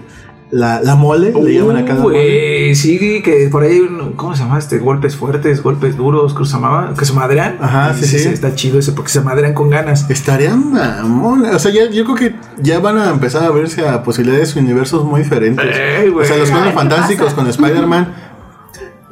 la, 0.52 0.80
la 0.82 0.96
mole, 0.96 1.32
le 1.32 1.54
llaman 1.54 1.76
acá 1.76 1.94
la 1.94 2.00
mole. 2.00 2.74
Sí, 2.74 3.22
que 3.22 3.48
por 3.52 3.62
ahí, 3.62 3.80
¿cómo 4.16 4.34
se 4.34 4.42
llama 4.42 4.58
este? 4.58 4.78
Golpes 4.78 5.14
fuertes, 5.16 5.62
golpes 5.62 5.96
duros, 5.96 6.32
¿cómo 6.34 6.44
se 6.44 6.54
llamaba? 6.54 6.92
Que 6.98 7.04
se 7.04 7.12
madrean. 7.12 7.58
Ajá, 7.60 7.94
sí, 7.94 8.04
sí. 8.06 8.28
Está 8.28 8.54
chido 8.54 8.78
ese 8.78 8.92
porque 8.92 9.10
se 9.10 9.20
madrean 9.20 9.54
con 9.54 9.70
ganas. 9.70 10.10
Estaría 10.10 10.54
mamón. 10.56 11.44
O 11.46 11.58
sea, 11.58 11.70
ya, 11.72 11.88
yo 11.90 12.04
creo 12.04 12.16
que 12.16 12.34
ya 12.60 12.80
van 12.80 12.98
a 12.98 13.10
empezar 13.10 13.44
a 13.44 13.50
verse 13.50 13.86
a 13.88 14.02
posibilidades 14.02 14.56
universos 14.56 15.04
muy 15.04 15.22
diferentes. 15.22 15.64
O 15.64 16.24
sea, 16.24 16.36
los 16.36 16.50
qué 16.50 16.72
fantásticos 16.72 17.32
con 17.34 17.46
Spider-Man, 17.48 18.14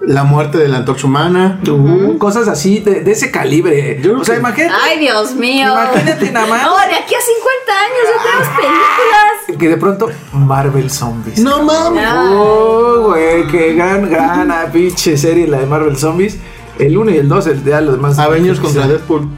la 0.00 0.24
muerte 0.24 0.58
de 0.58 0.68
la 0.68 0.78
antorcha 0.78 1.06
humana. 1.06 1.60
Uh, 1.68 2.16
Cosas 2.18 2.48
así 2.48 2.80
de, 2.80 3.02
de 3.02 3.12
ese 3.12 3.30
calibre. 3.30 4.00
Yo 4.02 4.18
o 4.20 4.24
sea, 4.24 4.34
que- 4.36 4.40
imagínate. 4.40 4.74
Ay, 4.82 4.98
Dios 5.00 5.34
mío. 5.34 5.68
Imagínate 5.72 6.30
nada 6.32 6.46
más. 6.46 6.62
No, 6.62 6.76
de 6.78 6.94
aquí 6.94 7.14
a 7.14 7.20
50 7.20 7.72
años 7.72 8.02
ya 8.06 8.22
tenemos 8.22 8.48
películas. 8.56 9.27
Que 9.56 9.68
de 9.68 9.76
pronto 9.76 10.08
Marvel 10.32 10.90
Zombies. 10.90 11.38
No 11.40 11.62
mames. 11.62 12.04
Oh, 12.32 13.08
güey, 13.08 13.46
qué 13.46 13.74
gran, 13.74 14.08
gran 14.10 14.50
ah, 14.50 14.66
pinche 14.70 15.16
serie 15.16 15.46
la 15.48 15.58
de 15.60 15.66
Marvel 15.66 15.96
Zombies. 15.96 16.36
El 16.78 16.96
1 16.96 17.10
y 17.12 17.16
el 17.16 17.28
2, 17.28 17.46
el 17.46 17.64
de 17.64 17.80
los 17.80 17.94
demás. 17.94 18.18
Avengers 18.18 18.60
contra 18.60 18.86
Deadpool. 18.86 19.28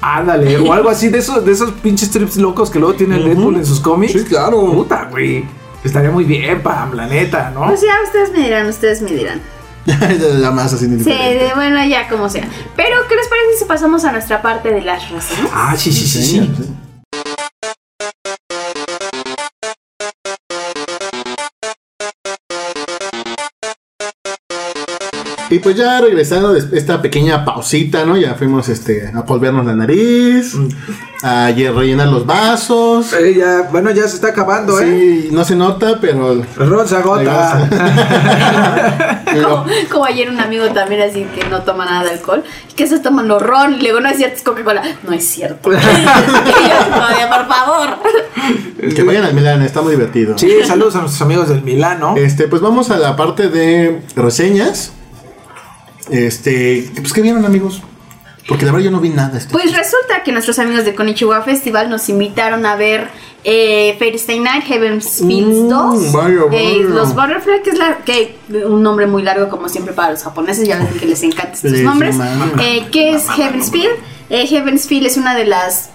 Ándale, 0.00 0.58
o 0.58 0.72
algo 0.72 0.90
así 0.90 1.08
de 1.08 1.18
esos, 1.18 1.44
de 1.44 1.52
esos 1.52 1.70
pinches 1.72 2.10
trips 2.10 2.36
locos 2.36 2.70
que 2.70 2.78
luego 2.78 2.94
tiene 2.94 3.16
el 3.16 3.24
Deadpool 3.24 3.56
en 3.56 3.66
sus 3.66 3.80
cómics. 3.80 4.12
Sí, 4.12 4.24
claro. 4.24 4.72
Puta, 4.72 5.08
güey. 5.10 5.44
Estaría 5.82 6.10
muy 6.10 6.24
bien, 6.24 6.62
Pam, 6.62 6.94
la 6.94 7.06
neta, 7.06 7.50
¿no? 7.50 7.66
Pues 7.66 7.80
ya, 7.80 7.94
ustedes 8.04 8.32
me 8.32 8.40
dirán, 8.44 8.66
ustedes 8.66 9.02
me 9.02 9.10
dirán. 9.12 9.40
la 10.40 10.50
más 10.50 10.72
así 10.72 10.86
Sí, 10.86 11.04
de- 11.04 11.52
bueno, 11.54 11.84
ya 11.86 12.08
como 12.08 12.28
sea. 12.28 12.48
Pero, 12.74 12.96
¿qué 13.08 13.14
les 13.14 13.28
parece 13.28 13.58
si 13.58 13.64
pasamos 13.66 14.04
a 14.04 14.10
nuestra 14.10 14.42
parte 14.42 14.70
de 14.72 14.82
las 14.82 15.08
reseñas? 15.10 15.50
Ah, 15.54 15.74
sí, 15.76 15.92
sí, 15.92 16.06
sí, 16.06 16.22
sí. 16.24 16.52
Y 25.48 25.58
pues 25.60 25.76
ya 25.76 26.00
regresando 26.00 26.52
de 26.52 26.76
esta 26.78 27.00
pequeña 27.00 27.44
pausita, 27.44 28.04
¿no? 28.04 28.16
Ya 28.16 28.34
fuimos 28.34 28.68
este, 28.68 29.10
a 29.14 29.24
polvernos 29.24 29.64
la 29.64 29.74
nariz, 29.74 30.54
a 31.22 31.50
ye- 31.50 31.70
rellenar 31.70 32.08
los 32.08 32.26
vasos. 32.26 33.12
Eh, 33.12 33.34
ya, 33.38 33.68
bueno, 33.70 33.90
ya 33.92 34.08
se 34.08 34.16
está 34.16 34.28
acabando, 34.28 34.80
¿eh? 34.80 34.84
Sí, 35.22 35.28
no 35.32 35.44
se 35.44 35.54
nota, 35.54 35.98
pero 36.00 36.32
El 36.32 36.44
ron 36.68 36.88
se 36.88 36.96
agota. 36.96 37.68
Como, 39.36 39.66
como 39.92 40.04
ayer 40.06 40.30
un 40.30 40.40
amigo 40.40 40.64
también 40.70 41.02
así 41.02 41.26
que 41.34 41.46
no 41.50 41.60
toma 41.62 41.84
nada 41.84 42.04
de 42.04 42.10
alcohol. 42.12 42.42
¿Qué 42.74 42.86
se 42.86 43.00
toman 43.00 43.28
los 43.28 43.42
ron? 43.42 43.74
Y 43.74 43.78
le 43.78 43.88
digo, 43.88 44.00
no 44.00 44.08
es 44.08 44.16
cierto, 44.16 44.36
es 44.36 44.42
Coca-Cola. 44.42 44.82
No 45.02 45.12
es 45.12 45.26
cierto. 45.28 45.70
y 45.72 45.76
yo, 45.76 45.80
"Oye, 45.80 47.26
por 47.28 47.46
favor. 47.46 48.94
que 48.94 49.02
vayan 49.02 49.24
al 49.24 49.34
Milán, 49.34 49.60
está 49.62 49.82
muy 49.82 49.92
divertido. 49.92 50.38
Sí, 50.38 50.50
saludos 50.64 50.94
a 50.96 51.00
nuestros 51.00 51.20
amigos 51.22 51.48
del 51.50 51.60
Milano. 51.62 52.14
Este, 52.16 52.48
pues 52.48 52.62
vamos 52.62 52.90
a 52.90 52.96
la 52.96 53.14
parte 53.16 53.48
de 53.50 54.00
reseñas. 54.16 54.92
Este, 56.10 56.90
pues 56.96 57.12
¿qué 57.12 57.20
vieron 57.22 57.44
amigos? 57.44 57.82
Porque 58.48 58.64
la 58.64 58.70
verdad 58.70 58.84
yo 58.84 58.90
no 58.92 59.00
vi 59.00 59.08
nada. 59.08 59.36
Este. 59.38 59.52
Pues 59.52 59.76
resulta 59.76 60.22
que 60.24 60.30
nuestros 60.30 60.58
amigos 60.60 60.84
de 60.84 60.94
Konichiwa 60.94 61.42
Festival 61.42 61.90
nos 61.90 62.08
invitaron 62.08 62.64
a 62.64 62.76
ver 62.76 63.08
eh, 63.42 63.96
Fairy 63.98 64.38
Night 64.38 64.64
Heaven's 64.64 65.18
Fields 65.26 65.56
Mm, 65.64 65.68
2. 65.68 66.12
vaya, 66.12 66.34
Eh, 66.52 66.82
vaya. 66.82 66.94
los 66.94 67.14
Butterfly, 67.14 67.62
que 67.64 67.70
es 67.70 67.78
la, 67.78 67.98
que 68.04 68.36
un 68.66 68.82
nombre 68.84 69.06
muy 69.08 69.22
largo 69.22 69.48
como 69.48 69.68
siempre 69.68 69.94
para 69.94 70.12
los 70.12 70.22
japoneses, 70.22 70.66
ya 70.68 70.78
dije 70.78 70.94
que 71.00 71.06
les 71.06 71.22
encantan 71.24 71.54
estos 71.54 71.72
Les 71.72 71.82
nombres. 71.82 72.16
Eh, 72.60 72.86
¿Qué 72.92 73.14
es 73.16 73.28
Heaven's 73.30 73.70
Field? 73.72 73.94
Eh, 74.30 74.46
Heaven's 74.46 74.86
Field 74.86 75.06
es 75.06 75.16
una 75.16 75.34
de 75.34 75.44
las... 75.46 75.90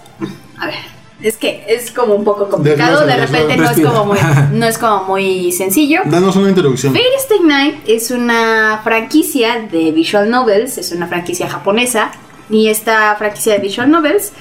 A 0.58 0.66
ver, 0.66 0.74
es 1.22 1.36
que 1.36 1.64
es 1.68 1.90
como 1.90 2.14
un 2.14 2.24
poco 2.24 2.48
complicado, 2.48 3.06
de 3.06 3.16
repente 3.16 3.56
no 3.56 3.70
es, 3.70 3.80
como 3.80 4.04
muy, 4.06 4.18
no 4.52 4.66
es 4.66 4.78
como 4.78 5.04
muy 5.04 5.52
sencillo. 5.52 6.00
Danos 6.04 6.36
una 6.36 6.48
introducción. 6.48 6.92
Fairy 6.92 7.16
Stay 7.18 7.40
Night 7.40 7.76
es 7.86 8.10
una 8.10 8.80
franquicia 8.82 9.66
de 9.70 9.92
visual 9.92 10.30
novels, 10.30 10.78
es 10.78 10.92
una 10.92 11.06
franquicia 11.06 11.48
japonesa 11.48 12.10
y 12.50 12.68
esta 12.68 13.14
franquicia 13.16 13.54
de 13.54 13.58
visual 13.60 13.90
novels 13.90 14.32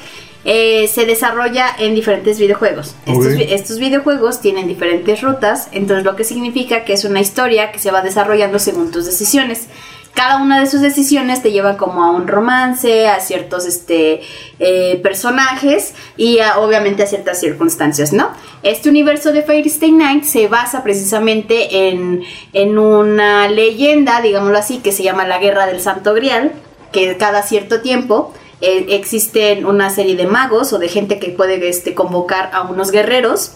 eh, 0.43 0.89
se 0.91 1.05
desarrolla 1.05 1.67
en 1.77 1.93
diferentes 1.93 2.39
videojuegos. 2.39 2.95
Estos, 3.05 3.33
estos 3.37 3.79
videojuegos 3.79 4.41
tienen 4.41 4.67
diferentes 4.67 5.21
rutas, 5.21 5.67
entonces 5.71 6.03
lo 6.03 6.15
que 6.15 6.23
significa 6.23 6.83
que 6.83 6.93
es 6.93 7.05
una 7.05 7.21
historia 7.21 7.71
que 7.71 7.77
se 7.77 7.91
va 7.91 8.01
desarrollando 8.01 8.57
según 8.57 8.91
tus 8.91 9.05
decisiones. 9.05 9.67
Cada 10.13 10.37
una 10.37 10.59
de 10.59 10.67
sus 10.67 10.81
decisiones 10.81 11.41
te 11.41 11.51
lleva 11.51 11.77
como 11.77 12.03
a 12.03 12.11
un 12.11 12.27
romance, 12.27 13.07
a 13.07 13.19
ciertos 13.21 13.65
este, 13.65 14.21
eh, 14.59 14.99
personajes 15.01 15.93
y 16.17 16.39
a- 16.39 16.59
obviamente 16.59 17.03
a 17.03 17.07
ciertas 17.07 17.39
circunstancias, 17.39 18.11
¿no? 18.13 18.29
Este 18.61 18.89
universo 18.89 19.31
de 19.31 19.41
Fairy 19.41 19.69
Stay 19.69 19.91
Night 19.91 20.23
se 20.25 20.47
basa 20.47 20.83
precisamente 20.83 21.87
en, 21.89 22.23
en 22.53 22.77
una 22.77 23.47
leyenda, 23.47 24.21
digámoslo 24.21 24.57
así, 24.57 24.79
que 24.79 24.91
se 24.91 25.03
llama 25.03 25.25
la 25.25 25.39
Guerra 25.39 25.65
del 25.65 25.81
Santo 25.81 26.13
Grial, 26.13 26.51
que 26.91 27.15
cada 27.17 27.41
cierto 27.41 27.81
tiempo 27.81 28.33
eh, 28.61 28.85
existen 28.89 29.65
una 29.65 29.89
serie 29.89 30.15
de 30.15 30.27
magos 30.27 30.71
o 30.71 30.77
de 30.77 30.87
gente 30.87 31.17
que 31.17 31.29
puede 31.29 31.67
este, 31.67 31.95
convocar 31.95 32.51
a 32.53 32.61
unos 32.61 32.91
guerreros, 32.91 33.53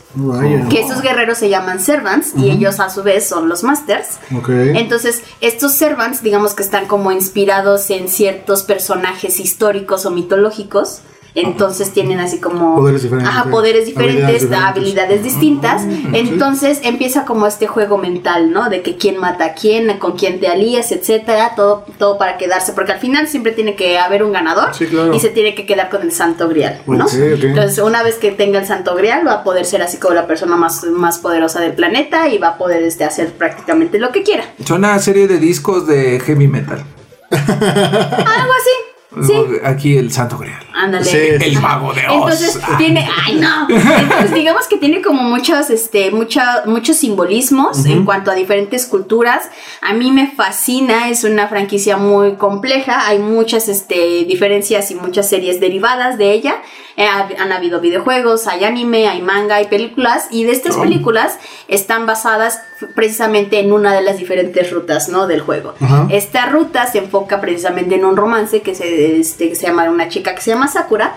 que 0.69 0.79
esos 0.79 1.01
guerreros 1.01 1.37
se 1.37 1.49
llaman 1.49 1.79
servants 1.79 2.33
y 2.35 2.49
ellos 2.49 2.79
a 2.79 2.89
su 2.89 3.03
vez 3.03 3.27
son 3.27 3.47
los 3.47 3.63
masters. 3.63 4.19
Entonces, 4.47 5.21
estos 5.41 5.73
servants, 5.73 6.23
digamos 6.23 6.55
que 6.55 6.63
están 6.63 6.87
como 6.87 7.11
inspirados 7.11 7.89
en 7.91 8.09
ciertos 8.09 8.63
personajes 8.63 9.39
históricos 9.39 10.05
o 10.05 10.11
mitológicos. 10.11 11.01
Entonces 11.35 11.91
tienen 11.91 12.19
así 12.21 12.39
como 12.39 12.75
Poderes 12.77 13.03
diferentes. 13.03 13.29
Ajá, 13.33 13.49
poderes 13.51 13.85
diferentes, 13.85 14.23
Habilidades 14.23 14.41
diferentes. 14.41 14.69
habilidades 14.77 15.23
distintas. 15.23 15.83
Entonces 16.13 16.79
empieza 16.83 17.25
como 17.25 17.45
este 17.45 17.67
juego 17.67 17.97
mental, 17.97 18.51
¿no? 18.51 18.69
De 18.69 18.81
que 18.81 18.95
quién 18.95 19.17
mata 19.19 19.45
a 19.45 19.53
quién, 19.53 19.97
con 19.99 20.13
quién 20.17 20.39
te 20.39 20.47
alías, 20.47 20.91
etcétera, 20.93 21.51
todo, 21.55 21.85
todo 21.99 22.17
para 22.17 22.37
quedarse, 22.37 22.71
porque 22.73 22.93
al 22.93 22.99
final 22.99 23.27
siempre 23.27 23.51
tiene 23.51 23.75
que 23.75 23.99
haber 23.99 24.23
un 24.23 24.31
ganador 24.31 24.73
Sí, 24.73 24.85
claro. 24.87 25.13
y 25.13 25.19
se 25.19 25.29
tiene 25.29 25.55
que 25.55 25.65
quedar 25.65 25.89
con 25.89 26.01
el 26.03 26.11
Santo 26.13 26.47
Grial, 26.47 26.81
¿no? 26.87 27.05
Ok, 27.05 27.11
ok. 27.13 27.43
Entonces, 27.43 27.79
una 27.79 28.01
vez 28.01 28.15
que 28.15 28.31
tenga 28.31 28.59
el 28.59 28.65
Santo 28.65 28.95
Grial, 28.95 29.27
va 29.27 29.33
a 29.33 29.43
poder 29.43 29.65
ser 29.65 29.81
así 29.81 29.97
como 29.97 30.13
la 30.13 30.27
persona 30.27 30.55
más, 30.55 30.83
más 30.85 31.19
poderosa 31.19 31.59
del 31.59 31.73
planeta 31.73 32.29
y 32.29 32.37
va 32.37 32.49
a 32.49 32.57
poder 32.57 32.81
este, 32.83 33.03
hacer 33.03 33.33
prácticamente 33.33 33.99
lo 33.99 34.11
que 34.13 34.23
quiera. 34.23 34.45
Suena 34.65 34.93
a 34.93 34.99
serie 34.99 35.27
de 35.27 35.37
discos 35.39 35.85
de 35.85 36.19
heavy 36.21 36.47
metal. 36.47 36.83
Algo 37.31 38.53
así. 38.53 38.94
Sí. 39.23 39.33
Aquí 39.63 39.97
el 39.97 40.11
Santo 40.11 40.37
Grial. 40.37 40.59
Ándale. 40.73 41.05
Sí. 41.05 41.17
El 41.17 41.59
mago 41.61 41.93
de 41.93 42.07
Oz. 42.07 42.13
Entonces 42.13 42.59
tiene, 42.77 43.07
ay 43.25 43.35
no, 43.35 43.67
entonces 43.69 44.33
digamos 44.33 44.67
que 44.67 44.77
tiene 44.77 45.01
como 45.01 45.23
muchos, 45.23 45.69
este, 45.69 46.11
mucha, 46.11 46.63
muchos 46.65 46.97
simbolismos 46.97 47.85
en 47.85 48.03
cuanto 48.03 48.31
a 48.31 48.35
diferentes 48.35 48.85
culturas. 48.85 49.49
A 49.81 49.93
mí 49.93 50.11
me 50.11 50.31
fascina, 50.31 51.09
es 51.09 51.23
una 51.23 51.47
franquicia 51.47 51.97
muy 51.97 52.35
compleja, 52.35 53.07
hay 53.07 53.19
muchas, 53.19 53.69
este, 53.69 54.25
diferencias 54.25 54.91
y 54.91 54.95
muchas 54.95 55.29
series 55.29 55.59
derivadas 55.59 56.17
de 56.17 56.31
ella. 56.31 56.55
Eh, 56.97 57.05
ha- 57.05 57.27
han 57.39 57.51
habido 57.51 57.81
videojuegos, 57.81 58.47
hay 58.47 58.63
anime, 58.63 59.07
hay 59.09 59.21
manga, 59.21 59.55
hay 59.55 59.67
películas 59.67 60.27
y 60.31 60.45
de 60.45 60.53
estas 60.53 60.77
películas 60.77 61.37
están 61.67 62.05
basadas 62.05 62.61
precisamente 62.95 63.59
en 63.59 63.73
una 63.73 63.93
de 63.93 64.01
las 64.01 64.17
diferentes 64.17 64.71
rutas, 64.71 65.09
¿no? 65.09 65.27
Del 65.27 65.41
juego. 65.41 65.73
Esta 66.09 66.45
ruta 66.45 66.87
se 66.89 66.99
enfoca 66.99 67.41
precisamente 67.41 67.95
en 67.95 68.05
un 68.05 68.15
romance 68.15 68.61
que 68.61 68.75
se, 68.75 69.19
este, 69.19 69.49
que 69.49 69.55
se 69.55 69.67
llama 69.67 69.83
una 69.89 70.07
chica 70.07 70.33
que 70.35 70.41
se 70.41 70.51
llama 70.51 70.67
Sakura. 70.69 71.15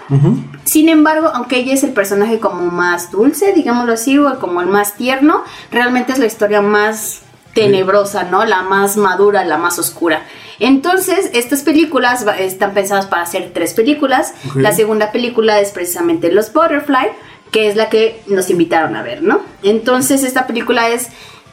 Sin 0.64 0.88
embargo, 0.88 1.30
aunque 1.32 1.58
ella 1.58 1.74
es 1.74 1.84
el 1.84 1.92
personaje 1.92 2.40
como 2.40 2.62
más 2.72 3.10
dulce, 3.12 3.52
digámoslo 3.52 3.92
así, 3.92 4.18
o 4.18 4.38
como 4.40 4.60
el 4.60 4.66
más 4.66 4.94
tierno, 4.96 5.44
realmente 5.70 6.12
es 6.12 6.18
la 6.18 6.26
historia 6.26 6.60
más 6.60 7.20
tenebrosa, 7.54 8.24
¿no? 8.24 8.44
La 8.44 8.62
más 8.62 8.96
madura, 8.96 9.44
la 9.44 9.58
más 9.58 9.78
oscura. 9.78 10.22
Entonces, 10.60 11.30
estas 11.34 11.62
películas 11.62 12.24
están 12.38 12.74
pensadas 12.74 13.06
para 13.06 13.22
hacer 13.22 13.52
tres 13.54 13.74
películas. 13.74 14.34
La 14.54 14.72
segunda 14.72 15.12
película 15.12 15.60
es 15.60 15.70
precisamente 15.70 16.32
Los 16.32 16.52
Butterfly, 16.52 17.08
que 17.50 17.68
es 17.68 17.76
la 17.76 17.88
que 17.88 18.20
nos 18.26 18.50
invitaron 18.50 18.96
a 18.96 19.02
ver, 19.02 19.22
¿no? 19.22 19.40
Entonces, 19.62 20.24
esta 20.24 20.46
película 20.46 20.88
es 20.88 21.08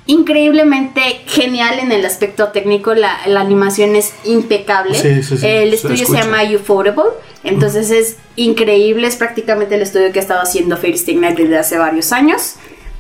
increíblemente 0.08 1.02
genial 1.26 1.80
en 1.80 1.92
el 1.92 2.06
aspecto 2.06 2.50
técnico, 2.50 2.94
la, 2.94 3.18
la 3.26 3.42
animación 3.42 3.96
es 3.96 4.14
impecable. 4.24 4.96
Sí, 4.96 5.24
sí, 5.24 5.38
sí, 5.38 5.46
el 5.48 5.70
se 5.70 5.76
estudio 5.76 5.98
se 5.98 6.04
escucha. 6.04 6.24
llama 6.24 6.44
Ufotable, 6.44 7.12
entonces 7.44 7.90
es 7.92 8.18
increíble, 8.36 9.08
es 9.08 9.16
prácticamente 9.16 9.76
el 9.76 9.82
estudio 9.82 10.12
que 10.12 10.20
ha 10.20 10.22
estado 10.22 10.42
haciendo 10.42 10.78
Fairy 10.78 10.96
Stay 10.96 11.16
Night 11.16 11.38
desde 11.38 11.58
hace 11.58 11.78
varios 11.78 12.12
años. 12.12 12.56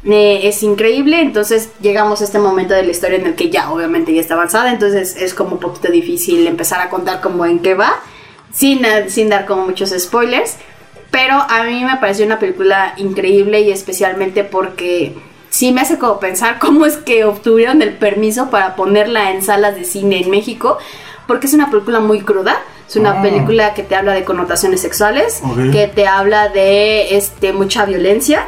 Eh, 0.08 0.42
es 0.48 0.62
increíble, 0.62 1.20
entonces 1.20 1.70
llegamos 1.82 2.22
a 2.22 2.26
este 2.26 2.38
momento 2.38 2.74
de 2.76 2.84
la 2.84 2.92
historia 2.92 3.18
en 3.18 3.26
el 3.26 3.36
que 3.36 3.50
ya 3.50 3.72
obviamente 3.72 4.14
ya 4.14 4.22
está 4.22 4.36
avanzada, 4.36 4.72
entonces 4.72 5.16
es 5.20 5.34
como 5.34 5.54
un 5.54 5.60
poquito 5.60 5.92
difícil 5.92 6.46
empezar 6.46 6.80
a 6.80 6.90
contar 6.90 7.22
como 7.22 7.44
en 7.46 7.60
qué 7.60 7.74
va, 7.74 7.92
sin, 8.54 8.86
sin 9.08 9.30
dar 9.30 9.46
como 9.46 9.66
muchos 9.66 9.90
spoilers. 9.98 10.58
Pero 11.10 11.36
a 11.36 11.64
mí 11.64 11.84
me 11.84 11.96
pareció 11.98 12.26
una 12.26 12.40
película 12.40 12.94
increíble 12.98 13.62
y 13.62 13.72
especialmente 13.72 14.44
porque 14.44 15.16
sí 15.50 15.72
me 15.72 15.82
hace 15.82 15.98
como 15.98 16.20
pensar 16.20 16.60
cómo 16.60 16.86
es 16.86 16.98
que 16.98 17.24
obtuvieron 17.26 17.82
el 17.82 17.94
permiso 17.94 18.50
para 18.50 18.76
ponerla 18.76 19.32
en 19.32 19.42
salas 19.42 19.76
de 19.76 19.86
cine 19.86 20.22
en 20.22 20.30
México, 20.30 20.78
porque 21.26 21.48
es 21.48 21.54
una 21.54 21.72
película 21.72 22.00
muy 22.00 22.22
cruda. 22.22 22.62
Es 22.88 22.96
una 22.98 23.20
Ah. 23.20 23.22
película 23.24 23.74
que 23.74 23.82
te 23.82 23.96
habla 23.96 24.14
de 24.14 24.24
connotaciones 24.24 24.82
sexuales, 24.82 25.42
que 25.72 25.88
te 25.88 26.06
habla 26.06 26.50
de 26.50 27.16
este, 27.18 27.52
mucha 27.52 27.84
violencia, 27.86 28.46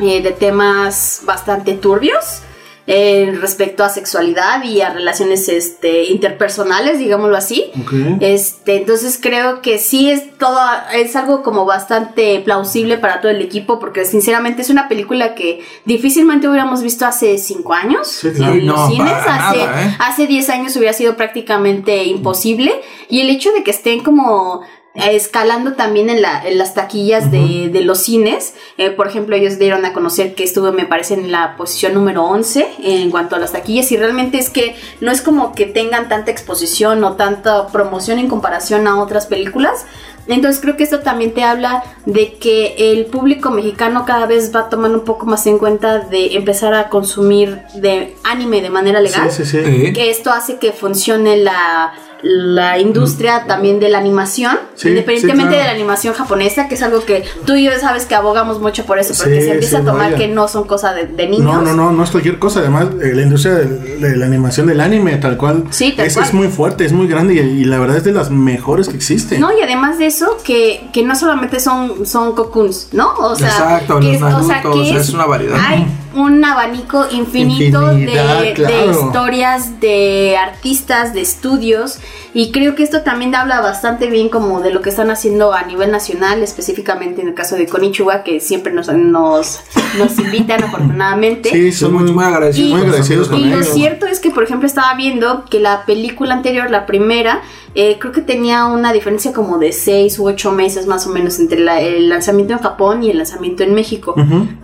eh, 0.00 0.20
de 0.22 0.30
temas 0.32 1.20
bastante 1.24 1.74
turbios 1.74 2.40
eh, 2.88 3.36
respecto 3.40 3.82
a 3.82 3.88
sexualidad 3.88 4.62
y 4.62 4.80
a 4.80 4.90
relaciones 4.90 5.48
este, 5.48 6.04
interpersonales, 6.04 7.00
digámoslo 7.00 7.36
así. 7.36 7.72
Este, 8.20 8.76
entonces 8.76 9.18
creo 9.20 9.60
que 9.60 9.78
sí 9.78 10.08
es 10.08 10.38
todo, 10.38 10.56
es 10.94 11.16
algo 11.16 11.42
como 11.42 11.64
bastante 11.64 12.38
plausible 12.44 12.96
para 12.98 13.20
todo 13.20 13.32
el 13.32 13.42
equipo, 13.42 13.80
porque 13.80 14.04
sinceramente 14.04 14.62
es 14.62 14.70
una 14.70 14.86
película 14.86 15.34
que 15.34 15.64
difícilmente 15.84 16.48
hubiéramos 16.48 16.80
visto 16.82 17.06
hace 17.06 17.38
cinco 17.38 17.72
años 17.72 18.06
Sí, 18.06 18.30
claro. 18.30 18.52
en 18.54 18.66
los 18.68 18.76
No, 18.78 18.88
cines. 18.88 19.12
para 19.14 19.48
Hace, 19.48 19.58
nada, 19.66 19.82
¿eh? 19.84 19.96
hace 19.98 20.26
10 20.28 20.48
años 20.50 20.76
hubiera 20.76 20.92
sido 20.92 21.16
prácticamente 21.16 22.04
imposible. 22.04 22.72
Y 23.08 23.20
el 23.20 23.30
hecho 23.30 23.50
de 23.52 23.64
que 23.64 23.72
estén 23.72 24.04
como 24.04 24.60
escalando 24.96 25.74
también 25.74 26.10
en, 26.10 26.22
la, 26.22 26.46
en 26.46 26.58
las 26.58 26.74
taquillas 26.74 27.30
de, 27.30 27.68
de 27.72 27.80
los 27.82 27.98
cines. 27.98 28.54
Eh, 28.78 28.90
por 28.90 29.06
ejemplo, 29.06 29.36
ellos 29.36 29.58
dieron 29.58 29.84
a 29.84 29.92
conocer 29.92 30.34
que 30.34 30.44
estuvo, 30.44 30.72
me 30.72 30.86
parece, 30.86 31.14
en 31.14 31.30
la 31.30 31.56
posición 31.56 31.94
número 31.94 32.24
11 32.24 32.66
en 32.82 33.10
cuanto 33.10 33.36
a 33.36 33.38
las 33.38 33.52
taquillas. 33.52 33.90
Y 33.92 33.96
realmente 33.96 34.38
es 34.38 34.50
que 34.50 34.76
no 35.00 35.10
es 35.10 35.20
como 35.20 35.54
que 35.54 35.66
tengan 35.66 36.08
tanta 36.08 36.30
exposición 36.30 37.02
o 37.04 37.14
tanta 37.14 37.66
promoción 37.68 38.18
en 38.18 38.28
comparación 38.28 38.86
a 38.86 39.00
otras 39.00 39.26
películas. 39.26 39.84
Entonces 40.28 40.60
creo 40.60 40.76
que 40.76 40.82
esto 40.82 41.00
también 41.00 41.34
te 41.34 41.44
habla 41.44 41.84
de 42.04 42.34
que 42.34 42.74
el 42.78 43.06
público 43.06 43.50
mexicano 43.50 44.04
cada 44.04 44.26
vez 44.26 44.54
va 44.54 44.68
tomando 44.68 44.98
un 44.98 45.04
poco 45.04 45.26
más 45.26 45.46
en 45.46 45.58
cuenta 45.58 46.00
de 46.00 46.34
empezar 46.34 46.74
a 46.74 46.88
consumir 46.88 47.60
de 47.74 48.16
anime 48.24 48.60
de 48.60 48.70
manera 48.70 49.00
legal 49.00 49.30
sí, 49.30 49.44
sí. 49.44 49.62
Sí. 49.64 49.92
que 49.92 50.10
esto 50.10 50.30
hace 50.30 50.58
que 50.58 50.72
funcione 50.72 51.36
la, 51.36 51.92
la 52.22 52.78
industria 52.78 53.44
también 53.46 53.78
de 53.80 53.88
la 53.88 53.98
animación, 53.98 54.58
Sí, 54.74 54.88
independientemente 54.88 55.42
sí, 55.42 55.56
claro. 55.56 55.62
de 55.62 55.64
la 55.64 55.70
animación 55.72 56.14
japonesa, 56.14 56.68
que 56.68 56.74
es 56.74 56.82
algo 56.82 57.04
que 57.04 57.24
tú 57.44 57.54
y 57.54 57.64
yo 57.64 57.70
sabes 57.80 58.06
que 58.06 58.14
abogamos 58.14 58.60
mucho 58.60 58.84
por 58.86 58.98
eso, 58.98 59.14
porque 59.16 59.40
Sí, 59.40 59.46
se 59.46 59.52
empieza 59.52 59.78
a 59.78 59.84
tomar 59.84 60.12
vaya. 60.12 60.16
que 60.16 60.28
no 60.28 60.48
son 60.48 60.64
cosas 60.66 60.94
de, 60.96 61.06
de 61.06 61.28
niños. 61.28 61.46
No, 61.46 61.62
no, 61.62 61.74
no, 61.74 61.92
no 61.92 62.02
es 62.04 62.10
cualquier 62.10 62.38
cosa. 62.38 62.60
Además, 62.60 62.86
eh, 63.02 63.12
la 63.14 63.22
industria 63.22 63.54
de, 63.54 63.66
de 63.98 64.16
la 64.16 64.26
animación 64.26 64.66
del 64.66 64.80
anime, 64.80 65.16
tal 65.16 65.36
cual, 65.36 65.64
Sí, 65.70 65.92
tal 65.96 66.06
es, 66.06 66.14
cual. 66.14 66.26
es 66.26 66.34
muy 66.34 66.48
fuerte, 66.48 66.84
es 66.84 66.92
muy 66.92 67.06
grande 67.06 67.34
y, 67.34 67.38
y 67.38 67.64
la 67.64 67.78
verdad 67.78 67.96
es 67.98 68.04
de 68.04 68.12
las 68.12 68.30
mejores 68.30 68.88
que 68.88 68.96
existen. 68.96 69.40
No, 69.40 69.56
y 69.56 69.60
además 69.62 69.98
de 69.98 70.06
eso, 70.06 70.38
que, 70.44 70.88
que 70.92 71.02
no 71.02 71.14
solamente 71.16 71.60
son, 71.60 72.06
son 72.06 72.34
cocoons, 72.34 72.88
¿no? 72.92 73.12
O 73.18 73.36
sea, 73.36 73.48
Exacto, 73.48 74.00
que 74.00 74.18
los 74.18 74.32
o 74.34 74.42
sea, 74.46 74.56
Narutos, 74.62 74.88
que 74.90 74.96
es 74.96 75.10
una 75.10 75.26
variedad. 75.26 75.58
Hay 75.60 75.86
un 76.16 76.44
abanico 76.44 77.06
infinito 77.10 77.80
de, 77.94 78.52
claro. 78.54 78.72
de 78.86 78.86
historias, 78.90 79.80
de 79.80 80.36
artistas, 80.36 81.14
de 81.14 81.20
estudios. 81.20 81.98
Y 82.34 82.52
creo 82.52 82.74
que 82.74 82.82
esto 82.82 83.00
también 83.02 83.34
habla 83.34 83.60
bastante 83.60 84.08
bien 84.10 84.28
como 84.28 84.60
de 84.60 84.70
lo 84.70 84.82
que 84.82 84.90
están 84.90 85.10
haciendo 85.10 85.52
a 85.54 85.62
nivel 85.62 85.90
nacional, 85.90 86.42
específicamente 86.42 87.22
en 87.22 87.28
el 87.28 87.34
caso 87.34 87.56
de 87.56 87.66
Konichiwa, 87.66 88.24
que 88.24 88.40
siempre 88.40 88.72
nos, 88.74 88.88
nos, 88.92 89.60
nos 89.98 90.18
invitan 90.18 90.62
afortunadamente. 90.64 91.50
Sí, 91.50 91.72
Son 91.72 91.92
muy, 91.94 92.10
muy 92.12 92.24
agradecidos. 92.24 92.68
Y- 92.68 92.72
muy 92.72 92.80
con 92.80 92.88
los 92.90 92.94
agradecidos 92.96 93.28
amigos 93.30 93.50
con 93.50 93.58
Y 93.62 93.64
lo 93.66 93.74
cierto 93.74 94.06
es 94.06 94.20
que, 94.20 94.30
por 94.30 94.42
ejemplo, 94.44 94.66
estaba 94.66 94.92
viendo 94.94 95.44
que 95.46 95.60
la 95.60 95.84
película 95.86 96.34
anterior, 96.34 96.70
la 96.70 96.84
primera, 96.84 97.40
eh, 97.74 97.96
creo 97.98 98.12
que 98.12 98.22
tenía 98.22 98.66
una 98.66 98.92
diferencia 98.92 99.32
como 99.32 99.58
de 99.58 99.72
6 99.72 100.18
u 100.18 100.26
8 100.28 100.52
meses 100.52 100.86
más 100.86 101.06
o 101.06 101.10
menos 101.10 101.38
entre 101.38 101.60
la- 101.60 101.80
el 101.80 102.08
lanzamiento 102.10 102.52
en 102.54 102.58
Japón 102.60 103.02
y 103.02 103.10
el 103.10 103.18
lanzamiento 103.18 103.62
en 103.64 103.74
México. 103.74 104.14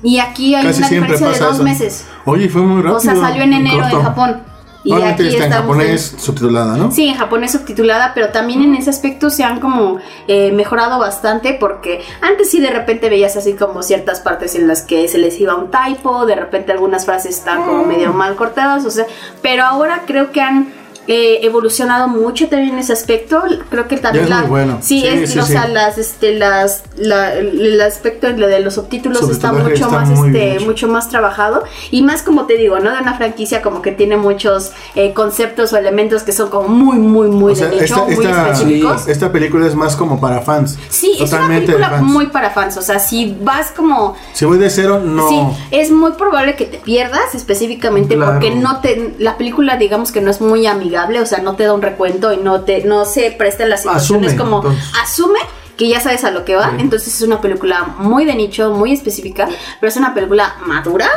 Y 0.02 0.18
aquí 0.18 0.54
hay 0.54 0.64
Casi 0.66 0.78
una 0.80 0.88
diferencia 0.88 1.26
de 1.28 1.32
dos 1.42 1.60
meses. 1.60 2.06
Oye, 2.24 2.48
fue 2.48 2.62
muy 2.62 2.82
rápido. 2.82 2.96
O 2.96 3.00
sea, 3.00 3.16
salió 3.16 3.42
en 3.42 3.52
enero 3.52 3.84
en 3.88 4.02
Japón. 4.02 4.52
Y 4.84 4.92
Obviamente 4.92 5.22
aquí 5.22 5.34
está 5.34 5.46
en 5.46 5.52
japonés 5.52 6.14
subtitulada, 6.18 6.76
¿no? 6.76 6.90
Sí, 6.90 7.06
en 7.06 7.14
japonés 7.14 7.52
subtitulada, 7.52 8.12
pero 8.14 8.30
también 8.30 8.62
en 8.62 8.74
ese 8.74 8.90
aspecto 8.90 9.30
se 9.30 9.44
han 9.44 9.60
como 9.60 9.98
eh, 10.26 10.50
mejorado 10.50 10.98
bastante 10.98 11.56
porque 11.58 12.02
antes 12.20 12.50
sí 12.50 12.60
de 12.60 12.70
repente 12.70 13.08
veías 13.08 13.36
así 13.36 13.52
como 13.52 13.84
ciertas 13.84 14.18
partes 14.18 14.56
en 14.56 14.66
las 14.66 14.82
que 14.82 15.06
se 15.06 15.18
les 15.18 15.38
iba 15.38 15.54
un 15.54 15.70
typo, 15.70 16.26
de 16.26 16.34
repente 16.34 16.72
algunas 16.72 17.04
frases 17.04 17.38
están 17.38 17.64
como 17.64 17.84
medio 17.84 18.12
mal 18.12 18.34
cortadas, 18.34 18.84
o 18.84 18.90
sea, 18.90 19.06
pero 19.40 19.62
ahora 19.62 20.02
creo 20.04 20.32
que 20.32 20.40
han 20.40 20.72
eh, 21.08 21.40
evolucionado 21.42 22.06
mucho 22.06 22.48
también 22.48 22.74
en 22.74 22.78
ese 22.78 22.92
aspecto, 22.92 23.42
creo 23.70 23.88
que 23.88 23.96
también 23.96 24.26
Ya 24.28 24.36
es 24.36 24.40
muy 24.42 24.50
bueno. 24.50 24.78
sí, 24.80 25.00
Sí, 25.00 25.06
es, 25.08 25.30
sí, 25.32 25.38
o 25.40 25.42
sí. 25.44 25.52
sea, 25.52 25.66
las 25.66 25.98
este 25.98 26.34
las 26.38 26.84
la- 26.96 27.34
el 27.34 27.80
aspecto 27.80 28.26
de 28.28 28.34
de 28.34 28.60
los 28.60 28.74
subtítulos 28.74 29.20
está 29.28 29.48
Subtitulaje 29.50 29.62
mucho 29.70 29.84
está 29.84 29.88
más 29.88 30.10
este 30.10 30.60
mucho 30.64 30.88
más 30.88 31.08
trabajado 31.08 31.64
y 31.90 32.02
más 32.02 32.22
como 32.22 32.46
te 32.46 32.56
digo, 32.56 32.78
¿no? 32.78 32.92
De 32.92 33.00
una 33.00 33.14
franquicia 33.16 33.62
como 33.62 33.82
que 33.82 33.90
tiene 33.92 34.16
muchos 34.16 34.70
eh, 34.94 35.12
conceptos 35.12 35.72
o 35.72 35.76
elementos 35.76 36.22
que 36.22 36.32
son 36.32 36.50
como 36.50 36.68
muy, 36.68 36.98
muy, 36.98 37.28
muy 37.28 37.52
O 37.52 37.56
sea, 37.56 37.66
de 37.68 37.80
nicho, 37.80 38.04
muy 38.06 38.24
específicos. 38.24 39.08
esta 39.08 39.32
película 39.32 39.66
es 39.66 39.74
más 39.74 39.96
como 39.96 40.20
para 40.20 40.40
fans. 40.42 40.78
Sí, 40.88 41.12
es 41.14 41.20
una 41.20 41.30
Totalmente 41.30 41.72
película 41.72 42.00
muy 42.02 42.26
para 42.28 42.50
fans, 42.50 42.76
o 42.76 42.82
sea, 42.82 42.98
si 43.00 43.36
vas 43.42 43.72
como... 43.72 44.14
Si 44.34 44.44
voy 44.44 44.58
de 44.58 44.70
cero, 44.70 45.00
no. 45.04 45.28
Sí, 45.28 45.40
es 45.72 45.90
muy 45.90 46.12
probable 46.12 46.54
que 46.56 46.66
te 46.66 46.78
pierdas 46.78 47.34
específicamente 47.34 48.14
Claro. 48.14 48.32
porque 48.32 48.50
no 48.54 48.80
te 48.80 49.14
la 49.18 49.36
película 49.36 49.76
digamos 49.76 50.12
que 50.12 50.20
no 50.20 50.30
es 50.30 50.40
muy 50.40 50.66
amigable, 50.92 51.20
o 51.20 51.26
sea, 51.26 51.38
no 51.38 51.56
te 51.56 51.64
da 51.64 51.72
un 51.74 51.82
recuento 51.82 52.32
y 52.32 52.36
no 52.36 52.62
te 52.62 52.84
no 52.84 53.04
se 53.04 53.30
presta 53.32 53.62
en 53.64 53.70
las 53.70 53.82
situaciones 53.82 54.34
Asume, 54.34 54.42
como 54.42 54.56
entonces. 54.58 54.84
asume 55.02 55.38
que 55.76 55.88
ya 55.88 56.00
sabes 56.00 56.22
a 56.24 56.30
lo 56.30 56.44
que 56.44 56.54
va, 56.54 56.70
Sí. 56.70 56.76
entonces 56.80 57.14
es 57.14 57.22
una 57.22 57.40
película 57.40 57.84
muy 57.98 58.24
de 58.26 58.34
nicho, 58.34 58.72
muy 58.72 58.92
específica, 58.92 59.48
pero 59.80 59.88
es 59.90 59.96
una 59.96 60.12
película 60.14 60.54
madura, 60.66 61.08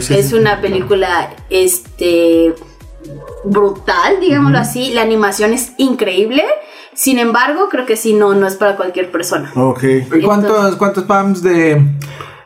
sí, 0.00 0.14
es 0.14 0.28
sí. 0.28 0.34
una 0.36 0.60
película 0.60 1.30
este 1.50 2.54
brutal, 3.44 4.20
digámoslo 4.20 4.58
así, 4.58 4.92
la 4.92 5.02
animación 5.02 5.52
es 5.52 5.72
increíble. 5.78 6.44
Sin 6.94 7.18
embargo, 7.18 7.68
creo 7.68 7.84
que 7.84 7.96
sí 7.96 8.14
no 8.14 8.34
no 8.34 8.46
es 8.46 8.54
para 8.54 8.76
cualquier 8.76 9.10
persona. 9.12 9.52
Ok. 9.54 9.82
¿Y 9.84 10.22
¿Cuántos, 10.22 10.76
cuántos 10.76 11.04
pams 11.04 11.42
de. 11.42 11.82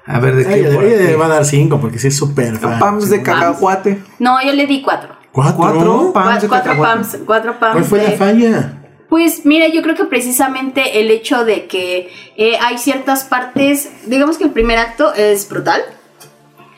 A 0.07 0.19
ver, 0.19 0.35
¿de 0.35 0.45
qué? 0.45 0.55
Ella, 0.61 0.75
por 0.75 0.85
ella 0.85 0.97
aquí? 0.97 1.05
le 1.07 1.17
va 1.17 1.27
a 1.27 1.29
dar 1.29 1.45
cinco 1.45 1.81
porque 1.81 1.99
sí 2.01 2.09
es 2.09 2.17
súper 2.17 2.57
fan. 2.59 2.81
Pams 2.81 3.09
de 3.11 3.23
cacahuate. 3.23 4.03
No, 4.19 4.43
yo 4.45 4.53
le 4.53 4.67
di 4.67 4.83
cuatro. 4.83 5.15
¿Cuatro? 5.33 5.57
Cuatro. 5.57 6.13
Pams 6.13 6.45
cuatro 6.49 6.77
pams, 6.83 7.19
cuatro 7.27 7.59
pams 7.59 7.73
¿Cuál 7.75 7.85
fue 7.85 7.99
de- 8.01 8.09
la 8.11 8.17
falla? 8.17 8.77
Pues 9.09 9.45
mira, 9.45 9.67
yo 9.69 9.83
creo 9.83 9.97
que 9.97 10.05
precisamente 10.05 11.01
el 11.01 11.11
hecho 11.11 11.45
de 11.45 11.67
que 11.67 12.13
eh, 12.37 12.57
hay 12.61 12.79
ciertas 12.79 13.25
partes, 13.25 13.91
digamos 14.07 14.39
que 14.39 14.45
el 14.45 14.51
primer 14.51 14.79
acto 14.79 15.13
es 15.15 15.49
brutal. 15.49 15.81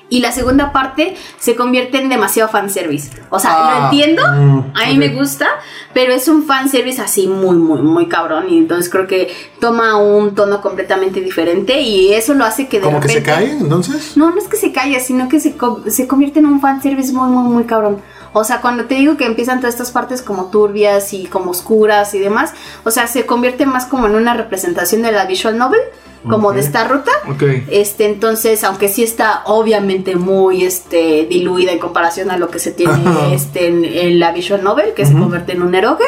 Y 0.09 0.20
la 0.20 0.30
segunda 0.30 0.72
parte 0.72 1.14
se 1.38 1.57
convierte 1.57 1.98
en 1.98 2.11
demasiado 2.11 2.50
fanservice. 2.50 3.11
O 3.30 3.38
sea, 3.38 3.50
Ah, 3.55 3.78
lo 3.78 3.84
entiendo, 3.86 4.22
mm, 4.30 4.72
a 4.74 4.86
mí 4.88 4.98
me 4.98 5.09
gusta, 5.09 5.46
pero 5.94 6.12
es 6.12 6.28
un 6.28 6.42
fanservice 6.44 7.00
así 7.00 7.26
muy, 7.28 7.57
muy, 7.57 7.80
muy 7.80 8.09
cabrón. 8.09 8.44
Y 8.50 8.59
entonces 8.59 8.90
creo 8.90 9.07
que 9.07 9.34
toma 9.59 9.96
un 9.96 10.34
tono 10.34 10.61
completamente 10.61 11.22
diferente 11.22 11.80
y 11.80 12.12
eso 12.12 12.34
lo 12.34 12.44
hace 12.44 12.68
que 12.68 12.78
de 12.78 12.84
¿Como 12.84 13.00
que 13.00 13.09
se 13.09 13.22
cae 13.22 13.53
entonces? 13.53 14.14
No, 14.18 14.30
no 14.30 14.38
es 14.38 14.48
que 14.48 14.57
se 14.59 14.70
calle, 14.70 15.00
sino 15.00 15.30
que 15.30 15.40
se, 15.40 15.55
se 15.86 16.07
convierte 16.07 16.40
en 16.40 16.46
un 16.46 16.61
fanservice 16.61 17.11
muy, 17.14 17.30
muy, 17.30 17.50
muy 17.50 17.64
cabrón. 17.64 18.03
O 18.33 18.45
sea, 18.45 18.61
cuando 18.61 18.85
te 18.85 18.95
digo 18.95 19.16
que 19.16 19.26
empiezan 19.26 19.61
todas 19.61 19.74
estas 19.74 19.91
partes 19.91 20.22
como 20.22 20.47
turbias 20.47 21.12
y 21.12 21.24
como 21.26 21.51
oscuras 21.51 22.14
y 22.14 22.18
demás, 22.18 22.53
o 22.85 22.91
sea, 22.91 23.07
se 23.07 23.26
convierte 23.26 23.66
más 23.66 23.87
como 23.87 24.07
en 24.07 24.14
una 24.14 24.35
representación 24.35 25.03
de 25.03 25.12
la 25.12 25.26
visual 25.26 25.59
novel, 25.59 25.80
como 26.28 26.53
de 26.53 26.61
esta 26.61 26.87
ruta. 26.87 27.11
Ok. 27.28 27.43
Este, 27.68 28.07
entonces, 28.07 28.62
aunque 28.64 28.89
sí 28.89 29.03
está 29.03 29.43
obviamente 29.47 30.14
muy 30.14 30.64
este, 30.64 31.26
diluida 31.28 31.72
en 31.72 31.78
comparación 31.78 32.30
a 32.30 32.37
lo 32.37 32.49
que 32.49 32.59
se 32.59 32.70
tiene 32.70 33.35
este, 33.35 33.66
en, 33.66 33.85
en 33.85 34.20
la 34.20 34.33
visual 34.33 34.62
novel, 34.62 34.95
que 34.95 35.05
se 35.05 35.12
convierte 35.12 35.53
en 35.53 35.62
un 35.62 35.74
eroge, 35.74 36.05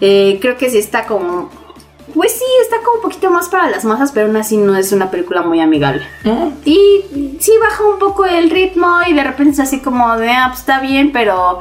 eh, 0.00 0.38
creo 0.40 0.56
que 0.56 0.68
sí 0.68 0.78
está 0.78 1.06
como... 1.06 1.50
Pues 2.14 2.32
sí, 2.32 2.44
está 2.62 2.76
como 2.84 2.96
un 2.96 3.02
poquito 3.02 3.30
más 3.30 3.48
para 3.48 3.70
las 3.70 3.84
masas, 3.84 4.12
pero 4.12 4.26
aún 4.26 4.36
así 4.36 4.56
no 4.56 4.76
es 4.76 4.92
una 4.92 5.10
película 5.10 5.42
muy 5.42 5.60
amigable. 5.60 6.02
Y 6.64 7.36
sí 7.40 7.52
baja 7.60 7.84
un 7.84 7.98
poco 7.98 8.24
el 8.24 8.50
ritmo 8.50 8.86
y 9.08 9.14
de 9.14 9.24
repente 9.24 9.52
es 9.52 9.60
así 9.60 9.80
como 9.80 10.16
de, 10.18 10.30
ah, 10.30 10.46
pues 10.48 10.60
está 10.60 10.80
bien, 10.80 11.10
pero, 11.12 11.60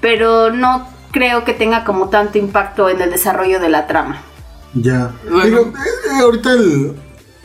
pero 0.00 0.50
no 0.52 0.86
creo 1.10 1.44
que 1.44 1.52
tenga 1.52 1.84
como 1.84 2.08
tanto 2.10 2.38
impacto 2.38 2.88
en 2.88 3.00
el 3.00 3.10
desarrollo 3.10 3.58
de 3.60 3.68
la 3.70 3.86
trama. 3.86 4.22
Ya. 4.74 5.10
Bueno. 5.28 5.44
Digo, 5.44 5.60
eh, 5.60 5.72
eh, 6.12 6.22
ahorita 6.22 6.52
el. 6.52 6.92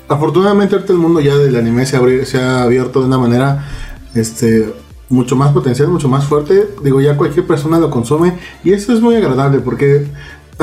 Afortunadamente, 0.10 0.76
ahorita 0.76 0.93
el 0.93 0.99
mundo 0.99 1.22
ya 1.22 1.36
del 1.38 1.56
anime 1.56 1.86
se, 1.86 1.97
abri- 1.99 2.26
se 2.26 2.39
ha 2.39 2.64
abierto 2.64 2.99
de 2.99 3.08
una 3.08 3.18
manera. 3.18 3.66
Este. 4.14 4.74
Mucho 5.10 5.36
más 5.36 5.51
potencial, 5.51 5.88
mucho 5.88 6.10
más 6.10 6.26
fuerte. 6.26 6.70
Digo, 6.84 6.99
ya 6.99 7.16
cualquier 7.16 7.47
persona 7.47 7.80
lo 7.80 7.89
consume. 7.89 8.38
Y 8.64 8.74
eso 8.74 8.93
es 8.93 8.99
muy 8.99 9.16
agradable 9.16 9.60
porque. 9.60 10.06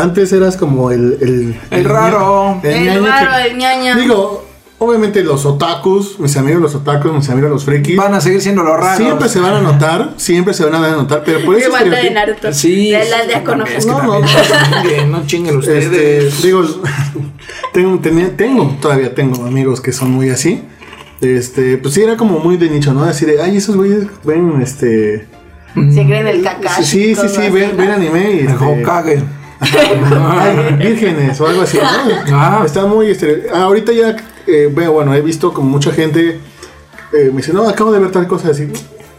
Antes 0.01 0.33
eras 0.33 0.57
como 0.57 0.91
el. 0.91 1.19
El, 1.21 1.61
El 1.71 1.85
raro. 1.85 2.61
El 2.63 3.05
raro, 3.05 3.31
que- 3.43 3.51
el 3.51 3.57
ñaña. 3.59 3.97
Digo, 3.97 4.47
obviamente 4.79 5.23
los 5.23 5.45
otakus, 5.45 6.19
mis 6.19 6.37
amigos 6.37 6.63
los 6.63 6.75
otakus, 6.75 7.13
mis 7.13 7.29
amigos 7.29 7.51
los 7.51 7.65
frikis, 7.65 7.97
Van 7.97 8.15
a 8.15 8.21
seguir 8.21 8.41
siendo 8.41 8.63
los 8.63 8.77
raros. 8.79 8.97
siempre 8.97 9.29
se 9.29 9.39
van 9.41 9.55
a 9.55 9.61
notar, 9.61 10.15
siempre 10.17 10.55
se 10.55 10.65
van 10.65 10.83
a 10.83 10.91
notar, 10.91 11.23
pero 11.25 11.45
por 11.45 11.57
eso 11.57 11.71
banda 11.71 11.99
de 11.99 12.11
Naruto. 12.11 12.53
Sí. 12.53 12.91
De 12.91 13.09
la 13.09 13.19
aldea 13.19 13.45
con 13.45 13.61
Es 13.67 13.85
que 13.85 13.93
no 13.93 14.21
chinguen, 14.25 15.11
no 15.13 15.27
chinguen 15.27 15.57
ustedes. 15.59 15.85
Este, 16.33 16.47
digo, 16.47 16.63
tengo, 17.73 17.99
tenía- 17.99 18.37
tengo, 18.37 18.77
todavía 18.81 19.15
tengo 19.15 19.45
amigos 19.45 19.81
que 19.81 19.93
son 19.93 20.11
muy 20.11 20.31
así. 20.31 20.63
Este, 21.21 21.77
pues 21.77 21.93
sí, 21.95 22.03
era 22.03 22.17
como 22.17 22.39
muy 22.39 22.57
de 22.57 22.71
nicho, 22.71 22.95
¿no? 22.95 23.05
Decir, 23.05 23.35
ay, 23.43 23.59
esos 23.59 23.77
güeyes 23.77 24.05
ven, 24.25 24.61
este. 24.63 25.27
Se 25.75 26.05
creen 26.05 26.27
el 26.27 26.43
Kakashi. 26.43 26.83
Sí, 26.85 27.15
sí, 27.15 27.29
sí, 27.29 27.37
así, 27.43 27.51
ven, 27.51 27.73
¿no? 27.73 27.77
ven 27.77 27.91
anime 27.91 28.31
y. 28.33 28.39
El 28.41 28.49
Este, 28.49 29.25
Vírgenes 30.79 31.41
o 31.41 31.47
algo 31.47 31.63
así, 31.63 31.79
¿no? 31.79 32.37
Ah. 32.37 32.63
Está 32.65 32.87
muy. 32.87 33.11
Este, 33.11 33.47
ahorita 33.53 33.93
ya, 33.93 34.17
eh, 34.47 34.71
veo, 34.73 34.93
bueno, 34.93 35.15
he 35.15 35.21
visto 35.21 35.53
como 35.53 35.69
mucha 35.69 35.93
gente 35.93 36.41
eh, 37.13 37.31
me 37.31 37.39
dice, 37.39 37.53
no, 37.53 37.69
acabo 37.69 37.93
de 37.93 37.99
ver 37.99 38.13
tal 38.13 38.27
cosa. 38.27 38.51
Así, 38.51 38.69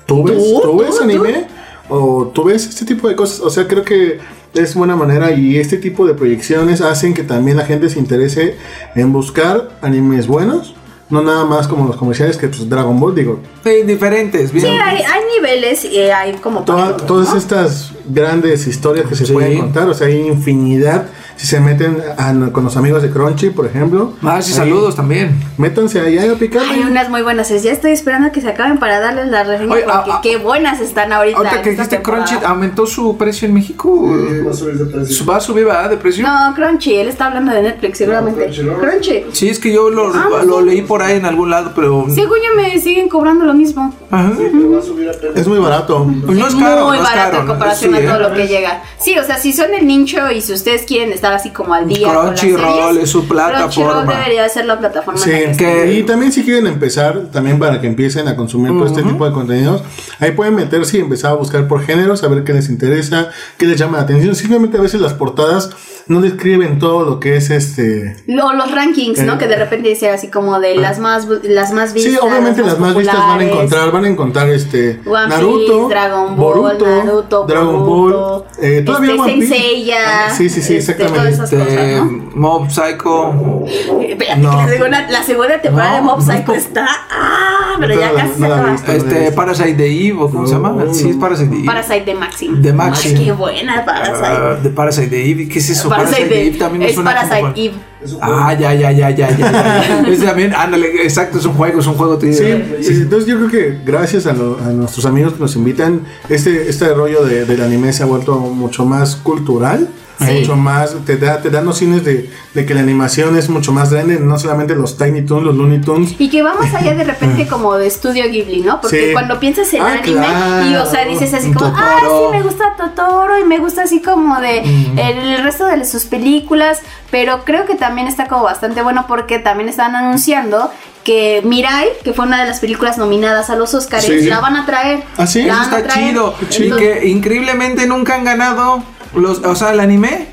¿tú 0.06 0.24
ves? 0.24 0.38
¿Tú? 0.38 0.62
¿Tú 0.62 0.78
ves 0.80 0.98
¿Tú? 0.98 1.04
anime? 1.04 1.48
¿O 1.90 2.32
tú 2.34 2.46
ves 2.46 2.68
este 2.68 2.86
tipo 2.86 3.10
de 3.10 3.16
cosas? 3.16 3.42
O 3.42 3.50
sea, 3.50 3.68
creo 3.68 3.84
que 3.84 4.20
es 4.54 4.76
buena 4.76 4.96
manera 4.96 5.32
y 5.32 5.58
este 5.58 5.78
tipo 5.78 6.06
de 6.06 6.14
proyecciones 6.14 6.82
hacen 6.82 7.14
que 7.14 7.24
también 7.24 7.58
la 7.58 7.66
gente 7.66 7.90
se 7.90 8.00
interese 8.00 8.56
en 8.96 9.12
buscar 9.12 9.70
animes 9.82 10.28
buenos. 10.28 10.76
No 11.12 11.22
nada 11.22 11.46
más 11.46 11.68
como 11.68 11.86
los 11.88 11.98
comerciales 11.98 12.38
que 12.38 12.48
pues 12.48 12.68
Dragon 12.70 13.00
Ball, 13.00 13.14
digo. 13.14 13.40
Sí, 13.64 13.84
diferentes, 13.86 14.52
bien. 14.52 14.66
Sí, 14.66 14.72
hay, 14.72 14.98
hay 15.04 15.22
niveles 15.38 15.84
y 15.86 16.00
hay 16.00 16.34
como... 16.36 16.64
Toda- 16.64 16.96
todas 16.98 17.30
¿no? 17.32 17.38
estas 17.38 17.92
grandes 18.08 18.66
historias 18.66 19.08
que 19.08 19.16
se 19.16 19.26
Sí. 19.26 19.34
pueden 19.34 19.60
contar, 19.60 19.88
o 19.90 19.94
sea, 19.94 20.08
hay 20.08 20.26
infinidad. 20.26 21.08
Si 21.42 21.48
se 21.48 21.60
meten 21.60 21.98
a- 22.20 22.52
con 22.52 22.64
los 22.64 22.78
amigos 22.78 23.02
de 23.02 23.10
Crunchy, 23.10 23.50
por 23.50 23.66
ejemplo. 23.66 24.14
Ah, 24.22 24.44
sí, 24.44 24.52
ahí, 24.52 24.58
saludos 24.60 24.96
también. 24.96 25.40
Métanse 25.58 26.00
ahí 26.00 26.16
a 26.20 26.36
picarle. 26.36 26.72
Hay 26.72 26.82
unas 26.82 27.10
muy 27.10 27.24
buenas. 27.24 27.50
Ya 27.64 27.72
estoy 27.72 27.94
esperando 27.94 28.28
a 28.28 28.32
que 28.32 28.42
se 28.42 28.48
acaben 28.50 28.78
para 28.78 29.00
darles 29.00 29.28
la 29.30 29.44
reseña 29.44 29.74
Oye, 29.74 29.82
porque 29.92 30.12
ah, 30.12 30.16
ah, 30.18 30.20
qué 30.22 30.38
buenas 30.38 30.80
están 30.82 31.12
ahorita. 31.12 31.40
Ahorita 31.40 31.62
que 31.64 31.72
dijiste 31.72 31.96
temporada. 31.96 32.26
Crunchy, 32.26 32.46
¿aumentó 32.46 32.86
su 32.86 33.18
precio 33.18 33.48
en 33.48 33.56
México? 33.56 34.06
Va 34.48 34.52
a 34.52 34.54
subir 34.54 34.76
de 34.76 34.86
precio. 34.86 35.26
¿Va 35.26 35.38
a 35.38 35.40
subir, 35.42 35.66
verdad, 35.66 35.90
de 35.90 35.98
precio? 35.98 36.24
No, 36.28 36.54
Crunchy, 36.54 36.94
él 36.98 37.08
está 37.08 37.26
hablando 37.26 37.52
de 37.54 37.64
Netflix 37.64 37.98
seguramente. 37.98 38.46
Crunchy. 38.80 39.26
Sí, 39.32 39.50
es 39.50 39.58
que 39.58 39.74
yo 39.74 39.90
lo, 39.90 40.14
Ah, 40.14 40.44
lo 40.46 40.60
sí. 40.60 40.66
leí 40.66 40.82
por 40.84 41.02
ahí 41.02 41.18
en 41.18 41.26
algún 41.26 41.50
lado, 41.50 41.72
pero... 41.76 42.06
Según 42.14 42.38
yo 42.38 42.56
me 42.56 42.80
siguen 42.80 43.10
cobrando 43.10 43.46
lo 43.46 43.56
mismo. 43.56 43.92
Ajá. 44.12 44.32
Sí, 44.38 44.44
pero 44.52 44.72
va 44.74 44.78
a 44.78 44.82
subir 44.84 45.10
apenas. 45.10 45.38
Es 45.38 45.48
muy 45.48 45.58
barato. 45.58 46.06
Pues 46.24 46.38
no 46.38 46.48
es 46.48 46.54
caro, 46.54 46.86
muy 46.86 46.98
no 46.98 47.04
es 47.04 47.10
barato 47.10 47.32
caro, 47.32 47.42
en 47.42 47.48
comparación 47.48 47.96
Sí, 47.96 47.98
a 47.98 48.06
todo 48.08 48.20
¿eh? 48.20 48.30
lo 48.30 48.36
que 48.36 48.48
llega. 48.48 48.84
Sí, 49.00 49.18
o 49.18 49.24
sea, 49.24 49.38
si 49.40 49.54
son 49.54 49.74
el 49.74 49.88
nicho 49.88 50.30
y 50.30 50.42
si 50.42 50.54
ustedes 50.54 50.84
quieren 50.84 51.12
estar 51.12 51.31
así 51.32 51.50
como 51.52 51.74
al 51.74 51.88
día 51.88 52.08
las 52.08 52.40
Crunchyroll 52.40 52.98
es 52.98 53.10
su 53.10 53.28
plataforma. 53.28 53.70
Crunchyroll 53.72 54.08
debería 54.08 54.50
ser 54.50 54.66
la 54.66 54.78
plataforma 54.80 55.20
Sí, 55.20 55.32
en 55.32 55.52
la 55.52 55.58
que 55.58 55.66
que- 55.66 55.94
y 55.94 56.04
también 56.04 56.32
si 56.32 56.44
quieren 56.44 56.68
empezar, 56.68 57.28
también 57.32 57.60
para 57.60 57.80
que 57.82 57.88
empiecen 57.88 58.28
a 58.28 58.36
consumir 58.36 58.72
todo 58.74 58.86
este 58.86 59.04
tipo 59.04 59.26
de 59.26 59.32
contenidos, 59.34 59.84
ahí 60.20 60.32
pueden 60.32 60.56
meterse 60.56 60.98
y 60.98 61.02
empezar 61.02 61.32
a 61.32 61.36
buscar 61.36 61.68
por 61.68 61.84
género, 61.84 62.16
saber 62.18 62.44
qué 62.44 62.54
les 62.54 62.70
interesa, 62.70 63.30
qué 63.58 63.66
les 63.66 63.78
llama 63.80 63.98
la 63.98 64.04
atención. 64.04 64.36
Simplemente 64.36 64.78
a 64.78 64.82
veces 64.82 65.02
las 65.02 65.14
portadas 65.14 65.70
no 66.08 66.20
describen 66.20 66.80
todo 66.80 67.06
lo 67.06 67.20
que 67.20 67.38
es 67.38 67.50
este... 67.52 68.18
Lo- 68.28 68.54
los 68.54 68.72
rankings, 68.72 69.20
¿no? 69.20 69.34
Eh, 69.34 69.38
que 69.38 69.48
de 69.48 69.56
repente 69.56 69.90
dicen 69.90 70.14
así 70.14 70.28
como 70.28 70.60
de 70.60 70.76
las 70.76 71.00
más 71.00 71.28
bu- 71.28 71.42
las 71.44 71.72
más 71.72 71.94
vistas. 71.94 72.14
Sí, 72.14 72.20
obviamente 72.22 72.62
las 72.64 72.80
más 72.80 72.96
vistas 72.96 73.16
van 73.18 73.40
a 73.40 73.44
encontrar, 73.44 73.92
van 73.92 74.06
a 74.06 74.08
encontrar 74.10 74.50
este 74.50 75.00
One 75.06 75.28
Naruto, 75.30 75.58
Piece, 75.88 75.90
Dragon 75.94 76.36
Ball, 76.36 76.56
Boruto, 76.60 76.86
Naruto, 76.88 77.46
Dragon 77.48 77.86
Boruto, 77.86 78.30
Ball, 78.30 78.44
eh, 78.62 78.82
todavía 78.86 79.12
este, 79.12 79.22
One 79.22 79.34
Piece. 79.34 79.48
Seiya, 79.56 80.30
Sí, 80.36 80.50
sí, 80.50 80.62
sí, 80.62 80.76
este, 80.78 80.92
exactamente. 80.94 81.20
Todas 81.22 81.34
esas 81.34 81.54
Este, 81.54 81.66
cosas, 81.66 82.12
¿no? 82.12 82.32
Mob 82.36 82.70
Psycho. 82.70 83.66
Espérate, 84.02 84.42
no. 84.42 84.50
que 84.52 84.56
la, 84.58 84.70
segunda, 84.70 85.10
la 85.10 85.24
segunda 85.24 85.62
temporada 85.62 85.92
No, 85.92 85.96
de 85.98 86.02
Mob 86.04 86.22
Psycho 86.22 86.44
no. 86.52 86.54
está. 86.54 86.88
Ah, 87.10 87.76
pero 87.80 88.00
ya 88.00 88.14
casi 88.14 88.40
se 88.40 88.46
acaba. 88.46 88.76
Este, 88.88 89.32
Parasite 89.32 89.74
de 89.76 90.08
Eve, 90.08 90.18
¿o 90.20 90.30
cómo 90.30 90.46
se 90.48 90.54
llama? 90.54 90.70
No. 90.72 90.94
Sí, 90.94 91.10
es 91.10 91.16
Parasite 91.18 91.50
de 91.50 91.56
Eve. 91.58 91.66
Parasite 91.66 92.06
de 92.06 92.14
Maxim. 92.16 92.62
De 92.62 92.74
Maxim. 92.74 93.18
Ay, 93.18 93.26
qué 93.26 93.32
buena 93.32 93.86
Parasite. 93.86 94.18
Ah, 94.28 94.58
de 94.62 94.70
Parasite 94.70 95.08
de 95.10 95.30
Eve. 95.32 95.48
¿Qué 95.48 95.60
es 95.60 95.70
eso? 95.70 95.90
Parasite, 95.90 96.28
de 96.28 96.48
Eve 96.48 96.58
también 96.58 96.84
es 96.84 96.96
suena 96.96 97.12
Parasite 97.14 97.42
como- 97.42 97.54
Eve. 97.56 97.74
Ah, 98.20 98.54
ya, 98.60 98.74
ya, 98.74 98.92
ya, 98.92 99.10
ya, 99.12 99.30
ya. 99.30 99.38
ya. 99.38 100.04
es 100.08 100.24
también, 100.26 100.56
ándale, 100.56 101.04
exacto, 101.04 101.38
es 101.38 101.46
un 101.46 101.54
juego, 101.54 101.80
es 101.82 101.86
un 101.88 101.94
juego. 101.94 102.20
Sí, 102.20 102.28
digo. 102.30 102.60
sí, 102.82 102.94
entonces 102.94 103.28
yo 103.30 103.38
creo 103.38 103.50
que 103.52 103.80
gracias 103.86 104.26
a, 104.26 104.34
lo- 104.34 104.58
a 104.58 104.70
nuestros 104.70 105.06
amigos 105.06 105.34
que 105.34 105.40
nos 105.40 105.56
invitan, 105.56 106.02
este, 106.28 106.68
este 106.68 106.92
rollo 106.96 107.24
de, 107.24 107.46
del 107.46 107.62
anime 107.62 107.94
se 107.94 108.02
ha 108.04 108.08
vuelto 108.08 108.36
mucho 108.40 108.86
más 108.86 109.16
cultural. 109.18 109.88
Sí. 110.26 110.32
Mucho 110.40 110.56
más, 110.56 110.96
te 111.06 111.18
da, 111.18 111.42
te 111.42 111.50
da 111.50 111.62
nociones 111.62 112.04
de, 112.04 112.30
de 112.54 112.66
que 112.66 112.74
la 112.74 112.82
animación 112.82 113.36
es 113.38 113.50
mucho 113.50 113.72
más 113.72 113.92
grande, 113.92 114.20
no 114.20 114.38
solamente 114.38 114.76
los 114.76 114.98
Tiny 114.98 115.24
Toons, 115.24 115.44
los 115.46 115.56
Looney 115.56 115.82
Tunes. 115.82 116.16
Y 116.20 116.30
que 116.30 116.42
va 116.44 116.54
más 116.54 116.74
allá 116.74 116.94
de 116.94 117.04
repente 117.04 117.48
como 117.50 117.76
de 117.76 117.88
estudio 117.88 118.26
Ghibli, 118.30 118.62
¿no? 118.62 118.80
Porque 118.82 119.08
Sí. 119.08 119.14
cuando 119.14 119.40
piensas 119.40 119.74
en 119.74 119.82
Ah, 119.82 119.94
anime 120.02 120.26
y 120.70 120.76
o 120.76 120.84
sea, 120.86 121.02
claro. 121.04 121.10
dices 121.12 121.34
así 121.34 121.52
como, 121.52 121.72
Totoro. 121.72 121.78
ah, 121.86 122.00
sí, 122.32 122.38
me 122.38 122.44
gusta 122.44 122.64
Totoro 122.78 123.40
y 123.40 123.44
me 123.46 123.58
gusta 123.60 123.84
así 123.84 124.02
como 124.02 124.40
de 124.40 124.60
el 124.98 125.44
resto 125.44 125.66
de 125.66 125.84
sus 125.86 126.06
películas, 126.06 126.80
pero 127.10 127.44
creo 127.46 127.66
que 127.66 127.76
también 127.76 128.08
está 128.08 128.28
como 128.28 128.44
bastante 128.44 128.82
bueno 128.82 129.06
porque 129.08 129.40
también 129.40 129.70
están 129.70 129.96
anunciando 129.96 130.72
que 131.04 131.42
Mirai, 131.44 131.88
que 132.04 132.14
fue 132.14 132.26
una 132.26 132.42
de 132.44 132.48
las 132.48 132.60
películas 132.60 133.00
nominadas 133.00 133.50
a 133.50 133.56
los 133.56 133.74
Oscars, 133.74 134.06
Sí. 134.06 134.22
la 134.30 134.40
van 134.40 134.56
a 134.56 134.66
traer. 134.68 135.04
Ah, 135.18 135.26
sí, 135.26 135.42
La 135.42 135.54
Eso 135.54 135.64
está 135.64 135.84
traer. 135.84 136.10
chido. 136.10 136.36
Y 136.60 136.70
que 136.72 137.08
increíblemente 137.08 137.88
nunca 137.88 138.14
han 138.16 138.24
ganado 138.24 138.84
los, 139.16 139.40
o 139.40 139.56
sea, 139.56 139.72
el 139.72 139.80
anime. 139.80 140.28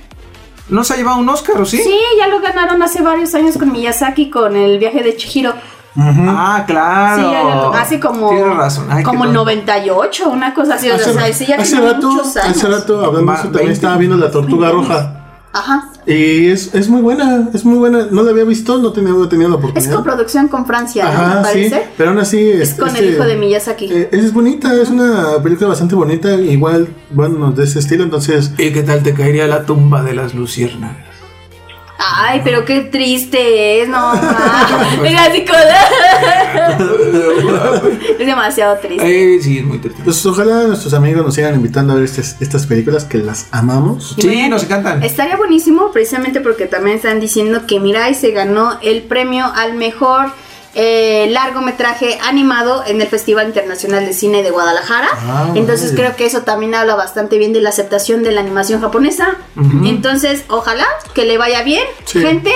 No 0.69 0.85
se 0.85 0.93
ha 0.95 0.97
llevado 0.99 1.17
un 1.19 1.29
Oscar, 1.31 1.59
¿o 1.61 1.65
sí? 1.65 1.79
Sí, 1.79 1.99
ya 2.19 2.29
lo 2.29 2.41
ganaron 2.41 2.83
hace 2.83 3.01
varios 3.01 3.35
años 3.35 3.57
con 3.57 3.73
Miyazaki 3.73 4.29
con 4.29 4.55
el 4.55 4.79
viaje 4.79 5.03
de 5.03 5.17
Chihiro. 5.17 5.55
Ah, 6.01 6.63
claro. 6.67 7.23
Sí, 7.23 7.31
ya 7.33 7.81
hace 7.81 7.99
como, 7.99 8.29
Tienes 8.31 8.57
razón. 8.57 8.87
Ay, 8.91 9.03
como 9.03 9.23
qué 9.23 9.29
el 9.31 9.35
tonto. 9.35 9.51
98, 9.51 10.29
una 10.29 10.55
cosa 10.55 10.75
así. 10.75 10.91
o 10.91 10.95
Hace, 10.95 11.13
sea, 11.15 11.33
sí, 11.33 11.47
ya 11.47 11.57
hace 11.57 11.73
tiene 11.77 11.93
rato, 11.93 12.11
muchos 12.11 12.37
años. 12.37 12.57
hace 12.57 12.69
rato, 12.69 13.05
hablando 13.05 13.33
de 13.33 13.39
eso, 13.39 13.43
también 13.45 13.67
20. 13.67 13.73
estaba 13.73 13.97
viendo 13.97 14.17
la 14.19 14.31
tortuga 14.31 14.71
roja. 14.71 15.18
Ajá. 15.59 15.91
Y 16.07 16.47
es, 16.49 16.75
es 16.75 16.89
muy 16.89 17.01
buena, 17.03 17.49
es 17.53 17.65
muy 17.65 17.79
buena. 17.79 18.07
No 18.11 18.23
la 18.23 18.31
había 18.31 18.45
visto, 18.45 18.79
no 18.79 18.93
tenía, 18.93 19.13
no 19.13 19.29
tenía 19.29 19.49
la 19.49 19.55
Es 19.57 19.59
oportunidad. 19.61 19.97
coproducción 19.97 20.49
con 20.49 20.65
Francia, 20.67 21.05
¿no? 21.05 21.11
Ajá, 21.11 21.29
me 21.43 21.49
sí, 21.65 21.71
parece. 21.71 21.89
pero 21.97 22.11
aún 22.11 22.19
así 22.19 22.39
Es 22.51 22.75
con 22.75 22.95
el 22.95 23.15
hijo 23.15 23.25
de 23.25 23.37
Miyazaki. 23.37 23.87
eh, 23.93 24.09
es 24.13 24.33
bonita, 24.33 24.75
es 24.81 24.89
una 24.91 25.43
película 25.43 25.69
bastante 25.69 25.95
bonita, 25.95 26.33
igual, 26.35 26.89
bueno, 27.11 27.51
de 27.53 27.65
ese 27.65 27.79
estilo, 27.81 28.05
entonces 28.05 28.53
¿Y 28.59 28.71
qué 28.73 28.83
tal 28.83 29.03
te 29.03 29.15
caería 29.15 29.47
la 29.47 29.65
tumba 29.67 30.03
de 30.03 30.15
las 30.15 30.35
luciérnagas? 30.35 31.08
Ay, 31.99 32.41
pero 32.45 32.65
qué 32.65 32.83
triste 32.83 33.83
es, 33.83 33.89
no. 33.89 33.99
ma. 34.15 34.99
Mira, 35.03 35.25
así 35.25 35.45
como- 35.45 35.59
es 38.19 38.27
demasiado 38.27 38.77
triste. 38.79 39.41
Sí, 39.43 39.59
es 39.59 39.65
muy 39.65 39.79
triste. 39.79 40.03
Pues 40.05 40.25
ojalá 40.27 40.65
nuestros 40.65 40.95
amigos 40.95 41.25
nos 41.25 41.35
sigan 41.35 41.55
invitando 41.55 41.93
a 41.93 41.97
ver 41.97 42.05
estas, 42.05 42.37
estas 42.41 42.67
películas 42.67 43.05
que 43.05 43.19
las 43.19 43.47
amamos. 43.51 44.17
Sí, 44.21 44.49
nos 44.49 44.65
encantan. 44.65 45.03
Estaría 45.03 45.37
buenísimo 45.37 45.91
precisamente 45.93 46.41
porque 46.41 46.67
también 46.67 46.97
están 46.97 47.21
diciendo 47.21 47.63
que 47.67 47.81
Mirai 47.81 48.15
se 48.15 48.31
ganó 48.31 48.79
el 48.83 49.03
premio 49.03 49.47
al 49.55 49.75
mejor 49.75 50.31
eh, 50.81 51.27
largometraje 51.31 52.21
animado 52.23 52.85
en 52.87 53.01
el 53.01 53.09
Festival 53.09 53.49
Internacional 53.49 54.07
de 54.07 54.13
Cine 54.13 54.45
de 54.45 54.53
Guadalajara. 54.53 55.09
Ah, 55.13 55.51
Entonces 55.57 55.93
creo 55.93 56.15
que 56.15 56.25
eso 56.25 56.43
también 56.43 56.73
habla 56.77 56.95
bastante 56.95 57.37
bien 57.37 57.53
de 57.53 57.61
la 57.61 57.71
aceptación 57.71 58.23
de 58.23 58.31
la 58.31 58.43
animación 58.43 58.81
japonesa. 58.81 59.39
Entonces, 59.85 60.45
ojalá 60.49 60.87
que 61.15 61.25
le 61.25 61.37
vaya 61.37 61.65
bien. 61.65 61.83
Sí. 62.05 62.21
Gente, 62.21 62.53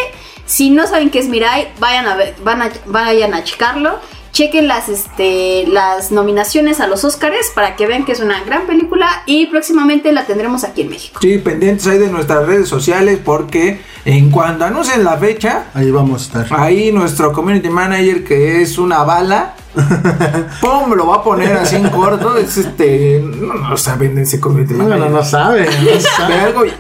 si 0.47 0.70
no 0.70 0.87
saben 0.87 1.11
qué 1.11 1.18
es 1.18 1.27
Mirai, 1.27 1.73
vayan 1.81 2.07
a 2.07 2.14
ver, 2.14 2.37
van 2.45 2.62
a, 2.62 2.70
vayan 2.87 3.35
a 3.35 3.43
checarlo. 3.43 3.99
Chequen 4.33 4.66
las, 4.66 4.89
este, 4.89 5.66
las 5.66 6.11
nominaciones 6.11 6.80
a 6.80 6.87
los 6.87 7.05
Oscars 7.05 7.51
para 7.55 7.76
que 7.76 7.87
vean 7.87 8.05
que 8.07 8.12
es 8.12 8.20
una 8.20 8.43
gran 8.45 8.66
película 8.66 9.22
y 9.26 9.47
próximamente 9.47 10.11
la 10.12 10.24
tendremos 10.26 10.64
aquí 10.64 10.80
en 10.83 10.89
México. 10.89 11.20
Sí, 11.22 11.37
pendientes 11.39 11.87
ahí 11.87 11.99
de 11.99 12.09
nuestras 12.09 12.47
redes 12.47 12.66
sociales 12.68 13.20
porque 13.22 13.80
en 14.07 14.30
cuanto 14.30 14.64
anuncien 14.64 15.05
la 15.05 15.18
fecha, 15.18 15.66
Ahí 15.74 15.91
vamos 15.91 16.22
a 16.35 16.43
estar. 16.43 16.61
ahí 16.61 16.91
nuestro 16.93 17.33
community 17.33 17.68
manager 17.68 18.24
que 18.24 18.62
es 18.62 18.78
una 18.78 19.03
bala, 19.05 19.55
¡pum! 20.61 20.93
lo 20.95 21.07
va 21.07 21.16
a 21.16 21.23
poner 21.25 21.57
así 21.57 21.77
en 21.77 21.89
corto. 21.89 22.37
Es 22.37 22.57
este, 22.59 23.23
no, 23.25 23.55
no 23.55 23.77
saben 23.77 24.18
ese 24.18 24.39
community 24.41 24.75
No, 24.75 24.85
no, 24.89 25.09
no 25.09 25.25
sabe. 25.25 25.64
no 25.66 26.01
sabe. 26.01 26.35
algo 26.35 26.66
y. 26.66 26.73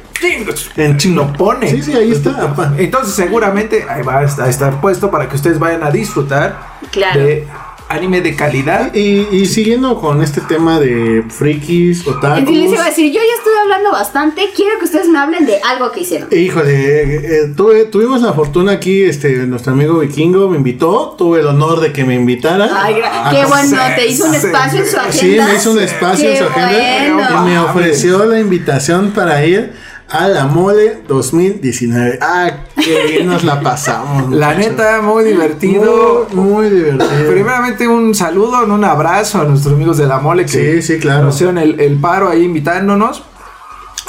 En 0.76 0.96
chino. 0.98 1.22
lo 1.24 1.32
pone. 1.32 1.68
Sí, 1.68 1.82
sí, 1.82 1.92
ahí 1.94 2.12
está. 2.12 2.54
Entonces 2.78 3.12
seguramente 3.14 3.84
ahí 3.88 4.02
va 4.02 4.18
a 4.18 4.22
estar, 4.22 4.46
a 4.46 4.48
estar 4.50 4.80
puesto 4.80 5.10
para 5.10 5.28
que 5.28 5.34
ustedes 5.34 5.58
vayan 5.58 5.82
a 5.82 5.90
disfrutar 5.90 6.58
Claro. 6.92 7.18
de 7.20 7.48
anime 7.92 8.20
de 8.20 8.34
calidad. 8.34 8.94
Y, 8.94 9.26
y 9.30 9.46
siguiendo 9.46 10.00
con 10.00 10.22
este 10.22 10.40
tema 10.40 10.80
de 10.80 11.24
frikis, 11.28 12.06
otakus. 12.06 12.48
Sí, 12.48 12.54
les 12.56 12.72
iba 12.72 12.82
a 12.84 12.88
decir, 12.88 13.06
yo 13.12 13.20
ya 13.20 13.36
estoy 13.38 13.52
hablando 13.62 13.92
bastante, 13.92 14.50
quiero 14.54 14.78
que 14.78 14.84
ustedes 14.86 15.08
me 15.08 15.18
hablen 15.18 15.46
de 15.46 15.60
algo 15.62 15.90
que 15.92 16.00
hicieron. 16.00 16.28
Híjole, 16.32 16.72
eh, 16.72 17.20
eh, 17.24 17.52
tuve- 17.56 17.84
tuvimos 17.86 18.22
la 18.22 18.32
fortuna 18.32 18.72
aquí, 18.72 19.02
este, 19.02 19.30
nuestro 19.46 19.72
amigo 19.72 19.98
vikingo 19.98 20.48
me 20.48 20.56
invitó, 20.56 21.14
tuve 21.18 21.40
el 21.40 21.46
honor 21.46 21.80
de 21.80 21.92
que 21.92 22.04
me 22.04 22.14
invitara. 22.14 22.68
Ay, 22.82 22.96
Ah, 23.04 23.30
qué 23.32 23.44
bueno, 23.46 23.76
te 23.96 24.06
hizo 24.08 24.26
un 24.26 24.34
espacio 24.34 24.80
en 24.80 24.86
su 24.90 24.96
agenda. 24.96 25.12
Sí, 25.46 25.50
me 25.52 25.54
hizo 25.56 25.72
un 25.72 25.80
espacio 25.80 26.28
en 26.28 26.32
Qué 26.32 26.38
su 26.38 26.44
agenda 26.44 27.14
bueno. 27.30 27.46
y 27.46 27.50
me 27.50 27.58
ofreció 27.58 28.24
la 28.24 28.40
invitación 28.40 29.10
para 29.12 29.44
ir 29.44 29.72
a 30.12 30.28
la 30.28 30.44
mole 30.46 30.98
2019. 31.08 32.18
Ah, 32.20 32.50
qué 32.76 33.06
bien 33.08 33.26
nos 33.26 33.44
la 33.44 33.60
pasamos. 33.60 34.30
La 34.30 34.54
neta, 34.54 35.00
muy 35.00 35.24
divertido. 35.24 36.28
Muy, 36.32 36.44
muy 36.44 36.70
divertido. 36.70 37.30
Primeramente 37.30 37.88
un 37.88 38.14
saludo, 38.14 38.62
un 38.64 38.84
abrazo 38.84 39.40
a 39.40 39.44
nuestros 39.44 39.74
amigos 39.74 39.96
de 39.96 40.06
la 40.06 40.18
mole 40.18 40.44
que 40.44 40.80
Sí, 40.80 40.82
sí, 40.82 40.98
claro. 41.00 41.24
nos 41.24 41.34
hicieron 41.36 41.56
el, 41.58 41.80
el 41.80 41.96
paro 41.98 42.28
ahí 42.28 42.44
invitándonos. 42.44 43.22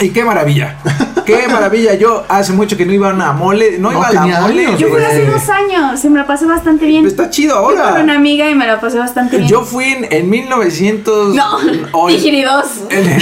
Y 0.02 0.10
qué 0.10 0.26
maravilla, 0.26 0.78
qué 1.26 1.48
maravilla. 1.52 1.94
Yo 1.94 2.26
hace 2.28 2.52
mucho 2.52 2.76
que 2.76 2.86
no 2.86 2.94
iba 2.94 3.10
a 3.10 3.14
una 3.14 3.32
mole, 3.32 3.78
no, 3.78 3.91
No, 3.91 4.00
iba 4.00 4.08
a 4.08 4.14
la 4.14 4.41
mole. 4.41 4.66
años, 4.66 4.80
Yo 4.80 4.89
fui 4.89 5.02
hace 5.04 5.26
dos 5.26 5.48
años 5.50 6.04
y 6.04 6.10
me 6.10 6.20
la 6.20 6.26
pasé 6.28 6.46
bastante 6.46 6.86
bien. 6.86 7.06
Está 7.06 7.30
chido 7.30 7.64
Fui 7.66 7.76
con 7.76 7.86
ahora. 7.86 8.02
una 8.04 8.16
amiga 8.16 8.50
y 8.50 8.56
me 8.56 8.66
la 8.66 8.82
pasé 8.82 8.98
bastante 8.98 9.38
bien. 9.38 9.48
Yo 9.50 9.62
fui 9.64 9.86
en, 9.86 10.08
en 10.12 10.30
1900. 10.30 11.36
No, 11.36 11.58
o 11.91 12.10
en- 12.10 12.16
Digiri 12.16 12.41
2. 12.41 12.66
en- 12.89 13.18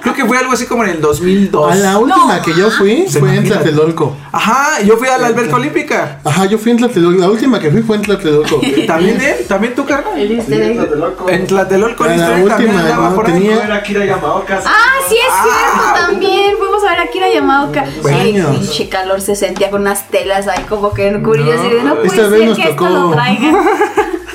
creo 0.00 0.14
que 0.14 0.24
fue 0.24 0.38
algo 0.38 0.52
así 0.52 0.64
como 0.66 0.84
en 0.84 0.90
el 0.90 1.00
2002. 1.00 1.72
A 1.72 1.74
la 1.74 1.98
última 1.98 2.36
No. 2.36 2.42
que 2.42 2.54
yo 2.54 2.70
fui 2.70 3.06
Se 3.08 3.18
fue 3.18 3.28
en 3.30 3.34
imagina. 3.36 3.56
Tlatelolco. 3.56 4.16
Ajá, 4.32 4.80
yo 4.82 4.96
fui 4.96 5.08
a 5.08 5.18
la 5.18 5.26
alberca 5.26 5.56
olímpica. 5.56 6.20
Ajá, 6.24 6.46
yo 6.46 6.56
fui 6.56 6.70
en 6.70 6.78
Tlatelolco. 6.78 7.20
La 7.20 7.28
última 7.28 7.58
que 7.60 7.70
fui 7.70 7.82
fue 7.82 7.96
en 7.96 8.02
Tlatelolco. 8.02 8.60
¿También 8.86 9.20
él? 9.20 9.44
¿También 9.48 9.74
tú, 9.74 9.84
carnal? 9.84 10.18
El 10.18 10.30
egg. 10.38 10.44
Fíjate, 10.46 10.96
loco. 10.96 11.28
En 11.28 11.46
Tlatelolco 11.46 12.04
la 12.06 12.16
también 12.16 12.42
última, 12.42 13.22
tenía- 13.24 13.64
Era 13.64 13.82
Kira 13.82 14.04
Yamaoka. 14.06 14.60
Ah, 14.64 14.72
sí 15.08 15.16
es 15.16 15.22
Ah. 15.28 15.42
cierto, 15.42 15.95
también. 15.96 16.56
Fuimos 16.58 16.84
a 16.84 16.90
ver 16.90 17.00
a 17.00 17.06
Kira 17.08 17.28
Yamaoka. 17.30 17.84
Pinche 18.02 18.88
calor 18.88 19.20
se 19.20 19.36
sentía 19.36 19.70
con 19.70 19.82
unas 19.82 20.08
telas 20.08 20.48
ahí 20.48 20.62
como 20.68 20.92
que 20.92 21.08
en 21.08 21.22
curillas 21.22 21.60
y 21.64 21.74
de 21.74 21.82
no 21.82 21.96
puede 21.96 22.10
ser 22.10 22.54
que 22.54 22.70
esto 22.70 22.88
lo 22.88 23.10
traigan. 23.10 23.56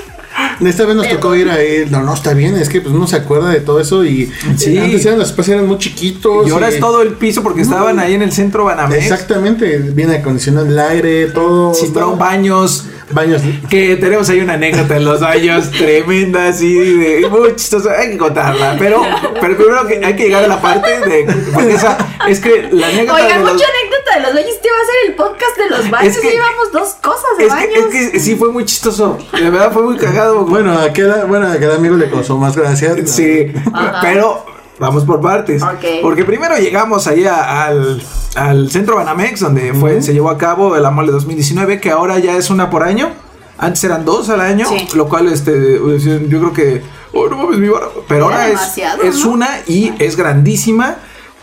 Esta 0.65 0.85
vez 0.85 0.95
nos 0.95 1.09
tocó 1.09 1.35
ir 1.35 1.49
a 1.49 1.59
él. 1.59 1.89
No, 1.91 2.01
no, 2.03 2.13
está 2.13 2.33
bien. 2.33 2.55
Es 2.55 2.69
que 2.69 2.81
pues 2.81 2.93
uno 2.93 3.07
se 3.07 3.15
acuerda 3.15 3.49
de 3.49 3.61
todo 3.61 3.79
eso. 3.79 4.03
Y 4.05 4.31
Sí. 4.57 4.77
antes 4.77 5.05
eran, 5.05 5.19
los 5.19 5.29
espacios 5.29 5.55
eran 5.55 5.67
muy 5.67 5.77
chiquitos. 5.77 6.47
Y 6.47 6.51
ahora 6.51 6.69
es 6.69 6.79
todo 6.79 7.01
el 7.01 7.13
piso 7.13 7.41
porque 7.43 7.61
estaban 7.61 7.99
ahí 7.99 8.13
en 8.13 8.21
el 8.21 8.31
centro 8.31 8.65
Banamex. 8.65 9.01
Exactamente. 9.03 9.77
Viene 9.79 10.15
acondicionado 10.17 10.67
el 10.67 10.77
aire, 10.79 11.27
todo. 11.27 11.73
Sí, 11.73 11.89
pero 11.93 12.15
baños. 12.15 12.85
Baños. 13.11 13.41
Que 13.69 13.97
tenemos 13.97 14.29
ahí 14.29 14.39
una 14.39 14.53
anécdota 14.53 14.95
en 14.95 15.03
los 15.03 15.19
baños 15.19 15.69
tremenda, 15.77 16.47
así, 16.47 16.73
de, 16.75 17.27
muy 17.29 17.55
chistosa. 17.55 17.91
Hay 17.99 18.11
que 18.11 18.17
contarla. 18.17 18.75
Pero, 18.79 19.01
pero 19.41 19.57
primero 19.57 19.85
que 19.87 19.99
hay 20.05 20.15
que 20.15 20.23
llegar 20.25 20.45
a 20.45 20.47
la 20.47 20.61
parte 20.61 20.89
de. 21.01 21.25
Porque 21.53 21.73
esa. 21.73 21.97
Es 22.29 22.39
que 22.39 22.69
la 22.71 22.87
anécdota 22.87 23.15
Oigan, 23.15 23.39
de 23.39 23.43
los. 23.43 23.53
mucha 23.53 23.65
anécdota 23.65 24.00
de 24.16 24.22
los 24.22 24.34
baños. 24.34 24.49
Este 24.51 24.68
va 24.70 24.78
a 24.82 24.86
ser 24.86 25.09
el 25.09 25.16
podcast 25.16 25.57
de 25.57 25.70
los 25.70 25.89
baños. 25.89 26.16
Es 26.16 26.22
que- 26.22 26.32
llevamos 26.32 26.72
dos 26.72 26.89
cosas 27.01 27.38
de 27.38 27.45
Es 27.45 27.49
baños. 27.49 27.86
que, 27.91 28.03
es 28.05 28.09
que 28.12 28.20
sí 28.20 28.36
fue 28.36 28.51
muy 28.51 28.66
chistoso. 28.66 29.18
De 29.34 29.49
verdad 29.49 29.72
fue 29.72 29.84
muy 29.84 29.97
cagado. 29.97 30.45
Bueno, 30.45 30.78
a 30.78 30.91
cada, 30.93 31.26
bueno, 31.26 31.47
a 31.47 31.57
cada 31.57 31.76
amigo 31.76 31.95
le 31.95 32.09
causó 32.09 32.38
más 32.38 32.55
gracias. 32.55 33.09
Sí, 33.12 33.51
Ajá. 33.74 33.99
pero 34.01 34.45
vamos 34.80 35.03
por 35.05 35.22
partes. 35.22 35.62
Porque 36.01 36.26
primero 36.26 36.57
llegamos 36.57 37.07
ahí 37.07 37.26
a- 37.26 37.66
al, 37.68 38.01
al 38.36 38.72
centro 38.72 38.95
Banamex, 38.95 39.39
donde 39.41 39.74
fue, 39.74 40.01
se 40.01 40.14
llevó 40.14 40.30
a 40.30 40.38
cabo 40.38 40.76
el 40.76 40.86
Amole 40.86 41.12
2019, 41.12 41.80
que 41.80 41.91
ahora 41.91 42.20
ya 42.20 42.38
es 42.38 42.49
una 42.49 42.70
por 42.70 42.84
año. 42.84 43.12
Antes 43.57 43.84
eran 43.84 44.05
dos 44.05 44.28
al 44.30 44.41
año, 44.41 44.66
Sí. 44.68 44.88
lo 44.95 45.07
cual 45.07 45.28
este, 45.32 45.80
yo 46.28 46.39
creo 46.39 46.51
que, 46.53 46.82
oh, 47.14 47.28
no 47.28 47.38
mames, 47.38 47.59
mi 47.59 47.68
vara. 47.70 47.89
Pero 48.07 48.32
Era 48.32 48.45
ahora 48.45 48.47
es, 48.49 48.78
es 49.03 49.24
¿no? 49.26 49.32
una 49.34 49.49
y 49.68 49.93
es 49.99 50.16
grandísima. 50.18 50.95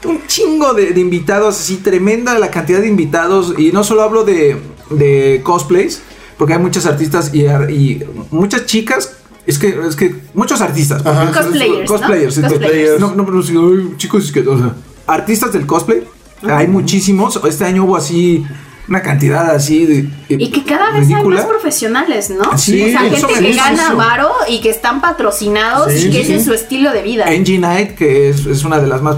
Un 0.04 0.26
chingo 0.26 0.74
de, 0.74 0.92
de 0.92 1.00
invitados, 1.00 1.58
así 1.58 1.76
tremenda 1.76 2.38
la 2.38 2.50
cantidad 2.50 2.80
de 2.80 2.88
invitados. 2.88 3.54
Y 3.58 3.72
no 3.72 3.82
solo 3.84 4.02
hablo 4.02 4.24
de, 4.24 4.56
de 4.90 5.40
cosplays, 5.42 6.02
porque 6.36 6.54
hay 6.54 6.60
muchas 6.60 6.86
artistas 6.86 7.32
y, 7.34 7.46
y 7.46 8.04
muchas 8.30 8.66
chicas. 8.66 9.14
Es 9.46 9.58
que, 9.58 9.78
es 9.88 9.96
que 9.96 10.14
muchos 10.34 10.60
artistas. 10.60 11.04
Ajá. 11.06 11.32
Cosplayers, 11.32 11.90
¿no? 12.38 12.48
Cosplayers. 12.48 13.00
No, 13.00 13.14
no, 13.14 13.24
pero 13.24 13.42
sí, 13.42 13.54
ay, 13.56 13.94
chicos, 13.96 14.26
es 14.26 14.32
que, 14.32 14.40
o 14.40 14.58
sea, 14.58 14.74
artistas 15.06 15.52
del 15.52 15.66
cosplay. 15.66 16.04
Hay 16.42 16.68
muchísimos. 16.68 17.40
Este 17.48 17.64
año 17.64 17.84
hubo 17.84 17.96
así 17.96 18.44
una 18.88 19.02
cantidad 19.02 19.50
así 19.50 19.86
de. 19.86 20.08
Y 20.28 20.50
que 20.50 20.64
cada 20.64 20.92
vez 20.92 21.08
ridícula. 21.08 21.40
hay 21.40 21.42
más 21.42 21.46
profesionales, 21.46 22.30
¿no? 22.30 22.56
Sí, 22.56 22.82
o 22.82 22.86
sea, 22.88 23.06
eso 23.06 23.26
gente 23.26 23.40
que 23.40 23.48
dice 23.48 23.58
gana 23.58 23.86
eso. 23.88 23.96
varo 23.96 24.30
y 24.48 24.60
que 24.60 24.70
están 24.70 25.00
patrocinados 25.00 25.92
Sí, 25.92 26.06
y 26.06 26.10
que 26.10 26.18
sí, 26.18 26.22
ese 26.24 26.34
es 26.36 26.42
sí. 26.42 26.48
su 26.48 26.54
estilo 26.54 26.92
de 26.92 27.02
vida. 27.02 27.24
Angie 27.26 27.58
Knight, 27.58 27.94
que 27.96 28.28
es, 28.28 28.46
es 28.46 28.64
una 28.64 28.78
de 28.78 28.86
las 28.86 29.02
más 29.02 29.16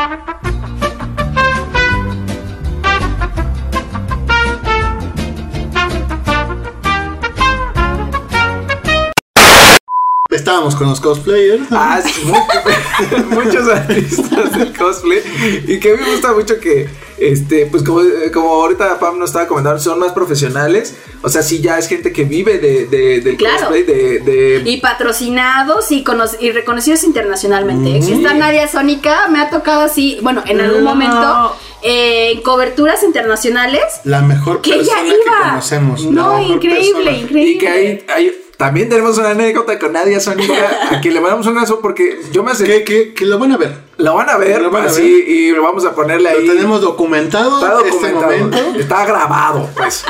Thank 0.00 0.28
you. 0.28 0.29
Estábamos 10.50 10.74
con 10.74 10.88
los 10.88 11.00
cosplayers. 11.00 11.62
Ah, 11.70 12.00
sí, 12.04 12.22
mu- 12.24 13.30
muchos 13.42 13.68
artistas 13.68 14.52
del 14.58 14.76
cosplay. 14.76 15.20
Y 15.66 15.78
que 15.78 15.92
a 15.92 15.96
mí 15.96 16.02
me 16.04 16.10
gusta 16.12 16.32
mucho 16.32 16.58
que, 16.58 16.88
este, 17.18 17.66
pues 17.66 17.82
como, 17.82 18.00
como 18.32 18.48
ahorita 18.50 18.98
Pam 18.98 19.18
nos 19.18 19.30
estaba 19.30 19.46
comentando, 19.46 19.78
son 19.78 19.98
más 19.98 20.12
profesionales. 20.12 20.96
O 21.22 21.28
sea, 21.28 21.42
sí, 21.42 21.60
ya 21.60 21.78
es 21.78 21.86
gente 21.86 22.12
que 22.12 22.24
vive 22.24 22.58
de, 22.58 22.86
de- 22.86 23.20
del 23.20 23.36
Claro. 23.36 23.58
cosplay, 23.58 23.82
de, 23.84 24.18
de- 24.20 24.62
Y 24.64 24.80
patrocinados 24.80 25.90
y, 25.92 26.04
y 26.40 26.50
reconocidos 26.52 27.04
internacionalmente. 27.04 27.98
Esta 27.98 28.34
Nadia 28.34 28.66
Sónica 28.68 29.28
me 29.28 29.40
ha 29.40 29.50
tocado 29.50 29.82
así, 29.82 30.18
bueno, 30.22 30.42
en 30.46 30.60
algún 30.60 30.82
No. 30.84 30.90
momento, 30.90 31.56
eh, 31.82 32.32
en 32.32 32.42
coberturas 32.42 33.02
internacionales. 33.02 33.82
La 34.04 34.20
mejor 34.22 34.60
Que 34.62 34.74
ella 34.74 34.94
persona 34.94 35.02
que 35.02 35.08
iba. 35.28 35.48
conocemos. 35.50 36.04
la 36.04 36.10
No, 36.10 36.40
increíble, 36.40 36.80
persona. 37.04 37.10
increíble. 37.18 37.42
Y 37.52 37.58
que 37.58 37.68
hay, 37.68 38.04
hay- 38.08 38.36
también 38.60 38.90
tenemos 38.90 39.16
una 39.16 39.30
anécdota 39.30 39.78
con 39.78 39.94
Nadia 39.94 40.20
Sónica, 40.20 40.52
a 40.90 41.00
quien 41.00 41.14
le 41.14 41.20
mandamos 41.20 41.46
un 41.46 41.56
abrazo 41.56 41.80
porque 41.80 42.20
yo 42.30 42.42
me 42.44 42.50
acerqué. 42.50 42.84
Que, 42.84 43.04
que, 43.06 43.14
que 43.14 43.24
lo 43.24 43.38
van 43.38 43.52
a 43.52 43.56
ver. 43.56 43.74
La 43.96 44.12
van 44.12 44.28
a 44.28 44.36
ver, 44.36 44.60
Lo 44.60 44.70
van 44.70 44.84
a 44.84 44.86
así, 44.88 45.00
ver. 45.00 45.28
y 45.30 45.52
vamos 45.52 45.86
a 45.86 45.94
ponerle 45.94 46.28
ahí. 46.28 46.46
Lo 46.46 46.52
tenemos 46.52 46.82
documentado, 46.82 47.56
Está 47.56 47.78
este 47.88 48.12
documentado. 48.12 48.26
momento. 48.50 48.78
Está 48.78 49.06
grabado, 49.06 49.66
pues. 49.74 50.04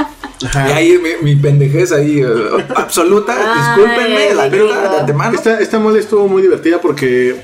Ajá. 0.45 0.69
Y 0.69 0.73
ahí 0.73 0.99
mi, 0.99 1.11
mi 1.35 1.41
pendejez 1.41 1.93
ahí, 1.93 2.21
eh, 2.23 2.67
absoluta. 2.75 3.37
Ay, 3.39 3.61
discúlpenme, 3.79 4.35
la 4.35 4.51
pero- 4.51 4.67
neta, 4.67 4.91
de 4.95 4.99
antemano. 4.99 5.37
Esta, 5.37 5.61
esta 5.61 5.79
mole 5.79 6.01
estuvo 6.01 6.27
muy 6.27 6.43
divertida 6.43 6.81
porque 6.81 7.41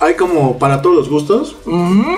hay 0.00 0.14
como 0.14 0.58
para 0.58 0.80
todos 0.80 0.96
los 0.96 1.08
gustos. 1.10 1.56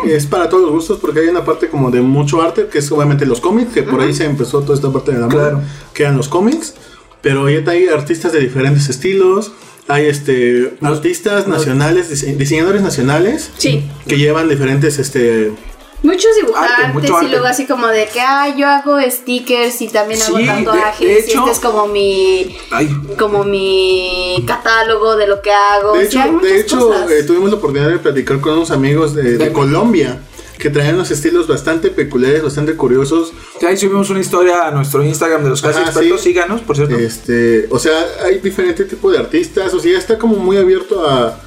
Es 0.07 0.27
para 0.27 0.49
todos 0.49 0.63
los 0.63 0.71
gustos 0.73 0.99
porque 1.01 1.21
hay 1.21 1.27
una 1.29 1.45
parte 1.45 1.69
como 1.69 1.91
de 1.91 2.03
mucho 2.03 2.41
arte, 2.41 2.69
que 2.71 2.79
es 2.79 2.93
obviamente 2.93 3.27
los 3.27 3.41
cómics, 3.41 3.73
que 3.73 3.83
por 3.83 4.01
ahí 4.01 4.15
se 4.15 4.27
empezó 4.27 4.61
toda 4.61 4.75
esta 4.77 4.93
parte 4.93 5.11
de 5.11 5.19
la 5.19 5.27
moda, 5.27 5.51
Claro. 5.51 5.61
que 5.93 6.05
eran 6.05 6.17
los 6.17 6.29
cómics. 6.29 6.75
Pero 7.23 7.49
ya 7.51 7.69
hay 7.71 7.89
artistas 7.89 8.33
de 8.33 8.41
diferentes 8.41 8.89
estilos. 8.89 9.53
Hay 9.89 10.07
este 10.07 10.75
artistas 10.83 11.49
nacionales, 11.49 12.11
dise- 12.11 12.37
diseñadores 12.37 12.83
nacionales 12.83 13.51
Sí. 13.57 13.85
que 14.07 14.19
llevan 14.19 14.49
diferentes 14.49 14.99
este 14.99 15.51
Muchos 16.03 16.31
dibujantes 16.37 16.79
Arte, 16.79 16.93
mucho 16.93 17.07
y 17.13 17.17
arte. 17.17 17.29
luego 17.31 17.47
así 17.47 17.67
como 17.67 17.89
de 17.89 18.07
que, 18.07 18.21
ah, 18.21 18.55
yo 18.57 18.69
hago 18.69 18.99
stickers 19.11 19.81
y 19.83 19.89
también 19.89 20.23
hago 20.23 20.39
Sí, 20.39 20.47
tatuajes. 20.47 21.01
de 21.09 21.15
y 21.15 21.17
hecho- 21.31 21.39
este 21.41 21.51
es 21.51 21.59
como 21.59 21.89
mi 21.89 22.57
Ay, 22.71 22.89
como 23.19 23.43
mi 23.45 24.45
catálogo 24.47 25.17
de 25.17 25.27
lo 25.27 25.43
que 25.43 25.51
hago. 25.51 25.95
De 25.97 26.07
O 26.07 26.11
sea, 26.11 26.25
hay 26.25 26.31
hecho, 26.31 26.39
de 26.41 26.61
hecho 26.61 26.79
cosas. 26.89 27.11
eh, 27.11 27.23
tuvimos 27.25 27.51
la 27.51 27.57
oportunidad 27.57 27.91
de 27.91 27.99
platicar 27.99 28.41
con 28.41 28.53
unos 28.53 28.71
amigos 28.71 29.15
de, 29.15 29.23
de 29.23 29.39
De- 29.47 29.53
Colombia 29.53 30.19
que 30.59 30.71
traían 30.71 30.97
unos 30.97 31.11
estilos 31.11 31.47
bastante 31.47 31.91
peculiares, 31.91 32.43
bastante 32.43 32.75
curiosos. 32.75 33.33
ya 33.61 33.69
ahí 33.69 33.77
subimos 33.77 34.11
una 34.11 34.21
historia 34.21 34.67
a 34.67 34.71
nuestro 34.71 35.05
Instagram 35.05 35.45
de 35.45 35.51
los 35.51 35.63
casi 35.63 35.79
Ajá, 35.79 35.91
expertos. 35.91 36.21
sí. 36.21 36.29
Síganos, 36.29 36.61
por 36.63 36.77
cierto. 36.77 36.97
Este, 36.97 37.67
o 37.71 37.79
sea, 37.79 38.05
hay 38.25 38.39
diferente 38.39 38.85
tipo 38.85 39.11
de 39.11 39.19
artistas, 39.19 39.73
o 39.73 39.81
sea, 39.81 39.97
está 39.97 40.19
como 40.19 40.37
muy 40.37 40.57
abierto 40.57 41.09
a, 41.09 41.41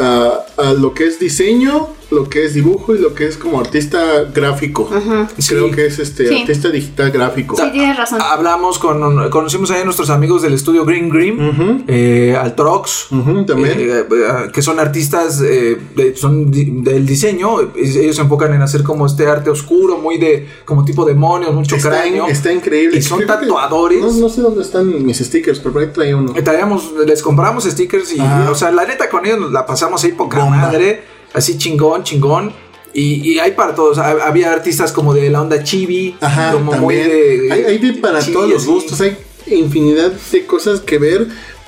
a, 0.00 0.44
a 0.56 0.72
lo 0.72 0.94
que 0.94 1.06
es 1.06 1.18
diseño, 1.18 1.88
lo 2.10 2.28
que 2.28 2.44
es 2.44 2.54
dibujo 2.54 2.94
y 2.94 2.98
lo 2.98 3.14
que 3.14 3.26
es 3.26 3.36
como 3.36 3.58
artista 3.58 3.98
gráfico. 4.32 4.88
Creo 4.88 5.66
Sí. 5.68 5.70
que 5.74 5.86
es 5.86 5.98
este 5.98 6.28
Sí. 6.28 6.40
artista 6.42 6.68
digital 6.68 7.10
gráfico. 7.10 7.56
Sí, 7.56 7.62
tienes 7.72 7.96
razón. 7.96 8.20
Hablamos 8.22 8.78
con, 8.78 9.28
conocimos 9.30 9.70
ahí 9.72 9.80
a 9.82 9.84
nuestros 9.84 10.10
amigos 10.10 10.42
del 10.42 10.54
estudio 10.54 10.84
Green 10.84 11.08
Green, 11.08 11.48
Ujú. 11.48 11.82
eh, 11.88 12.36
Altrox, 12.40 13.10
Ujú, 13.10 13.44
también. 13.44 13.74
eh, 13.80 14.04
eh, 14.10 14.50
que 14.52 14.62
son 14.62 14.78
artistas, 14.78 15.40
eh, 15.44 15.76
de- 15.96 16.14
son 16.16 16.50
di- 16.50 16.80
del 16.82 17.04
diseño. 17.04 17.72
Ellos 17.74 18.14
se 18.16 18.22
enfocan 18.22 18.54
en 18.54 18.62
hacer 18.62 18.84
como 18.84 19.04
este 19.06 19.26
arte 19.26 19.50
oscuro, 19.50 19.98
muy 19.98 20.18
de, 20.18 20.46
como 20.64 20.84
tipo 20.84 21.04
demonios, 21.04 21.52
mucho 21.54 21.74
Está, 21.76 21.88
cráneo. 21.90 22.26
está 22.28 22.52
increíble. 22.52 22.98
Y 22.98 23.02
son 23.02 23.18
Creo 23.18 23.28
tatuadores. 23.36 24.00
No, 24.00 24.12
no 24.12 24.28
sé 24.28 24.42
dónde 24.42 24.62
están 24.62 25.04
mis 25.04 25.18
stickers, 25.18 25.58
pero 25.58 25.72
por 25.72 25.82
ahí 25.82 25.88
traía 25.92 26.16
uno. 26.16 26.32
Eh, 26.36 26.42
traíamos, 26.42 26.92
les 27.04 27.20
compramos 27.20 27.64
stickers 27.64 28.12
y, 28.14 28.20
Ajá. 28.20 28.50
o 28.50 28.54
sea, 28.54 28.70
la 28.70 28.84
neta 28.86 29.08
con 29.08 29.26
ellos 29.26 29.40
nos 29.40 29.52
la 29.52 29.66
pasamos 29.66 30.04
ahí 30.04 30.12
poca 30.12 30.38
Bomba. 30.38 30.56
madre, 30.58 31.15
así 31.36 31.56
chingón, 31.58 32.02
chingón. 32.02 32.52
Y, 32.92 33.32
y 33.32 33.38
hay 33.38 33.52
para 33.52 33.74
todos. 33.74 33.98
Ha- 33.98 34.26
Había 34.26 34.52
artistas 34.52 34.90
como 34.90 35.12
de 35.14 35.28
la 35.30 35.42
onda 35.42 35.62
chibi, 35.62 36.16
Ajá, 36.20 36.52
como 36.52 36.72
muy 36.72 36.94
también. 36.96 37.08
de. 37.08 37.52
hay, 37.52 37.64
hay 37.64 37.78
de 37.78 37.92
para 37.94 38.20
chibi, 38.20 38.32
todos 38.32 38.48
los 38.50 38.66
gustos, 38.66 39.00
hay 39.02 39.16
infinidad 39.46 40.10
de 40.32 40.46
cosas 40.46 40.80
que 40.80 40.98
ver. 40.98 41.26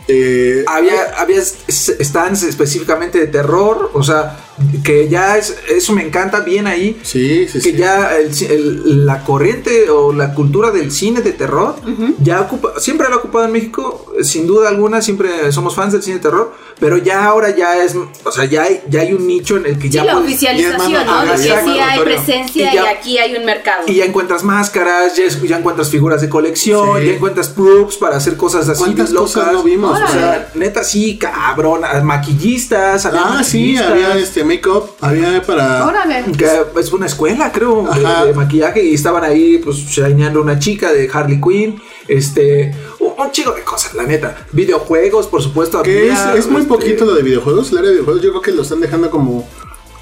Eh, 0.09 0.65
Había, 0.67 1.13
había 1.19 1.41
stands 1.43 2.43
específicamente 2.43 3.19
de 3.19 3.27
terror, 3.27 3.91
o 3.95 4.03
sea, 4.03 4.39
que 4.83 5.09
ya 5.09 5.37
es, 5.37 5.57
eso 5.69 5.93
me 5.93 6.03
encanta 6.03 6.41
bien 6.41 6.67
ahí. 6.67 6.99
sí, 7.05 7.47
sí, 7.47 7.61
que 7.61 7.71
sí. 7.71 7.77
ya 7.77 8.17
el 8.17 8.31
el- 8.51 9.07
la 9.07 9.23
corriente 9.25 9.89
o 9.91 10.13
la 10.13 10.35
cultura 10.35 10.71
del 10.71 10.91
cine 10.91 11.21
de 11.21 11.33
terror 11.33 11.77
ya 12.23 12.41
ocupa, 12.41 12.73
siempre 12.81 13.09
lo 13.09 13.15
ha 13.15 13.19
ocupado 13.19 13.45
en 13.45 13.53
México 13.53 14.07
sin 14.23 14.47
duda 14.47 14.69
alguna, 14.69 15.01
siempre 15.03 15.53
somos 15.53 15.75
fans 15.77 15.93
del 15.93 16.03
cine 16.03 16.17
de 16.17 16.23
terror, 16.23 16.53
pero 16.81 16.97
ya 16.97 17.25
ahora 17.25 17.55
ya 17.55 17.83
es, 17.85 17.95
o 18.25 18.33
sea, 18.33 18.47
ya 18.47 18.63
hay, 18.65 18.81
ya 18.89 19.03
hay 19.03 19.13
un 19.13 19.27
nicho 19.27 19.57
en 19.57 19.67
el 19.67 19.77
que 19.79 19.83
Sí, 19.89 19.91
ya 19.91 20.05
la 20.05 20.15
puedes- 20.15 20.29
oficialización, 20.31 20.91
y 20.91 20.93
¿no? 20.95 20.99
De 20.99 21.05
notorio, 21.05 21.33
que 21.35 21.49
ya 21.49 21.59
es 21.61 21.65
sí 21.65 21.79
hay 21.79 22.01
presencia 22.01 22.65
Y 22.67 22.73
y, 22.73 22.75
ya- 22.75 22.91
aquí 22.91 23.19
hay 23.19 23.37
un 23.37 23.45
mercado. 23.45 23.83
Y 23.87 23.95
ya 23.95 24.05
encuentras 24.07 24.43
máscaras, 24.43 25.17
ya, 25.17 25.25
es- 25.25 25.41
ya 25.43 25.59
encuentras 25.59 25.89
figuras 25.91 26.21
de 26.21 26.29
colección, 26.29 27.01
Sí. 27.01 27.07
ya 27.07 27.13
encuentras 27.13 27.49
props 27.49 27.97
para 27.97 28.17
hacer 28.17 28.37
cosas 28.37 28.69
así 28.69 28.79
¿Cuántas 28.83 29.11
bien 29.11 29.23
cosas 29.23 29.37
locas. 29.47 29.53
no 29.53 29.63
vimos? 29.63 29.98
O 30.01 30.05
O 30.05 30.09
sea, 30.09 30.51
neta 30.55 30.85
sí, 30.85 31.19
cabrón, 31.19 31.83
maquillistas, 32.05 33.07
había 33.07 33.23
ah, 33.25 33.45
sí, 33.45 33.77
había 33.77 34.17
este 34.17 34.45
make-up, 34.45 34.91
había 35.01 35.43
para... 35.43 35.87
Órale. 35.87 36.25
que 36.37 36.49
es 36.79 36.93
una 36.93 37.07
escuela, 37.07 37.53
creo, 37.53 37.89
de, 37.95 38.07
Ajá. 38.07 38.25
de 38.25 38.33
maquillaje 38.33 38.85
y 38.85 38.95
estaban 38.95 39.25
ahí, 39.25 39.59
pues, 39.59 39.77
shineando 39.77 40.41
una 40.41 40.59
chica 40.59 40.93
de 40.93 41.09
Harley 41.13 41.41
Quinn, 41.41 41.81
este, 42.07 42.75
un, 43.01 43.31
chico 43.31 43.53
de 43.53 43.63
cosas, 43.63 43.95
la 43.95 44.05
neta. 44.05 44.47
Videojuegos, 44.53 45.27
por 45.27 45.43
supuesto. 45.43 45.83
Que 45.83 46.11
es, 46.11 46.19
es 46.37 46.47
muy 46.47 46.63
este, 46.63 46.69
poquito 46.69 47.05
lo 47.05 47.15
de 47.15 47.23
videojuegos. 47.23 47.71
El 47.73 47.79
área 47.79 47.91
de 47.91 47.97
videojuegos 47.97 48.23
yo 48.23 48.31
creo 48.31 48.43
que 48.43 48.53
lo 48.53 48.63
están 48.63 48.81
dejando 48.81 49.11
como 49.11 49.47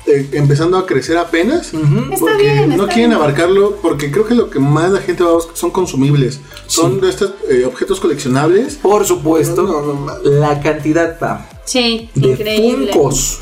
eh, 0.07 0.29
empezando 0.33 0.77
a 0.79 0.87
crecer 0.87 1.17
apenas. 1.17 1.73
Está 1.75 2.19
porque 2.19 2.43
bien, 2.43 2.77
no 2.77 2.87
quieren 2.87 3.11
bien. 3.11 3.13
abarcarlo 3.15 3.77
porque 3.83 4.11
creo 4.11 4.27
que 4.27 4.35
lo 4.35 4.51
que 4.51 4.59
más 4.59 4.91
la 4.91 5.01
gente 5.01 5.23
va 5.23 5.31
a 5.31 5.35
buscar 5.35 5.57
son 5.57 5.71
consumibles. 5.71 6.41
Son 6.67 7.01
de 7.01 7.09
estos 7.11 7.33
eh, 7.49 7.65
objetos 7.65 8.01
coleccionables. 8.01 8.75
Por 8.77 9.05
supuesto, 9.05 9.63
No, 9.63 9.83
no, 9.83 10.07
no. 10.07 10.31
la 10.31 10.61
cantidad 10.61 11.19
Sí, 11.65 12.11
de 12.15 12.29
increíble. 12.29 12.93
Funkos 12.93 13.41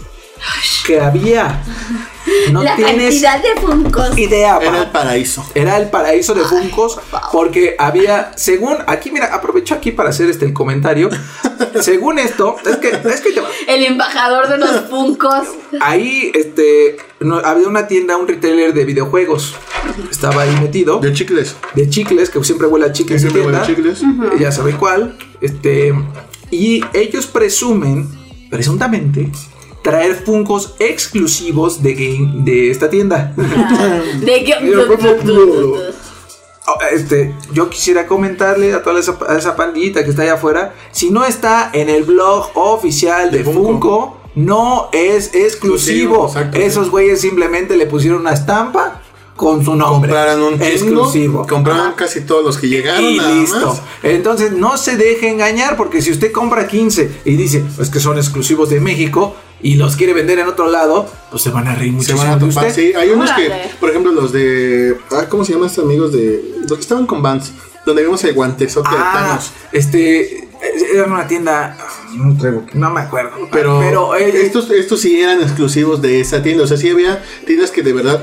que 0.87 1.01
había. 1.01 1.62
No 2.53 2.62
la 2.62 2.77
tienes 2.77 3.22
cantidad 3.22 3.43
de 3.43 3.61
funcos. 3.61 4.18
idea, 4.18 4.59
Era 4.62 4.79
el 4.83 4.91
paraíso. 4.91 5.47
Era 5.55 5.77
el 5.79 5.91
paraíso 5.91 6.35
de 6.35 6.43
Funkos 6.45 6.99
porque 7.33 7.77
había, 7.79 8.33
según, 8.37 8.77
aquí 8.87 9.11
mira, 9.11 9.35
aprovecho 9.35 9.75
aquí 9.75 9.91
para 9.93 10.11
hacer 10.11 10.31
este 10.31 10.45
el 10.45 10.53
comentario. 10.53 11.11
según 11.81 12.18
esto, 12.18 12.57
es 12.64 12.77
que, 12.77 12.89
es 12.89 13.20
que 13.20 13.33
te 13.33 13.41
va- 13.41 13.49
El 13.68 13.85
embajador 13.85 14.49
de 14.49 14.59
los 14.59 14.89
funcos. 14.89 15.47
ahí 15.81 16.31
este, 16.35 16.97
no, 17.20 17.37
había 17.39 17.68
una 17.68 17.87
tienda, 17.87 18.16
un 18.16 18.27
retailer 18.29 18.72
de 18.75 18.85
videojuegos. 18.85 19.55
Estaba 20.11 20.43
ahí 20.43 20.57
metido. 20.61 20.99
De 21.01 21.12
chicles. 21.12 21.57
de 21.75 21.89
chicles, 21.91 22.31
que 22.31 22.43
siempre 22.43 22.66
huele 22.68 22.87
a 22.87 22.93
chicles. 22.93 23.16
Que 23.22 23.29
siempre 23.31 23.43
huele 23.43 23.59
a 23.59 23.66
chicles. 23.66 24.01
Ya 24.39 24.51
saben 24.51 24.77
cuál. 24.77 25.16
Este, 25.41 25.93
y 26.51 26.83
ellos 26.95 27.27
presumen, 27.27 28.09
presuntamente, 28.51 29.31
traer 29.85 30.16
Funkos 30.24 30.74
exclusivos 30.78 31.82
de, 31.82 31.95
game, 31.95 32.32
de 32.39 32.70
esta 32.70 32.91
tienda. 32.91 33.32
De. 33.37 34.57
Oh, 36.66 36.78
Este, 36.91 37.35
yo 37.53 37.68
quisiera 37.68 38.07
comentarle 38.07 38.72
a 38.72 38.82
toda 38.82 38.99
esa, 38.99 39.18
a 39.28 39.37
esa 39.37 39.55
pandita 39.55 40.03
que 40.03 40.11
está 40.11 40.22
allá 40.22 40.35
afuera, 40.35 40.74
si 40.91 41.11
no 41.11 41.24
está 41.24 41.70
en 41.74 41.91
el 41.91 42.05
blog 42.05 42.51
oficial 42.55 43.30
de 43.30 43.39
De 43.39 43.45
Funko. 43.45 43.62
Funko, 43.62 44.20
no 44.35 44.89
es 44.93 45.35
exclusivo. 45.35 46.26
Exacto, 46.26 46.59
Esos 46.59 46.91
güeyes 46.91 47.20
simplemente 47.20 47.76
le 47.76 47.87
pusieron 47.87 48.20
una 48.20 48.32
estampa 48.32 49.03
con 49.37 49.64
su 49.64 49.74
nombre. 49.74 50.11
Compraron 50.11 50.43
un 50.43 50.53
chingo, 50.55 50.64
exclusivo. 50.64 51.47
Compraron 51.47 51.89
Ajá. 51.89 51.97
casi 51.97 52.20
todos 52.20 52.45
los 52.45 52.57
que 52.59 52.68
llegaron. 52.68 53.05
Y 53.05 53.16
nada 53.18 53.30
listo. 53.35 53.66
más. 53.66 53.82
Entonces 54.03 54.53
no 54.53 54.76
se 54.76 54.97
deje 54.97 55.28
engañar 55.30 55.76
porque 55.76 56.01
si 56.03 56.12
usted 56.12 56.30
compra 56.32 56.66
15 56.66 57.11
y 57.24 57.37
dice 57.37 57.64
pues 57.76 57.91
que 57.91 58.01
son 58.01 58.16
exclusivos 58.16 58.70
de 58.70 58.80
México 58.80 59.35
y 59.62 59.74
los 59.76 59.97
quiere 59.97 60.12
vender 60.12 60.39
en 60.39 60.47
otro 60.49 60.68
lado, 60.68 61.09
pues 61.30 61.43
se 61.43 61.51
van 61.51 61.66
a 61.68 61.74
reír 61.74 61.91
Se 61.91 61.97
muchísimo 61.97 62.18
van 62.18 62.28
a 62.28 62.37
de 62.37 62.47
topar. 62.49 62.66
usted. 62.68 62.74
Sí, 62.91 62.95
hay 62.95 63.11
unos 63.11 63.30
Órale. 63.30 63.47
que, 63.49 63.70
por 63.80 63.91
ejemplo, 63.91 64.12
los 64.12 64.30
de. 64.32 64.97
ah, 65.11 65.24
¿Cómo 65.28 65.45
se 65.45 65.53
llaman 65.53 65.68
estos 65.68 65.85
amigos 65.85 66.12
de. 66.12 66.55
Los 66.68 66.72
que 66.74 66.80
estaban 66.82 67.07
con 67.07 67.22
Vans? 67.22 67.53
Donde 67.87 68.03
vimos 68.03 68.22
el 68.24 68.35
guantezote 68.35 68.89
de 68.91 68.97
Ah, 68.99 69.11
Thanos. 69.28 69.51
este 69.72 70.49
era 70.95 71.05
una 71.05 71.26
tienda 71.26 71.76
no, 72.14 72.35
traigo- 72.39 72.64
no 72.72 72.91
me 72.91 73.01
acuerdo, 73.03 73.32
Pero, 73.53 73.80
pero 73.80 74.14
eh, 74.16 74.47
estos, 74.47 74.70
estos 74.70 75.01
sí 75.01 75.20
eran 75.20 75.43
exclusivos 75.43 76.01
de 76.01 76.20
esa 76.20 76.43
tienda. 76.43 76.64
O 76.64 76.66
sea, 76.66 76.76
sí 76.78 76.89
había 76.89 77.22
tiendas 77.47 77.70
que 77.70 77.82
de 77.82 77.93
verdad. 77.93 78.22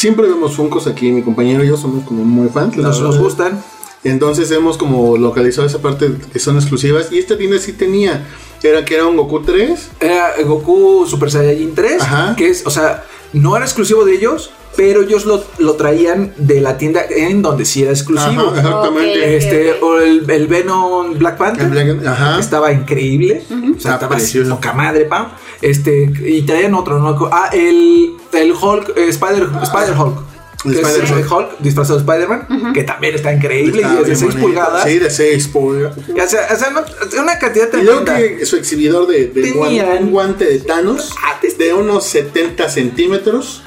Siempre 0.00 0.26
vemos 0.26 0.56
Funkos 0.56 0.86
aquí, 0.86 1.12
mi 1.12 1.20
compañero 1.20 1.62
y 1.62 1.68
yo 1.68 1.76
somos 1.76 2.06
como 2.06 2.24
muy 2.24 2.48
fans. 2.48 2.74
nos, 2.74 3.18
gustan. 3.18 3.62
Entonces 4.02 4.50
hemos 4.50 4.78
como 4.78 5.18
localizado 5.18 5.66
esa 5.66 5.82
parte 5.82 6.10
que 6.32 6.38
son 6.38 6.56
exclusivas. 6.56 7.12
Y 7.12 7.18
esta 7.18 7.36
tienda 7.36 7.58
sí 7.58 7.74
tenía. 7.74 8.26
Era 8.62 8.82
que 8.82 8.94
era 8.94 9.04
un 9.04 9.18
Goku 9.18 9.42
3. 9.42 9.90
Era 10.00 10.42
Goku 10.42 11.04
Super 11.06 11.30
Saiyajin 11.30 11.74
3, 11.74 12.00
Ajá. 12.00 12.34
que 12.34 12.48
es, 12.48 12.66
o 12.66 12.70
sea, 12.70 13.04
no 13.34 13.54
era 13.54 13.66
exclusivo 13.66 14.06
de 14.06 14.14
ellos, 14.14 14.50
pero 14.76 15.02
ellos 15.02 15.26
lo, 15.26 15.42
lo 15.58 15.74
traían 15.74 16.32
de 16.36 16.60
la 16.60 16.78
tienda 16.78 17.02
en 17.08 17.42
donde 17.42 17.64
sí 17.64 17.82
era 17.82 17.90
exclusivo. 17.92 18.48
Ajá, 18.48 18.56
exactamente. 18.60 19.36
Este, 19.36 19.72
o 19.80 19.98
el, 19.98 20.30
el 20.30 20.46
Venom 20.46 21.18
Black 21.18 21.36
Panther. 21.36 21.64
El 21.64 21.70
Black- 21.70 22.06
ajá. 22.06 22.38
Estaba 22.40 22.72
increíble. 22.72 23.42
O 23.50 23.50
sea, 23.50 23.68
Está 23.76 23.94
estaba 23.94 24.08
precioso. 24.16 24.50
poca 24.54 24.72
madre, 24.72 25.04
pam. 25.04 25.28
Este, 25.60 26.10
y 26.24 26.42
traían 26.42 26.74
otro, 26.74 26.98
¿no? 26.98 27.28
Ah, 27.32 27.50
el, 27.52 28.12
el 28.32 28.52
Hulk, 28.52 28.96
eh, 28.96 29.08
Spider, 29.08 29.48
Spider 29.62 29.96
Hulk. 29.98 30.18
Es 30.62 30.76
Spider 30.76 31.18
el 31.18 31.26
Hulk 31.32 31.58
disfrazado 31.60 31.98
de 31.98 32.04
Spider-Man, 32.04 32.72
que 32.74 32.82
también 32.84 33.14
está 33.14 33.32
increíble 33.32 33.80
Está 33.80 33.94
y 33.94 33.96
es 33.96 33.98
de 34.00 34.04
bien 34.04 34.16
6 34.18 34.22
bonito. 34.32 34.40
pulgadas. 34.46 34.84
Sí, 34.84 34.98
de 34.98 35.10
6 35.10 35.48
pulgadas. 35.48 35.96
O 35.98 36.28
sea, 36.28 36.48
o 36.52 36.56
sea, 36.56 36.70
no- 36.70 37.22
una 37.22 37.38
cantidad 37.38 37.68
Y 37.72 37.82
luego 37.82 38.02
tremenda. 38.04 38.36
que 38.38 38.44
su 38.44 38.56
exhibidor 38.56 39.06
de, 39.06 39.28
de 39.28 39.52
un 40.00 40.10
guante 40.10 40.44
de 40.44 40.58
Thanos 40.60 41.14
Ah, 41.24 41.38
de 41.58 41.72
unos 41.74 42.04
70 42.04 42.68
centímetros. 42.68 43.62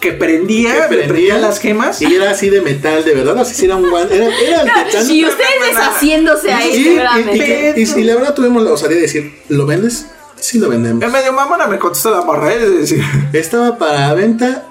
Que 0.00 0.12
prendía, 0.12 0.88
que 0.88 0.96
prendía 0.96 1.38
las 1.38 1.58
gemas. 1.60 2.00
Y 2.02 2.14
era 2.14 2.30
así 2.30 2.50
de 2.50 2.60
metal, 2.60 3.04
de 3.04 3.14
verdad. 3.14 3.38
Así 3.38 3.54
sí 3.54 3.64
era 3.66 3.76
un 3.76 3.88
guante. 3.90 4.16
Era, 4.16 4.26
era 4.26 4.60
el 4.62 4.66
de 4.66 4.92
Thanos. 4.92 5.10
Y 5.10 5.24
ustedes 5.24 5.48
deshaciéndose 5.70 6.52
ahí, 6.52 6.70
Y- 6.70 6.74
y, 6.76 6.80
y, 6.80 6.84
seguramente. 6.84 7.74
y- 7.76 8.00
y 8.00 8.04
la 8.04 8.14
verdad 8.16 8.34
tuvimos 8.34 8.62
la 8.62 8.72
osadía 8.72 8.96
de 8.96 9.02
decir, 9.02 9.32
¿lo 9.48 9.66
vendes? 9.66 10.06
Sí 10.36 10.58
lo 10.58 10.68
vendemos. 10.68 11.02
En 11.02 11.10
medio 11.10 11.32
mamona 11.32 11.66
me 11.66 11.78
contestó 11.78 12.10
la 12.10 12.20
morra, 12.22 12.52
es 12.54 12.80
decir, 12.80 13.02
Estaba 13.32 13.78
para 13.78 14.12
venta 14.14 14.66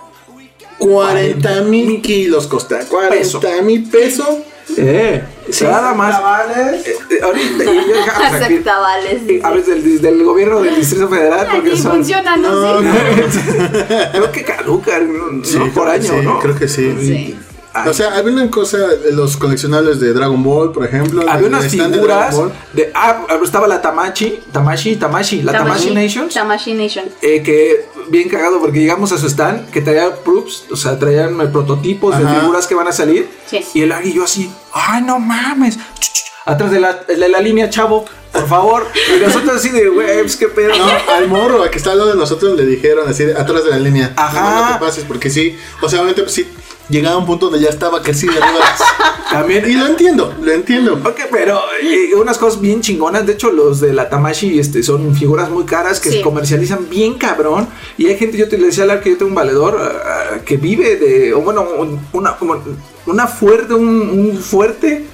40 0.78 1.62
mil 1.62 2.02
kilos 2.02 2.48
costaba. 2.48 2.84
40 2.86 3.62
mil 3.62 3.90
pesos. 3.90 4.28
Eh, 4.78 5.24
nada 5.62 5.94
más. 5.94 6.20
Eh, 6.56 6.82
eh, 7.12 7.20
ahorita, 7.24 7.64
y 7.64 7.66
yo 7.66 7.74
dije, 7.74 8.10
ah, 8.10 8.14
pues 8.30 8.42
aquí- 8.42 8.54
Aceptables. 8.56 9.44
a 9.44 9.50
veces 9.52 9.84
del, 9.84 10.02
del 10.02 10.24
gobierno 10.24 10.62
del 10.62 10.76
Distrito 10.76 11.08
Federal, 11.10 11.48
porque 11.52 11.70
Aquí 11.72 11.82
son. 11.82 11.92
funciona, 11.94 12.38
¿no? 12.38 12.82
No, 12.82 12.82
Sí. 12.82 12.88
Eh, 12.88 14.10
Creo 14.12 14.32
que 14.32 14.44
caducan, 14.44 15.14
¿no? 15.18 15.44
Sí, 15.46 15.58
por 15.74 15.86
que 15.86 15.92
año, 15.92 16.04
sí, 16.04 16.16
¿no? 16.26 16.40
Creo 16.40 16.56
que 16.56 16.68
sí. 16.68 16.96
Sí. 17.00 17.38
Ay. 17.76 17.90
O 17.90 17.94
sea, 17.94 18.16
había 18.16 18.32
una 18.34 18.52
cosa, 18.52 18.78
los 19.14 19.36
coleccionables 19.38 20.00
de 20.00 20.14
Dragon 20.14 20.44
Ball, 20.44 20.72
por 20.72 20.86
ejemplo. 20.86 21.24
Había 21.28 21.48
unas 21.48 21.64
de 21.64 21.70
figuras 21.70 22.36
de. 22.74 22.92
Ah, 22.94 23.26
estaba 23.44 23.68
la 23.68 23.82
Tamachi, 23.82 24.42
Tamashi, 24.52 24.96
Tamashi, 24.98 25.42
la 25.42 25.52
Tamashi, 25.54 25.90
Nations. 25.92 26.34
Tamashi 26.34 26.74
Nation. 26.74 27.06
eh, 27.22 27.42
que 27.42 27.86
bien 28.10 28.30
cagado 28.30 28.60
porque 28.60 28.80
llegamos 28.80 29.12
a 29.12 29.18
su 29.18 29.28
stand 29.28 29.72
que 29.72 29.82
traía 29.82 30.14
proofs, 30.24 30.66
o 30.72 30.76
sea, 30.76 31.00
traían 31.00 31.40
eh, 31.42 31.48
prototipos 31.48 32.18
de 32.18 32.26
figuras 32.28 32.68
que 32.68 32.76
van 32.76 32.88
a 32.88 32.92
salir. 32.92 33.28
Sí. 33.48 33.66
Y 33.74 33.82
el 33.82 33.92
Ari 33.92 34.10
y 34.10 34.14
yo 34.14 34.24
así, 34.26 34.52
ay, 34.74 35.02
no 35.02 35.20
mames. 35.20 35.78
Ch, 35.78 35.80
ch, 36.00 36.14
ch, 36.14 36.24
Atrás 36.46 36.72
de 36.72 36.80
la, 36.80 36.94
de 37.08 37.30
la 37.30 37.40
línea, 37.40 37.70
chavo, 37.70 38.04
por 38.34 38.48
favor. 38.48 38.86
Y 39.18 39.20
nosotros 39.26 39.56
así 39.56 39.70
de, 39.70 39.88
güey, 39.88 40.20
pues 40.22 40.36
qué 40.36 40.48
pedo. 40.50 40.76
No, 40.78 41.14
al 41.14 41.28
morro, 41.30 41.64
al 41.64 41.70
que 41.70 41.78
está 41.78 41.94
al 41.94 42.00
lado 42.00 42.10
de 42.12 42.18
nosotros, 42.18 42.56
le 42.58 42.66
dijeron 42.66 43.08
así, 43.10 43.24
de- 43.24 43.34
atrás 43.34 43.64
de 43.64 43.70
la 43.72 43.80
línea. 43.80 44.12
Ajá. 44.18 44.42
No, 44.60 44.66
no 44.70 44.74
te 44.74 44.80
pases, 44.86 45.06
porque 45.06 45.30
sí. 45.30 45.58
O 45.82 45.88
sea, 45.88 46.00
obviamente, 46.00 46.22
pues 46.22 46.34
sí, 46.36 46.46
llegaba 46.90 47.16
a 47.16 47.20
un 47.20 47.26
punto 47.26 47.50
donde 47.50 47.62
ya 47.64 47.70
estaba 47.70 48.02
casi 48.02 48.28
de 48.28 48.34
arriba. 48.42 48.66
También. 49.32 49.68
y 49.68 49.74
lo 49.74 49.88
entiendo, 49.88 50.32
lo 50.44 50.52
entiendo. 50.52 50.94
Ok, 51.04 51.22
pero 51.32 51.60
eh, 51.82 52.14
unas 52.16 52.38
cosas 52.38 52.62
bien 52.62 52.82
chingonas. 52.82 53.26
De 53.26 53.34
hecho, 53.34 53.52
los 53.52 53.80
de 53.80 53.92
la 53.92 54.08
Tamashi 54.08 54.60
este, 54.60 54.84
son 54.84 55.16
figuras 55.16 55.50
muy 55.50 55.64
caras 55.64 56.00
que 56.00 56.10
Sí. 56.12 56.18
se 56.18 56.22
comercializan 56.22 56.88
bien 56.90 57.16
cabrón. 57.16 57.68
Y 57.98 58.06
hay 58.08 58.18
gente, 58.18 58.38
yo 58.38 58.48
te 58.48 58.60
le 58.60 58.68
decía 58.68 58.84
a 58.84 58.88
Lar 58.88 59.02
que 59.02 59.10
yo 59.10 59.18
tengo 59.18 59.30
un 59.30 59.36
valedor 59.36 59.80
ah, 59.82 60.38
que 60.46 60.58
vive 60.58 60.98
de, 60.98 61.34
o 61.34 61.42
bueno, 61.42 61.66
un- 61.80 62.00
una, 62.14 62.36
como 62.38 62.62
una 63.08 63.26
fuerte, 63.28 63.74
un, 63.74 63.88
un 64.10 64.38
fuerte, 64.38 65.06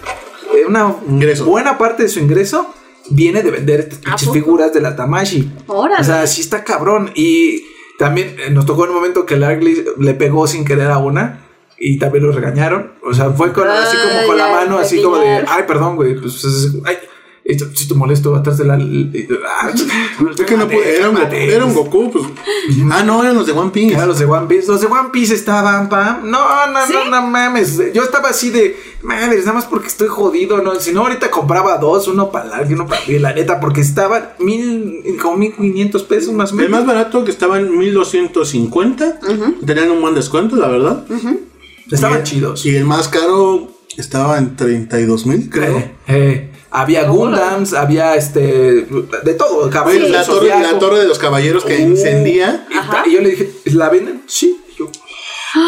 eh, 0.54 0.66
una 0.68 0.96
Ingreso. 1.08 1.46
buena 1.46 1.78
parte 1.78 2.04
de 2.04 2.10
su 2.10 2.20
ingreso 2.20 2.74
viene 3.12 3.42
de 3.42 3.52
vender 3.52 3.80
estas 3.80 4.00
pinches 4.00 4.28
poco? 4.28 4.34
figuras 4.34 4.74
de 4.74 4.82
la 4.82 4.98
Tamashi. 4.98 5.50
Órale. 5.68 6.02
O 6.02 6.04
sea, 6.04 6.28
sí 6.28 6.42
está 6.42 6.66
cabrón. 6.66 7.12
Y 7.16 7.64
también 7.98 8.36
eh, 8.38 8.50
nos 8.50 8.66
tocó 8.66 8.84
en 8.84 8.90
un 8.90 8.98
momento 8.98 9.26
que 9.26 9.38
Largly 9.38 9.86
le 9.98 10.14
pegó 10.14 10.46
sin 10.46 10.66
querer 10.66 10.92
a 10.92 10.98
una. 10.98 11.46
Y 11.80 11.98
también 11.98 12.26
lo 12.26 12.32
regañaron. 12.32 12.92
O 13.04 13.14
sea, 13.14 13.30
fue 13.32 13.54
con, 13.54 13.68
así 13.68 13.96
como 13.98 14.28
con 14.28 14.38
la 14.38 14.48
mano, 14.50 14.78
así 14.78 15.02
como 15.02 15.18
de, 15.18 15.46
ay, 15.48 15.64
perdón, 15.68 15.96
güey, 15.96 16.16
pues, 16.20 16.44
es- 16.44 16.76
ay, 16.86 16.98
esto, 17.46 17.66
si 17.74 17.88
te 17.88 17.96
molesto 17.96 18.36
atrás 18.36 18.60
de 18.60 18.66
la... 18.66 18.76
ah, 18.76 19.72
Es 19.74 20.46
que 20.46 20.56
no 20.56 20.68
pude, 20.68 20.98
era 20.98 21.10
un, 21.10 21.16
Goku, 21.16 21.34
era 21.36 21.66
un 21.66 21.74
Goku, 21.74 22.12
pues. 22.12 22.26
Ah, 22.92 23.02
no, 23.04 23.24
eran 23.24 23.34
los 23.36 23.48
de 23.48 23.54
One 23.54 23.72
Piece. 23.72 23.96
Eran 23.96 24.08
los 24.08 24.20
de 24.20 24.26
One 24.26 24.46
Piece. 24.46 24.68
Los 24.68 24.82
de 24.82 24.86
One 24.88 25.10
Piece 25.12 25.34
estaban, 25.34 25.90
pam. 25.90 26.30
No, 26.30 26.68
no, 26.68 26.86
¿Sí? 26.86 26.94
no, 26.94 27.06
no 27.10 27.22
mames. 27.28 27.82
Yo 27.92 28.04
estaba 28.04 28.30
así 28.30 28.52
de, 28.52 28.78
madres, 29.02 29.40
nada 29.46 29.54
más 29.54 29.66
porque 29.66 29.88
estoy 29.88 30.10
jodido, 30.10 30.62
¿no? 30.62 30.80
Si 30.80 30.92
no, 30.92 31.02
ahorita 31.02 31.32
compraba 31.32 31.78
dos, 31.80 32.08
uno 32.08 32.30
para 32.30 32.46
Larry 32.50 32.70
y 32.70 32.74
uno 32.74 32.86
para 32.86 33.02
mí, 33.08 33.18
la 33.18 33.34
neta, 33.34 33.60
porque 33.60 33.82
estaban 33.82 34.30
mil, 34.38 35.18
como 35.20 35.38
mil 35.38 35.52
quinientos 35.56 36.04
pesos 36.04 36.32
más 36.36 36.52
o 36.52 36.54
El 36.54 36.66
menos. 36.70 36.72
más 36.82 36.86
barato 36.86 37.24
que 37.26 37.32
estaba 37.32 37.58
en 37.58 37.76
1250. 37.80 39.22
Tenían 39.66 39.90
un 39.90 40.02
buen 40.02 40.14
descuento, 40.14 40.56
la 40.56 40.68
verdad. 40.68 41.04
Estaban 41.92 42.20
Y- 42.22 42.24
chidos. 42.24 42.66
Y 42.66 42.76
el 42.76 42.86
más 42.86 43.08
caro 43.08 43.70
estaba 43.98 44.38
en 44.38 44.56
32 44.56 45.26
mil, 45.26 45.50
creo. 45.50 45.78
Eh, 45.78 45.92
eh, 46.08 46.50
había 46.72 47.08
Gundams, 47.08 47.74
había 47.74 48.16
este, 48.16 48.42
de 48.86 49.34
todo, 49.38 49.64
Oye, 49.64 49.72
caballeros 49.72 50.10
la, 50.12 50.24
torre, 50.24 50.48
la 50.50 50.56
Zodiaco. 50.58 50.80
torre 50.80 51.00
de 51.00 51.08
los 51.08 51.18
caballeros 51.20 51.66
que 51.66 51.78
Uh, 51.78 51.90
incendía. 51.90 52.68
y 53.08 53.12
yo 53.14 53.22
le 53.22 53.30
dije, 53.32 53.50
¿la 53.66 53.90
venden? 53.90 54.22
Sí. 54.28 54.62
Y 54.72 54.78
yo, 54.80 54.90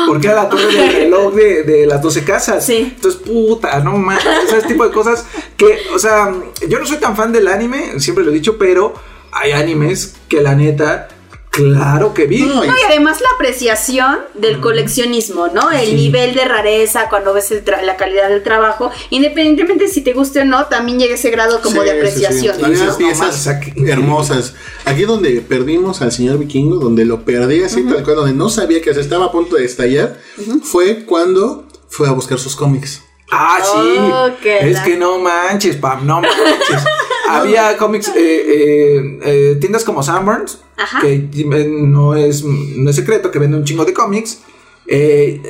Porque 0.07 0.27
era 0.27 0.35
la 0.43 0.49
torre 0.49 0.67
del 0.67 0.93
reloj 0.93 1.33
de, 1.33 1.63
de 1.63 1.87
las 1.87 2.01
12 2.03 2.23
casas. 2.23 2.63
Sí. 2.65 2.93
Entonces, 2.95 3.19
puta, 3.21 3.79
no 3.79 3.97
mames. 3.97 4.23
O 4.45 4.47
sea, 4.49 4.59
ese 4.59 4.67
tipo 4.67 4.85
de 4.85 4.91
cosas 4.91 5.25
que, 5.57 5.79
o 5.93 5.97
sea, 5.97 6.31
yo 6.69 6.79
no 6.79 6.85
soy 6.85 6.97
tan 6.97 7.15
fan 7.15 7.31
del 7.33 7.47
anime, 7.47 7.99
siempre 7.99 8.23
lo 8.23 8.29
he 8.29 8.33
dicho, 8.35 8.57
pero 8.59 8.93
hay 9.31 9.53
animes 9.53 10.13
que 10.29 10.41
la 10.41 10.53
neta, 10.55 11.07
claro 11.51 12.13
que 12.13 12.25
vi. 12.25 12.41
No, 12.43 12.63
y- 12.65 12.69
además 12.87 13.21
la 13.21 13.27
apreciación 13.35 14.19
del 14.33 14.59
coleccionismo, 14.61 15.47
¿no? 15.49 15.69
El 15.71 15.95
nivel 15.95 16.33
de 16.33 16.45
rareza 16.45 17.09
cuando 17.09 17.33
ves 17.33 17.51
el 17.51 17.63
tra- 17.63 17.81
la 17.83 17.97
calidad 17.97 18.29
del 18.29 18.41
trabajo, 18.41 18.89
independientemente 19.09 19.87
si 19.89 20.01
te 20.01 20.13
guste 20.13 20.41
o 20.41 20.45
no, 20.45 20.65
también 20.67 20.97
llega 20.99 21.15
ese 21.15 21.29
grado 21.29 21.61
como 21.61 21.81
Sí, 21.83 21.87
de 21.89 21.91
sí, 21.91 21.91
sí. 21.91 22.25
apreciación. 22.25 22.65
Había 22.65 22.85
¿no? 22.85 22.97
piezas 22.97 23.47
No 23.75 23.87
hermosas. 23.87 24.55
Aquí 24.85 25.03
donde 25.03 25.41
perdimos 25.41 26.01
al 26.01 26.11
señor 26.11 26.37
vikingo, 26.39 26.77
donde 26.77 27.05
lo 27.05 27.23
perdí 27.25 27.61
así 27.63 27.83
tal 27.83 28.03
cual, 28.03 28.15
donde 28.15 28.33
no 28.33 28.49
sabía 28.49 28.81
que 28.81 28.93
se 28.93 29.01
estaba 29.01 29.25
a 29.25 29.31
punto 29.31 29.57
de 29.57 29.65
estallar, 29.65 30.17
fue 30.63 31.03
cuando 31.05 31.67
fue 31.89 32.07
a 32.07 32.11
buscar 32.11 32.39
sus 32.39 32.55
cómics. 32.55 33.03
Ah, 33.33 33.59
sí. 33.61 33.97
Oh, 33.99 34.27
es 34.43 34.73
la- 34.73 34.83
que 34.83 34.97
no 34.97 35.17
manches, 35.19 35.75
Pam, 35.77 36.05
no 36.05 36.21
manches. 36.21 36.83
Había 37.29 37.77
cómics, 37.77 38.09
eh, 38.09 38.13
eh, 38.17 39.19
eh, 39.23 39.57
tiendas 39.61 39.85
como 39.85 40.03
Sanborns, 40.03 40.57
Ajá. 40.81 41.01
que 41.01 41.29
no 41.65 42.15
es, 42.15 42.43
no 42.43 42.89
es 42.89 42.95
secreto 42.95 43.31
que 43.31 43.39
vende 43.39 43.57
un 43.57 43.63
chingo 43.63 43.85
de 43.85 43.93
cómics. 43.93 44.41
Eh, 44.87 45.41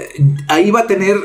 ahí 0.48 0.72
va 0.72 0.82
a 0.82 0.88
tener 0.88 1.18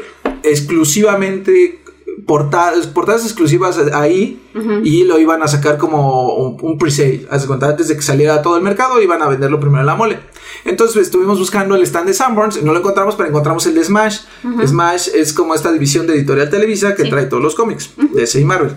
exclusivamente 0.42 1.80
portadas, 2.26 2.86
portadas 2.86 3.24
exclusivas 3.24 3.78
ahí 3.92 4.40
y 4.84 5.04
lo 5.04 5.18
iban 5.18 5.42
a 5.42 5.48
sacar 5.48 5.76
como 5.76 6.34
un, 6.34 6.56
un 6.60 6.78
pre-sale. 6.78 7.26
Antes 7.30 7.88
de 7.88 7.96
que 7.96 8.02
saliera 8.02 8.34
a 8.34 8.42
todo 8.42 8.56
el 8.56 8.62
mercado, 8.62 9.00
iban 9.02 9.22
a 9.22 9.28
venderlo 9.28 9.60
primero 9.60 9.80
en 9.80 9.86
la 9.86 9.94
mole. 9.94 10.18
Entonces 10.64 11.02
estuvimos 11.02 11.38
buscando 11.38 11.76
el 11.76 11.82
stand 11.82 12.06
de 12.06 12.14
Sanborns, 12.14 12.62
no 12.62 12.72
lo 12.72 12.78
encontramos, 12.78 13.14
pero 13.16 13.28
encontramos 13.28 13.66
el 13.66 13.74
de 13.74 13.84
Smash. 13.84 14.20
Smash 14.66 15.08
es 15.14 15.32
como 15.32 15.54
esta 15.54 15.70
división 15.72 16.06
de 16.06 16.14
Editorial 16.14 16.50
Televisa 16.50 16.94
que 16.94 17.04
trae 17.04 17.26
todos 17.26 17.42
los 17.42 17.54
cómics 17.54 17.90
de 17.96 18.20
DC 18.20 18.40
y 18.40 18.44
Marvel. 18.44 18.72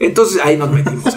Entonces 0.00 0.40
ahí 0.42 0.56
nos 0.56 0.70
metimos. 0.70 1.14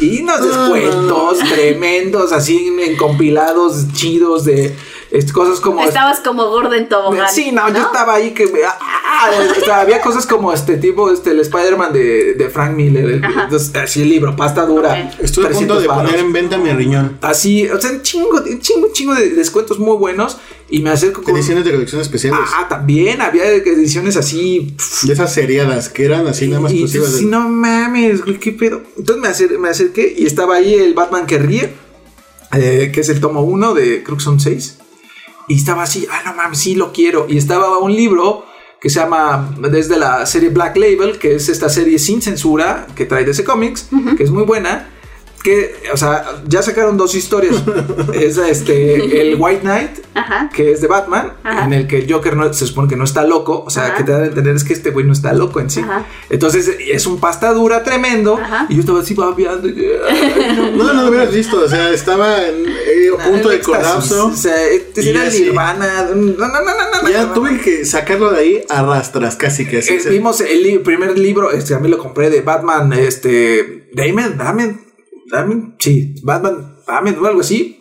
y 0.00 0.22
unos 0.22 0.42
descuentos 0.42 1.38
tremendos, 1.48 2.32
así 2.32 2.74
en 2.78 2.96
compilados 2.96 3.86
chidos 3.94 4.44
de 4.44 4.76
este, 5.10 5.32
cosas 5.32 5.60
como. 5.60 5.82
Estabas 5.82 6.20
como 6.20 6.46
gordo 6.50 6.74
en 6.74 6.88
tobogán. 6.88 7.32
Sí, 7.32 7.50
no, 7.52 7.68
yo 7.70 7.78
estaba 7.78 8.14
ahí 8.14 8.32
que 8.32 8.44
ah, 8.66 8.78
ah, 8.80 9.30
o 9.58 9.64
sea, 9.64 9.80
había 9.80 10.00
cosas 10.02 10.26
como 10.26 10.52
este 10.52 10.76
tipo, 10.76 11.10
este 11.10 11.30
el 11.30 11.40
Spider-Man 11.40 11.92
de, 11.94 12.34
de 12.34 12.50
Frank 12.50 12.74
Miller, 12.76 13.04
el- 13.04 13.24
entonces, 13.24 13.74
así 13.74 14.02
el 14.02 14.10
libro, 14.10 14.36
pasta 14.36 14.66
dura. 14.66 14.90
Ok. 15.14 15.20
Estuve 15.24 15.46
a 15.46 15.50
punto 15.50 15.76
300 15.78 15.82
de 15.82 15.88
poner 15.88 16.20
en 16.20 16.32
venta 16.32 16.58
mi 16.58 16.70
riñón. 16.70 17.16
Así, 17.22 17.66
o 17.68 17.80
sea, 17.80 17.92
un 17.92 18.02
chingo, 18.02 18.44
chingo, 18.60 18.88
un 18.88 18.92
chingo 18.92 19.14
de 19.14 19.30
descuentos 19.30 19.78
muy 19.78 19.96
buenos 19.96 20.36
y 20.70 20.80
me 20.82 20.90
acerco 20.90 21.22
con 21.22 21.34
Ediciones 21.36 21.64
de 21.64 21.70
colección 21.72 22.00
especiales. 22.00 22.40
Ah, 22.54 22.66
también 22.68 23.22
había 23.22 23.44
ediciones 23.50 24.16
así 24.16 24.74
De 25.04 25.12
esas 25.14 25.32
seriadas 25.32 25.88
que 25.88 26.04
eran 26.04 26.26
así 26.26 26.46
nada 26.48 26.60
más 26.60 26.72
y 26.72 26.82
exclusivas. 26.82 27.12
sí, 27.12 27.24
de- 27.24 27.30
no 27.30 27.48
mames, 27.48 28.22
güey, 28.24 28.38
qué 28.38 28.52
pedo. 28.52 28.82
Entonces 28.98 29.22
me, 29.22 29.28
acer- 29.28 29.58
me 29.58 29.68
acerqué 29.70 30.14
y 30.16 30.26
estaba 30.26 30.56
ahí 30.56 30.74
el 30.74 30.92
Batman 30.94 31.26
que 31.26 31.38
ríe, 31.38 31.72
eh, 32.52 32.90
que 32.92 33.00
es 33.00 33.08
el 33.08 33.20
tomo 33.20 33.42
1 33.42 33.74
de, 33.74 34.02
creo 34.02 34.16
que 34.18 34.24
son 34.24 34.40
6. 34.40 34.78
Y 35.48 35.54
estaba 35.56 35.82
así, 35.84 36.06
ah, 36.10 36.22
no 36.26 36.34
mames, 36.34 36.58
sí 36.58 36.74
lo 36.74 36.92
quiero. 36.92 37.26
Y 37.28 37.38
estaba 37.38 37.78
un 37.78 37.94
libro 37.94 38.44
que 38.80 38.90
se 38.90 39.00
llama, 39.00 39.56
desde 39.70 39.98
la 39.98 40.24
serie 40.26 40.50
Black 40.50 40.76
Label, 40.76 41.18
que 41.18 41.34
es 41.36 41.48
esta 41.48 41.68
serie 41.68 41.98
sin 41.98 42.20
censura 42.22 42.86
que 42.94 43.06
trae 43.06 43.24
DC 43.24 43.42
Comics, 43.44 43.88
que 44.16 44.22
es 44.22 44.30
muy 44.30 44.44
buena. 44.44 44.90
Que, 45.48 45.74
o 45.92 45.96
sea, 45.96 46.24
ya 46.46 46.60
sacaron 46.62 46.96
dos 46.96 47.14
historias. 47.14 47.56
es 48.12 48.36
este, 48.36 49.20
el 49.22 49.36
White 49.38 49.60
Knight, 49.62 49.90
Ajá. 50.14 50.50
que 50.54 50.72
es 50.72 50.80
de 50.82 50.88
Batman, 50.88 51.32
Ajá. 51.42 51.64
en 51.64 51.72
el 51.72 51.86
que 51.86 51.98
el 51.98 52.12
Joker 52.12 52.36
no, 52.36 52.52
se 52.52 52.66
supone 52.66 52.86
que 52.88 52.96
no 52.96 53.04
está 53.04 53.24
loco, 53.24 53.62
o 53.66 53.70
sea, 53.70 53.86
Ajá. 53.86 53.94
que 53.96 54.04
te 54.04 54.12
dan 54.12 54.22
a 54.24 54.26
entender 54.26 54.54
es 54.56 54.64
que 54.64 54.72
este 54.74 54.90
güey 54.90 55.06
no 55.06 55.12
está 55.14 55.32
loco 55.32 55.60
en 55.60 55.70
sí. 55.70 55.80
Ajá. 55.80 56.04
Entonces 56.28 56.70
es 56.78 57.06
un 57.06 57.18
pasta 57.18 57.52
dura 57.54 57.82
tremendo, 57.82 58.36
Ajá. 58.36 58.66
y 58.68 58.74
yo 58.74 58.80
estaba 58.80 59.00
así 59.00 59.14
babeando. 59.14 59.68
no, 59.68 60.70
No, 60.76 60.92
no 60.92 61.02
lo 61.04 61.08
hubieras 61.08 61.32
visto. 61.32 61.60
O 61.60 61.68
sea, 61.68 61.90
estaba 61.90 62.44
en 62.46 62.66
eh, 62.66 63.08
a 63.18 63.24
punto 63.24 63.48
de 63.48 63.60
colapso. 63.60 64.26
O 64.26 64.36
sea, 64.36 64.66
este 64.66 65.08
era. 65.10 65.24
Nirvana. 65.28 66.08
No, 66.14 66.14
no, 66.14 66.48
no, 66.48 66.60
no, 66.60 67.02
no, 67.02 67.08
Ya 67.08 67.24
no, 67.26 67.32
tuve 67.32 67.52
no. 67.52 67.62
que 67.62 67.84
sacarlo 67.84 68.30
de 68.32 68.40
ahí 68.40 68.64
a 68.68 68.82
rastras, 68.82 69.36
casi 69.36 69.66
que 69.66 69.78
así. 69.78 69.94
Eh, 69.94 70.00
vimos 70.10 70.40
el 70.40 70.62
li- 70.62 70.78
primer 70.78 71.18
libro, 71.18 71.50
este, 71.52 71.74
a 71.74 71.78
mí 71.78 71.88
lo 71.88 71.98
compré 71.98 72.28
de 72.30 72.40
Batman, 72.42 72.92
este, 72.92 73.88
Damon, 73.92 74.36
Damon, 74.36 74.80
Damon, 75.30 75.76
sí, 75.78 76.14
Batman, 76.22 76.76
Damon 76.86 77.18
o 77.22 77.26
algo 77.26 77.40
así. 77.40 77.80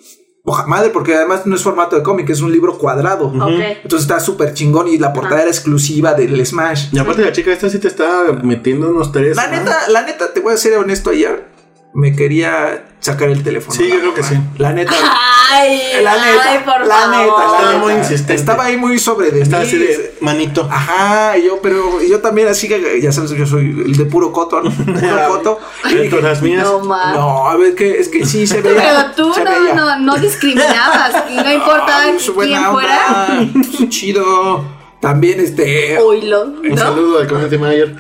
Oja 0.50 0.66
madre, 0.66 0.92
porque 0.92 1.14
además 1.14 1.46
no 1.46 1.56
es 1.56 1.62
formato 1.62 1.98
de 1.98 2.04
cómic, 2.04 2.30
es 2.30 2.40
un 2.40 2.54
libro 2.54 2.78
cuadrado. 2.78 3.30
Entonces 3.34 4.02
está 4.02 4.22
súper 4.22 4.54
chingón 4.54 4.88
y 4.88 4.98
la 4.98 5.12
portada 5.12 5.42
era 5.42 5.52
exclusiva 5.52 6.14
del 6.14 6.46
Smash. 6.46 6.94
Y 6.94 7.00
aparte 7.00 7.22
la 7.22 7.34
chica 7.34 7.52
esta 7.52 7.70
sí 7.70 7.80
te 7.80 7.90
estaba 7.90 8.32
metiendo 8.32 8.90
unos 8.90 9.12
tres. 9.12 9.36
La 9.36 9.48
¿no? 9.48 9.58
neta, 9.58 9.90
la 9.90 10.04
neta, 10.04 10.34
te 10.34 10.40
voy 10.40 10.54
a 10.54 10.58
ser 10.58 10.78
honesto 10.78 11.10
ayer. 11.10 11.57
Me 11.94 12.16
quería 12.16 12.86
sacar 13.00 13.30
el 13.30 13.44
teléfono. 13.44 13.76
Sí, 13.76 13.88
yo 13.90 14.00
creo 14.00 14.14
que 14.14 14.22
sí. 14.24 14.36
La 14.58 14.72
neta. 14.74 14.92
Ay, 15.50 15.80
La 16.04 16.14
neta, 16.18 16.44
ay, 16.52 16.60
por 16.66 16.86
la 16.86 16.96
favor. 16.96 17.16
neta, 17.18 17.38
la 17.38 17.46
Estaba 17.46 17.66
neta. 17.72 17.78
muy 17.80 17.94
insistente. 17.94 18.34
Estaba 18.36 18.66
ahí 18.66 18.76
muy 18.78 19.00
sobre 19.00 19.32
de 19.32 19.42
Estaba 19.42 19.62
mí. 19.64 19.68
así 19.70 19.78
de 19.78 20.16
manito. 20.20 20.68
Ajá, 20.70 21.38
y 21.38 21.46
yo, 21.46 21.60
pero 21.62 22.02
yo 22.04 22.20
también 22.20 22.50
así 22.50 22.68
que 22.68 23.00
ya 23.02 23.14
sabes, 23.14 23.32
yo 23.32 23.46
soy 23.48 23.66
el 23.86 23.96
de 23.96 24.06
puro 24.06 24.34
coto, 24.34 24.62
¿no? 24.62 24.70
Puro 24.86 25.28
coto. 25.30 25.60
Y 25.90 26.10
con 26.10 26.22
las 26.22 26.42
mías. 26.42 26.66
No, 26.66 26.82
ma. 26.82 27.14
no, 27.14 27.48
a 27.48 27.56
ver, 27.56 27.76
que 27.76 27.98
es 27.98 28.10
que 28.10 28.26
sí 28.26 28.46
se 28.46 28.62
Pero 28.62 28.76
veía. 28.76 29.14
tú 29.16 29.34
se 29.34 29.44
no, 29.46 29.52
veía. 29.52 29.74
no, 29.74 30.00
no 30.00 30.16
discriminabas. 30.18 31.32
Y 31.32 31.36
no 31.38 31.52
importaba 31.54 32.04
buena 32.36 32.58
quién 32.60 32.72
fuera. 32.74 33.28
onda, 33.30 33.52
pues, 33.78 33.90
Chido. 33.90 34.66
También 35.00 35.40
este. 35.40 35.98
Oílo, 36.00 36.42
Un 36.44 36.70
¿no? 36.70 36.78
saludo 36.78 37.20
al 37.20 37.28
community 37.28 37.58
manager. 37.58 37.96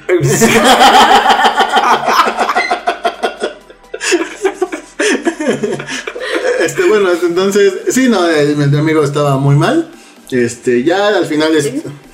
Este, 6.60 6.88
bueno, 6.88 7.10
entonces, 7.22 7.72
sí, 7.90 8.10
no, 8.10 8.28
el, 8.28 8.60
el 8.60 8.76
amigo 8.78 9.04
estaba 9.04 9.38
muy 9.38 9.56
mal. 9.56 9.92
Este, 10.32 10.84
ya 10.84 11.10
al 11.10 11.26
final, 11.26 11.56
es, 11.56 11.66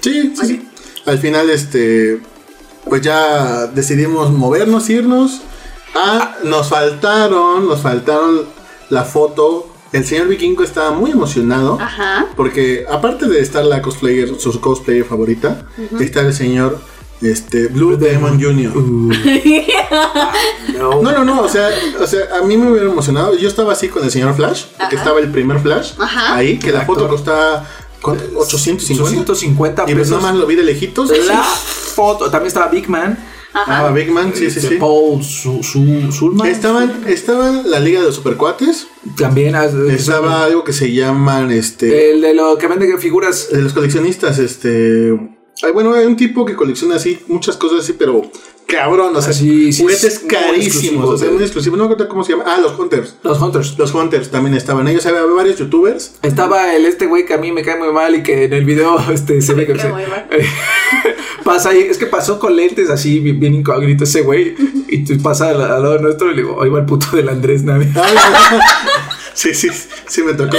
sí, 0.02 0.34
sí, 0.36 0.46
sí. 0.46 0.70
Al 1.06 1.18
final, 1.18 1.50
este, 1.50 2.20
pues 2.88 3.02
ya 3.02 3.68
decidimos 3.68 4.32
movernos, 4.32 4.90
irnos. 4.90 5.42
Ah, 5.96 6.36
nos 6.44 6.68
faltaron, 6.68 7.68
nos 7.68 7.82
faltaron 7.82 8.42
la 8.90 9.04
foto. 9.04 9.70
El 9.92 10.06
señor 10.06 10.28
vikingo 10.28 10.64
estaba 10.64 10.92
muy 10.92 11.12
emocionado. 11.12 11.78
Ajá. 11.80 12.28
Porque 12.36 12.86
aparte 12.90 13.28
de 13.28 13.40
estar 13.40 13.64
la 13.64 13.82
cosplayer, 13.82 14.40
su 14.40 14.60
cosplayer 14.60 15.06
favorita, 15.06 15.66
está 16.00 16.22
el 16.22 16.34
señor 16.34 16.80
este, 17.24 17.68
Blue 17.68 17.96
Demon 17.98 18.42
Jr. 18.42 18.76
No. 18.76 19.14
No, 21.02 21.12
no, 21.12 21.24
no, 21.24 21.42
o 21.42 21.50
sea, 21.50 21.70
o 22.00 22.08
sea, 22.08 22.22
a 22.42 22.46
mí 22.46 22.58
me 22.58 22.70
hubiera 22.72 22.88
emocionado. 22.90 23.36
Yo 23.38 23.48
estaba 23.48 23.74
así 23.74 23.90
con 23.90 24.04
el 24.04 24.12
señor 24.12 24.34
Flash, 24.36 24.66
que 24.90 24.96
estaba 24.96 25.20
el 25.20 25.30
primer 25.32 25.60
Flash, 25.60 25.94
Ajá. 26.00 26.36
ahí, 26.36 26.58
que 26.60 26.72
la 26.72 26.82
foto 26.86 27.08
costaba 27.08 27.68
¿cuánto? 28.02 28.24
850. 28.40 29.04
850 29.04 29.84
Y 29.84 29.86
pues 29.86 29.98
pesos. 30.08 30.22
nomás 30.22 30.36
lo 30.36 30.46
vi 30.46 30.56
de 30.56 30.64
lejitos. 30.64 31.10
La 31.28 31.42
foto. 31.44 32.30
También 32.30 32.48
estaba 32.48 32.68
Big 32.68 32.90
Man. 32.90 33.18
Ah, 33.54 33.92
Big 33.94 34.10
Man, 34.12 34.32
sí, 34.34 34.50
sí, 34.50 34.58
este, 34.60 34.62
sí. 34.70 34.76
Paul 34.80 35.24
Su, 35.24 35.62
Su- 35.62 36.12
Sulman. 36.12 36.48
Estaban, 36.48 37.04
estaban 37.08 37.70
la 37.70 37.80
Liga 37.80 38.00
de 38.00 38.08
los 38.08 38.16
Supercuates. 38.16 38.88
También. 39.16 39.56
ah, 39.56 39.66
Estaba 39.92 40.46
algo 40.46 40.64
que 40.64 40.74
se 40.74 40.92
llaman, 40.92 41.52
este, 41.52 42.12
El 42.12 42.22
de 42.22 42.34
lo 42.34 42.58
que 42.58 42.68
vende 42.68 42.98
figuras. 42.98 43.50
de 43.52 43.62
los 43.62 43.74
coleccionistas, 43.74 44.40
este. 44.40 45.14
Ay, 45.64 45.72
bueno, 45.72 45.94
hay 45.94 46.06
un 46.06 46.16
tipo 46.16 46.46
que 46.46 46.56
colecciona 46.56 46.96
así 46.96 47.20
muchas 47.28 47.58
cosas 47.58 47.80
así, 47.82 47.94
pero 47.94 48.22
cabrón, 48.68 49.16
o 49.16 49.22
sea, 49.22 49.32
Así, 49.32 49.72
sí, 49.72 49.84
juguetes 49.84 50.20
carísimos, 50.28 51.08
o 51.10 51.18
sea, 51.18 51.28
sí. 51.28 51.34
muy 51.34 51.44
exclusivos. 51.44 51.78
No 51.78 51.88
recuerdo 51.88 52.10
cómo 52.10 52.24
se 52.24 52.32
llama. 52.32 52.46
Ah, 52.48 52.60
los 52.60 52.78
Hunters. 52.80 53.16
Los 53.24 53.40
Hunters. 53.40 53.78
Los 53.78 53.94
Hunters 53.94 54.32
también 54.32 54.56
estaban 54.56 54.88
ellos. 54.88 55.06
Había 55.06 55.24
varios 55.26 55.58
youtubers. 55.60 56.16
Estaba 56.24 56.74
el 56.76 56.86
este 56.86 57.06
güey 57.06 57.26
que 57.26 57.34
a 57.34 57.38
mí 57.38 57.52
me 57.52 57.62
cae 57.62 57.78
muy 57.78 57.92
mal 57.92 58.16
y 58.16 58.24
que 58.24 58.46
en 58.46 58.54
el 58.54 58.66
video 58.66 58.98
este, 59.14 59.42
se 59.42 59.54
ve 59.54 59.68
que 59.68 59.74
cae 59.74 59.82
se- 59.84 59.90
muy 59.92 60.04
mal. 60.08 60.28
pasa 61.44 61.70
ahí, 61.70 61.80
es 61.90 61.98
que 61.98 62.06
pasó 62.08 62.40
con 62.40 62.56
lentes 62.56 62.90
así 62.90 63.20
bien, 63.20 63.40
bien 63.40 63.54
incógnito 63.54 64.06
ese 64.06 64.22
güey 64.22 64.56
y 64.88 65.04
tú 65.04 65.22
pasa 65.22 65.50
al, 65.50 65.62
al 65.62 65.84
lado 65.84 66.00
nuestro 66.00 66.32
y 66.32 66.36
le 66.36 66.42
digo, 66.44 66.62
ahí 66.64 66.70
va 66.70 66.80
el 66.80 66.86
puto 66.86 67.16
del 67.16 67.28
Andrés 67.30 67.64
Navi. 67.64 67.88
Sí, 69.34 69.54
sí, 69.54 69.70
sí 70.08 70.24
me 70.24 70.34
tocó. 70.34 70.58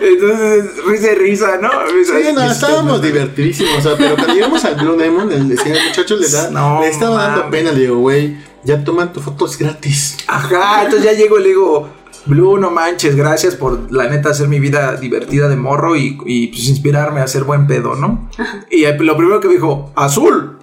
Entonces, 0.00 0.84
risa 0.86 1.12
y 1.12 1.14
risa, 1.14 1.58
¿no? 1.60 1.70
Risa, 1.86 2.14
Sí, 2.20 2.32
no, 2.34 2.42
estábamos 2.42 2.92
¿no? 2.92 2.98
divertidísimos. 2.98 3.78
O 3.78 3.80
sea, 3.80 3.96
pero 3.96 4.14
cuando 4.14 4.34
llegamos 4.34 4.64
al 4.64 4.74
Blue 4.76 4.96
Demon, 4.96 5.32
el 5.32 5.58
señor 5.58 5.78
muchacho 5.86 6.16
le, 6.16 6.28
da, 6.28 6.50
No, 6.50 6.80
le 6.80 6.88
estaba 6.88 7.26
dando 7.26 7.50
pena. 7.50 7.72
Le 7.72 7.80
digo, 7.80 7.96
güey, 7.98 8.36
ya 8.64 8.84
toman 8.84 9.12
tu 9.12 9.20
foto, 9.20 9.46
es 9.46 9.58
gratis. 9.58 10.18
Ajá, 10.26 10.84
entonces 10.84 11.04
ya 11.04 11.12
llego 11.12 11.38
y 11.38 11.42
le 11.42 11.48
digo, 11.48 11.88
Blue, 12.26 12.58
no 12.58 12.70
manches, 12.70 13.16
gracias 13.16 13.56
por 13.56 13.90
la 13.90 14.08
neta 14.08 14.30
hacer 14.30 14.48
mi 14.48 14.60
vida 14.60 14.96
divertida 14.96 15.48
de 15.48 15.56
morro 15.56 15.96
y, 15.96 16.18
y, 16.26 16.48
pues 16.48 16.68
inspirarme 16.68 17.20
a 17.20 17.24
hacer 17.24 17.44
buen 17.44 17.66
pedo, 17.66 17.94
¿no? 17.94 18.28
Y 18.70 18.84
lo 18.84 19.16
primero 19.16 19.40
que 19.40 19.48
me 19.48 19.54
dijo, 19.54 19.92
azul. 19.96 20.58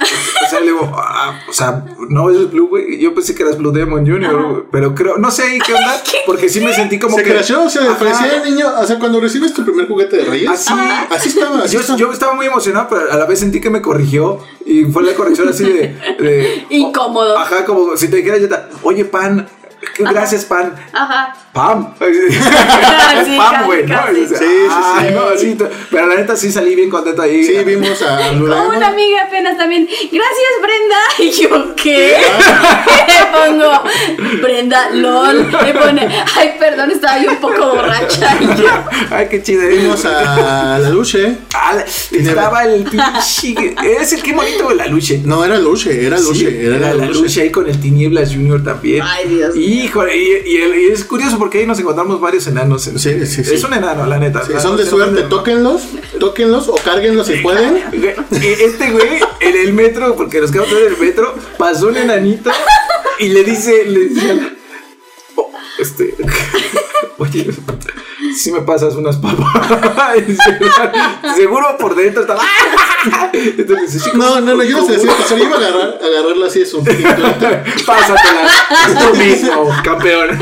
O 0.00 0.50
sea, 0.50 0.60
le 0.60 0.66
digo, 0.66 0.90
ah, 0.96 1.38
o 1.48 1.52
sea, 1.52 1.84
no 2.08 2.30
es 2.30 2.50
Blue, 2.50 2.68
güey. 2.68 2.98
Yo 2.98 3.14
pensé 3.14 3.34
que 3.34 3.42
eras 3.42 3.58
Blue 3.58 3.70
Demon 3.70 4.06
Jr., 4.06 4.34
güey, 4.42 4.62
pero 4.72 4.94
creo, 4.94 5.18
no 5.18 5.30
sé 5.30 5.58
qué 5.64 5.74
onda, 5.74 6.02
porque 6.26 6.48
sí 6.48 6.60
me 6.60 6.72
sentí 6.72 6.98
como 6.98 7.16
se 7.16 7.22
que. 7.22 7.30
creció, 7.30 7.62
o 7.64 7.70
sea, 7.70 7.82
Ajá. 7.82 7.98
parecía 7.98 8.42
el 8.42 8.50
niño. 8.54 8.66
O 8.80 8.86
sea, 8.86 8.98
cuando 8.98 9.20
recibes 9.20 9.52
tu 9.52 9.64
primer 9.64 9.86
juguete 9.86 10.16
de 10.16 10.24
Reyes. 10.24 10.50
Así. 10.50 10.72
Así 11.10 11.28
estaba. 11.28 11.58
Así 11.64 11.74
Yo, 11.74 11.80
estaba. 11.80 11.98
yo 11.98 12.12
estaba 12.12 12.34
muy 12.34 12.46
emocionado, 12.46 12.86
pero 12.88 13.12
a 13.12 13.16
la 13.16 13.26
vez 13.26 13.38
sentí 13.40 13.60
que 13.60 13.70
me 13.70 13.82
corrigió 13.82 14.38
y 14.64 14.84
fue 14.84 15.02
la 15.02 15.12
corrección 15.14 15.48
así 15.48 15.64
de. 15.64 15.96
de- 16.18 16.66
Incómodo. 16.70 17.36
Ajá, 17.38 17.64
como 17.64 17.96
si 17.96 18.08
te 18.08 18.16
dijera 18.16 18.38
yo, 18.38 18.48
oye, 18.82 19.04
pan, 19.04 19.46
gracias, 19.98 20.44
pan. 20.44 20.74
Ajá. 20.92 21.34
Pam. 21.52 21.94
Sí, 23.24 23.36
Pam, 23.36 23.66
güey, 23.66 23.86
¿no? 23.86 23.98
Sí, 24.14 24.26
sí, 24.28 24.44
"Ay, 24.70 25.14
sí. 25.38 25.56
no, 25.58 25.66
pero 25.90 26.06
la 26.06 26.14
neta 26.16 26.36
sí 26.36 26.50
salí 26.50 26.74
bien 26.74 26.88
contento 26.88 27.22
ahí. 27.22 27.44
Sí, 27.44 27.52
vimos 27.64 28.00
a 28.02 28.28
Como 28.28 28.68
una 28.68 28.88
amiga 28.88 29.24
apenas 29.26 29.56
también. 29.58 29.86
Gracias, 29.86 30.52
Brenda. 30.62 30.96
Y 31.18 31.30
yo, 31.32 31.74
¿qué? 31.76 32.16
Le 33.06 33.26
pongo, 33.26 33.82
Brenda, 34.42 34.90
lol. 34.90 35.50
Le 35.64 35.74
pone, 35.74 36.08
ay, 36.36 36.56
perdón, 36.58 36.90
estaba 36.92 37.18
yo 37.22 37.30
un 37.32 37.36
poco 37.38 37.74
borracha. 37.74 38.36
Y 38.40 38.46
yo, 38.60 38.68
Ay, 39.10 39.26
qué 39.30 39.42
chido. 39.42 39.66
Vimos 39.68 40.04
a 40.04 40.78
la 40.78 40.88
Luche. 40.90 41.36
Ah, 41.54 41.76
estaba 42.10 42.64
el 42.64 42.84
pinche. 42.84 43.74
Es 44.00 44.12
el 44.12 44.22
qué 44.22 44.32
bonito 44.32 44.68
de 44.68 44.76
la 44.76 44.86
luche. 44.86 45.20
No, 45.24 45.44
era 45.44 45.58
Luche, 45.58 46.06
era 46.06 46.18
Luche. 46.18 46.50
Sí, 46.50 46.66
era, 46.66 46.76
era 46.76 46.94
la 46.94 47.06
lucha 47.06 47.42
ahí 47.42 47.50
con 47.50 47.68
el 47.68 47.78
Tinieblas 47.80 48.30
Junior 48.32 48.62
también. 48.62 49.02
Ay, 49.04 49.28
Dios. 49.28 49.54
Híjole, 49.72 50.16
y, 50.16 50.52
y 50.52 50.56
el- 50.56 50.74
y 50.80 50.86
es 50.92 51.04
curioso 51.04 51.38
porque 51.38 51.58
ahí 51.58 51.66
nos 51.66 51.78
encontramos 51.78 52.20
varios 52.20 52.46
enanos. 52.46 52.86
en- 52.86 52.98
Sí, 52.98 53.26
sí, 53.26 53.44
sí. 53.44 53.54
Es 53.54 53.64
un 53.64 53.74
enano, 53.74 54.06
la 54.06 54.18
neta. 54.18 54.44
Sí, 54.44 54.52
son 54.60 54.76
de 54.76 54.86
suerte, 54.86 55.22
tóquenlos, 55.22 55.82
tóquenlos 56.18 56.68
o 56.68 56.74
cárguenlos 56.76 57.26
si 57.26 57.34
pueden. 57.36 57.82
Este 58.42 58.90
güey 58.90 59.20
en 59.40 59.56
el 59.56 59.72
metro, 59.72 60.16
porque 60.16 60.40
nos 60.40 60.50
quedamos 60.50 60.72
en 60.72 60.86
el 60.92 60.96
metro, 60.98 61.34
pasó 61.58 61.88
un 61.88 61.96
enanito 61.96 62.50
y 63.18 63.28
le 63.28 63.44
dice, 63.44 63.84
le 63.84 64.08
decía, 64.08 64.56
"Oh, 65.36 65.50
este, 65.78 66.14
oye, 67.20 67.50
si 68.36 68.50
me 68.52 68.60
pasas 68.62 68.94
unas 68.96 69.16
papas. 69.16 69.68
Se- 70.16 71.34
Seguro 71.36 71.76
por 71.78 71.94
dentro 71.94 72.22
estaba. 72.22 72.42
Entonces, 73.32 73.92
dice, 73.92 74.04
"Chico, 74.04 74.16
No, 74.18 74.40
no, 74.40 74.54
no, 74.56 74.62
yo 74.64 74.78
no 74.78 74.86
sé 74.86 74.96
¿cómo? 74.96 74.98
decir 74.98 75.10
pasar, 75.10 75.38
yo 75.38 75.44
iba 75.44 75.54
a 75.56 75.58
agarrar, 75.58 75.98
agarrarla 76.02 76.46
así 76.46 76.58
de 76.60 76.66
su. 76.66 76.82
Pásatela, 76.84 78.48
tú 79.10 79.16
mismo, 79.16 79.70
campeón. 79.84 80.38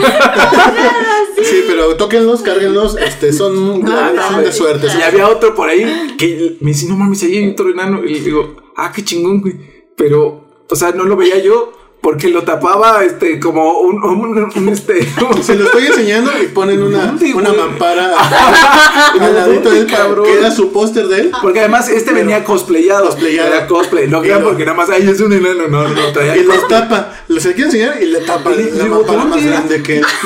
Sí, 1.42 1.64
pero 1.66 1.96
tóquenlos, 1.96 2.42
cárguenlos, 2.42 2.96
este, 2.98 3.32
son, 3.32 3.84
Ah, 3.88 4.12
no, 4.14 4.28
son 4.28 4.42
de 4.44 4.52
suerte. 4.52 4.88
Y 4.98 5.02
había 5.02 5.28
otro 5.28 5.54
por 5.54 5.68
ahí 5.68 6.14
que 6.18 6.56
me 6.60 6.70
dice, 6.72 6.86
no 6.88 6.96
mames, 6.96 7.22
ahí 7.22 7.36
hay 7.38 7.50
otro 7.50 7.70
enano. 7.70 8.04
Y 8.04 8.14
le 8.14 8.20
digo, 8.20 8.56
ah, 8.76 8.90
qué 8.94 9.04
chingón, 9.04 9.40
güey. 9.40 9.54
Pero, 9.96 10.64
o 10.68 10.76
sea, 10.76 10.90
no 10.92 11.04
lo 11.04 11.16
veía 11.16 11.38
yo 11.38 11.72
porque 12.00 12.28
lo 12.28 12.42
tapaba, 12.44 13.04
este, 13.04 13.38
como 13.40 13.80
un, 13.80 14.02
un, 14.02 14.50
un, 14.54 14.68
este. 14.68 15.06
Se 15.42 15.54
lo 15.56 15.64
estoy 15.66 15.86
enseñando 15.86 16.30
y 16.42 16.46
ponen 16.46 16.82
una, 16.82 17.06
¿Dónde, 17.06 17.34
una 17.34 17.52
mampara 17.52 18.12
al 19.20 19.34
ladito 19.34 19.70
de 19.70 19.80
él, 19.80 19.86
para 19.86 20.04
cabrón? 20.04 20.24
que 20.24 20.38
era 20.38 20.50
su 20.50 20.72
póster 20.72 21.08
de 21.08 21.20
él. 21.22 21.32
Porque 21.42 21.60
además 21.60 21.88
este 21.88 22.12
venía 22.12 22.44
cosplayado. 22.44 23.06
Cosplayado. 23.06 23.48
Era 23.54 23.66
cosplay. 23.66 24.06
No 24.08 24.22
crean 24.22 24.40
lo- 24.42 24.48
porque 24.48 24.64
nada 24.64 24.76
más, 24.76 24.90
ay, 24.90 25.08
es 25.08 25.20
un 25.20 25.32
enano. 25.32 25.68
No, 25.68 25.86
no, 25.88 26.12
traía 26.12 26.36
Y 26.36 26.44
los 26.44 26.66
tapa, 26.68 27.14
los 27.28 27.42
quiere 27.42 27.64
enseñar 27.64 28.02
y 28.02 28.06
le 28.06 28.20
tapa 28.20 28.52
Y 28.52 28.70
la 28.70 28.84
digo, 28.84 28.96
mampara 28.98 29.24
más 29.24 29.44
grande 29.44 29.82
que 29.82 29.98
él. 29.98 30.04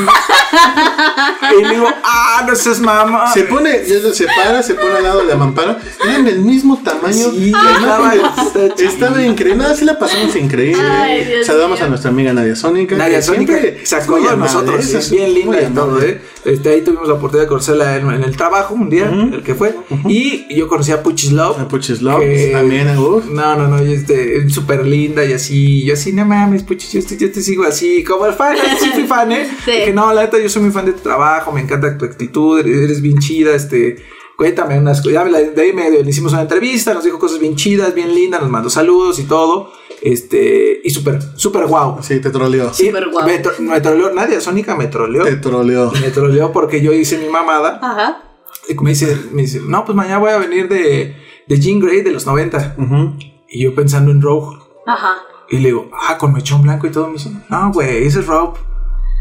Y 1.58 1.62
le 1.62 1.68
digo, 1.70 1.88
ah, 2.04 2.44
no 2.46 2.54
seas 2.54 2.78
mamá. 2.80 3.32
Se 3.32 3.44
pone, 3.44 3.82
ya 3.86 4.12
se 4.12 4.26
para, 4.26 4.62
se 4.62 4.74
pone 4.74 4.96
al 4.96 5.02
lado 5.02 5.18
de 5.20 5.26
la 5.26 5.36
mampara. 5.36 5.78
Eran 6.04 6.24
del 6.24 6.38
mismo 6.40 6.80
tamaño. 6.82 7.30
Sí, 7.30 7.50
La 7.50 7.72
estaba- 7.72 8.74
estaba 8.78 9.22
increíble. 9.22 9.62
Nada, 9.62 9.74
sí 9.74 9.84
la 9.84 9.98
pasamos 9.98 10.34
increíble. 10.36 10.82
Ay, 10.82 11.24
Dios 11.24 11.46
Saludamos 11.62 11.80
a 11.82 11.88
nuestra 11.88 12.10
amiga 12.10 12.32
Nadia 12.32 12.56
Sónica. 12.56 12.96
Nadia 12.96 13.18
que 13.18 13.22
Sónica 13.22 13.52
se 13.84 13.96
de 13.96 14.02
amable, 14.02 14.36
nosotros, 14.36 14.94
es 14.94 15.10
bien 15.12 15.32
linda 15.32 15.62
y 15.62 15.66
todo. 15.72 16.02
¿eh? 16.02 16.20
Este, 16.44 16.70
ahí 16.70 16.80
tuvimos 16.82 17.06
la 17.06 17.14
oportunidad 17.14 17.44
de 17.44 17.48
conocerla 17.48 17.96
en, 17.96 18.10
en 18.10 18.24
el 18.24 18.36
trabajo 18.36 18.74
un 18.74 18.90
día, 18.90 19.08
el 19.08 19.42
que 19.44 19.54
fue. 19.54 19.74
Y 20.08 20.52
yo 20.54 20.66
conocí 20.66 20.90
a 20.90 21.02
Puchis 21.02 21.30
Love. 21.30 21.60
A 21.60 21.68
Puchis 21.68 22.02
Love, 22.02 22.20
que- 22.20 22.50
también, 22.52 22.98
uf. 22.98 23.26
No, 23.26 23.54
no, 23.56 23.68
no, 23.68 23.78
este, 23.78 24.38
es 24.38 24.52
súper 24.52 24.84
linda 24.84 25.24
y 25.24 25.32
así. 25.34 25.84
Yo 25.84 25.94
así, 25.94 26.12
no 26.12 26.24
mames, 26.24 26.64
Puchis, 26.64 26.92
yo 26.92 27.04
te, 27.06 27.16
yo 27.16 27.30
te 27.30 27.40
sigo 27.40 27.62
así, 27.64 28.02
como 28.02 28.26
el 28.26 28.32
fan, 28.34 28.56
sí 28.80 28.90
fui 28.92 29.04
fan, 29.06 29.30
¿eh? 29.30 29.46
Sí. 29.64 29.70
Dije, 29.70 29.92
no, 29.92 30.12
la 30.12 30.22
neta, 30.22 30.38
yo 30.40 30.48
soy 30.48 30.62
muy 30.62 30.72
fan 30.72 30.86
de 30.86 30.92
tu 30.94 31.00
trabajo, 31.00 31.52
me 31.52 31.60
encanta 31.60 31.96
tu 31.96 32.04
actitud, 32.04 32.58
eres 32.58 33.00
bien 33.00 33.18
chida, 33.18 33.54
este. 33.54 33.96
Cuéntame 34.42 34.76
unas. 34.76 35.04
Ya 35.04 35.22
de 35.24 35.62
ahí 35.62 35.72
medio 35.72 36.02
le 36.02 36.10
hicimos 36.10 36.32
una 36.32 36.42
entrevista, 36.42 36.92
nos 36.94 37.04
dijo 37.04 37.16
cosas 37.20 37.38
bien 37.38 37.54
chidas, 37.54 37.94
bien 37.94 38.12
lindas, 38.12 38.40
nos 38.42 38.50
mandó 38.50 38.68
saludos 38.70 39.20
y 39.20 39.22
todo. 39.22 39.70
Este, 40.02 40.80
y 40.82 40.90
súper, 40.90 41.20
súper 41.36 41.66
guau. 41.68 42.02
Sí, 42.02 42.20
te 42.20 42.30
troleó. 42.30 42.72
Y 42.76 42.86
Súper 42.88 43.08
guau. 43.08 43.24
Me, 43.24 43.40
tro- 43.40 43.56
me 43.60 43.80
troleó, 43.80 44.12
Nadia 44.12 44.40
Sónica 44.40 44.74
me 44.74 44.88
troleó. 44.88 45.22
Te 45.22 45.36
troleó. 45.36 45.92
Me 45.92 46.10
troleó 46.10 46.50
porque 46.50 46.80
yo 46.82 46.92
hice 46.92 47.18
mi 47.18 47.28
mamada. 47.28 47.78
Ajá. 47.80 48.20
Y 48.68 48.74
me 48.82 48.90
dice, 48.90 49.16
me 49.30 49.42
dice, 49.42 49.60
no, 49.64 49.84
pues 49.84 49.94
mañana 49.94 50.18
voy 50.18 50.32
a 50.32 50.38
venir 50.38 50.68
de, 50.68 51.14
de 51.46 51.60
Jean 51.60 51.78
Grey 51.78 52.00
de 52.00 52.10
los 52.10 52.26
90. 52.26 52.74
Ujú. 52.78 53.14
Y 53.48 53.62
yo 53.62 53.76
pensando 53.76 54.10
en 54.10 54.20
Rogue. 54.20 54.58
Ajá. 54.88 55.18
Y 55.50 55.58
le 55.58 55.68
digo, 55.68 55.88
ah, 56.08 56.18
con 56.18 56.32
mechón 56.32 56.62
blanco 56.62 56.88
y 56.88 56.90
todo. 56.90 57.06
Me 57.06 57.12
dice, 57.12 57.30
no, 57.48 57.70
güey, 57.72 58.04
ese 58.04 58.18
es 58.18 58.26
Rogue. 58.26 58.58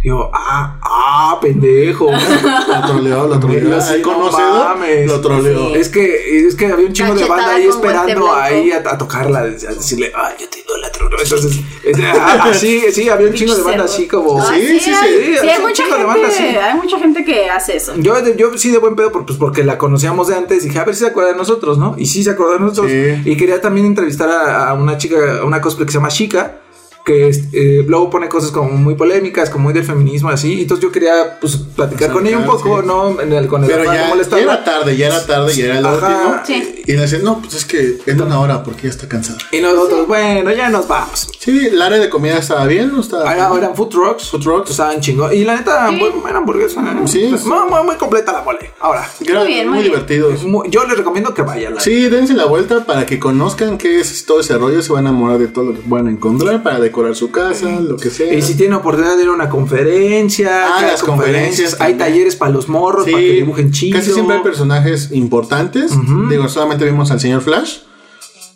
Y 0.03 0.07
yo, 0.07 0.31
ah, 0.33 0.79
ah, 0.81 1.37
pendejo. 1.41 2.09
Lo 2.11 2.87
troleó, 2.87 3.27
lo 3.27 3.35
Y 3.35 3.39
troleó. 3.39 3.77
así, 3.77 4.01
conocedor, 4.01 4.77
lo 5.05 5.21
troleó. 5.21 5.67
Sí. 5.69 5.73
Es 5.75 5.89
que, 5.89 6.47
es 6.47 6.55
que 6.55 6.65
había 6.67 6.87
un 6.87 6.93
chingo 6.93 7.13
de 7.13 7.25
banda 7.25 7.51
ahí 7.55 7.65
esperando 7.67 8.33
ahí 8.33 8.71
a, 8.71 8.77
a 8.77 8.97
tocarla, 8.97 9.39
a 9.39 9.43
decirle, 9.47 10.11
ah, 10.15 10.31
yo 10.39 10.49
te 10.49 10.59
idolatro, 10.61 11.07
¿no? 11.09 11.17
Entonces, 11.21 11.59
es- 11.83 11.97
ah, 12.19 12.45
así, 12.49 12.81
sí, 12.91 13.09
había 13.09 13.27
un 13.27 13.33
chingo 13.33 13.53
de 13.55 13.61
banda 13.61 13.83
así 13.83 14.07
como. 14.07 14.41
Ah, 14.41 14.51
Sí, 14.55 14.79
sí, 14.79 14.79
sí. 14.79 14.91
hay, 14.91 15.13
Sí, 15.25 15.37
sí, 15.39 15.47
hay 15.49 15.57
un 15.57 15.67
mucha 15.67 15.83
de 15.83 15.89
gente, 15.91 16.05
banda, 16.05 16.29
sí. 16.31 16.43
hay 16.43 16.73
mucha 16.77 16.97
gente 16.99 17.23
que 17.23 17.49
hace 17.49 17.75
eso. 17.77 17.93
Yo, 17.97 18.15
yo 18.35 18.57
sí 18.57 18.71
de 18.71 18.79
buen 18.79 18.95
pedo 18.95 19.11
pues 19.11 19.37
porque 19.37 19.63
la 19.63 19.77
conocíamos 19.77 20.27
de 20.29 20.35
antes. 20.35 20.63
Dije, 20.63 20.79
a 20.79 20.83
ver 20.85 20.95
si 20.95 21.01
se 21.01 21.07
acuerda 21.07 21.31
de 21.31 21.37
nosotros, 21.37 21.77
¿no? 21.77 21.93
Y 21.97 22.07
sí 22.07 22.23
se 22.23 22.31
acuerda 22.31 22.53
de 22.53 22.59
nosotros. 22.61 22.89
Sí. 22.91 23.21
Y 23.25 23.37
quería 23.37 23.61
también 23.61 23.85
entrevistar 23.85 24.29
a, 24.29 24.69
a 24.69 24.73
una 24.73 24.97
chica, 24.97 25.17
a 25.41 25.45
una 25.45 25.61
cosplay 25.61 25.85
que 25.85 25.91
se 25.91 25.97
llama 25.99 26.09
Chica. 26.09 26.57
Que 27.03 27.27
es, 27.29 27.45
eh, 27.53 27.83
luego 27.87 28.09
pone 28.11 28.29
cosas 28.29 28.51
como 28.51 28.69
muy 28.71 28.93
polémicas, 28.95 29.49
como 29.49 29.63
muy 29.65 29.73
del 29.73 29.83
feminismo, 29.83 30.29
así. 30.29 30.61
Entonces 30.61 30.83
yo 30.83 30.91
quería, 30.91 31.39
pues, 31.41 31.57
platicar 31.57 32.11
con 32.11 32.27
ella 32.27 32.37
un 32.37 32.45
poco, 32.45 32.81
sí. 32.81 32.87
¿no? 32.87 33.19
En 33.19 33.33
el, 33.33 33.47
con 33.47 33.63
el 33.63 33.69
Pero 33.69 33.81
de 33.81 33.85
ya, 33.97 34.13
ya 34.15 34.37
era 34.37 34.63
tarde, 34.63 34.95
ya 34.97 35.07
era 35.07 35.25
tarde, 35.25 35.55
ya 35.55 35.65
era 35.65 35.79
el 35.79 35.85
Ajá. 35.85 36.07
último. 36.07 36.35
Sí. 36.45 36.81
Y 36.85 36.91
le 36.93 37.01
decían, 37.01 37.23
no, 37.23 37.39
pues 37.39 37.55
es 37.55 37.65
que 37.65 37.97
en 38.05 38.21
una 38.21 38.39
hora 38.39 38.61
porque 38.63 38.83
ya 38.83 38.89
está 38.89 39.07
cansada. 39.07 39.39
Y 39.51 39.59
nosotros, 39.61 40.07
bueno, 40.07 40.51
ya 40.51 40.69
nos 40.69 40.87
vamos. 40.87 41.27
Sí, 41.39 41.67
el 41.71 41.81
área 41.81 41.97
de 41.97 42.09
comida 42.09 42.37
estaba 42.37 42.65
bien, 42.67 42.91
¿no 42.93 43.01
estaba? 43.01 43.31
Ahora 43.45 43.65
eran 43.65 43.75
food 43.75 43.89
trucks. 43.89 44.29
Food 44.29 44.41
trucks. 44.41 44.71
Estaban 44.71 44.99
chingón. 45.01 45.33
Y 45.33 45.43
la 45.43 45.55
neta, 45.55 45.89
buena 46.21 46.37
hamburguesa. 46.37 46.81
Sí. 47.07 47.33
Muy, 47.45 47.69
muy, 47.69 47.83
muy 47.83 47.95
completa 47.95 48.31
la 48.31 48.41
mole. 48.43 48.71
Ahora, 48.79 49.09
Era 49.25 49.39
Muy 49.39 49.47
bien, 49.47 49.67
muy 49.67 49.75
muy 49.77 49.83
bien. 49.83 49.93
divertidos. 49.93 50.43
muy- 50.43 50.69
yo 50.69 50.83
les 50.85 50.97
recomiendo 50.97 51.33
que 51.33 51.41
vayan. 51.41 51.79
Sí, 51.79 52.09
dense 52.09 52.33
la 52.33 52.45
vuelta 52.45 52.85
para 52.85 53.05
que 53.05 53.17
conozcan 53.19 53.77
qué 53.77 53.99
es 53.99 54.25
todo 54.25 54.41
ese 54.41 54.57
rollo, 54.57 54.81
se 54.81 54.91
van 54.93 55.07
a 55.07 55.09
enamorar 55.09 55.39
de 55.39 55.47
todo 55.47 55.65
lo 55.65 55.73
que 55.73 55.79
puedan 55.79 56.07
encontrar 56.07 56.61
para 56.63 56.79
decorar 56.91 57.15
su 57.15 57.31
casa, 57.31 57.79
lo 57.79 57.97
que 57.97 58.09
sea. 58.09 58.33
Y 58.33 58.41
si 58.41 58.55
tienen 58.55 58.73
oportunidad 58.75 59.15
de 59.17 59.23
ir 59.23 59.29
a 59.29 59.31
una 59.33 59.49
conferencia, 59.49 60.77
Ah, 60.77 60.81
las 60.85 61.01
conferencias 61.03 61.73
hay 61.73 61.93
también. 61.93 61.97
talleres 61.97 62.35
para 62.35 62.51
los 62.51 62.67
morros, 62.69 63.05
Sí, 63.05 63.11
para 63.11 63.23
que 63.23 63.31
dibujen 63.33 63.71
chido. 63.71 63.99
Casi 63.99 64.11
siempre 64.11 64.37
hay 64.37 64.43
personajes 64.43 65.09
importantes. 65.11 65.91
Digo, 66.29 66.47
solamente 66.49 66.85
vimos 66.85 67.11
al 67.11 67.19
señor 67.19 67.41
Flash. 67.41 67.77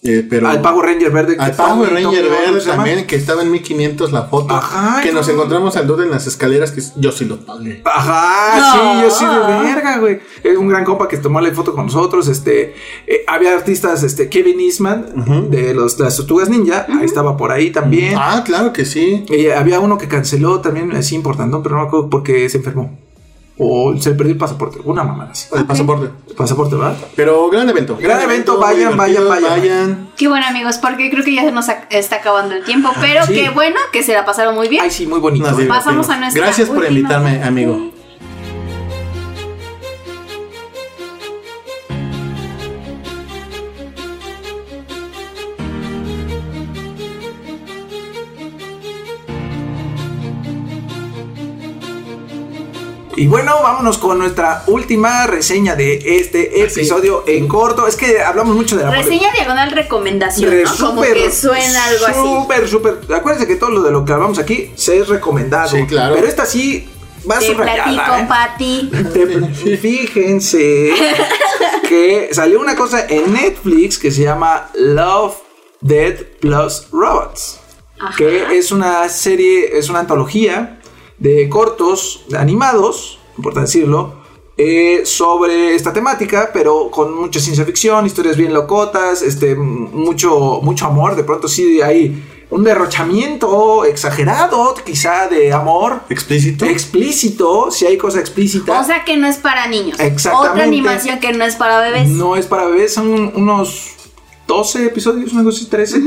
Eh, 0.06 0.26
pero 0.30 0.47
Al 0.47 0.62
Power 0.62 0.86
Ranger 0.86 1.12
verde. 1.12 1.36
que 1.36 1.41
al 1.43 1.56
Ranger 1.58 1.66
Tommy, 1.89 2.03
¿cómo 2.03 2.12
verde 2.14 2.62
también, 2.66 3.08
que 3.08 3.16
estaba 3.16 3.41
en 3.41 3.51
1500 3.51 4.12
la 4.12 4.24
foto. 4.24 4.53
Ajá, 4.53 5.01
que 5.01 5.12
nos 5.12 5.28
encontramos 5.30 5.76
al 5.76 5.88
dude 5.88 6.06
en 6.06 6.12
las 6.12 6.28
escaleras, 6.28 6.72
que 6.72 6.82
yo 6.97 7.12
sí 7.12 7.26
lo 7.26 7.38
pagué. 7.45 7.82
Ajá, 7.86 8.60
No. 8.60 8.72
sí, 8.72 9.01
yo 9.03 9.12
sí 9.12 9.26
de 9.26 9.64
verga, 9.74 9.97
güey. 9.97 10.20
Es 10.43 10.58
un 10.58 10.68
gran 10.68 10.86
compa 10.86 11.08
que 11.08 11.18
tomó 11.18 11.41
la 11.41 11.52
foto 11.52 11.73
con 11.73 11.86
nosotros. 11.88 12.27
Este, 12.27 12.76
eh, 13.07 13.23
había 13.27 13.53
artistas, 13.53 14.03
este, 14.03 14.30
Kevin 14.30 14.60
Eastman 14.60 15.49
de 15.49 15.73
los 15.73 15.98
de 15.98 16.03
las 16.06 16.15
Tortugas 16.18 16.49
Ninja, 16.49 16.86
ahí 16.90 17.06
estaba 17.06 17.36
por 17.38 17.52
ahí 17.52 17.72
también. 17.72 18.15
Ah, 18.18 18.44
claro 18.45 18.72
que 18.73 18.86
sí. 18.86 19.26
Y 19.30 19.48
había 19.49 19.80
uno 19.80 19.98
que 19.98 20.07
canceló 20.07 20.61
también, 20.61 20.91
así 20.95 21.15
importante, 21.15 21.57
pero 21.64 21.76
no 21.76 21.82
me 21.82 21.88
acuerdo 21.88 22.10
porque 22.10 22.48
se 22.49 22.57
enfermó. 22.57 22.98
O 23.57 23.95
se 23.98 24.11
perdió 24.11 24.34
el 24.34 24.38
pasaporte, 24.38 24.80
una 24.84 25.03
mamada 25.03 25.32
así. 25.32 25.48
El 25.56 25.65
pasaporte. 25.65 26.11
El 26.27 26.36
pasaporte, 26.36 26.76
¿verdad? 26.76 26.98
Pero 27.15 27.49
gran 27.49 27.69
evento. 27.69 27.98
Gran 27.98 28.22
evento, 28.22 28.60
vayan, 28.60 28.98
vayan, 28.98 29.23
divertido, 29.23 29.49
vayan. 29.49 30.10
Qué 30.18 30.27
bueno, 30.27 30.45
amigos, 30.45 30.77
porque 30.77 31.10
creo 31.10 31.23
que 31.23 31.34
ya 31.34 31.44
se 31.44 31.53
nos 31.53 31.68
está 31.90 32.18
acabando 32.18 32.53
el 32.56 32.65
tiempo, 32.65 32.90
pero 32.99 33.26
Sí. 33.26 33.34
qué 33.34 33.49
bueno 33.52 33.77
que 33.94 34.03
se 34.03 34.14
la 34.14 34.26
pasaron 34.26 34.56
muy 34.56 34.68
bien. 34.68 34.84
Ay, 34.84 34.91
sí, 34.91 35.07
muy 35.07 35.19
bonito. 35.19 35.49
Nos 35.49 35.60
¿eh? 35.60 35.65
Pasamos 35.68 36.10
a 36.10 36.18
nuestra 36.18 36.44
Gracias 36.44 36.68
por 36.68 36.80
última 36.80 36.98
invitarme, 36.99 37.44
amigo. 37.44 37.91
Y 53.17 53.27
bueno, 53.27 53.61
vámonos 53.63 53.97
con 53.97 54.17
nuestra 54.19 54.63
última 54.67 55.25
reseña 55.27 55.75
de 55.75 56.19
este 56.19 56.61
episodio 56.63 57.23
en 57.27 57.47
corto. 57.47 57.87
Es 57.87 57.95
que 57.95 58.21
hablamos 58.21 58.55
mucho 58.55 58.75
de 58.75 58.83
la 58.83 58.91
Reseña 58.91 59.31
diagonal 59.31 59.71
recomendación, 59.71 60.51
Re- 60.51 60.63
¿no? 60.63 60.75
Como 60.77 61.01
que 61.01 61.31
suena 61.31 61.85
algo 61.85 62.05
así. 62.05 62.19
Súper, 62.19 62.67
súper. 62.67 62.99
Acuérdense 63.15 63.47
que 63.47 63.55
todo 63.55 63.69
lo 63.71 63.83
de 63.83 63.91
lo 63.91 64.03
que 64.03 64.11
hablamos 64.13 64.37
aquí 64.37 64.71
se 64.75 64.99
es 64.99 65.07
recomendado. 65.07 65.69
Sí, 65.69 65.85
claro. 65.87 66.15
Pero 66.15 66.27
esta 66.27 66.45
sí 66.45 66.89
va 67.29 67.39
Te 67.39 67.55
platico, 67.55 68.15
¿eh? 68.17 68.25
Pati. 68.27 68.91
Te- 69.13 69.77
Fíjense 69.77 70.93
que 71.87 72.29
salió 72.33 72.59
una 72.59 72.75
cosa 72.75 73.05
en 73.07 73.33
Netflix 73.33 73.97
que 73.97 74.11
se 74.11 74.23
llama 74.23 74.69
Love, 74.75 75.35
Dead 75.81 76.15
plus 76.39 76.87
Robots. 76.91 77.59
Ajá. 77.99 78.13
Que 78.17 78.57
es 78.57 78.71
una 78.73 79.07
serie, 79.07 79.77
es 79.77 79.89
una 79.89 79.99
antología 79.99 80.79
de 81.17 81.49
cortos 81.49 82.25
animados, 82.37 83.19
importa 83.37 83.61
decirlo, 83.61 84.25
eh, 84.57 85.01
sobre 85.05 85.75
esta 85.75 85.91
temática, 85.91 86.51
pero 86.53 86.89
con 86.89 87.13
mucha 87.13 87.41
ciencia 87.41 87.65
ficción, 87.65 88.05
historias 88.05 88.37
bien 88.37 88.53
locotas, 88.53 89.21
este, 89.21 89.53
mucho, 89.55 90.61
mucho 90.61 90.85
amor. 90.85 91.15
De 91.15 91.25
pronto 91.25 91.49
sí 91.49 91.81
hay 91.81 92.23
un 92.49 92.63
derrochamiento 92.63 93.83
exagerado, 93.83 94.73
quizá 94.85 95.27
de 95.27 95.51
amor. 95.51 96.01
¿Explícito? 96.09 96.63
Explícito, 96.65 97.69
si 97.69 97.85
hay 97.85 97.97
cosa 97.97 98.21
explícita. 98.21 98.79
O 98.79 98.83
sea 98.83 99.03
que 99.03 99.17
no 99.17 99.27
es 99.27 99.37
para 99.37 99.67
niños. 99.67 99.99
Exactamente. 99.99 100.51
Otra 100.51 100.63
animación 100.63 101.19
que 101.19 101.33
no 101.33 101.43
es 101.43 101.55
para 101.55 101.81
bebés. 101.81 102.07
No 102.07 102.37
es 102.37 102.45
para 102.45 102.65
bebés, 102.65 102.93
son 102.93 103.33
unos 103.35 103.91
12 104.47 104.85
episodios, 104.85 105.33
cosa 105.33 105.49
así, 105.49 105.65
13. 105.65 106.01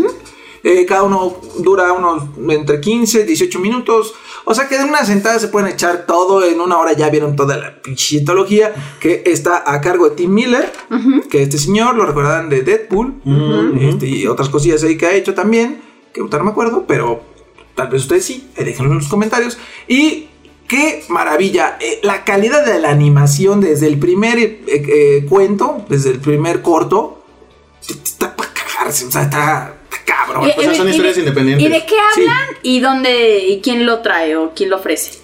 Eh, 0.65 0.85
cada 0.87 1.03
uno 1.05 1.37
dura 1.59 1.93
unos 1.93 2.25
entre 2.51 2.81
15, 2.81 3.25
18 3.25 3.59
minutos. 3.59 4.15
O 4.45 4.55
sea 4.55 4.69
que 4.69 4.79
de 4.79 4.85
una 4.85 5.05
sentada 5.05 5.39
se 5.39 5.49
pueden 5.49 5.69
echar 5.71 6.07
todo. 6.07 6.45
En 6.45 6.61
una 6.61 6.79
hora 6.79 6.93
ya 6.95 7.11
vieron 7.11 7.37
toda 7.37 7.57
la 7.57 7.81
pinche 7.83 8.19
antología 8.19 8.75
que 9.01 9.23
está 9.27 9.63
a 9.67 9.81
cargo 9.81 10.09
de 10.09 10.17
Tim 10.17 10.33
Miller. 10.33 10.73
Que 11.31 11.43
este 11.43 11.59
señor 11.59 11.95
lo 11.97 12.07
recordarán 12.07 12.49
de 12.49 12.63
Deadpool 12.63 13.15
este, 13.81 14.07
y 14.07 14.27
otras 14.27 14.49
cosillas 14.49 14.83
ahí 14.85 14.97
que 14.97 15.07
ha 15.07 15.13
hecho 15.15 15.35
también. 15.35 15.81
Que 16.13 16.21
ahorita 16.21 16.39
no 16.39 16.45
me 16.45 16.51
acuerdo, 16.51 16.85
pero 16.87 17.21
tal 17.75 17.89
vez 17.89 18.03
ustedes 18.03 18.25
sí. 18.25 18.49
eh, 18.57 18.65
déjenlo 18.65 18.93
en 18.93 18.99
los 18.99 19.09
comentarios. 19.09 19.59
Y 19.87 20.29
qué 20.67 21.05
maravilla. 21.09 21.77
eh, 21.81 22.01
la 22.03 22.25
calidad 22.25 22.65
de 22.65 22.79
la 22.79 22.91
animación 22.91 23.61
desde 23.61 23.87
el 23.87 23.99
primer 23.99 24.39
eh, 24.39 24.61
eh, 24.67 25.27
cuento, 25.29 25.85
desde 25.89 26.11
el 26.11 26.21
primer 26.21 26.63
corto, 26.63 27.23
está 27.87 28.35
para 28.35 28.51
cagarse. 28.53 29.07
O 29.07 29.11
sea, 29.11 29.23
está, 29.23 29.78
cabrón. 30.41 30.51
Eh, 30.51 30.55
O 30.59 30.63
sea, 30.63 30.75
son 30.75 30.89
eh, 30.89 30.91
historias 30.91 31.17
¿y 31.17 31.21
de- 31.21 31.27
independientes. 31.29 31.67
¿Y 31.67 31.71
de 31.71 31.87
qué 31.87 31.95
Sí. 32.15 32.21
hablan? 32.23 32.39
¿Y 32.63 32.81
dónde? 32.81 33.39
¿Y 33.47 33.61
quién 33.61 33.87
lo 33.87 34.01
trae 34.01 34.37
o 34.37 34.53
quién 34.55 34.71
lo 34.71 34.77
ofrece? 34.77 35.19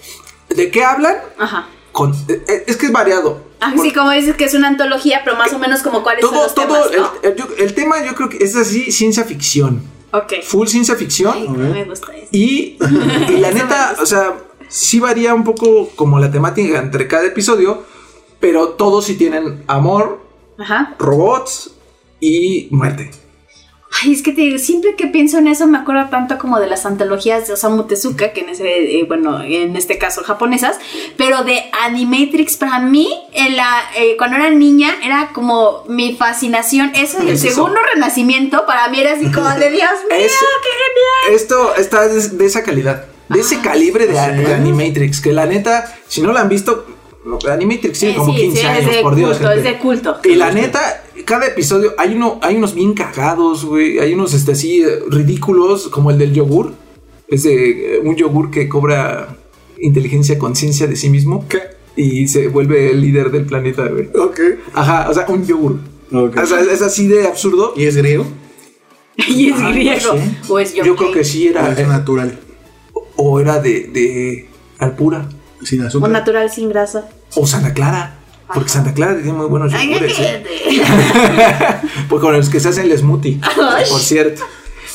¿De 0.48 0.70
qué 0.70 0.84
hablan? 0.84 1.16
Ajá. 1.38 1.68
Con, 1.92 2.12
eh, 2.28 2.64
es 2.66 2.76
que 2.76 2.86
es 2.86 2.92
variado. 2.92 3.42
Así 3.60 3.76
Por- 3.76 3.94
como 3.94 4.10
dices 4.10 4.36
que 4.36 4.44
es 4.44 4.54
una 4.54 4.68
antología, 4.68 5.22
pero 5.24 5.36
más 5.36 5.52
o 5.52 5.58
menos 5.58 5.80
como 5.82 6.02
cuáles 6.02 6.22
son 6.22 6.34
todo, 6.34 6.42
los 6.44 6.54
todo, 6.54 6.66
temas, 6.66 6.90
el, 6.92 7.00
¿no? 7.00 7.12
el- 7.22 7.36
yo- 7.36 7.48
el 7.58 7.74
tema 7.74 8.04
yo 8.04 8.14
creo 8.14 8.28
que 8.28 8.38
es 8.44 8.54
así, 8.56 8.90
ciencia 8.92 9.24
ficción. 9.24 9.82
Ok. 10.12 10.34
Full 10.42 10.66
ciencia 10.68 10.94
ficción. 10.96 11.32
Ay, 11.34 11.48
no 11.48 11.56
me 11.72 11.84
gusta 11.84 12.14
eso. 12.14 12.28
Y, 12.30 12.76
y 13.28 13.36
la 13.38 13.50
neta, 13.52 13.96
o 14.00 14.06
sea, 14.06 14.34
sí 14.68 15.00
varía 15.00 15.34
un 15.34 15.44
poco 15.44 15.88
como 15.96 16.18
la 16.18 16.30
temática 16.30 16.78
entre 16.78 17.08
cada 17.08 17.24
episodio, 17.26 17.84
pero 18.40 18.70
todos 18.70 19.06
sí 19.06 19.14
tienen 19.16 19.62
amor, 19.66 20.20
Ajá. 20.58 20.94
robots 20.98 21.70
y 22.20 22.68
muerte. 22.70 23.10
Ay, 24.02 24.12
es 24.12 24.22
que 24.22 24.32
te 24.32 24.40
digo, 24.40 24.58
siempre 24.58 24.96
que 24.96 25.06
pienso 25.06 25.38
en 25.38 25.46
eso 25.46 25.66
me 25.68 25.78
acuerdo 25.78 26.08
tanto 26.10 26.36
como 26.36 26.58
de 26.58 26.66
las 26.66 26.84
antologías 26.84 27.46
de 27.46 27.52
Osamu 27.52 27.84
Tezuka, 27.84 28.32
que 28.32 28.40
en 28.40 28.48
ese, 28.48 28.98
eh, 28.98 29.04
bueno, 29.06 29.40
en 29.42 29.76
este 29.76 29.98
caso 29.98 30.22
japonesas, 30.24 30.76
pero 31.16 31.44
de 31.44 31.62
Animatrix 31.84 32.56
para 32.56 32.80
mí, 32.80 33.08
en 33.32 33.56
la, 33.56 33.82
eh, 33.96 34.16
cuando 34.18 34.36
era 34.36 34.50
niña, 34.50 34.94
era 35.04 35.30
como 35.32 35.84
mi 35.88 36.16
fascinación. 36.16 36.90
Eso 36.94 37.18
y 37.22 37.28
el 37.28 37.34
eso. 37.34 37.48
segundo 37.50 37.78
renacimiento 37.94 38.66
para 38.66 38.88
mí 38.88 39.00
era 39.00 39.12
así 39.12 39.30
como 39.30 39.48
de 39.50 39.70
Dios 39.70 39.90
mío, 40.10 40.18
Es- 40.18 40.32
qué 40.32 40.70
genial. 41.28 41.36
Esto 41.40 41.74
está 41.76 42.08
de, 42.08 42.28
de 42.30 42.46
esa 42.46 42.62
calidad, 42.64 43.04
de 43.28 43.40
ese 43.40 43.60
calibre 43.60 44.06
de, 44.06 44.12
de 44.12 44.54
Animatrix, 44.54 45.20
que 45.20 45.32
la 45.32 45.46
neta, 45.46 45.94
si 46.08 46.20
no 46.20 46.32
la 46.32 46.40
han 46.40 46.48
visto, 46.48 46.84
Animatrix 47.50 47.98
tiene 48.00 48.14
Eh, 48.14 48.16
como 48.18 48.32
sí, 48.34 48.40
15 48.40 48.60
sí, 48.60 48.66
años, 48.66 48.84
es 48.90 48.96
de 48.96 49.02
por 49.02 49.14
Dios. 49.14 49.36
culto, 49.38 49.52
gente. 49.52 49.68
es 49.68 49.74
de 49.74 49.78
culto. 49.80 50.20
Y 50.24 50.34
la 50.34 50.50
neta, 50.50 51.03
cada 51.24 51.46
episodio 51.46 51.94
hay 51.98 52.14
uno, 52.14 52.38
hay 52.42 52.56
unos 52.56 52.74
bien 52.74 52.94
cagados, 52.94 53.64
güey. 53.64 53.98
Hay 53.98 54.14
unos 54.14 54.34
este 54.34 54.52
así 54.52 54.82
eh, 54.82 55.00
ridículos, 55.08 55.88
como 55.88 56.10
el 56.10 56.18
del 56.18 56.32
yogur. 56.32 56.72
Es 57.28 57.42
de 57.44 57.96
eh, 57.96 58.00
un 58.02 58.14
yogur 58.16 58.50
que 58.50 58.68
cobra 58.68 59.36
inteligencia, 59.80 60.38
conciencia 60.38 60.86
de 60.86 60.96
sí 60.96 61.10
mismo. 61.10 61.44
Y 61.96 62.26
se 62.28 62.48
vuelve 62.48 62.90
el 62.90 63.00
líder 63.00 63.30
del 63.30 63.46
planeta, 63.46 63.86
güey. 63.88 64.08
Ok. 64.18 64.40
Ajá, 64.74 65.08
o 65.10 65.14
sea, 65.14 65.26
un 65.28 65.46
yogur. 65.46 65.78
Ok. 66.12 66.36
O 66.42 66.46
sea, 66.46 66.60
es 66.60 66.82
así 66.82 67.06
de 67.08 67.26
absurdo. 67.26 67.72
¿Y 67.76 67.84
es 67.84 67.96
griego? 67.96 68.26
Y 69.28 69.50
es 69.50 69.56
Ah, 69.58 69.62
no 69.62 69.70
griego. 69.70 70.00
sé. 70.00 70.36
O 70.48 70.58
es 70.58 70.74
Yo 70.74 70.96
creo 70.96 71.12
que 71.12 71.24
sí 71.24 71.46
¿O 71.48 71.50
era. 71.50 71.72
es 71.72 71.86
natural? 71.88 72.38
O 73.16 73.38
era 73.40 73.60
de, 73.60 73.84
de 73.92 74.48
Alpura. 74.78 75.28
Sin 75.62 75.82
O 75.82 75.86
azúcar. 75.86 76.10
natural 76.10 76.50
sin 76.50 76.68
grasa. 76.68 77.08
O 77.36 77.46
Santa 77.46 77.72
Clara. 77.72 78.18
Porque 78.52 78.68
Santa 78.68 78.92
Clara 78.92 79.14
tiene 79.14 79.32
muy 79.32 79.46
buenos 79.46 79.72
yogures. 79.72 80.18
¿eh? 80.18 80.44
Pues 82.08 82.20
con 82.20 82.36
los 82.36 82.48
que 82.50 82.60
se 82.60 82.68
hacen 82.68 82.90
el 82.90 82.98
smoothie, 82.98 83.40
por 83.88 84.00
cierto. 84.00 84.42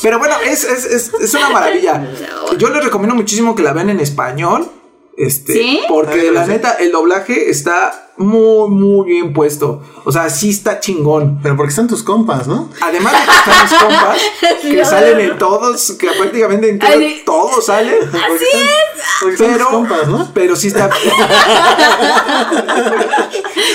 Pero 0.02 0.20
bueno, 0.20 0.36
es, 0.46 0.64
es, 0.64 0.86
es, 0.86 1.12
es 1.20 1.34
una 1.34 1.50
maravilla. 1.50 2.08
Yo 2.58 2.70
les 2.70 2.84
recomiendo 2.84 3.16
muchísimo 3.16 3.56
que 3.56 3.64
la 3.64 3.74
vean 3.74 3.90
en 3.90 4.00
español. 4.00 4.70
Este, 5.18 5.54
¿Sí? 5.54 5.82
Porque 5.90 6.32
la 6.32 6.46
neta, 6.46 6.74
el 6.80 6.92
doblaje 6.92 7.50
está 7.50 8.09
muy, 8.20 8.70
muy 8.70 9.08
bien 9.14 9.34
puesto. 9.34 9.82
O 10.06 10.12
sea, 10.12 10.30
sí 10.30 10.50
está 10.52 10.80
chingón. 10.80 11.40
Pero 11.42 11.56
porque 11.58 11.70
están 11.72 11.88
tus 11.88 12.04
compas, 12.04 12.48
¿no? 12.48 12.70
Además 12.82 13.14
de 13.14 13.20
que 13.20 13.32
están 13.32 13.62
los 13.64 13.74
compas, 13.84 14.18
que 14.62 14.74
No. 14.74 14.86
salen 14.86 15.20
en 15.22 15.38
todos, 15.38 15.92
que 15.94 16.08
prácticamente 16.12 16.70
en 16.70 16.80
todos 17.26 17.66
salen. 17.66 17.96
Así 18.08 18.46
es. 18.54 19.04
Porque 19.22 19.38
son 19.38 19.48
tus 19.48 19.56
Pero, 19.56 19.70
compas, 19.70 20.08
¿no? 20.08 20.30
pero 20.34 20.56
sí 20.56 20.68
está. 20.68 20.90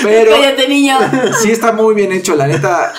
pero 0.03 0.31
Cállate, 0.31 0.67
niño. 0.67 0.97
sí 1.41 1.51
está 1.51 1.71
muy 1.71 1.93
bien 1.95 2.11
hecho, 2.11 2.35
la 2.35 2.47
neta. 2.47 2.93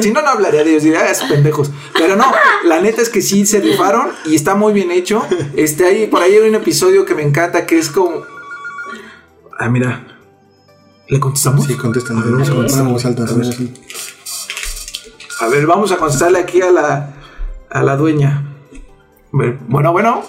Si 0.00 0.10
no, 0.10 0.22
no 0.22 0.28
hablaría 0.28 0.64
de 0.64 0.70
ellos, 0.70 0.82
diría, 0.82 1.00
"Ah, 1.00 1.10
esos 1.10 1.28
pendejos. 1.28 1.70
Pero 1.94 2.16
no, 2.16 2.32
la 2.64 2.80
neta 2.80 3.02
es 3.02 3.08
que 3.08 3.22
sí 3.22 3.46
se 3.46 3.60
rifaron 3.60 4.10
y 4.26 4.34
está 4.34 4.54
muy 4.54 4.72
bien 4.72 4.90
hecho. 4.90 5.24
Este, 5.56 5.84
ahí, 5.86 6.06
por 6.06 6.22
ahí 6.22 6.34
hay 6.34 6.48
un 6.48 6.54
episodio 6.54 7.04
que 7.04 7.14
me 7.14 7.22
encanta 7.22 7.66
que 7.66 7.78
es 7.78 7.90
como. 7.90 8.22
Ah, 9.58 9.68
mira. 9.68 10.13
¿Le 11.08 11.20
contestamos? 11.20 11.66
Sí, 11.66 11.76
contestan. 11.76 12.18
A 12.18 12.22
ver, 12.22 12.32
vamos 12.32 12.48
a 12.48 12.54
poner 12.54 12.70
en 12.78 12.92
voz 12.92 13.04
alta. 13.04 13.22
a 15.40 15.46
ver, 15.48 15.66
vamos 15.66 15.92
a 15.92 15.96
contestarle 15.96 16.38
aquí 16.38 16.62
a 16.62 16.70
la, 16.70 17.10
a 17.70 17.82
la 17.82 17.96
dueña. 17.96 18.42
A 19.32 19.36
ver, 19.36 19.58
bueno, 19.68 19.92
bueno. 19.92 20.22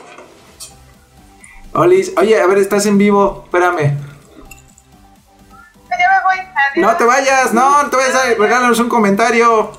Olis, 1.73 2.13
oye, 2.17 2.39
a 2.41 2.45
ver, 2.47 2.57
estás 2.59 2.85
en 2.85 2.97
vivo, 2.97 3.41
espérame. 3.45 3.97
Ya 5.89 5.97
me 5.97 6.23
voy. 6.23 6.37
Adiós. 6.39 6.91
No 6.91 6.95
te 6.97 7.03
vayas, 7.05 7.53
no, 7.53 7.83
no 7.83 7.89
te 7.89 7.95
vayas, 7.97 8.15
a- 8.15 8.33
regálanos 8.37 8.79
un 8.79 8.89
comentario. 8.89 9.71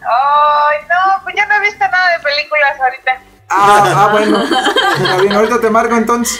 Ay, 0.00 0.78
no, 0.88 1.22
pues 1.22 1.34
ya 1.36 1.46
no 1.46 1.54
he 1.54 1.60
visto 1.60 1.78
nada 1.90 2.16
de 2.16 2.22
películas 2.22 2.80
ahorita. 2.80 3.22
Ah, 3.48 3.94
ah, 3.96 4.08
bueno. 4.12 4.42
Está 4.42 5.16
bien, 5.18 5.32
ahorita 5.32 5.60
te 5.60 5.70
marco 5.70 5.94
entonces. 5.96 6.38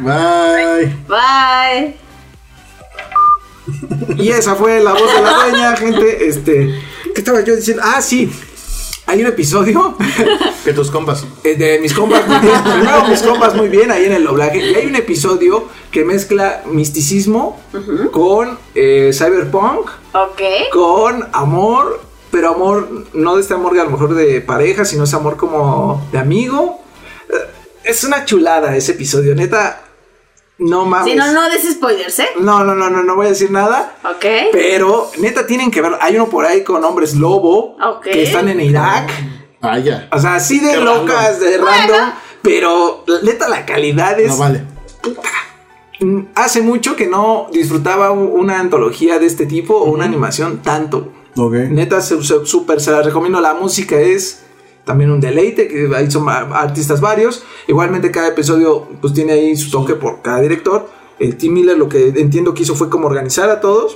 Bye. 0.00 0.96
Bye. 1.06 2.00
Y 4.16 4.28
esa 4.30 4.54
fue 4.54 4.80
la 4.80 4.92
voz 4.92 5.12
de 5.14 5.22
la 5.22 5.32
dueña, 5.34 5.76
gente. 5.76 6.26
Este, 6.28 6.80
¿qué 7.14 7.20
estaba 7.20 7.40
yo 7.42 7.56
diciendo? 7.56 7.82
Ah, 7.84 8.00
sí. 8.02 8.30
Hay 9.06 9.20
un 9.22 9.26
episodio 9.26 9.96
Que 10.64 10.72
tus 10.72 10.88
compas. 10.90 11.24
eh, 11.42 11.56
de 11.56 11.80
mis 11.80 11.92
compas 11.92 12.26
muy 12.28 12.38
bien. 12.38 12.62
Primero 12.62 13.04
mis 13.08 13.22
compas 13.22 13.56
muy 13.56 13.68
bien 13.68 13.90
ahí 13.90 14.04
en 14.04 14.12
el 14.12 14.24
doblaje. 14.24 14.58
Y 14.58 14.74
hay 14.74 14.86
un 14.86 14.94
episodio 14.94 15.64
que 15.90 16.04
mezcla 16.04 16.62
misticismo 16.66 17.58
con 18.12 18.56
eh, 18.76 19.10
cyberpunk, 19.12 19.88
Ok. 20.12 20.40
con 20.72 21.28
amor, 21.32 22.00
pero 22.30 22.50
amor, 22.54 22.88
no 23.12 23.34
de 23.34 23.42
este 23.42 23.54
amor 23.54 23.74
de 23.74 23.80
a 23.80 23.84
lo 23.84 23.90
mejor 23.90 24.14
de 24.14 24.40
pareja, 24.42 24.84
sino 24.84 25.02
ese 25.04 25.16
amor 25.16 25.36
como 25.36 26.06
de 26.12 26.18
amigo. 26.18 26.80
Eh, 27.28 27.34
Es 27.82 28.04
una 28.04 28.24
chulada 28.24 28.76
ese 28.76 28.92
episodio, 28.92 29.34
neta. 29.34 29.82
No 30.60 30.84
mames. 30.86 31.10
Si 31.12 31.18
no, 31.18 31.32
no 31.32 31.48
des 31.50 31.62
spoilers, 31.72 32.18
¿eh? 32.20 32.28
No, 32.38 32.62
no, 32.64 32.74
no, 32.74 32.88
no, 32.90 33.02
no 33.02 33.16
voy 33.16 33.26
a 33.26 33.30
decir 33.30 33.50
nada. 33.50 33.96
Ok. 34.04 34.24
Pero 34.52 35.10
neta 35.18 35.46
tienen 35.46 35.70
que 35.70 35.80
ver. 35.80 35.92
Hay 36.00 36.14
uno 36.16 36.28
por 36.28 36.44
ahí 36.44 36.62
con 36.62 36.84
hombres 36.84 37.14
lobo 37.14 37.76
Ok. 37.82 38.02
que 38.04 38.22
están 38.22 38.48
en 38.48 38.60
Irak. 38.60 39.10
Vaya. 39.62 40.08
O 40.12 40.18
sea, 40.18 40.34
así 40.36 40.60
de 40.60 40.72
Qué 40.72 40.76
locas, 40.80 41.40
de 41.40 41.58
Bueno. 41.58 41.66
random. 41.66 42.10
Pero 42.42 43.04
neta 43.22 43.48
la 43.48 43.64
calidad 43.66 44.18
es. 44.20 44.28
No 44.30 44.36
vale. 44.38 44.64
Mm, 46.00 46.20
Hace 46.34 46.62
mucho 46.62 46.96
que 46.96 47.06
no 47.06 47.48
disfrutaba 47.52 48.10
una 48.10 48.58
antología 48.60 49.18
de 49.18 49.26
este 49.26 49.46
tipo 49.46 49.76
o 49.76 49.90
una 49.90 50.04
animación 50.04 50.62
tanto. 50.62 51.12
Ok. 51.36 51.52
Neta, 51.70 52.00
se- 52.00 52.22
se- 52.22 52.46
súper 52.46 52.80
se 52.80 52.90
la 52.90 53.02
recomiendo. 53.02 53.40
La 53.40 53.54
música 53.54 53.96
es 53.98 54.42
también 54.90 55.12
un 55.12 55.20
deleite, 55.20 55.68
que 55.68 55.88
ahí 55.94 56.10
son 56.10 56.28
artistas 56.28 57.00
varios. 57.00 57.44
Igualmente 57.68 58.10
cada 58.10 58.26
episodio 58.26 58.88
pues 59.00 59.14
tiene 59.14 59.34
ahí 59.34 59.54
su 59.54 59.70
toque 59.70 59.94
por 59.94 60.20
cada 60.20 60.40
director. 60.40 60.88
eh, 61.20 61.32
Tim 61.34 61.52
Miller 61.52 61.78
lo 61.78 61.88
que 61.88 62.08
entiendo 62.08 62.54
que 62.54 62.64
hizo 62.64 62.74
fue 62.74 62.90
como 62.90 63.06
organizar 63.06 63.48
a 63.50 63.60
todos 63.60 63.94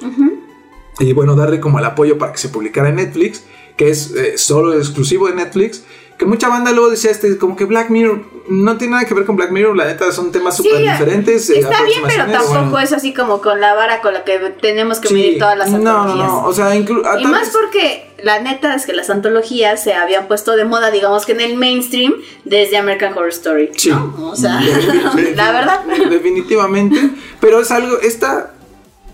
y 1.00 1.12
bueno, 1.12 1.34
darle 1.34 1.58
como 1.58 1.80
el 1.80 1.84
apoyo 1.84 2.16
para 2.16 2.30
que 2.30 2.38
se 2.38 2.48
publicara 2.48 2.90
en 2.90 2.94
Netflix, 2.94 3.42
que 3.76 3.88
es 3.90 4.12
eh, 4.14 4.38
solo 4.38 4.72
exclusivo 4.74 5.26
de 5.26 5.34
Netflix. 5.34 5.82
Que 6.16 6.26
mucha 6.26 6.48
banda 6.48 6.70
luego 6.70 6.90
decía 6.90 7.10
este, 7.10 7.38
como 7.38 7.56
que 7.56 7.64
Black 7.64 7.90
Mirror 7.90 8.22
no 8.48 8.76
tiene 8.76 8.92
nada 8.94 9.06
que 9.06 9.14
ver 9.14 9.24
con 9.24 9.36
Black 9.36 9.50
Mirror, 9.50 9.74
la 9.76 9.86
neta 9.86 10.12
son 10.12 10.30
temas 10.30 10.56
Sí, 10.56 10.64
súper 10.64 10.82
diferentes. 10.82 11.48
eh, 11.50 11.60
Está 11.60 11.82
bien, 11.82 12.02
pero 12.06 12.22
aproximaciones. 12.24 12.32
tampoco 12.48 12.70
Bueno, 12.72 12.84
es 12.86 12.92
así 12.92 13.14
como 13.14 13.40
con 13.40 13.60
la 13.60 13.74
vara 13.74 14.00
con 14.02 14.12
la 14.14 14.24
que 14.24 14.38
tenemos 14.60 15.00
que 15.00 15.08
sí. 15.08 15.14
medir 15.14 15.38
todas 15.38 15.56
las 15.56 15.70
No, 15.70 15.78
no, 15.78 16.00
antologías. 16.02 16.28
no, 16.28 16.44
o 16.46 16.52
sea, 16.52 16.74
inclu- 16.76 17.06
a 17.06 17.20
Y 17.20 17.24
más 17.26 17.48
porque 17.50 18.10
la 18.22 18.40
neta 18.40 18.74
es 18.74 18.84
que 18.86 18.92
las 18.92 19.08
antologías 19.10 19.82
se 19.82 19.94
habían 19.94 20.28
puesto 20.28 20.56
de 20.56 20.64
moda, 20.64 20.90
digamos 20.90 21.24
que 21.26 21.32
en 21.32 21.40
el 21.40 21.56
mainstream, 21.56 22.14
desde 22.44 22.76
American 22.76 23.12
Horror 23.14 23.30
Story. 23.30 23.70
Sí. 23.76 23.90
¿no? 23.90 24.14
O 24.30 24.36
sea, 24.36 24.60
la 25.34 25.52
verdad. 25.52 25.80
Definitivamente. 26.10 27.10
Pero 27.40 27.60
es 27.60 27.70
algo, 27.70 27.98
esta 28.00 28.52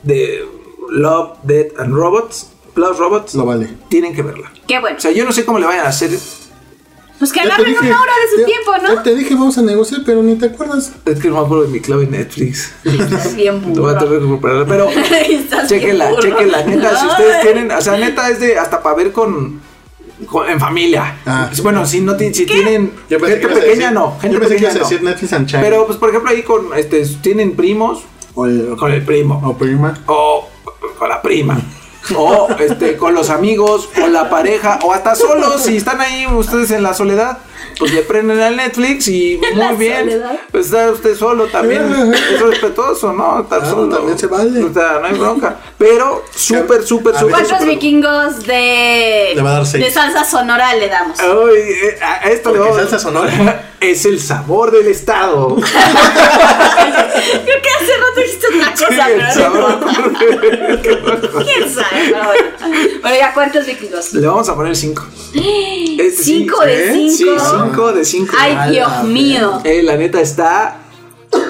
de 0.02 0.44
Love, 0.90 1.39
Death 1.44 1.78
and 1.78 1.94
Robots, 1.94 2.51
Plus 2.74 2.97
Robots, 2.98 3.35
Lo 3.35 3.44
vale. 3.47 3.69
tienen 3.89 4.15
que 4.15 4.23
verla. 4.23 4.51
Qué 4.66 4.78
bueno. 4.81 4.97
O 4.97 5.01
sea, 5.01 5.11
yo 5.12 5.24
no 5.24 5.32
sé 5.32 5.44
cómo 5.44 5.59
le 5.59 5.66
vayan 5.66 5.86
a 5.86 5.89
hacer. 5.89 6.11
Pues 7.21 7.33
que 7.33 7.39
Ya 7.41 7.45
te 7.45 7.53
agarren 7.53 7.75
dije, 7.75 7.87
una 7.87 8.01
hora 8.01 8.13
de 8.25 8.31
su 8.35 8.41
ya- 8.41 8.47
tiempo, 8.47 8.73
ya 8.83 8.95
¿no? 8.95 9.03
te 9.03 9.15
dije, 9.15 9.35
vamos 9.35 9.59
a 9.59 9.63
negociar, 9.63 10.01
pero 10.07 10.23
ni 10.23 10.35
te 10.37 10.47
acuerdas. 10.47 10.93
Es 11.05 11.21
que 11.21 11.29
no 11.29 11.35
me 11.35 11.41
acuerdo 11.43 11.65
de 11.65 11.69
mi 11.69 11.79
clave 11.81 12.07
Netflix. 12.07 12.73
Estás 12.85 13.37
bien 13.37 13.61
Te 13.61 13.79
voy 13.79 13.91
a 13.91 13.95
burro. 13.95 14.05
tener 14.07 14.19
que 14.19 14.25
recuperarla. 14.25 14.67
Pero 14.67 14.89
Estás 15.29 15.69
chequenla, 15.69 16.07
bien 16.09 16.17
burro. 16.17 16.29
chequenla, 16.31 16.65
neta. 16.65 16.99
Si 17.01 17.07
ustedes 17.07 17.37
Ay. 17.37 17.43
tienen, 17.43 17.71
o 17.73 17.81
sea, 17.81 17.97
neta 17.99 18.31
es 18.31 18.41
de 18.41 18.59
hasta 18.59 18.83
para 18.83 18.97
ver 18.97 19.13
con. 19.13 19.61
en 20.49 20.61
familia. 20.61 21.17
Ah. 21.27 21.51
Bueno, 21.63 21.85
si 21.87 22.01
no 22.01 22.19
si 22.19 22.47
tienen 22.47 22.93
gente 23.09 23.39
que 23.41 23.49
pequeña 23.49 23.89
decir- 23.89 23.93
no, 23.93 24.19
gente 24.21 24.35
yo 24.35 24.41
pensé 24.41 24.57
que 24.57 24.61
pequeña 24.63 24.73
no. 24.73 24.89
decir 24.89 25.03
Netflix 25.03 25.33
and. 25.35 25.51
Pero 25.61 25.87
pues 25.87 25.99
por 25.99 26.09
ejemplo 26.11 26.31
ahí 26.31 26.43
con 26.43 26.69
este 26.77 27.05
tienen 27.23 27.55
primos 27.55 28.01
O, 28.35 28.47
el- 28.47 28.77
con 28.79 28.93
el 28.93 29.03
primo. 29.03 29.41
o 29.45 29.57
prima. 29.59 29.95
o 30.07 30.49
con 30.99 31.09
la 31.09 31.21
prima. 31.23 31.61
O 32.16 32.49
este, 32.59 32.97
con 32.97 33.15
los 33.15 33.31
amigos, 33.31 33.89
con 33.95 34.12
la 34.12 34.28
pareja, 34.28 34.78
o 34.82 34.93
hasta 34.93 35.15
solos, 35.15 35.62
si 35.62 35.77
están 35.77 36.01
ahí 36.01 36.27
ustedes 36.27 36.70
en 36.70 36.82
la 36.82 36.95
soledad, 36.95 37.39
pues 37.78 37.93
le 37.93 38.03
prenden 38.03 38.41
al 38.41 38.57
Netflix 38.57 39.09
y 39.09 39.41
la 39.55 39.69
muy 39.73 39.77
bien. 39.87 40.01
soledad. 40.01 40.41
Pues 40.51 40.66
está 40.66 40.91
usted 40.91 41.16
solo 41.16 41.47
también. 41.47 41.82
Es 42.15 42.41
respetuoso, 42.41 43.12
¿no? 43.12 43.41
Estar 43.41 43.61
Claro, 43.61 43.74
solo. 43.74 43.97
también 43.97 44.19
se 44.19 44.27
vale. 44.27 44.62
O 44.65 44.73
sea, 44.73 44.99
no 45.01 45.07
hay 45.07 45.15
bronca. 45.15 45.57
Pero 45.78 46.24
súper, 46.35 46.82
súper, 46.85 47.15
súper. 47.15 47.31
¿Cuántos 47.32 47.59
súper- 47.59 47.69
vikingos 47.69 48.47
de, 48.47 49.32
Le 49.35 49.43
va 49.43 49.51
a 49.51 49.55
dar 49.55 49.66
seis. 49.66 49.85
de 49.85 49.91
salsa 49.91 50.24
sonora 50.24 50.74
le 50.74 50.89
damos? 50.89 51.19
Ay, 51.20 51.28
eh, 51.28 51.99
a 52.03 52.28
esto 52.31 52.51
le 52.53 52.59
Porque 52.59 52.70
vamos- 52.73 52.77
salsa 52.91 52.99
sonora. 52.99 53.66
Es 53.81 54.05
el 54.05 54.20
sabor 54.20 54.70
del 54.73 54.89
estado. 54.89 55.57
Creo 55.57 55.65
que 57.62 57.69
hace 57.81 57.97
rato 57.97 58.20
dijiste 58.20 58.47
otra 58.49 58.73
cosa, 58.73 59.07
Sí, 59.07 59.12
el 59.12 59.20
pero 59.20 59.32
sabor. 59.32 59.81
quién 61.45 61.74
sabe. 61.74 61.87
Pero 62.05 62.24
bueno. 62.24 62.45
Bueno, 63.01 63.16
ya, 63.16 63.32
¿cuántos 63.32 63.65
vikingos? 63.66 64.12
Le 64.12 64.27
vamos 64.27 64.49
a 64.51 64.55
poner 64.55 64.77
5. 64.77 65.03
Cinco 66.23 66.61
de 66.65 66.93
Sí, 66.93 67.11
cinco. 67.11 67.41
5 67.51 67.93
de 67.93 68.05
5. 68.05 68.35
Ay, 68.39 68.71
Dios 68.73 69.05
mío. 69.05 69.61
Eh, 69.65 69.83
la 69.83 69.97
neta 69.97 70.21
está 70.21 70.77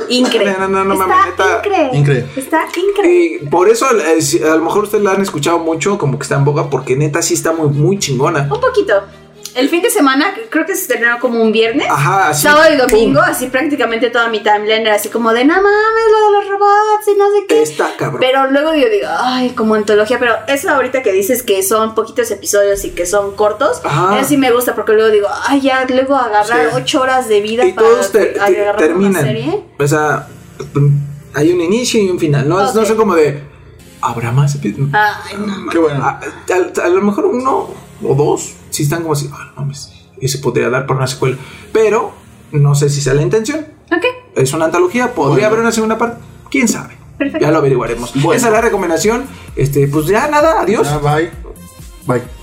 Increíble. 0.08 0.56
No, 0.58 0.68
no, 0.68 0.84
no, 0.84 0.94
Está 0.94 1.06
mames, 1.06 1.26
neta. 1.38 1.62
increíble. 1.96 2.26
Está 2.36 2.64
increíble. 2.76 3.46
Eh, 3.46 3.48
por 3.50 3.68
eso 3.68 3.86
eh, 3.96 4.20
si- 4.20 4.42
a 4.42 4.56
lo 4.56 4.62
mejor 4.64 4.84
ustedes 4.84 5.04
la 5.04 5.12
han 5.12 5.22
escuchado 5.22 5.58
mucho, 5.60 5.96
como 5.98 6.18
que 6.18 6.24
está 6.24 6.34
en 6.36 6.44
boca, 6.44 6.68
porque 6.68 6.96
neta 6.96 7.22
sí 7.22 7.34
está 7.34 7.52
muy, 7.52 7.68
muy 7.68 7.98
chingona. 7.98 8.48
Un 8.52 8.60
poquito. 8.60 8.94
El 9.54 9.68
fin 9.68 9.82
de 9.82 9.90
semana, 9.90 10.32
creo 10.48 10.64
que 10.64 10.74
se 10.76 10.82
estrenó 10.82 11.18
como 11.18 11.42
un 11.42 11.50
viernes. 11.50 11.88
Ajá, 11.90 12.28
así. 12.28 12.42
Sábado 12.42 12.72
y 12.72 12.76
domingo, 12.76 13.20
pum. 13.20 13.28
así 13.30 13.46
prácticamente 13.48 14.08
toda 14.10 14.28
mi 14.28 14.40
timeline 14.40 14.82
era 14.82 14.94
así 14.94 15.08
como 15.08 15.32
de, 15.32 15.44
no 15.44 15.54
mames, 15.54 15.66
lo 16.12 16.26
de 16.26 16.32
los 16.38 16.48
robots 16.50 17.08
y 17.08 17.18
no 17.18 17.24
sé 17.32 17.46
qué. 17.48 17.62
Está 17.62 17.96
cabrón. 17.96 18.20
Pero 18.20 18.50
luego 18.50 18.74
yo 18.74 18.88
digo, 18.88 19.08
ay, 19.10 19.50
como 19.50 19.74
antología, 19.74 20.18
pero 20.20 20.34
eso 20.46 20.70
ahorita 20.70 21.02
que 21.02 21.12
dices 21.12 21.42
que 21.42 21.62
son 21.64 21.94
poquitos 21.96 22.30
episodios 22.30 22.84
y 22.84 22.90
que 22.90 23.06
son 23.06 23.34
cortos, 23.34 23.80
Ajá. 23.84 24.18
eso 24.20 24.28
sí 24.28 24.36
me 24.36 24.52
gusta 24.52 24.74
porque 24.74 24.92
luego 24.92 25.10
digo, 25.10 25.26
ay, 25.48 25.60
ya 25.60 25.84
luego 25.88 26.14
agarrar 26.16 26.70
Sí. 26.70 26.76
ocho 26.76 27.00
horas 27.02 27.28
de 27.28 27.40
vida 27.40 27.64
y 27.64 27.72
para 27.72 27.88
todos 27.88 28.12
te- 28.12 28.26
te- 28.26 28.40
agarrar 28.40 28.74
una 28.76 28.78
terminan. 28.78 29.22
serie. 29.24 29.64
O 29.78 29.86
sea, 29.88 30.28
hay 31.34 31.52
un 31.52 31.60
inicio 31.60 32.00
y 32.00 32.08
un 32.08 32.18
final. 32.20 32.48
No, 32.48 32.64
es- 32.64 32.74
no 32.74 32.84
sé 32.84 32.94
como 32.94 33.14
de. 33.16 33.42
¿Habrá 34.02 34.32
más 34.32 34.54
episodios? 34.54 34.88
Ay, 34.92 35.36
no. 35.38 35.68
Qué 35.70 35.78
bueno. 35.78 36.02
A, 36.04 36.20
a- 36.20 36.84
a 36.84 36.88
lo 36.88 37.02
mejor 37.02 37.26
uno 37.26 37.68
o 38.02 38.14
dos 38.14 38.54
sí 38.70 38.82
están 38.84 39.02
como 39.02 39.12
así, 39.14 39.28
ah, 39.32 39.52
no 39.56 39.62
mames, 39.62 39.90
y 40.20 40.28
se 40.28 40.38
podría 40.38 40.68
dar 40.70 40.86
por 40.86 40.96
una 40.96 41.06
secuela. 41.06 41.36
Pero 41.72 42.12
no 42.52 42.74
sé 42.74 42.90
si 42.90 43.00
sea 43.00 43.14
la 43.14 43.22
intención. 43.22 43.66
Ok. 43.92 44.04
Es 44.36 44.52
una 44.52 44.66
antología, 44.66 45.14
podría 45.14 45.34
Bueno. 45.34 45.46
haber 45.48 45.58
una 45.60 45.72
segunda 45.72 45.98
parte. 45.98 46.22
¿Quién 46.50 46.68
sabe? 46.68 46.96
Perfecto. 47.18 47.44
Ya 47.44 47.50
lo 47.50 47.58
averiguaremos. 47.58 48.12
Bueno. 48.14 48.32
Esa 48.32 48.46
es 48.48 48.52
la 48.52 48.60
recomendación. 48.60 49.24
Este, 49.56 49.86
pues 49.88 50.06
ya 50.06 50.28
nada, 50.28 50.60
adiós. 50.60 50.86
Ya, 50.88 50.98
bye. 50.98 51.30
Bye. 52.06 52.39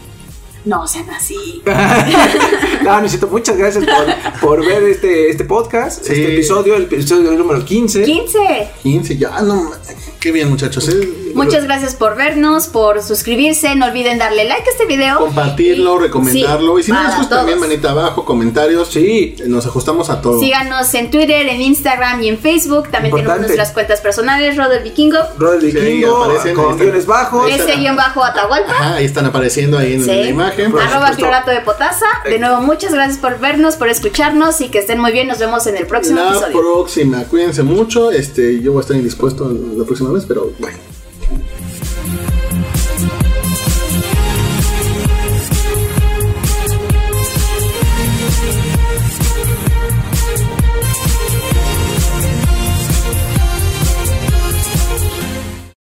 No 0.68 0.86
sean 0.88 1.10
así. 1.10 1.64
no, 2.84 3.00
Luisito, 3.00 3.28
muchas 3.28 3.58
gracias 3.58 3.86
por, 3.86 4.40
por 4.42 4.66
ver 4.66 4.84
este, 4.84 5.30
este 5.30 5.46
podcast, 5.46 6.04
Sí. 6.06 6.14
este 6.14 6.34
episodio, 6.34 6.76
el 6.76 6.84
episodio 6.84 7.32
número 7.32 7.64
15. 7.64 8.04
15. 8.04 8.70
15, 8.84 9.18
ya, 9.18 9.42
no. 9.42 9.72
Qué 10.20 10.32
bien, 10.32 10.50
muchachos. 10.50 10.90
¿eh? 10.90 11.32
Muchas 11.36 11.64
gracias 11.66 11.94
por 11.96 12.16
vernos, 12.18 12.68
por 12.68 13.02
suscribirse. 13.04 13.76
No 13.76 13.86
olviden 13.86 14.18
darle 14.18 14.46
like 14.46 14.68
a 14.68 14.72
este 14.72 14.86
video. 14.86 15.20
Compartirlo, 15.20 15.98
Y- 16.00 16.04
recomendarlo. 16.04 16.76
sí, 16.76 16.82
y 16.82 16.84
si 16.86 16.92
no 16.92 17.04
les 17.04 17.16
gusta, 17.18 17.38
también 17.38 17.60
manita 17.60 17.92
abajo, 17.92 18.26
comentarios. 18.26 18.90
Sí. 18.90 19.36
Nos 19.46 19.66
ajustamos 19.68 20.10
a 20.10 20.20
todo. 20.22 20.40
Síganos 20.40 20.92
en 20.96 21.12
Twitter, 21.12 21.48
en 21.48 21.62
Instagram 21.62 22.22
y 22.24 22.30
en 22.30 22.40
Facebook. 22.40 22.90
También 22.90 23.14
tenemos 23.16 23.20
Importante. 23.20 23.48
nuestras 23.48 23.72
cuentas 23.72 24.02
personales, 24.02 24.58
Rodel 24.58 24.84
Vikingo, 24.84 25.20
Roder 25.38 25.62
Vikingo, 25.62 26.24
aparecen, 26.24 26.50
ahí 26.50 26.54
con 26.56 26.78
guiones 26.78 27.06
bajos. 27.06 27.52
Ese 27.52 27.76
guion 27.78 27.96
bajo 27.96 28.24
Atahualpa. 28.24 28.72
Ajá, 28.72 28.96
ahí 28.96 29.06
están 29.06 29.26
apareciendo 29.28 29.78
ahí 29.78 29.94
en 29.94 30.04
Sí. 30.04 30.08
la 30.08 30.30
imagen. 30.30 30.57
Arroba. 30.66 31.12
Clorato 31.16 31.52
de 31.52 31.62
Potasa. 31.62 32.06
De 32.26 32.40
nuevo, 32.40 32.62
muchas 32.62 32.94
gracias 32.94 33.18
por 33.18 33.40
vernos, 33.40 33.76
por 33.76 33.90
escucharnos 33.90 34.62
y 34.62 34.70
que 34.70 34.80
estén 34.80 35.00
muy 35.00 35.12
bien. 35.12 35.28
Nos 35.28 35.40
vemos 35.40 35.66
en 35.68 35.78
el 35.78 35.86
próximo 35.88 36.20
La 36.20 36.30
episodio. 36.30 36.58
próxima, 36.60 37.24
cuídense 37.26 37.64
mucho. 37.64 38.12
Este, 38.12 38.62
yo 38.62 38.72
voy 38.74 38.80
a 38.80 38.82
estar 38.82 38.98
indispuesto 38.98 39.52
la 39.76 39.84
próxima 39.86 40.12
vez, 40.12 40.26
pero 40.28 40.52
bueno. 40.60 40.78